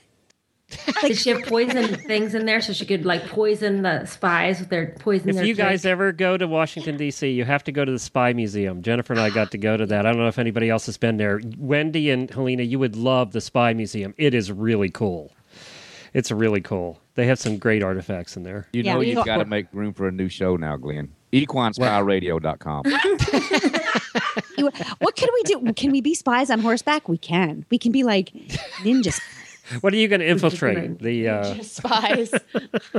Did 1.02 1.18
she 1.18 1.32
have 1.32 1.42
poison 1.48 1.96
things 1.96 2.36
in 2.36 2.46
there 2.46 2.62
so 2.62 2.74
she 2.74 2.86
could 2.86 3.04
like 3.04 3.26
poison 3.26 3.82
the 3.82 4.06
spies 4.06 4.60
with 4.60 4.70
their 4.70 4.96
poison? 5.00 5.30
If 5.30 5.38
their 5.38 5.46
you 5.46 5.56
guys 5.56 5.84
ever 5.84 6.12
go 6.12 6.38
to 6.38 6.46
Washington 6.48 6.96
D.C., 6.96 7.28
you 7.28 7.44
have 7.44 7.64
to 7.64 7.72
go 7.72 7.84
to 7.84 7.92
the 7.92 7.98
Spy 7.98 8.34
Museum. 8.34 8.84
Jennifer 8.84 9.14
and 9.14 9.20
I 9.20 9.32
got 9.32 9.50
to 9.52 9.58
go 9.58 9.78
to 9.78 9.88
that. 9.88 10.06
I 10.06 10.12
don't 10.12 10.20
know 10.22 10.28
if 10.28 10.38
anybody 10.38 10.70
else 10.70 10.86
has 10.86 10.96
been 10.96 11.18
there. 11.18 11.42
Wendy 11.58 12.12
and 12.12 12.30
Helena, 12.30 12.62
you 12.62 12.78
would 12.78 12.96
love 12.96 13.32
the 13.32 13.42
Spy 13.42 13.74
Museum. 13.74 14.14
It 14.18 14.36
is 14.36 14.52
really 14.52 14.90
cool. 14.90 15.34
It's 16.14 16.30
really 16.32 16.62
cool. 16.62 17.00
They 17.16 17.26
have 17.26 17.40
some 17.40 17.58
great 17.58 17.82
artifacts 17.82 18.38
in 18.38 18.44
there. 18.44 18.68
You 18.72 18.84
Yeah, 18.84 18.94
know 18.94 19.02
you've 19.02 19.16
got- 19.16 19.26
got 19.26 19.38
to 19.38 19.46
make 19.46 19.66
room 19.74 19.94
for 19.94 20.08
a 20.08 20.12
new 20.12 20.30
show 20.30 20.56
now, 20.56 20.78
Glenn. 20.78 21.12
EquineSpyRadio.com. 21.34 22.84
You- 24.58 24.70
what 25.00 25.16
can 25.16 25.30
we 25.34 25.44
do? 25.44 25.74
Can 25.74 25.92
we 25.92 26.02
be 26.02 26.14
spies 26.14 26.50
on 26.50 26.60
horseback? 26.60 27.08
We 27.08 27.18
can. 27.18 27.66
We 27.70 27.78
can 27.78 27.92
be 27.94 28.04
like 28.04 28.32
ninjas. 28.84 29.20
What 29.82 29.94
are 29.94 29.98
you 29.98 30.08
going 30.08 30.20
to 30.22 30.28
infiltrate? 30.28 31.00
The 31.00 31.30
uh, 31.30 31.62
Spies. 31.62 32.34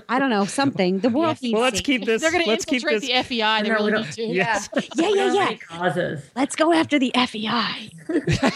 I 0.08 0.18
don't 0.18 0.30
know 0.30 0.44
something. 0.46 1.00
The 1.00 1.08
world 1.10 1.36
needs. 1.42 1.52
well, 1.52 1.62
let's 1.62 1.78
safety. 1.78 1.98
keep 1.98 2.06
this. 2.06 2.22
They're 2.22 2.30
going 2.30 2.44
to 2.44 2.50
infiltrate 2.52 3.00
this. 3.00 3.08
the 3.28 3.36
FBI. 3.36 3.62
They 3.62 3.68
No, 3.68 3.74
really 3.74 3.92
need 3.92 4.12
to. 4.12 4.22
Yes. 4.22 4.68
Yeah, 4.94 5.08
yeah, 5.08 5.32
yeah. 5.34 5.46
Great 5.48 5.66
Causes. 5.66 6.22
Let's 6.36 6.54
go 6.56 6.72
after 6.72 6.98
the 6.98 7.12
E 7.14 7.26
FEI. 7.26 7.90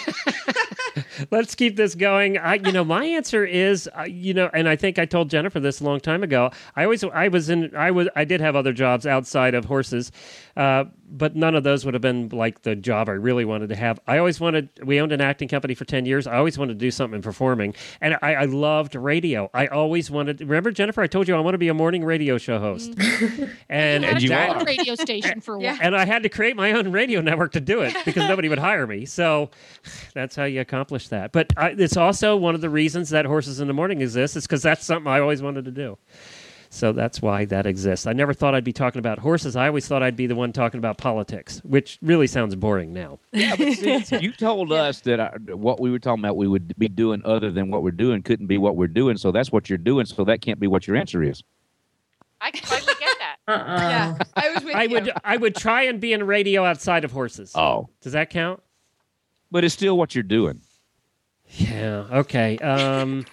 Let's 1.31 1.55
keep 1.55 1.77
this 1.77 1.95
going. 1.95 2.39
I, 2.39 2.55
you 2.55 2.73
know, 2.73 2.85
my 2.85 3.05
answer 3.05 3.45
is, 3.45 3.89
uh, 3.99 4.03
you 4.03 4.35
know, 4.35 4.51
and 4.53 4.69
I 4.69 4.77
think 4.77 4.99
I 4.99 5.05
told 5.07 5.31
Jennifer 5.31 5.61
this 5.61 5.81
a 5.81 5.85
long 5.85 6.01
time 6.01 6.23
ago. 6.23 6.51
I 6.77 6.85
always, 6.85 7.03
I 7.05 7.29
was 7.29 7.49
in, 7.51 7.75
I 7.77 7.91
was, 7.91 8.09
I 8.17 8.25
did 8.25 8.41
have 8.41 8.57
other 8.57 8.73
jobs 8.73 9.07
outside 9.07 9.55
of 9.55 9.65
horses, 9.65 10.13
uh, 10.57 10.85
but 11.09 11.37
none 11.37 11.55
of 11.55 11.63
those 11.65 11.85
would 11.85 11.95
have 11.95 12.01
been 12.01 12.29
like 12.31 12.63
the 12.63 12.75
job 12.75 13.09
I 13.09 13.13
really 13.13 13.45
wanted 13.45 13.69
to 13.69 13.77
have. 13.77 14.01
I 14.07 14.19
always 14.19 14.41
wanted. 14.41 14.69
We 14.85 15.01
owned 15.01 15.13
an 15.13 15.21
acting 15.21 15.49
company 15.49 15.75
for 15.75 15.85
ten 15.85 16.07
years. 16.07 16.27
I 16.27 16.37
always 16.37 16.59
wanted 16.59 16.75
to 16.75 16.79
do 16.79 16.91
something 16.91 17.17
in 17.17 17.23
performing, 17.23 17.75
and 18.01 18.17
I, 18.23 18.35
I 18.35 18.45
loved 18.47 18.95
radio. 18.95 19.51
I 19.55 19.67
always 19.69 20.11
wanted. 20.11 20.41
Remember, 20.41 20.71
Jennifer? 20.71 21.03
I 21.03 21.07
told 21.07 21.29
you 21.29 21.37
I 21.37 21.41
want 21.41 21.55
to 21.55 21.59
be 21.59 21.69
a 21.69 21.75
morning 21.75 22.05
radio 22.05 22.39
show 22.39 22.59
host, 22.59 22.95
and, 23.69 24.05
had 24.05 24.15
and 24.17 24.25
a 24.25 24.29
that- 24.29 24.53
talk 24.55 24.67
radio 24.67 24.95
station 24.95 25.41
for 25.41 25.55
a 25.55 25.59
while. 25.59 25.79
and 25.81 25.97
I 25.97 26.05
had 26.05 26.23
to 26.25 26.29
create 26.29 26.57
my 26.57 26.73
own 26.73 26.91
radio 26.91 27.21
network 27.21 27.53
to 27.53 27.61
do 27.61 27.83
it 27.83 27.95
because 28.05 28.27
nobody 28.29 28.49
would 28.49 28.59
hire 28.59 28.87
me. 28.87 29.05
So 29.05 29.51
that's 30.15 30.35
how 30.35 30.45
you 30.45 30.61
accomplish 30.61 30.84
that. 30.89 31.33
But 31.33 31.53
I, 31.57 31.71
it's 31.71 31.97
also 31.97 32.37
one 32.37 32.55
of 32.55 32.61
the 32.61 32.71
reasons 32.71 33.11
that 33.11 33.25
Horses 33.27 33.61
in 33.61 33.69
the 33.69 33.75
Morning 33.75 34.01
exists, 34.01 34.37
is 34.37 34.45
because 34.47 34.63
that's 34.63 34.85
something 34.85 35.11
I 35.11 35.21
always 35.21 35.43
wanted 35.43 35.65
to 35.67 35.71
do. 35.71 35.99
So 36.71 36.91
that's 36.91 37.23
why 37.23 37.45
that 37.45 37.67
exists. 37.67 38.05
I 38.05 38.13
never 38.15 38.35
thought 38.35 38.53
I'd 38.57 38.65
be 38.65 38.73
talking 38.73 38.99
about 38.99 39.21
horses. 39.21 39.55
I 39.55 39.69
always 39.69 39.87
thought 39.87 40.03
I'd 40.03 40.17
be 40.17 40.27
the 40.27 40.35
one 40.35 40.53
talking 40.53 40.79
about 40.79 40.99
politics, 40.99 41.61
which 41.65 41.99
really 42.03 42.27
sounds 42.27 42.57
boring 42.57 42.93
now. 42.93 43.21
Yeah, 43.33 43.55
but 43.55 43.75
since 43.75 44.11
you 44.21 44.33
told 44.33 44.73
us 44.73 44.99
that 45.03 45.21
uh, 45.21 45.57
what 45.57 45.79
we 45.79 45.93
were 45.93 46.01
talking 46.01 46.25
about 46.25 46.37
we 46.37 46.49
would 46.49 46.77
be 46.77 46.89
doing 46.89 47.23
other 47.25 47.53
than 47.53 47.71
what 47.71 47.85
we're 47.85 47.93
doing 47.93 48.25
couldn't 48.25 48.47
be 48.49 48.59
what 48.59 48.75
we're 48.75 48.89
doing, 48.89 49.17
so 49.17 49.31
that's 49.31 49.53
what 49.53 49.69
you're 49.69 49.79
doing. 49.79 50.05
So 50.05 50.25
that 50.25 50.41
can't 50.41 50.59
be 50.59 50.67
what 50.67 50.89
your 50.89 50.97
answer 50.97 51.23
is. 51.23 51.45
I 52.41 52.51
totally 52.51 52.95
get 52.99 53.19
that. 53.21 53.37
Uh-uh. 53.47 53.79
Yeah, 53.79 54.19
I 54.35 54.51
was 54.51 54.65
with 54.65 54.75
I 54.75 54.83
you. 54.83 54.91
would 54.91 55.13
I 55.23 55.37
would 55.37 55.55
try 55.55 55.83
and 55.85 56.01
be 56.01 56.13
in 56.13 56.25
radio 56.27 56.65
outside 56.65 57.05
of 57.05 57.13
horses. 57.13 57.53
Oh, 57.55 57.89
Does 58.01 58.15
that 58.15 58.31
count? 58.31 58.61
but 59.53 59.63
it's 59.63 59.75
still 59.75 59.97
what 59.97 60.17
you're 60.17 60.25
doing. 60.25 60.61
Yeah. 61.57 62.07
Okay. 62.11 62.59
Um, 62.59 63.25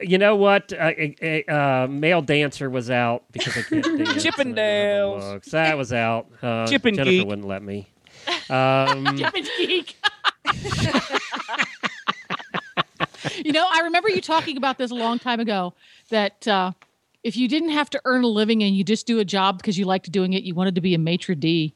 you 0.00 0.18
know 0.18 0.36
what? 0.36 0.72
Uh, 0.72 0.92
uh, 1.22 1.52
uh, 1.52 1.86
male 1.88 2.22
dancer 2.22 2.68
was 2.68 2.90
out 2.90 3.24
because 3.32 3.56
I 3.56 3.62
can't 3.62 3.82
dance. 3.98 4.24
Chippendales. 4.24 5.32
Looks. 5.32 5.50
That 5.50 5.76
was 5.78 5.92
out. 5.92 6.26
Uh, 6.42 6.66
Chip 6.66 6.84
and 6.84 6.96
Jennifer 6.96 7.10
Geek. 7.10 7.26
wouldn't 7.26 7.46
let 7.48 7.62
me. 7.62 7.88
Um, 8.50 9.16
Chip 9.16 9.34
and 9.34 9.48
Geek. 9.58 9.96
you 13.44 13.52
know, 13.52 13.66
I 13.70 13.80
remember 13.84 14.08
you 14.08 14.20
talking 14.20 14.56
about 14.56 14.78
this 14.78 14.90
a 14.90 14.94
long 14.94 15.18
time 15.18 15.40
ago 15.40 15.74
that 16.10 16.46
uh, 16.46 16.72
if 17.22 17.36
you 17.36 17.48
didn't 17.48 17.70
have 17.70 17.90
to 17.90 18.00
earn 18.04 18.24
a 18.24 18.28
living 18.28 18.62
and 18.62 18.76
you 18.76 18.84
just 18.84 19.06
do 19.06 19.18
a 19.18 19.24
job 19.24 19.58
because 19.58 19.78
you 19.78 19.84
liked 19.84 20.10
doing 20.12 20.32
it, 20.32 20.42
you 20.42 20.54
wanted 20.54 20.74
to 20.74 20.80
be 20.80 20.94
a 20.94 20.98
maitre 20.98 21.34
d. 21.34 21.74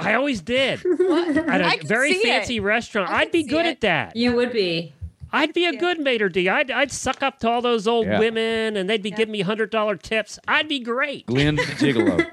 I 0.00 0.14
always 0.14 0.40
did. 0.40 0.80
At 0.86 1.60
a 1.82 1.86
very 1.86 2.12
see 2.14 2.18
it. 2.18 2.22
fancy 2.22 2.60
restaurant. 2.60 3.10
I 3.10 3.20
I'd 3.22 3.32
be 3.32 3.42
good 3.42 3.66
it. 3.66 3.70
at 3.70 3.80
that. 3.82 4.16
You 4.16 4.32
would 4.34 4.52
be. 4.52 4.92
I'd 5.32 5.52
be 5.54 5.64
a 5.66 5.76
good 5.76 6.00
maitre 6.00 6.28
d. 6.28 6.48
I'd, 6.48 6.70
I'd 6.70 6.90
suck 6.90 7.22
up 7.22 7.38
to 7.40 7.48
all 7.48 7.62
those 7.62 7.86
old 7.86 8.06
Yeah. 8.06 8.18
women 8.18 8.76
and 8.76 8.90
they'd 8.90 9.02
be 9.02 9.12
giving 9.12 9.30
me 9.32 9.42
$100 9.44 10.02
tips. 10.02 10.38
I'd 10.48 10.66
be 10.68 10.80
great. 10.80 11.26
Glenn 11.26 11.54
the 11.56 11.62
Gigolo. 11.62 12.26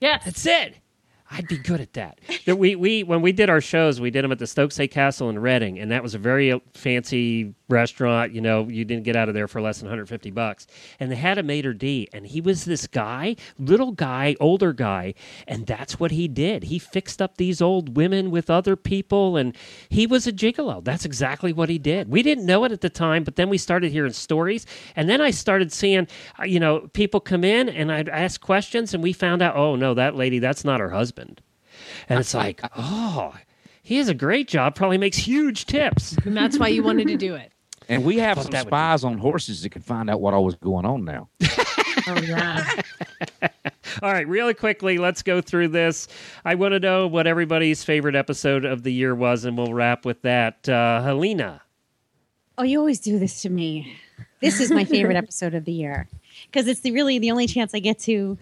Yes. 0.00 0.24
That's 0.24 0.46
it. 0.46 0.74
I'd 1.32 1.48
be 1.48 1.56
good 1.56 1.80
at 1.80 1.94
that. 1.94 2.20
That 2.44 2.56
we 2.56 2.76
we 2.76 3.02
when 3.02 3.22
we 3.22 3.32
did 3.32 3.48
our 3.48 3.62
shows, 3.62 4.00
we 4.00 4.10
did 4.10 4.22
them 4.22 4.32
at 4.32 4.38
the 4.38 4.44
Stokesay 4.44 4.90
Castle 4.90 5.30
in 5.30 5.38
Reading, 5.38 5.78
and 5.78 5.90
that 5.90 6.02
was 6.02 6.14
a 6.14 6.18
very 6.18 6.60
fancy 6.74 7.54
restaurant. 7.70 8.32
You 8.32 8.42
know, 8.42 8.68
you 8.68 8.84
didn't 8.84 9.04
get 9.04 9.16
out 9.16 9.28
of 9.28 9.34
there 9.34 9.48
for 9.48 9.60
less 9.60 9.78
than 9.78 9.86
150 9.86 10.30
bucks. 10.30 10.66
And 11.00 11.10
they 11.10 11.16
had 11.16 11.38
a 11.38 11.42
maitre 11.42 11.72
d, 11.72 12.08
and 12.12 12.26
he 12.26 12.40
was 12.40 12.64
this 12.64 12.86
guy, 12.86 13.36
little 13.58 13.92
guy, 13.92 14.36
older 14.38 14.72
guy, 14.72 15.14
and 15.48 15.66
that's 15.66 15.98
what 15.98 16.10
he 16.10 16.28
did. 16.28 16.64
He 16.64 16.78
fixed 16.78 17.22
up 17.22 17.38
these 17.38 17.62
old 17.62 17.96
women 17.96 18.30
with 18.30 18.50
other 18.50 18.76
people, 18.76 19.36
and 19.36 19.56
he 19.88 20.06
was 20.06 20.26
a 20.26 20.32
gigolo. 20.32 20.84
That's 20.84 21.06
exactly 21.06 21.52
what 21.52 21.70
he 21.70 21.78
did. 21.78 22.10
We 22.10 22.22
didn't 22.22 22.46
know 22.46 22.64
it 22.64 22.72
at 22.72 22.82
the 22.82 22.90
time, 22.90 23.24
but 23.24 23.36
then 23.36 23.48
we 23.48 23.58
started 23.58 23.90
hearing 23.90 24.12
stories, 24.12 24.66
and 24.94 25.08
then 25.08 25.20
I 25.20 25.30
started 25.30 25.72
seeing, 25.72 26.06
uh, 26.38 26.44
you 26.44 26.60
know, 26.60 26.90
people 26.92 27.20
come 27.20 27.42
in, 27.42 27.70
and 27.70 27.90
I'd 27.90 28.10
ask 28.10 28.40
questions, 28.40 28.92
and 28.92 29.02
we 29.02 29.14
found 29.14 29.40
out, 29.40 29.56
oh 29.56 29.76
no, 29.76 29.94
that 29.94 30.14
lady, 30.14 30.38
that's 30.38 30.64
not 30.64 30.80
her 30.80 30.90
husband. 30.90 31.21
And 32.08 32.20
it's 32.20 32.34
like, 32.34 32.60
oh, 32.76 33.34
he 33.82 33.96
has 33.98 34.08
a 34.08 34.14
great 34.14 34.48
job, 34.48 34.74
probably 34.74 34.98
makes 34.98 35.16
huge 35.16 35.66
tips. 35.66 36.16
And 36.24 36.36
that's 36.36 36.58
why 36.58 36.68
you 36.68 36.82
wanted 36.82 37.08
to 37.08 37.16
do 37.16 37.34
it. 37.34 37.52
And 37.88 38.04
we 38.04 38.18
have 38.18 38.40
some 38.40 38.52
that 38.52 38.66
be- 38.66 38.68
spies 38.68 39.04
on 39.04 39.18
horses 39.18 39.62
that 39.62 39.70
can 39.70 39.82
find 39.82 40.08
out 40.08 40.20
what 40.20 40.34
all 40.34 40.44
was 40.44 40.54
going 40.56 40.86
on 40.86 41.04
now. 41.04 41.28
Oh 42.08 42.20
yeah. 42.20 42.64
All 44.02 44.12
right, 44.12 44.26
really 44.26 44.54
quickly, 44.54 44.98
let's 44.98 45.22
go 45.22 45.40
through 45.40 45.68
this. 45.68 46.08
I 46.44 46.54
want 46.54 46.72
to 46.72 46.80
know 46.80 47.06
what 47.06 47.26
everybody's 47.26 47.84
favorite 47.84 48.16
episode 48.16 48.64
of 48.64 48.82
the 48.82 48.92
year 48.92 49.14
was, 49.14 49.44
and 49.44 49.56
we'll 49.56 49.74
wrap 49.74 50.04
with 50.04 50.22
that. 50.22 50.68
Uh, 50.68 51.02
Helena. 51.02 51.62
Oh, 52.58 52.64
you 52.64 52.78
always 52.78 52.98
do 52.98 53.18
this 53.18 53.42
to 53.42 53.50
me. 53.50 53.96
This 54.40 54.60
is 54.60 54.70
my 54.72 54.84
favorite 54.84 55.16
episode 55.16 55.54
of 55.54 55.64
the 55.64 55.72
year 55.72 56.08
because 56.46 56.66
it's 56.66 56.80
the, 56.80 56.90
really 56.92 57.18
the 57.18 57.30
only 57.30 57.46
chance 57.46 57.74
I 57.74 57.78
get 57.78 57.98
to. 58.00 58.38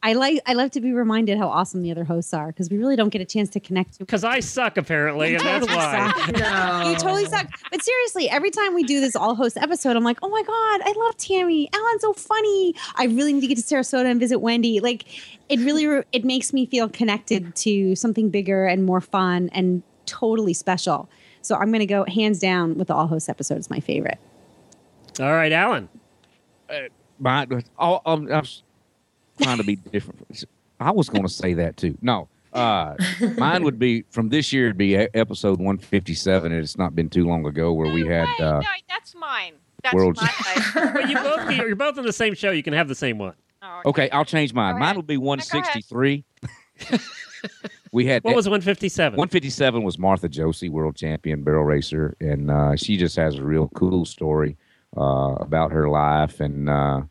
I 0.00 0.12
like. 0.12 0.40
I 0.46 0.52
love 0.52 0.70
to 0.72 0.80
be 0.80 0.92
reminded 0.92 1.38
how 1.38 1.48
awesome 1.48 1.82
the 1.82 1.90
other 1.90 2.04
hosts 2.04 2.32
are 2.32 2.48
because 2.48 2.70
we 2.70 2.78
really 2.78 2.94
don't 2.94 3.08
get 3.08 3.20
a 3.20 3.24
chance 3.24 3.50
to 3.50 3.60
connect 3.60 3.94
to. 3.94 3.98
Because 3.98 4.22
I 4.22 4.38
suck, 4.38 4.76
apparently, 4.76 5.34
and 5.34 5.44
that's 5.44 5.66
why. 5.66 6.12
No. 6.38 6.90
You 6.90 6.96
totally 6.96 7.26
suck. 7.26 7.48
But 7.70 7.82
seriously, 7.82 8.30
every 8.30 8.50
time 8.50 8.74
we 8.74 8.84
do 8.84 9.00
this 9.00 9.16
all 9.16 9.34
host 9.34 9.56
episode, 9.56 9.96
I'm 9.96 10.04
like, 10.04 10.18
oh 10.22 10.28
my 10.28 10.42
God, 10.42 10.80
I 10.84 10.94
love 10.96 11.16
Tammy. 11.16 11.68
Alan's 11.74 12.02
so 12.02 12.12
funny. 12.12 12.74
I 12.94 13.06
really 13.06 13.32
need 13.32 13.40
to 13.40 13.46
get 13.48 13.58
to 13.58 13.62
Sarasota 13.64 14.06
and 14.06 14.20
visit 14.20 14.38
Wendy. 14.38 14.78
Like, 14.78 15.04
it 15.48 15.58
really 15.60 15.86
re- 15.86 16.04
it 16.12 16.24
makes 16.24 16.52
me 16.52 16.66
feel 16.66 16.88
connected 16.88 17.56
to 17.56 17.96
something 17.96 18.30
bigger 18.30 18.66
and 18.66 18.84
more 18.84 19.00
fun 19.00 19.48
and 19.52 19.82
totally 20.06 20.54
special. 20.54 21.08
So 21.42 21.56
I'm 21.56 21.68
going 21.68 21.80
to 21.80 21.86
go 21.86 22.04
hands 22.04 22.38
down 22.38 22.76
with 22.76 22.88
the 22.88 22.94
all 22.94 23.08
host 23.08 23.28
episode. 23.28 23.56
It's 23.58 23.70
my 23.70 23.80
favorite. 23.80 24.18
All 25.18 25.32
right, 25.32 25.50
Alan. 25.50 25.88
Mine, 27.18 27.64
oh, 27.78 28.00
um, 28.06 28.30
I 28.30 28.40
was 28.40 28.62
trying 29.42 29.58
to 29.58 29.64
be 29.64 29.76
different. 29.76 30.44
I 30.80 30.90
was 30.90 31.08
going 31.08 31.24
to 31.24 31.28
say 31.28 31.54
that 31.54 31.76
too. 31.76 31.96
No, 32.02 32.28
uh, 32.52 32.94
mine 33.36 33.64
would 33.64 33.78
be 33.78 34.04
from 34.10 34.28
this 34.28 34.52
year. 34.52 34.66
It'd 34.66 34.78
be 34.78 34.96
episode 34.96 35.58
one 35.58 35.78
fifty 35.78 36.14
seven, 36.14 36.52
and 36.52 36.62
it's 36.62 36.78
not 36.78 36.94
been 36.94 37.10
too 37.10 37.26
long 37.26 37.46
ago 37.46 37.72
where 37.72 37.92
we 37.92 38.06
had. 38.06 38.26
way. 38.38 38.46
Uh, 38.46 38.60
no, 38.60 38.66
that's 38.88 39.14
mine. 39.14 39.54
That's 39.82 39.94
World's- 39.94 40.20
my. 40.20 40.90
But 40.92 41.08
you 41.10 41.16
both, 41.16 41.52
you're 41.52 41.76
both 41.76 41.98
on 41.98 42.04
the 42.04 42.12
same 42.12 42.34
show. 42.34 42.50
You 42.50 42.62
can 42.62 42.72
have 42.72 42.88
the 42.88 42.94
same 42.94 43.18
one. 43.18 43.34
Oh, 43.62 43.82
okay, 43.86 44.08
I'll 44.10 44.24
change 44.24 44.52
mine. 44.54 44.74
Mine 44.74 44.82
ahead. 44.82 44.96
would 44.96 45.06
be 45.06 45.16
one 45.16 45.38
go 45.38 45.58
ahead. 45.58 45.64
sixty 45.72 45.82
three. 45.82 46.24
we 47.92 48.06
had 48.06 48.22
What 48.24 48.36
was 48.36 48.46
157? 48.46 49.16
157 49.16 49.82
was 49.82 49.98
Martha 49.98 50.28
Josey, 50.28 50.68
world 50.68 50.96
champion 50.96 51.42
barrel 51.42 51.64
racer, 51.64 52.16
and 52.20 52.50
uh, 52.50 52.76
she 52.76 52.96
just 52.96 53.16
has 53.16 53.36
a 53.36 53.42
real 53.42 53.68
cool 53.74 54.04
story 54.04 54.56
uh, 54.96 55.34
about 55.40 55.72
her 55.72 55.88
life 55.88 56.40
and 56.40 56.68
uh, 56.68 57.02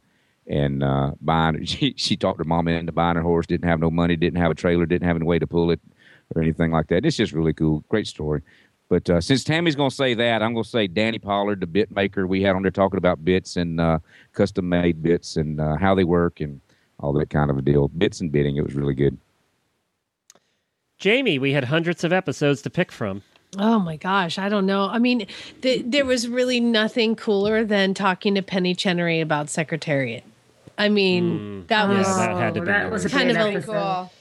and 0.47 0.83
uh, 0.83 1.11
buying. 1.21 1.65
She 1.65 1.93
she 1.97 2.15
talked 2.15 2.39
her 2.39 2.43
mom 2.45 2.67
into 2.67 2.91
buying 2.91 3.15
her 3.15 3.21
horse. 3.21 3.45
Didn't 3.45 3.67
have 3.67 3.79
no 3.79 3.89
money. 3.91 4.15
Didn't 4.15 4.39
have 4.39 4.51
a 4.51 4.55
trailer. 4.55 4.85
Didn't 4.85 5.07
have 5.07 5.15
any 5.15 5.25
way 5.25 5.39
to 5.39 5.47
pull 5.47 5.71
it 5.71 5.79
or 6.35 6.41
anything 6.41 6.71
like 6.71 6.87
that. 6.87 7.05
It's 7.05 7.17
just 7.17 7.33
really 7.33 7.53
cool. 7.53 7.83
Great 7.89 8.07
story. 8.07 8.41
But 8.89 9.09
uh, 9.09 9.19
since 9.19 9.43
Tammy's 9.43 9.75
going 9.75 9.89
to 9.89 9.95
say 9.95 10.13
that, 10.13 10.41
I'm 10.41 10.53
going 10.53 10.63
to 10.63 10.69
say 10.69 10.87
Danny 10.87 11.19
Pollard, 11.19 11.59
the 11.59 11.67
bit 11.67 11.93
maker. 11.93 12.25
We 12.25 12.41
had 12.41 12.55
on 12.55 12.61
there 12.61 12.71
talking 12.71 12.97
about 12.97 13.25
bits 13.25 13.57
and 13.57 13.81
uh, 13.81 13.99
custom 14.31 14.69
made 14.69 15.03
bits 15.03 15.35
and 15.35 15.59
uh, 15.59 15.75
how 15.75 15.93
they 15.93 16.05
work 16.05 16.39
and 16.39 16.61
all 16.99 17.11
that 17.13 17.29
kind 17.29 17.51
of 17.51 17.57
a 17.57 17.61
deal. 17.61 17.89
Bits 17.89 18.21
and 18.21 18.31
bidding, 18.31 18.55
It 18.55 18.63
was 18.63 18.75
really 18.75 18.93
good. 18.93 19.17
Jamie, 20.97 21.37
we 21.37 21.51
had 21.51 21.65
hundreds 21.65 22.03
of 22.03 22.13
episodes 22.13 22.61
to 22.63 22.69
pick 22.69 22.91
from. 22.91 23.21
Oh 23.57 23.79
my 23.79 23.97
gosh, 23.97 24.39
I 24.39 24.49
don't 24.49 24.65
know. 24.65 24.89
I 24.89 24.99
mean, 24.99 25.27
th- 25.61 25.83
there 25.85 26.05
was 26.05 26.27
really 26.27 26.59
nothing 26.59 27.15
cooler 27.15 27.63
than 27.63 27.93
talking 27.93 28.35
to 28.35 28.41
Penny 28.41 28.73
Chenery 28.73 29.21
about 29.21 29.49
Secretariat. 29.49 30.23
I 30.77 30.89
mean, 30.89 31.39
mm. 31.63 31.67
that 31.67 31.89
Yeah, 31.89 31.97
was 31.97 32.17
that 32.17 32.35
had 32.37 32.53
to 32.53 32.61
be 32.61 32.65
that 32.67 32.91
was 32.91 33.05
kind 33.07 33.31
of 33.31 33.37
a 33.37 33.39
episode. 33.39 33.71
Cool. 33.71 34.11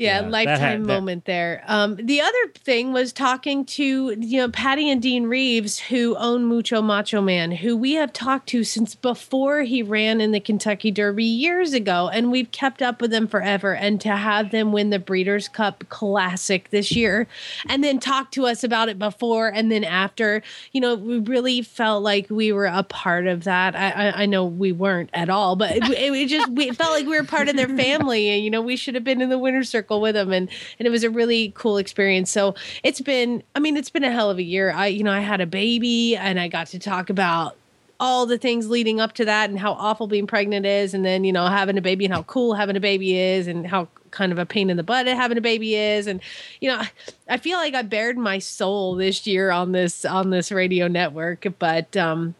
Yeah, 0.00 0.22
Yeah, 0.22 0.28
lifetime 0.28 0.84
that- 0.84 0.92
moment 0.94 1.26
there. 1.26 1.62
Um, 1.66 1.96
the 1.96 2.20
other 2.20 2.48
thing 2.54 2.92
was 2.92 3.12
talking 3.12 3.64
to 3.66 4.16
you 4.18 4.38
know 4.38 4.48
Patty 4.48 4.90
and 4.90 5.02
Dean 5.02 5.24
Reeves, 5.26 5.78
who 5.78 6.16
own 6.16 6.44
Mucho 6.46 6.80
Macho 6.80 7.20
Man, 7.20 7.52
who 7.52 7.76
we 7.76 7.92
have 7.94 8.12
talked 8.12 8.48
to 8.50 8.64
since 8.64 8.94
before 8.94 9.62
he 9.62 9.82
ran 9.82 10.20
in 10.20 10.32
the 10.32 10.40
Kentucky 10.40 10.90
Derby 10.90 11.24
years 11.24 11.72
ago, 11.74 12.08
and 12.12 12.30
we've 12.30 12.50
kept 12.50 12.80
up 12.82 13.00
with 13.00 13.10
them 13.10 13.28
forever. 13.28 13.74
And 13.74 14.00
to 14.00 14.16
have 14.16 14.50
them 14.50 14.72
win 14.72 14.90
the 14.90 14.98
Breeders' 14.98 15.48
Cup 15.48 15.84
Classic 15.90 16.70
this 16.70 16.92
year, 16.92 17.26
and 17.68 17.84
then 17.84 17.98
talk 18.00 18.30
to 18.32 18.46
us 18.46 18.64
about 18.64 18.88
it 18.88 18.98
before 18.98 19.48
and 19.48 19.70
then 19.70 19.84
after, 19.84 20.42
you 20.72 20.80
know, 20.80 20.94
we 20.94 21.18
really 21.18 21.60
felt 21.62 22.02
like 22.02 22.28
we 22.30 22.52
were 22.52 22.66
a 22.66 22.82
part 22.82 23.26
of 23.26 23.44
that. 23.44 23.76
I, 23.76 23.90
I, 23.90 24.22
I 24.22 24.26
know 24.26 24.44
we 24.44 24.72
weren't 24.72 25.10
at 25.12 25.28
all, 25.28 25.56
but 25.56 25.72
it, 25.72 25.82
it, 25.90 26.12
it 26.12 26.28
just 26.28 26.48
we 26.52 26.70
felt 26.70 26.92
like 26.92 27.06
we 27.06 27.16
were 27.18 27.24
part 27.24 27.48
of 27.48 27.56
their 27.56 27.68
family, 27.76 28.28
and 28.30 28.42
you 28.44 28.50
know, 28.50 28.62
we 28.62 28.76
should 28.76 28.94
have 28.94 29.04
been 29.04 29.20
in 29.20 29.28
the 29.28 29.38
winner's 29.38 29.68
circle 29.68 29.89
with 29.98 30.14
them, 30.14 30.32
and 30.32 30.48
and 30.78 30.86
it 30.86 30.90
was 30.90 31.02
a 31.02 31.10
really 31.10 31.52
cool 31.56 31.78
experience. 31.78 32.30
So 32.30 32.54
it's 32.82 33.00
been, 33.00 33.42
I 33.54 33.60
mean, 33.60 33.76
it's 33.76 33.90
been 33.90 34.04
a 34.04 34.12
hell 34.12 34.30
of 34.30 34.38
a 34.38 34.42
year. 34.42 34.72
I, 34.72 34.88
you 34.88 35.02
know, 35.02 35.12
I 35.12 35.20
had 35.20 35.40
a 35.40 35.46
baby, 35.46 36.16
and 36.16 36.38
I 36.38 36.48
got 36.48 36.66
to 36.68 36.78
talk 36.78 37.10
about 37.10 37.56
all 37.98 38.24
the 38.24 38.38
things 38.38 38.68
leading 38.68 38.98
up 38.98 39.12
to 39.12 39.24
that 39.26 39.50
and 39.50 39.58
how 39.58 39.72
awful 39.72 40.06
being 40.06 40.26
pregnant 40.26 40.64
is 40.64 40.94
and 40.94 41.04
then 41.04 41.22
you 41.22 41.32
know 41.32 41.46
having 41.46 41.76
a 41.76 41.82
baby 41.82 42.06
and 42.06 42.14
how 42.14 42.22
cool 42.22 42.54
having 42.54 42.74
a 42.74 42.80
baby 42.80 43.18
is 43.18 43.46
and 43.46 43.66
how 43.66 43.86
kind 44.10 44.32
of 44.32 44.38
a 44.38 44.46
pain 44.46 44.70
in 44.70 44.78
the 44.78 44.82
butt 44.82 45.06
having 45.06 45.36
a 45.36 45.40
baby 45.42 45.76
is 45.76 46.06
and 46.06 46.20
you 46.62 46.68
know 46.68 46.82
i 47.28 47.36
feel 47.36 47.58
like 47.58 47.74
i 47.74 47.82
bared 47.82 48.16
my 48.16 48.38
soul 48.38 48.94
this 48.94 49.26
year 49.26 49.50
on 49.50 49.72
this 49.72 50.06
on 50.06 50.30
this 50.30 50.50
radio 50.50 50.88
network 50.88 51.46
but 51.58 51.94
um 51.98 52.34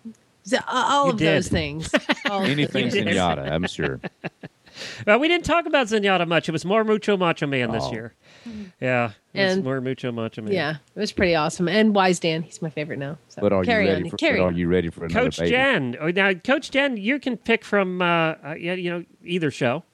all 0.67 1.07
You 1.07 1.13
of 1.13 1.19
those 1.19 1.49
things 1.49 1.93
all 2.29 2.43
of 2.43 2.49
Anything 2.49 2.91
You 2.91 3.21
I'm 3.39 3.67
sure. 3.67 4.01
well, 5.07 5.19
we 5.19 5.29
didn't 5.29 5.45
talk 5.45 5.67
about 5.67 5.87
Zenyatta 5.89 6.27
much. 6.27 6.49
It 6.49 6.53
was 6.53 6.65
more 6.65 6.85
Mucho 6.85 7.17
Macho 7.17 7.47
Man 7.47 7.71
this 7.73 7.85
Oh. 7.87 7.93
year. 7.93 8.15
Yeah, 8.81 9.11
it 9.35 9.43
was 9.45 9.55
And- 9.57 9.65
more 9.65 9.81
Mucho 9.81 10.13
Macho 10.13 10.43
Man. 10.43 10.53
Yeah, 10.53 10.77
it 10.95 10.99
was 11.01 11.13
pretty 11.13 11.35
awesome. 11.35 11.69
And 11.69 11.95
Wise 11.95 12.19
Dan, 12.21 12.43
he's 12.43 12.61
my 12.63 12.71
favorite 12.71 12.99
now. 12.99 13.19
So 13.29 13.41
But 13.43 13.53
are 13.53 13.65
carry 13.65 13.85
you 13.87 13.91
ready 13.93 14.05
on. 14.05 14.11
for? 14.11 14.17
carry 14.17 14.39
but 14.41 14.45
are 14.47 14.53
you 14.53 14.69
ready 14.69 14.91
for 14.91 15.05
another 15.05 15.25
Coach 15.27 15.39
baby? 15.39 15.51
Jen. 15.51 15.97
Oh, 16.01 16.11
now, 16.11 16.33
Coach 16.35 16.71
Jen, 16.71 16.97
you 16.97 17.19
can 17.19 17.37
pick 17.37 17.65
from 17.65 18.01
uh, 18.03 18.05
uh, 18.45 18.55
yeah, 18.59 18.75
you 18.75 18.91
know 18.91 19.05
either 19.25 19.51
show. 19.51 19.85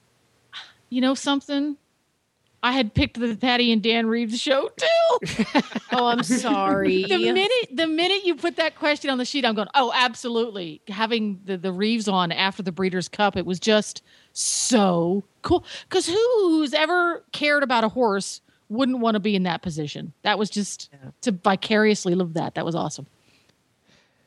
You 0.89 1.01
know 1.01 1.15
something? 1.15 1.77
I 2.63 2.71
had 2.71 2.93
picked 2.95 3.19
the 3.19 3.35
Patty 3.35 3.71
and 3.71 3.83
Dan 3.83 4.07
Reeves 4.07 4.39
show 4.41 4.69
too. 4.75 5.61
Oh, 5.91 6.07
I'm 6.07 6.21
sorry. 6.23 7.03
the 7.03 7.17
minute 7.31 7.51
the 7.71 7.87
minute 7.87 8.25
you 8.25 8.35
put 8.35 8.55
that 8.57 8.75
question 8.75 9.09
on 9.09 9.17
the 9.17 9.25
sheet, 9.25 9.45
I'm 9.45 9.55
going, 9.55 9.67
oh, 9.73 9.91
absolutely. 9.95 10.81
Having 10.89 11.39
the, 11.45 11.57
the 11.57 11.71
Reeves 11.71 12.07
on 12.07 12.31
after 12.31 12.61
the 12.61 12.71
Breeders' 12.71 13.07
Cup, 13.07 13.35
it 13.37 13.45
was 13.45 13.59
just 13.59 14.01
so 14.37 15.23
cool. 15.41 15.65
Because 15.89 16.07
who 16.07 16.13
who's 16.41 16.73
ever 16.73 17.23
cared 17.31 17.63
about 17.63 17.83
a 17.83 17.89
horse 17.89 18.41
wouldn't 18.69 18.99
want 18.99 19.15
to 19.15 19.19
be 19.19 19.35
in 19.35 19.43
that 19.43 19.61
position? 19.61 20.13
That 20.21 20.37
was 20.37 20.49
just 20.49 20.89
to 21.21 21.31
vicariously 21.31 22.15
live 22.15 22.33
that. 22.33 22.55
That 22.55 22.65
was 22.65 22.75
awesome. 22.75 23.07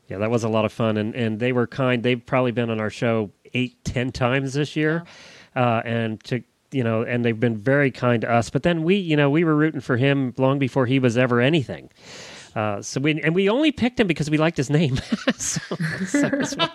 Yeah, 0.08 0.18
that 0.18 0.30
was 0.30 0.42
a 0.42 0.48
lot 0.48 0.64
of 0.64 0.72
fun, 0.72 0.96
and 0.96 1.14
and 1.14 1.38
they 1.38 1.52
were 1.52 1.66
kind. 1.66 2.02
They've 2.02 2.24
probably 2.24 2.50
been 2.50 2.70
on 2.70 2.80
our 2.80 2.90
show 2.90 3.30
eight, 3.54 3.84
ten 3.84 4.10
times 4.10 4.54
this 4.54 4.74
year, 4.74 5.04
uh, 5.54 5.82
and 5.84 6.22
to 6.24 6.42
you 6.72 6.84
know, 6.84 7.02
and 7.02 7.24
they've 7.24 7.38
been 7.38 7.56
very 7.56 7.90
kind 7.90 8.22
to 8.22 8.30
us. 8.30 8.50
But 8.50 8.62
then 8.62 8.82
we, 8.82 8.96
you 8.96 9.16
know, 9.16 9.30
we 9.30 9.44
were 9.44 9.54
rooting 9.54 9.80
for 9.80 9.96
him 9.96 10.34
long 10.38 10.58
before 10.58 10.86
he 10.86 10.98
was 10.98 11.16
ever 11.16 11.40
anything. 11.40 11.90
Uh, 12.54 12.82
so 12.82 13.00
we 13.00 13.20
and 13.22 13.34
we 13.34 13.48
only 13.48 13.70
picked 13.70 14.00
him 14.00 14.06
because 14.06 14.28
we 14.28 14.36
liked 14.38 14.56
his 14.56 14.70
name. 14.70 14.96
so, 15.36 15.60
so 16.06 16.30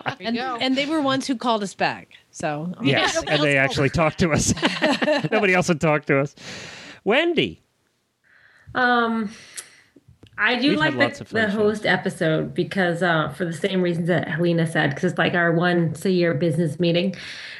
and, 0.20 0.38
and 0.38 0.76
they 0.76 0.86
were 0.86 1.00
ones 1.00 1.26
who 1.26 1.36
called 1.36 1.62
us 1.62 1.74
back. 1.74 2.08
So 2.30 2.72
Yes, 2.82 3.22
and 3.26 3.42
they 3.42 3.56
actually 3.58 3.90
talked 3.90 4.18
to 4.20 4.32
us. 4.32 4.54
Nobody 5.30 5.54
else 5.54 5.68
would 5.68 5.80
talk 5.80 6.06
to 6.06 6.18
us. 6.20 6.34
Wendy, 7.04 7.62
Um, 8.74 9.30
I 10.38 10.56
do 10.56 10.70
We've 10.70 10.78
like 10.78 10.98
the, 10.98 11.24
the 11.24 11.50
host 11.50 11.86
episode 11.86 12.52
because 12.52 13.02
uh, 13.02 13.30
for 13.30 13.44
the 13.44 13.52
same 13.52 13.80
reasons 13.80 14.08
that 14.08 14.28
Helena 14.28 14.66
said, 14.66 14.90
because 14.90 15.12
it's 15.12 15.18
like 15.18 15.34
our 15.34 15.52
once 15.52 16.04
a 16.04 16.10
year 16.10 16.34
business 16.34 16.78
meeting 16.78 17.14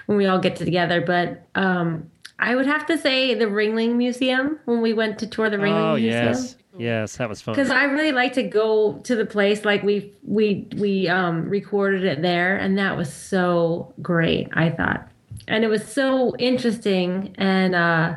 when 0.07 0.19
we 0.19 0.27
all 0.27 0.39
get 0.39 0.57
together. 0.57 1.01
But 1.01 1.47
um, 1.55 2.11
I 2.39 2.55
would 2.55 2.67
have 2.67 2.85
to 2.87 2.99
say 2.99 3.35
the 3.35 3.47
Ringling 3.47 3.97
Museum 3.97 4.59
when 4.67 4.83
we 4.83 4.93
went 4.93 5.19
to 5.21 5.27
tour 5.27 5.49
the 5.49 5.57
Ringling 5.57 5.93
oh 5.93 5.97
Museum. 5.97 6.27
yes, 6.27 6.57
yes, 6.78 7.16
that 7.16 7.28
was 7.28 7.40
fun. 7.40 7.55
Because 7.55 7.70
I 7.70 7.85
really 7.85 8.12
like 8.12 8.32
to 8.35 8.43
go 8.43 8.94
to 9.05 9.16
the 9.16 9.27
place, 9.27 9.65
like 9.65 9.82
we 9.82 10.12
we 10.23 10.69
we 10.77 11.09
um, 11.09 11.48
recorded 11.48 12.05
it 12.05 12.23
there, 12.23 12.57
and 12.57 12.78
that 12.78 12.97
was 12.97 13.12
so 13.12 13.93
great. 14.03 14.48
I 14.53 14.70
thought, 14.70 15.09
and 15.48 15.65
it 15.65 15.69
was 15.69 15.86
so 15.86 16.36
interesting, 16.36 17.35
and 17.39 17.74
uh, 17.74 18.16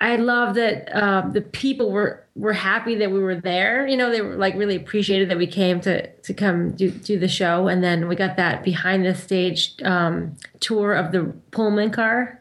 I 0.00 0.16
love 0.16 0.54
that 0.56 0.94
uh, 0.94 1.28
the 1.28 1.40
people 1.40 1.90
were 1.90 2.24
were 2.36 2.52
happy 2.52 2.96
that 2.96 3.10
we 3.10 3.20
were 3.20 3.36
there. 3.36 3.86
You 3.86 3.96
know, 3.96 4.10
they 4.10 4.20
were 4.20 4.36
like 4.36 4.54
really 4.54 4.76
appreciated 4.76 5.30
that 5.30 5.38
we 5.38 5.46
came 5.46 5.80
to 5.82 6.06
to 6.06 6.34
come 6.34 6.72
do 6.72 6.90
do 6.90 7.18
the 7.18 7.28
show, 7.28 7.68
and 7.68 7.82
then 7.82 8.08
we 8.08 8.16
got 8.16 8.36
that 8.36 8.62
behind 8.62 9.04
the 9.04 9.14
stage 9.14 9.74
um, 9.82 10.36
tour 10.60 10.92
of 10.94 11.12
the 11.12 11.32
Pullman 11.52 11.90
car. 11.90 12.40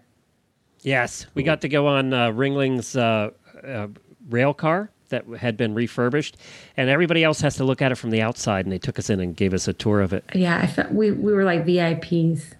Yes, 0.82 1.28
we 1.34 1.44
got 1.44 1.62
to 1.62 1.70
go 1.70 1.88
on 1.88 2.14
uh, 2.14 2.32
Ringling's 2.32 2.98
uh, 2.98 3.30
uh, 3.66 3.88
rail 4.30 4.54
car 4.54 4.90
that 5.10 5.26
had 5.40 5.58
been 5.58 5.74
refurbished, 5.74 6.38
and 6.76 6.90
everybody 6.90 7.24
else 7.24 7.42
has 7.42 7.56
to 7.58 7.64
look 7.64 7.82
at 7.82 7.92
it 7.92 7.96
from 7.96 8.10
the 8.10 8.22
outside. 8.22 8.66
And 8.66 8.72
they 8.72 8.80
took 8.80 8.98
us 8.98 9.10
in 9.10 9.20
and 9.20 9.36
gave 9.36 9.54
us 9.54 9.68
a 9.68 9.74
tour 9.74 10.02
of 10.02 10.14
it. 10.14 10.24
Yeah, 10.34 10.58
I 10.58 10.68
felt 10.68 10.92
we 10.92 11.12
we 11.12 11.34
were 11.34 11.44
like 11.44 11.66
VIPs. 11.66 12.54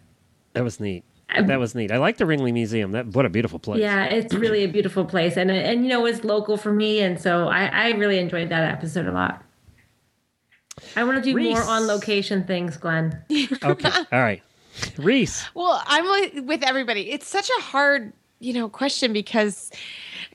That 0.54 0.64
was 0.64 0.80
neat. 0.80 1.04
That 1.36 1.60
was 1.60 1.74
neat. 1.74 1.92
I 1.92 1.98
like 1.98 2.18
the 2.18 2.26
Ringling 2.26 2.54
Museum. 2.54 2.92
That 2.92 3.08
what 3.08 3.26
a 3.26 3.30
beautiful 3.30 3.58
place. 3.58 3.80
Yeah, 3.80 4.06
it's 4.06 4.36
really 4.36 4.64
a 4.64 4.68
beautiful 4.68 5.04
place, 5.04 5.36
and 5.36 5.50
and 5.50 5.84
you 5.84 5.90
know 5.90 6.06
it's 6.06 6.24
local 6.24 6.58
for 6.58 6.72
me, 6.72 7.00
and 7.00 7.20
so 7.20 7.48
I 7.48 7.66
I 7.66 7.90
really 7.92 8.20
enjoyed 8.20 8.50
that 8.50 8.72
episode 8.72 9.08
a 9.08 9.12
lot. 9.12 9.44
I 10.96 11.04
want 11.04 11.24
to 11.24 11.34
do 11.34 11.38
more 11.40 11.62
on 11.64 11.88
location 11.88 12.44
things, 12.46 12.78
Glenn. 12.78 13.24
Okay. 13.64 13.90
All 14.12 14.20
right. 14.20 14.42
Reese. 14.98 15.46
Well, 15.54 15.82
I'm 15.86 16.04
with, 16.06 16.46
with 16.46 16.64
everybody. 16.64 17.12
It's 17.12 17.28
such 17.28 17.50
a 17.60 17.62
hard, 17.62 18.12
you 18.40 18.54
know, 18.54 18.70
question 18.70 19.14
because, 19.14 19.72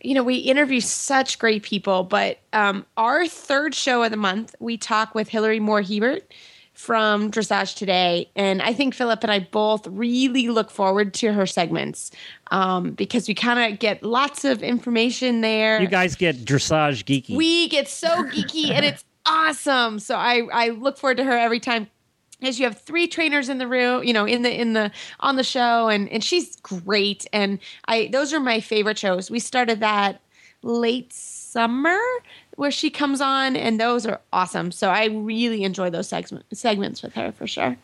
you 0.03 0.15
know, 0.15 0.23
we 0.23 0.37
interview 0.37 0.81
such 0.81 1.39
great 1.39 1.63
people. 1.63 2.05
But 2.05 2.39
um, 2.53 2.87
our 2.97 3.27
third 3.27 3.75
show 3.75 4.03
of 4.03 4.11
the 4.11 4.17
month, 4.17 4.55
we 4.61 4.77
talk 4.77 5.15
with 5.15 5.29
Hilary 5.29 5.61
Moore 5.61 5.83
Hebert 5.83 6.33
from 6.79 7.33
Dressage 7.33 7.75
Today, 7.75 8.31
and 8.37 8.63
I 8.63 8.73
think 8.73 8.95
Philip 8.95 9.25
and 9.25 9.33
I 9.33 9.41
both 9.41 9.85
really 9.89 10.49
look 10.49 10.71
forward 10.71 11.13
to 11.15 11.33
her 11.33 11.45
segments 11.45 12.13
um, 12.53 12.93
because 12.93 13.27
we 13.27 13.35
kind 13.35 13.73
of 13.73 13.81
get 13.81 14.05
lots 14.05 14.45
of 14.45 14.63
information 14.63 15.41
there. 15.41 15.81
You 15.81 15.89
guys 15.89 16.15
get 16.15 16.37
dressage 16.45 17.05
geeky. 17.05 17.37
We 17.37 17.69
get 17.69 17.89
so 17.89 18.09
geeky 18.25 18.71
and 18.71 18.85
it's 18.85 19.05
awesome. 19.27 19.99
So 19.99 20.15
I 20.15 20.47
I 20.53 20.69
look 20.69 20.99
forward 20.99 21.17
to 21.17 21.25
her 21.25 21.37
every 21.37 21.59
time. 21.59 21.89
As 22.41 22.61
you 22.61 22.67
have 22.67 22.79
three 22.79 23.09
trainers 23.09 23.49
in 23.49 23.59
the 23.59 23.67
room, 23.67 24.05
you 24.05 24.13
know, 24.13 24.25
in 24.25 24.43
the 24.43 24.61
in 24.61 24.73
the 24.73 24.93
on 25.21 25.37
the 25.37 25.45
show, 25.45 25.89
and 25.89 26.09
and 26.11 26.23
she's 26.23 26.57
great. 26.57 27.27
And 27.33 27.59
I 27.87 28.09
those 28.13 28.33
are 28.33 28.41
my 28.41 28.61
favorite 28.61 28.99
shows. 28.99 29.31
We 29.31 29.41
started 29.41 29.81
that 29.81 30.21
late 30.63 31.13
summer 31.13 31.99
where 32.57 32.71
she 32.71 32.91
comes 32.91 33.21
on, 33.21 33.57
and 33.57 33.81
those 33.81 34.07
are 34.07 34.21
awesome. 34.33 34.71
So 34.73 34.91
I 34.91 35.07
really 35.07 35.65
enjoy 35.65 35.91
those 35.91 36.09
segment, 36.09 36.45
segments 36.53 37.03
with 37.03 37.15
her 37.15 37.33
for 37.33 37.47
sure. 37.47 37.77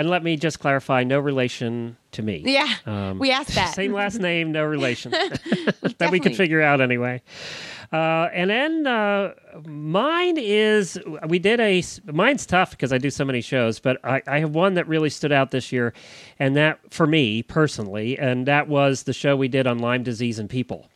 And 0.00 0.08
let 0.08 0.24
me 0.24 0.34
just 0.34 0.60
clarify: 0.60 1.04
no 1.04 1.20
relation 1.20 1.98
to 2.12 2.22
me. 2.22 2.42
Yeah, 2.46 2.74
Um, 2.86 3.18
we 3.18 3.30
asked 3.30 3.54
that. 3.54 3.74
Same 3.74 3.92
last 3.92 4.18
name, 4.18 4.50
no 4.50 4.64
relation. 4.64 5.10
that 5.98 6.08
we 6.10 6.18
could 6.18 6.34
figure 6.34 6.62
out 6.62 6.80
anyway. 6.80 7.20
Uh, 7.92 8.30
and 8.32 8.48
then 8.48 8.86
uh, 8.86 9.34
mine 9.66 10.38
is 10.38 10.98
we 11.28 11.38
did 11.38 11.60
a 11.60 11.82
mine's 12.06 12.46
tough 12.46 12.70
because 12.70 12.94
I 12.94 12.98
do 12.98 13.10
so 13.10 13.26
many 13.26 13.42
shows, 13.42 13.78
but 13.78 14.02
I, 14.02 14.22
I 14.26 14.38
have 14.38 14.54
one 14.54 14.72
that 14.74 14.88
really 14.88 15.10
stood 15.10 15.32
out 15.32 15.50
this 15.50 15.70
year, 15.70 15.92
and 16.38 16.56
that 16.56 16.78
for 16.90 17.06
me 17.06 17.42
personally, 17.42 18.18
and 18.18 18.46
that 18.46 18.68
was 18.68 19.02
the 19.02 19.12
show 19.12 19.36
we 19.36 19.48
did 19.48 19.66
on 19.66 19.80
Lyme 19.80 20.02
disease 20.02 20.38
and 20.38 20.48
people. 20.48 20.88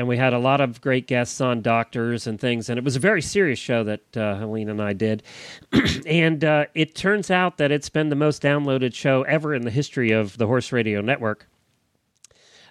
And 0.00 0.08
we 0.08 0.16
had 0.16 0.32
a 0.32 0.38
lot 0.38 0.62
of 0.62 0.80
great 0.80 1.06
guests 1.06 1.42
on 1.42 1.60
doctors 1.60 2.26
and 2.26 2.40
things, 2.40 2.70
and 2.70 2.78
it 2.78 2.84
was 2.84 2.96
a 2.96 2.98
very 2.98 3.20
serious 3.20 3.58
show 3.58 3.84
that 3.84 4.16
uh, 4.16 4.36
Helene 4.36 4.70
and 4.70 4.80
I 4.80 4.94
did. 4.94 5.22
and 6.06 6.42
uh, 6.42 6.64
it 6.74 6.94
turns 6.94 7.30
out 7.30 7.58
that 7.58 7.70
it's 7.70 7.90
been 7.90 8.08
the 8.08 8.16
most 8.16 8.42
downloaded 8.42 8.94
show 8.94 9.24
ever 9.24 9.54
in 9.54 9.60
the 9.60 9.70
history 9.70 10.10
of 10.12 10.38
the 10.38 10.46
Horse 10.46 10.72
Radio 10.72 11.02
Network. 11.02 11.50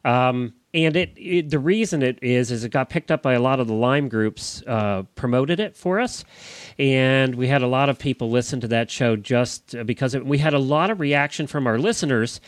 Um, 0.04 0.56
and 0.74 0.96
it, 0.96 1.12
it 1.16 1.50
the 1.50 1.60
reason 1.60 2.04
it 2.04 2.20
is 2.22 2.52
is 2.52 2.64
it 2.64 2.70
got 2.70 2.90
picked 2.90 3.12
up 3.12 3.22
by 3.22 3.34
a 3.34 3.40
lot 3.40 3.60
of 3.60 3.68
the 3.68 3.74
Lyme 3.74 4.08
groups 4.10 4.62
uh, 4.68 5.04
promoted 5.16 5.60
it 5.60 5.76
for 5.76 6.00
us, 6.00 6.24
and 6.78 7.36
we 7.36 7.48
had 7.48 7.62
a 7.62 7.68
lot 7.68 7.90
of 7.90 7.98
people 7.98 8.30
listen 8.30 8.60
to 8.62 8.68
that 8.68 8.92
show 8.92 9.16
just 9.16 9.76
uh, 9.76 9.84
because 9.84 10.14
it, 10.14 10.26
we 10.26 10.38
had 10.38 10.54
a 10.54 10.60
lot 10.60 10.90
of 10.92 11.00
reaction 11.00 11.48
from 11.48 11.66
our 11.68 11.78
listeners 11.80 12.40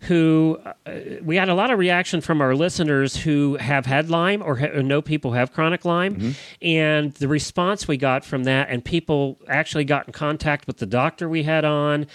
who 0.00 0.58
uh, 0.64 0.92
we 1.22 1.36
had 1.36 1.48
a 1.48 1.54
lot 1.54 1.70
of 1.70 1.78
reaction 1.78 2.20
from 2.20 2.40
our 2.42 2.54
listeners 2.54 3.16
who 3.16 3.56
have 3.56 3.86
had 3.86 4.10
Lyme 4.10 4.42
or, 4.42 4.56
ha- 4.56 4.66
or 4.74 4.82
know 4.82 5.00
people 5.00 5.30
who 5.30 5.36
have 5.38 5.52
chronic 5.52 5.84
Lyme, 5.84 6.34
and 6.60 7.12
the 7.14 7.28
response 7.28 7.88
we 7.88 7.96
got 7.96 8.24
from 8.24 8.44
that, 8.44 8.68
and 8.70 8.84
people 8.84 9.38
actually 9.48 9.84
got 9.84 10.06
in 10.06 10.12
contact 10.12 10.66
with 10.66 10.78
the 10.78 10.86
doctor 10.86 11.28
we 11.28 11.42
had 11.44 11.64
on. 11.64 12.06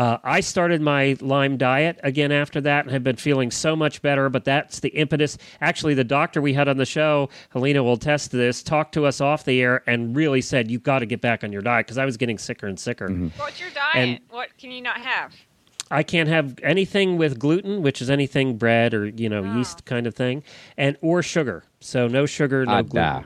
Uh, 0.00 0.16
I 0.24 0.40
started 0.40 0.80
my 0.80 1.14
Lyme 1.20 1.58
diet 1.58 2.00
again 2.02 2.32
after 2.32 2.58
that 2.62 2.86
and 2.86 2.90
have 2.90 3.04
been 3.04 3.16
feeling 3.16 3.50
so 3.50 3.76
much 3.76 4.00
better. 4.00 4.30
But 4.30 4.46
that's 4.46 4.80
the 4.80 4.88
impetus. 4.88 5.36
Actually, 5.60 5.92
the 5.92 6.04
doctor 6.04 6.40
we 6.40 6.54
had 6.54 6.68
on 6.68 6.78
the 6.78 6.86
show, 6.86 7.28
Helena 7.50 7.82
will 7.82 7.98
test 7.98 8.30
this, 8.30 8.62
talked 8.62 8.94
to 8.94 9.04
us 9.04 9.20
off 9.20 9.44
the 9.44 9.60
air 9.60 9.82
and 9.86 10.16
really 10.16 10.40
said, 10.40 10.70
You've 10.70 10.84
got 10.84 11.00
to 11.00 11.06
get 11.06 11.20
back 11.20 11.44
on 11.44 11.52
your 11.52 11.60
diet 11.60 11.84
because 11.84 11.98
I 11.98 12.06
was 12.06 12.16
getting 12.16 12.38
sicker 12.38 12.66
and 12.66 12.80
sicker. 12.80 13.10
What's 13.36 13.60
your 13.60 13.68
diet? 13.74 14.22
what 14.30 14.56
can 14.56 14.70
you 14.70 14.80
not 14.80 15.02
have? 15.02 15.34
I 15.90 16.02
can't 16.02 16.30
have 16.30 16.58
anything 16.62 17.18
with 17.18 17.38
gluten, 17.38 17.82
which 17.82 18.00
is 18.00 18.08
anything 18.08 18.56
bread 18.56 18.94
or 18.94 19.04
you 19.04 19.28
know 19.28 19.42
yeast 19.58 19.84
kind 19.84 20.06
of 20.06 20.14
thing, 20.14 20.44
and 20.78 20.96
or 21.02 21.22
sugar. 21.22 21.64
So 21.80 22.08
no 22.08 22.24
sugar, 22.24 22.64
no 22.64 22.72
I 22.72 22.82
gluten. 22.82 22.94
die. 22.94 23.24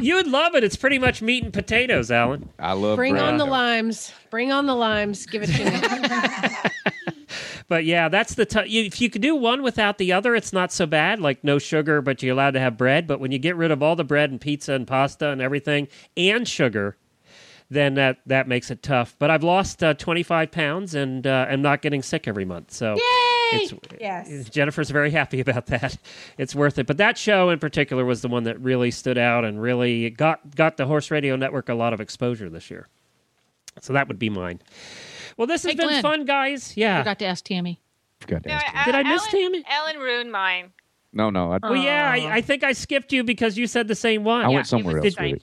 You 0.00 0.14
would 0.16 0.26
love 0.26 0.54
it. 0.54 0.64
It's 0.64 0.76
pretty 0.76 0.98
much 0.98 1.22
meat 1.22 1.44
and 1.44 1.52
potatoes, 1.52 2.10
Alan. 2.10 2.48
I 2.58 2.72
love 2.72 2.96
Bring 2.96 3.14
bread. 3.14 3.24
on 3.24 3.38
the 3.38 3.46
limes. 3.46 4.12
Bring 4.30 4.52
on 4.52 4.66
the 4.66 4.74
limes. 4.74 5.26
Give 5.26 5.42
it 5.44 5.46
to 5.48 5.64
me. 5.64 6.70
But 7.68 7.84
yeah, 7.84 8.08
that's 8.08 8.34
the 8.34 8.46
t- 8.46 8.68
you, 8.68 8.84
if 8.84 9.00
you 9.00 9.10
could 9.10 9.22
do 9.22 9.34
one 9.34 9.62
without 9.62 9.98
the 9.98 10.12
other, 10.12 10.36
it's 10.36 10.52
not 10.52 10.72
so 10.72 10.86
bad. 10.86 11.18
Like 11.20 11.42
no 11.42 11.58
sugar, 11.58 12.00
but 12.00 12.22
you're 12.22 12.32
allowed 12.32 12.52
to 12.52 12.60
have 12.60 12.76
bread. 12.76 13.08
But 13.08 13.18
when 13.18 13.32
you 13.32 13.38
get 13.40 13.56
rid 13.56 13.72
of 13.72 13.82
all 13.82 13.96
the 13.96 14.04
bread 14.04 14.30
and 14.30 14.40
pizza 14.40 14.74
and 14.74 14.86
pasta 14.86 15.30
and 15.30 15.42
everything 15.42 15.88
and 16.16 16.46
sugar, 16.46 16.96
then 17.68 17.94
that 17.94 18.18
that 18.26 18.46
makes 18.46 18.70
it 18.70 18.82
tough. 18.84 19.16
But 19.18 19.30
I've 19.30 19.42
lost 19.42 19.82
uh, 19.82 19.94
25 19.94 20.52
pounds 20.52 20.94
and 20.94 21.26
uh, 21.26 21.46
I'm 21.48 21.62
not 21.62 21.82
getting 21.82 22.02
sick 22.02 22.28
every 22.28 22.44
month. 22.44 22.70
So 22.70 22.96
it's 23.52 23.74
Yes. 24.00 24.48
Jennifer's 24.50 24.90
very 24.90 25.10
happy 25.10 25.40
about 25.40 25.66
that. 25.66 25.96
It's 26.38 26.54
worth 26.54 26.78
it. 26.78 26.86
But 26.86 26.96
that 26.98 27.16
show 27.18 27.50
in 27.50 27.58
particular 27.58 28.04
was 28.04 28.22
the 28.22 28.28
one 28.28 28.44
that 28.44 28.60
really 28.60 28.90
stood 28.90 29.18
out 29.18 29.44
and 29.44 29.60
really 29.60 30.10
got 30.10 30.54
got 30.54 30.76
the 30.76 30.86
Horse 30.86 31.10
Radio 31.10 31.36
Network 31.36 31.68
a 31.68 31.74
lot 31.74 31.92
of 31.92 32.00
exposure 32.00 32.48
this 32.50 32.70
year. 32.70 32.86
So 33.80 33.92
that 33.92 34.08
would 34.08 34.18
be 34.18 34.30
mine. 34.30 34.60
Well, 35.36 35.46
this 35.46 35.62
has 35.64 35.72
Hey, 35.72 35.76
been 35.76 35.88
Glenn. 35.88 36.02
fun, 36.02 36.24
guys. 36.24 36.76
Yeah. 36.76 36.98
Forgot 37.02 37.18
to 37.20 37.26
ask 37.26 37.44
Tammy. 37.44 37.80
Forgot 38.20 38.42
to 38.44 38.48
No, 38.48 38.54
ask. 38.54 38.84
Did 38.86 38.94
I 38.94 39.02
miss 39.02 39.20
Alan, 39.22 39.30
Tammy? 39.32 39.64
Alan 39.68 39.96
ruined 39.98 40.32
mine. 40.32 40.72
No, 41.12 41.28
no. 41.30 41.52
I, 41.52 41.58
Well, 41.62 41.76
yeah, 41.76 42.10
I, 42.10 42.36
I 42.36 42.40
think 42.40 42.64
I 42.64 42.72
skipped 42.72 43.12
you 43.12 43.22
because 43.24 43.56
you 43.58 43.66
said 43.66 43.88
the 43.88 43.94
same 43.94 44.24
one. 44.24 44.44
I 44.44 44.48
Yeah, 44.48 44.54
went 44.54 44.66
somewhere 44.66 44.96
else 44.96 45.04
was 45.04 45.14
the 45.16 45.22
with 45.22 45.28
same. 45.30 45.36
it. 45.36 45.42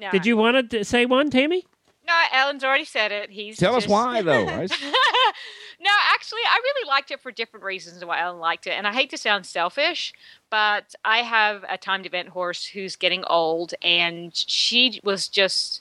No, 0.00 0.10
Did 0.10 0.26
you 0.26 0.36
want 0.36 0.70
to 0.70 0.84
say 0.84 1.06
one, 1.06 1.30
Tammy? 1.30 1.64
No, 2.06 2.12
Alan's 2.32 2.64
already 2.64 2.84
said 2.84 3.12
it. 3.12 3.30
He's 3.30 3.56
Tell 3.56 3.76
us 3.76 3.86
why, 3.86 4.22
though. 4.22 4.44
I- 5.82 5.84
no, 5.84 5.90
actually, 6.14 6.40
I 6.46 6.60
really 6.62 6.88
liked 6.88 7.10
it 7.10 7.20
for 7.20 7.30
different 7.32 7.64
reasons 7.64 8.04
why 8.04 8.18
Alan 8.20 8.40
liked 8.40 8.66
it. 8.66 8.72
And 8.72 8.86
I 8.86 8.92
hate 8.92 9.10
to 9.10 9.18
sound 9.18 9.46
selfish, 9.46 10.12
but 10.50 10.94
I 11.04 11.18
have 11.18 11.64
a 11.68 11.78
timed 11.78 12.06
event 12.06 12.30
horse 12.30 12.66
who's 12.66 12.96
getting 12.96 13.24
old, 13.24 13.74
and 13.82 14.32
she 14.34 15.00
was 15.04 15.28
just, 15.28 15.80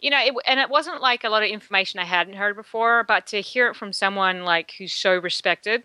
you 0.00 0.10
know, 0.10 0.20
it, 0.20 0.34
and 0.46 0.60
it 0.60 0.70
wasn't 0.70 1.00
like 1.02 1.24
a 1.24 1.30
lot 1.30 1.42
of 1.42 1.50
information 1.50 2.00
I 2.00 2.04
hadn't 2.04 2.34
heard 2.34 2.56
before, 2.56 3.04
but 3.04 3.26
to 3.28 3.40
hear 3.40 3.68
it 3.70 3.76
from 3.76 3.92
someone 3.92 4.44
like 4.44 4.72
who's 4.78 4.94
so 4.94 5.16
respected. 5.16 5.84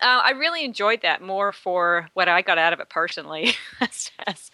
Uh, 0.00 0.20
I 0.24 0.30
really 0.30 0.64
enjoyed 0.64 1.02
that 1.02 1.22
more 1.22 1.52
for 1.52 2.08
what 2.14 2.28
I 2.28 2.40
got 2.40 2.56
out 2.56 2.72
of 2.72 2.78
it 2.78 2.88
personally, 2.88 3.54
as, 3.80 4.10
as 4.26 4.50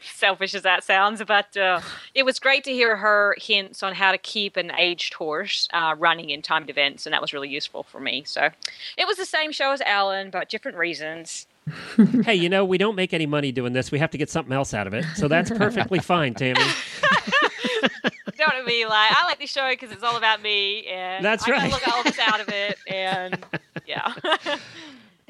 selfish 0.00 0.54
as 0.54 0.62
that 0.62 0.82
sounds. 0.82 1.22
But 1.24 1.56
uh, 1.56 1.80
it 2.14 2.24
was 2.24 2.40
great 2.40 2.64
to 2.64 2.72
hear 2.72 2.96
her 2.96 3.36
hints 3.38 3.82
on 3.82 3.94
how 3.94 4.10
to 4.10 4.18
keep 4.18 4.56
an 4.56 4.72
aged 4.76 5.14
horse 5.14 5.68
uh, 5.72 5.94
running 5.96 6.30
in 6.30 6.42
timed 6.42 6.70
events, 6.70 7.06
and 7.06 7.12
that 7.12 7.20
was 7.22 7.32
really 7.32 7.48
useful 7.48 7.84
for 7.84 8.00
me. 8.00 8.24
So 8.26 8.50
it 8.96 9.06
was 9.06 9.16
the 9.16 9.24
same 9.24 9.52
show 9.52 9.70
as 9.72 9.80
Alan, 9.82 10.30
but 10.30 10.48
different 10.48 10.76
reasons. 10.76 11.46
hey, 12.24 12.34
you 12.34 12.48
know, 12.48 12.64
we 12.64 12.78
don't 12.78 12.96
make 12.96 13.14
any 13.14 13.26
money 13.26 13.52
doing 13.52 13.72
this. 13.72 13.92
We 13.92 13.98
have 14.00 14.10
to 14.10 14.18
get 14.18 14.28
something 14.30 14.52
else 14.52 14.74
out 14.74 14.86
of 14.86 14.94
it. 14.94 15.04
So 15.14 15.28
that's 15.28 15.50
perfectly 15.56 16.00
fine, 16.00 16.34
Tammy. 16.34 16.64
Don't 18.40 18.54
want 18.54 18.66
to 18.66 18.70
be 18.70 18.86
like 18.86 19.12
I 19.12 19.26
like 19.26 19.38
this 19.38 19.50
show 19.50 19.68
because 19.68 19.92
it's 19.92 20.02
all 20.02 20.16
about 20.16 20.40
me, 20.40 20.86
and 20.86 21.22
That's 21.22 21.46
I 21.46 21.50
right. 21.50 21.70
look 21.70 21.86
all 21.86 22.02
this 22.02 22.18
out 22.18 22.40
of 22.40 22.48
it, 22.48 22.78
and 22.86 23.38
yeah. 23.86 24.14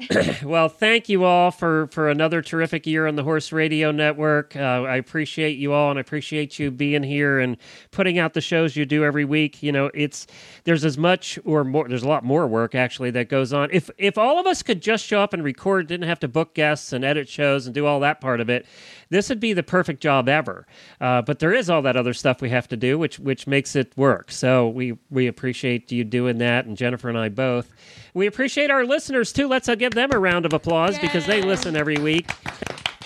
well, 0.43 0.69
thank 0.69 1.09
you 1.09 1.25
all 1.25 1.51
for 1.51 1.87
for 1.87 2.09
another 2.09 2.41
terrific 2.41 2.87
year 2.87 3.07
on 3.07 3.15
the 3.15 3.23
Horse 3.23 3.51
Radio 3.51 3.91
Network. 3.91 4.55
Uh, 4.55 4.59
I 4.59 4.95
appreciate 4.95 5.57
you 5.57 5.73
all, 5.73 5.89
and 5.89 5.99
I 5.99 6.01
appreciate 6.01 6.57
you 6.57 6.71
being 6.71 7.03
here 7.03 7.39
and 7.39 7.57
putting 7.91 8.17
out 8.17 8.33
the 8.33 8.41
shows 8.41 8.75
you 8.75 8.85
do 8.85 9.03
every 9.03 9.25
week. 9.25 9.61
You 9.61 9.71
know, 9.71 9.91
it's 9.93 10.25
there's 10.63 10.85
as 10.85 10.97
much 10.97 11.37
or 11.45 11.63
more. 11.63 11.87
There's 11.87 12.03
a 12.03 12.07
lot 12.07 12.23
more 12.23 12.47
work 12.47 12.75
actually 12.75 13.11
that 13.11 13.29
goes 13.29 13.53
on. 13.53 13.69
If 13.71 13.89
if 13.97 14.17
all 14.17 14.39
of 14.39 14.47
us 14.47 14.63
could 14.63 14.81
just 14.81 15.05
show 15.05 15.21
up 15.21 15.33
and 15.33 15.43
record, 15.43 15.87
didn't 15.87 16.07
have 16.07 16.19
to 16.21 16.27
book 16.27 16.53
guests 16.55 16.93
and 16.93 17.03
edit 17.03 17.27
shows 17.27 17.65
and 17.65 17.75
do 17.75 17.85
all 17.85 17.99
that 17.99 18.21
part 18.21 18.39
of 18.39 18.49
it, 18.49 18.65
this 19.11 19.29
would 19.29 19.39
be 19.39 19.53
the 19.53 19.61
perfect 19.61 20.01
job 20.01 20.27
ever. 20.27 20.65
Uh, 20.99 21.21
but 21.21 21.37
there 21.37 21.53
is 21.53 21.69
all 21.69 21.83
that 21.83 21.95
other 21.95 22.13
stuff 22.13 22.41
we 22.41 22.49
have 22.49 22.67
to 22.69 22.77
do, 22.77 22.97
which 22.97 23.19
which 23.19 23.45
makes 23.45 23.75
it 23.75 23.95
work. 23.95 24.31
So 24.31 24.67
we 24.67 24.97
we 25.11 25.27
appreciate 25.27 25.91
you 25.91 26.03
doing 26.03 26.39
that, 26.39 26.65
and 26.65 26.75
Jennifer 26.75 27.09
and 27.09 27.17
I 27.17 27.29
both. 27.29 27.71
We 28.13 28.25
appreciate 28.25 28.71
our 28.71 28.85
listeners 28.85 29.31
too. 29.31 29.47
Let's 29.47 29.69
uh, 29.69 29.75
give 29.75 29.93
them 29.93 30.11
a 30.11 30.19
round 30.19 30.45
of 30.45 30.53
applause 30.53 30.97
because 30.97 31.27
they 31.27 31.41
listen 31.41 31.75
every 31.75 31.97
week. 31.97 32.31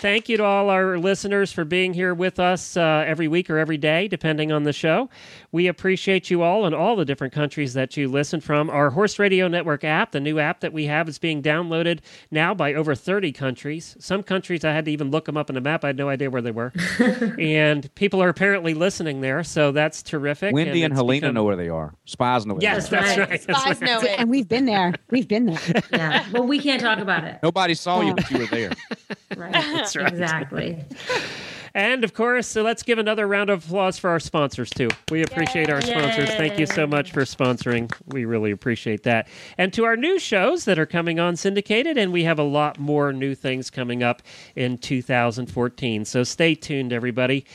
Thank 0.06 0.30
you 0.30 0.38
to 0.38 0.44
all 0.44 0.69
our 0.69 0.99
listeners 0.99 1.52
for 1.52 1.65
being 1.65 1.91
here 1.91 2.14
with 2.14 2.40
us 2.40 2.77
uh, 2.77 3.03
every 3.07 3.27
week 3.27 3.49
or 3.49 3.57
every 3.57 3.77
day, 3.77 4.07
depending 4.07 4.52
on 4.52 4.61
the 4.61 4.72
show. 4.72 5.10
We 5.52 5.65
appreciate 5.65 6.30
you 6.30 6.44
all 6.44 6.68
in 6.68 6.76
all 6.76 6.95
the 6.95 7.06
different 7.06 7.34
countries 7.34 7.73
that 7.73 7.98
you 7.98 8.07
listen 8.07 8.40
from. 8.40 8.69
Our 8.69 8.91
Horse 8.91 9.18
Radio 9.18 9.48
Network 9.48 9.84
app, 9.84 10.11
the 10.11 10.19
new 10.19 10.38
app 10.38 10.60
that 10.60 10.72
we 10.73 10.86
have, 10.86 11.10
is 11.10 11.18
being 11.18 11.41
downloaded 11.41 12.02
now 12.30 12.53
by 12.53 12.76
over 12.76 12.94
30 12.94 13.32
countries. 13.32 13.98
Some 13.99 14.22
countries 14.22 14.64
I 14.64 14.73
had 14.73 14.86
to 14.86 14.91
even 14.91 15.10
look 15.10 15.26
them 15.26 15.38
up 15.38 15.49
in 15.49 15.56
the 15.56 15.61
map. 15.61 15.84
I 15.84 15.88
had 15.88 15.98
no 15.98 16.07
idea 16.07 16.30
where 16.30 16.44
they 16.44 16.52
were. 16.52 16.72
and 17.40 17.91
people 17.95 18.22
are 18.22 18.30
apparently 18.30 18.76
listening 18.76 19.22
there, 19.22 19.44
so 19.44 19.72
that's 19.72 20.03
terrific. 20.03 20.53
Wendy 20.53 20.84
and 20.84 20.91
it's 20.91 20.99
Helena 20.99 21.22
become- 21.22 21.34
know 21.34 21.45
where 21.45 21.56
they 21.56 21.69
are. 21.69 21.95
Spies 22.06 22.45
know 22.45 22.53
where 22.53 22.61
Yes, 22.61 22.90
they 22.90 22.98
are. 22.98 23.02
that's 23.02 23.18
right. 23.18 23.30
right. 23.32 23.41
That's 23.48 23.60
Spies 23.60 23.82
right. 23.82 23.88
know 23.90 24.02
it. 24.02 24.19
And 24.19 24.30
we've 24.30 24.48
been 24.48 24.65
there. 24.65 24.94
We've 25.10 25.27
been 25.27 25.48
there. 25.48 25.82
Yeah. 25.91 26.26
Well, 26.32 26.45
we 26.45 26.60
can't 26.60 26.80
talk 26.80 26.99
about 26.99 27.23
it. 27.23 27.40
Nobody 27.41 27.73
saw 27.73 28.02
you, 28.02 28.10
Yeah. 28.10 28.14
but 28.14 28.30
you 28.30 28.38
were 28.38 28.45
there. 28.45 28.72
Right. 29.36 29.52
That's 29.52 29.95
right. 29.96 30.12
Exactly. 30.12 30.84
And 31.76 32.06
of 32.06 32.14
course, 32.14 32.48
so 32.48 32.64
let's 32.64 32.84
give 32.84 33.00
another 33.00 33.28
round 33.28 33.50
of 33.50 33.66
applause 33.66 34.00
for 34.00 34.10
our 34.10 34.20
sponsors 34.22 34.70
too. 34.70 34.88
We 35.12 35.24
appreciate 35.24 35.70
our 35.70 35.82
sponsors. 35.82 36.30
Thank 36.30 36.58
you 36.58 36.66
so 36.66 36.88
much 36.88 37.12
for 37.12 37.24
sponsoring. 37.24 37.92
We 38.08 38.24
really 38.24 38.52
appreciate 38.52 39.04
that. 39.04 39.28
And 39.58 39.74
to 39.74 39.84
our 39.84 39.98
new 39.98 40.18
shows 40.18 40.64
that 40.66 40.80
are 40.80 40.86
coming 40.86 41.20
on 41.20 41.36
syndicated, 41.36 41.98
and 41.98 42.14
we 42.14 42.24
have 42.24 42.40
a 42.40 42.44
lot 42.44 42.80
more 42.80 43.12
new 43.12 43.36
things 43.36 43.70
coming 43.70 44.04
up 44.04 44.22
in 44.56 44.78
2014. 44.78 46.06
So 46.06 46.24
stay 46.24 46.56
tuned, 46.56 46.94
everybody. 46.94 47.46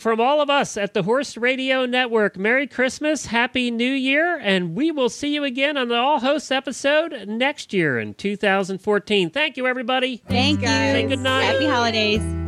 From 0.00 0.18
all 0.18 0.40
of 0.40 0.48
us 0.48 0.78
at 0.78 0.94
the 0.94 1.02
Horse 1.02 1.36
Radio 1.36 1.84
Network, 1.84 2.38
Merry 2.38 2.66
Christmas, 2.66 3.26
Happy 3.26 3.70
New 3.70 3.92
Year, 3.92 4.38
and 4.38 4.74
we 4.74 4.90
will 4.90 5.10
see 5.10 5.34
you 5.34 5.44
again 5.44 5.76
on 5.76 5.88
the 5.88 5.96
All 5.96 6.20
Hosts 6.20 6.50
episode 6.50 7.28
next 7.28 7.74
year 7.74 7.98
in 7.98 8.14
2014. 8.14 9.28
Thank 9.28 9.58
you, 9.58 9.66
everybody. 9.66 10.22
Thank 10.26 10.62
you. 10.62 10.68
Say 10.68 11.06
good 11.06 11.18
night. 11.18 11.42
Happy 11.42 11.66
holidays. 11.66 12.39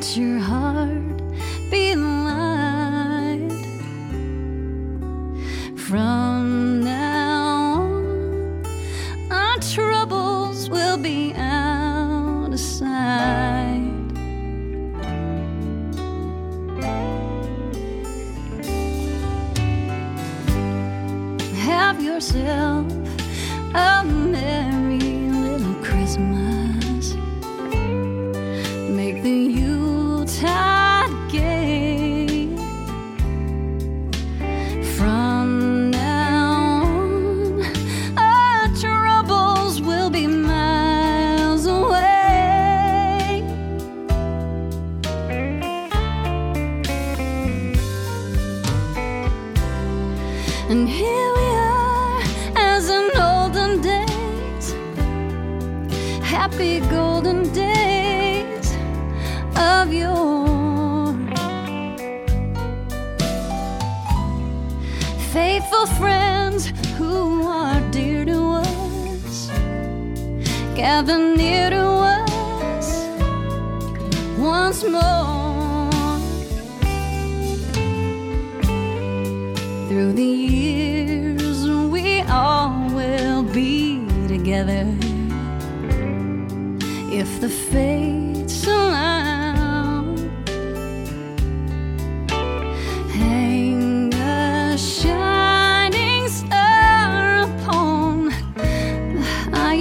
Your 0.00 0.38
heart 0.38 0.99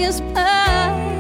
highest 0.10 0.34
bough. 0.34 1.19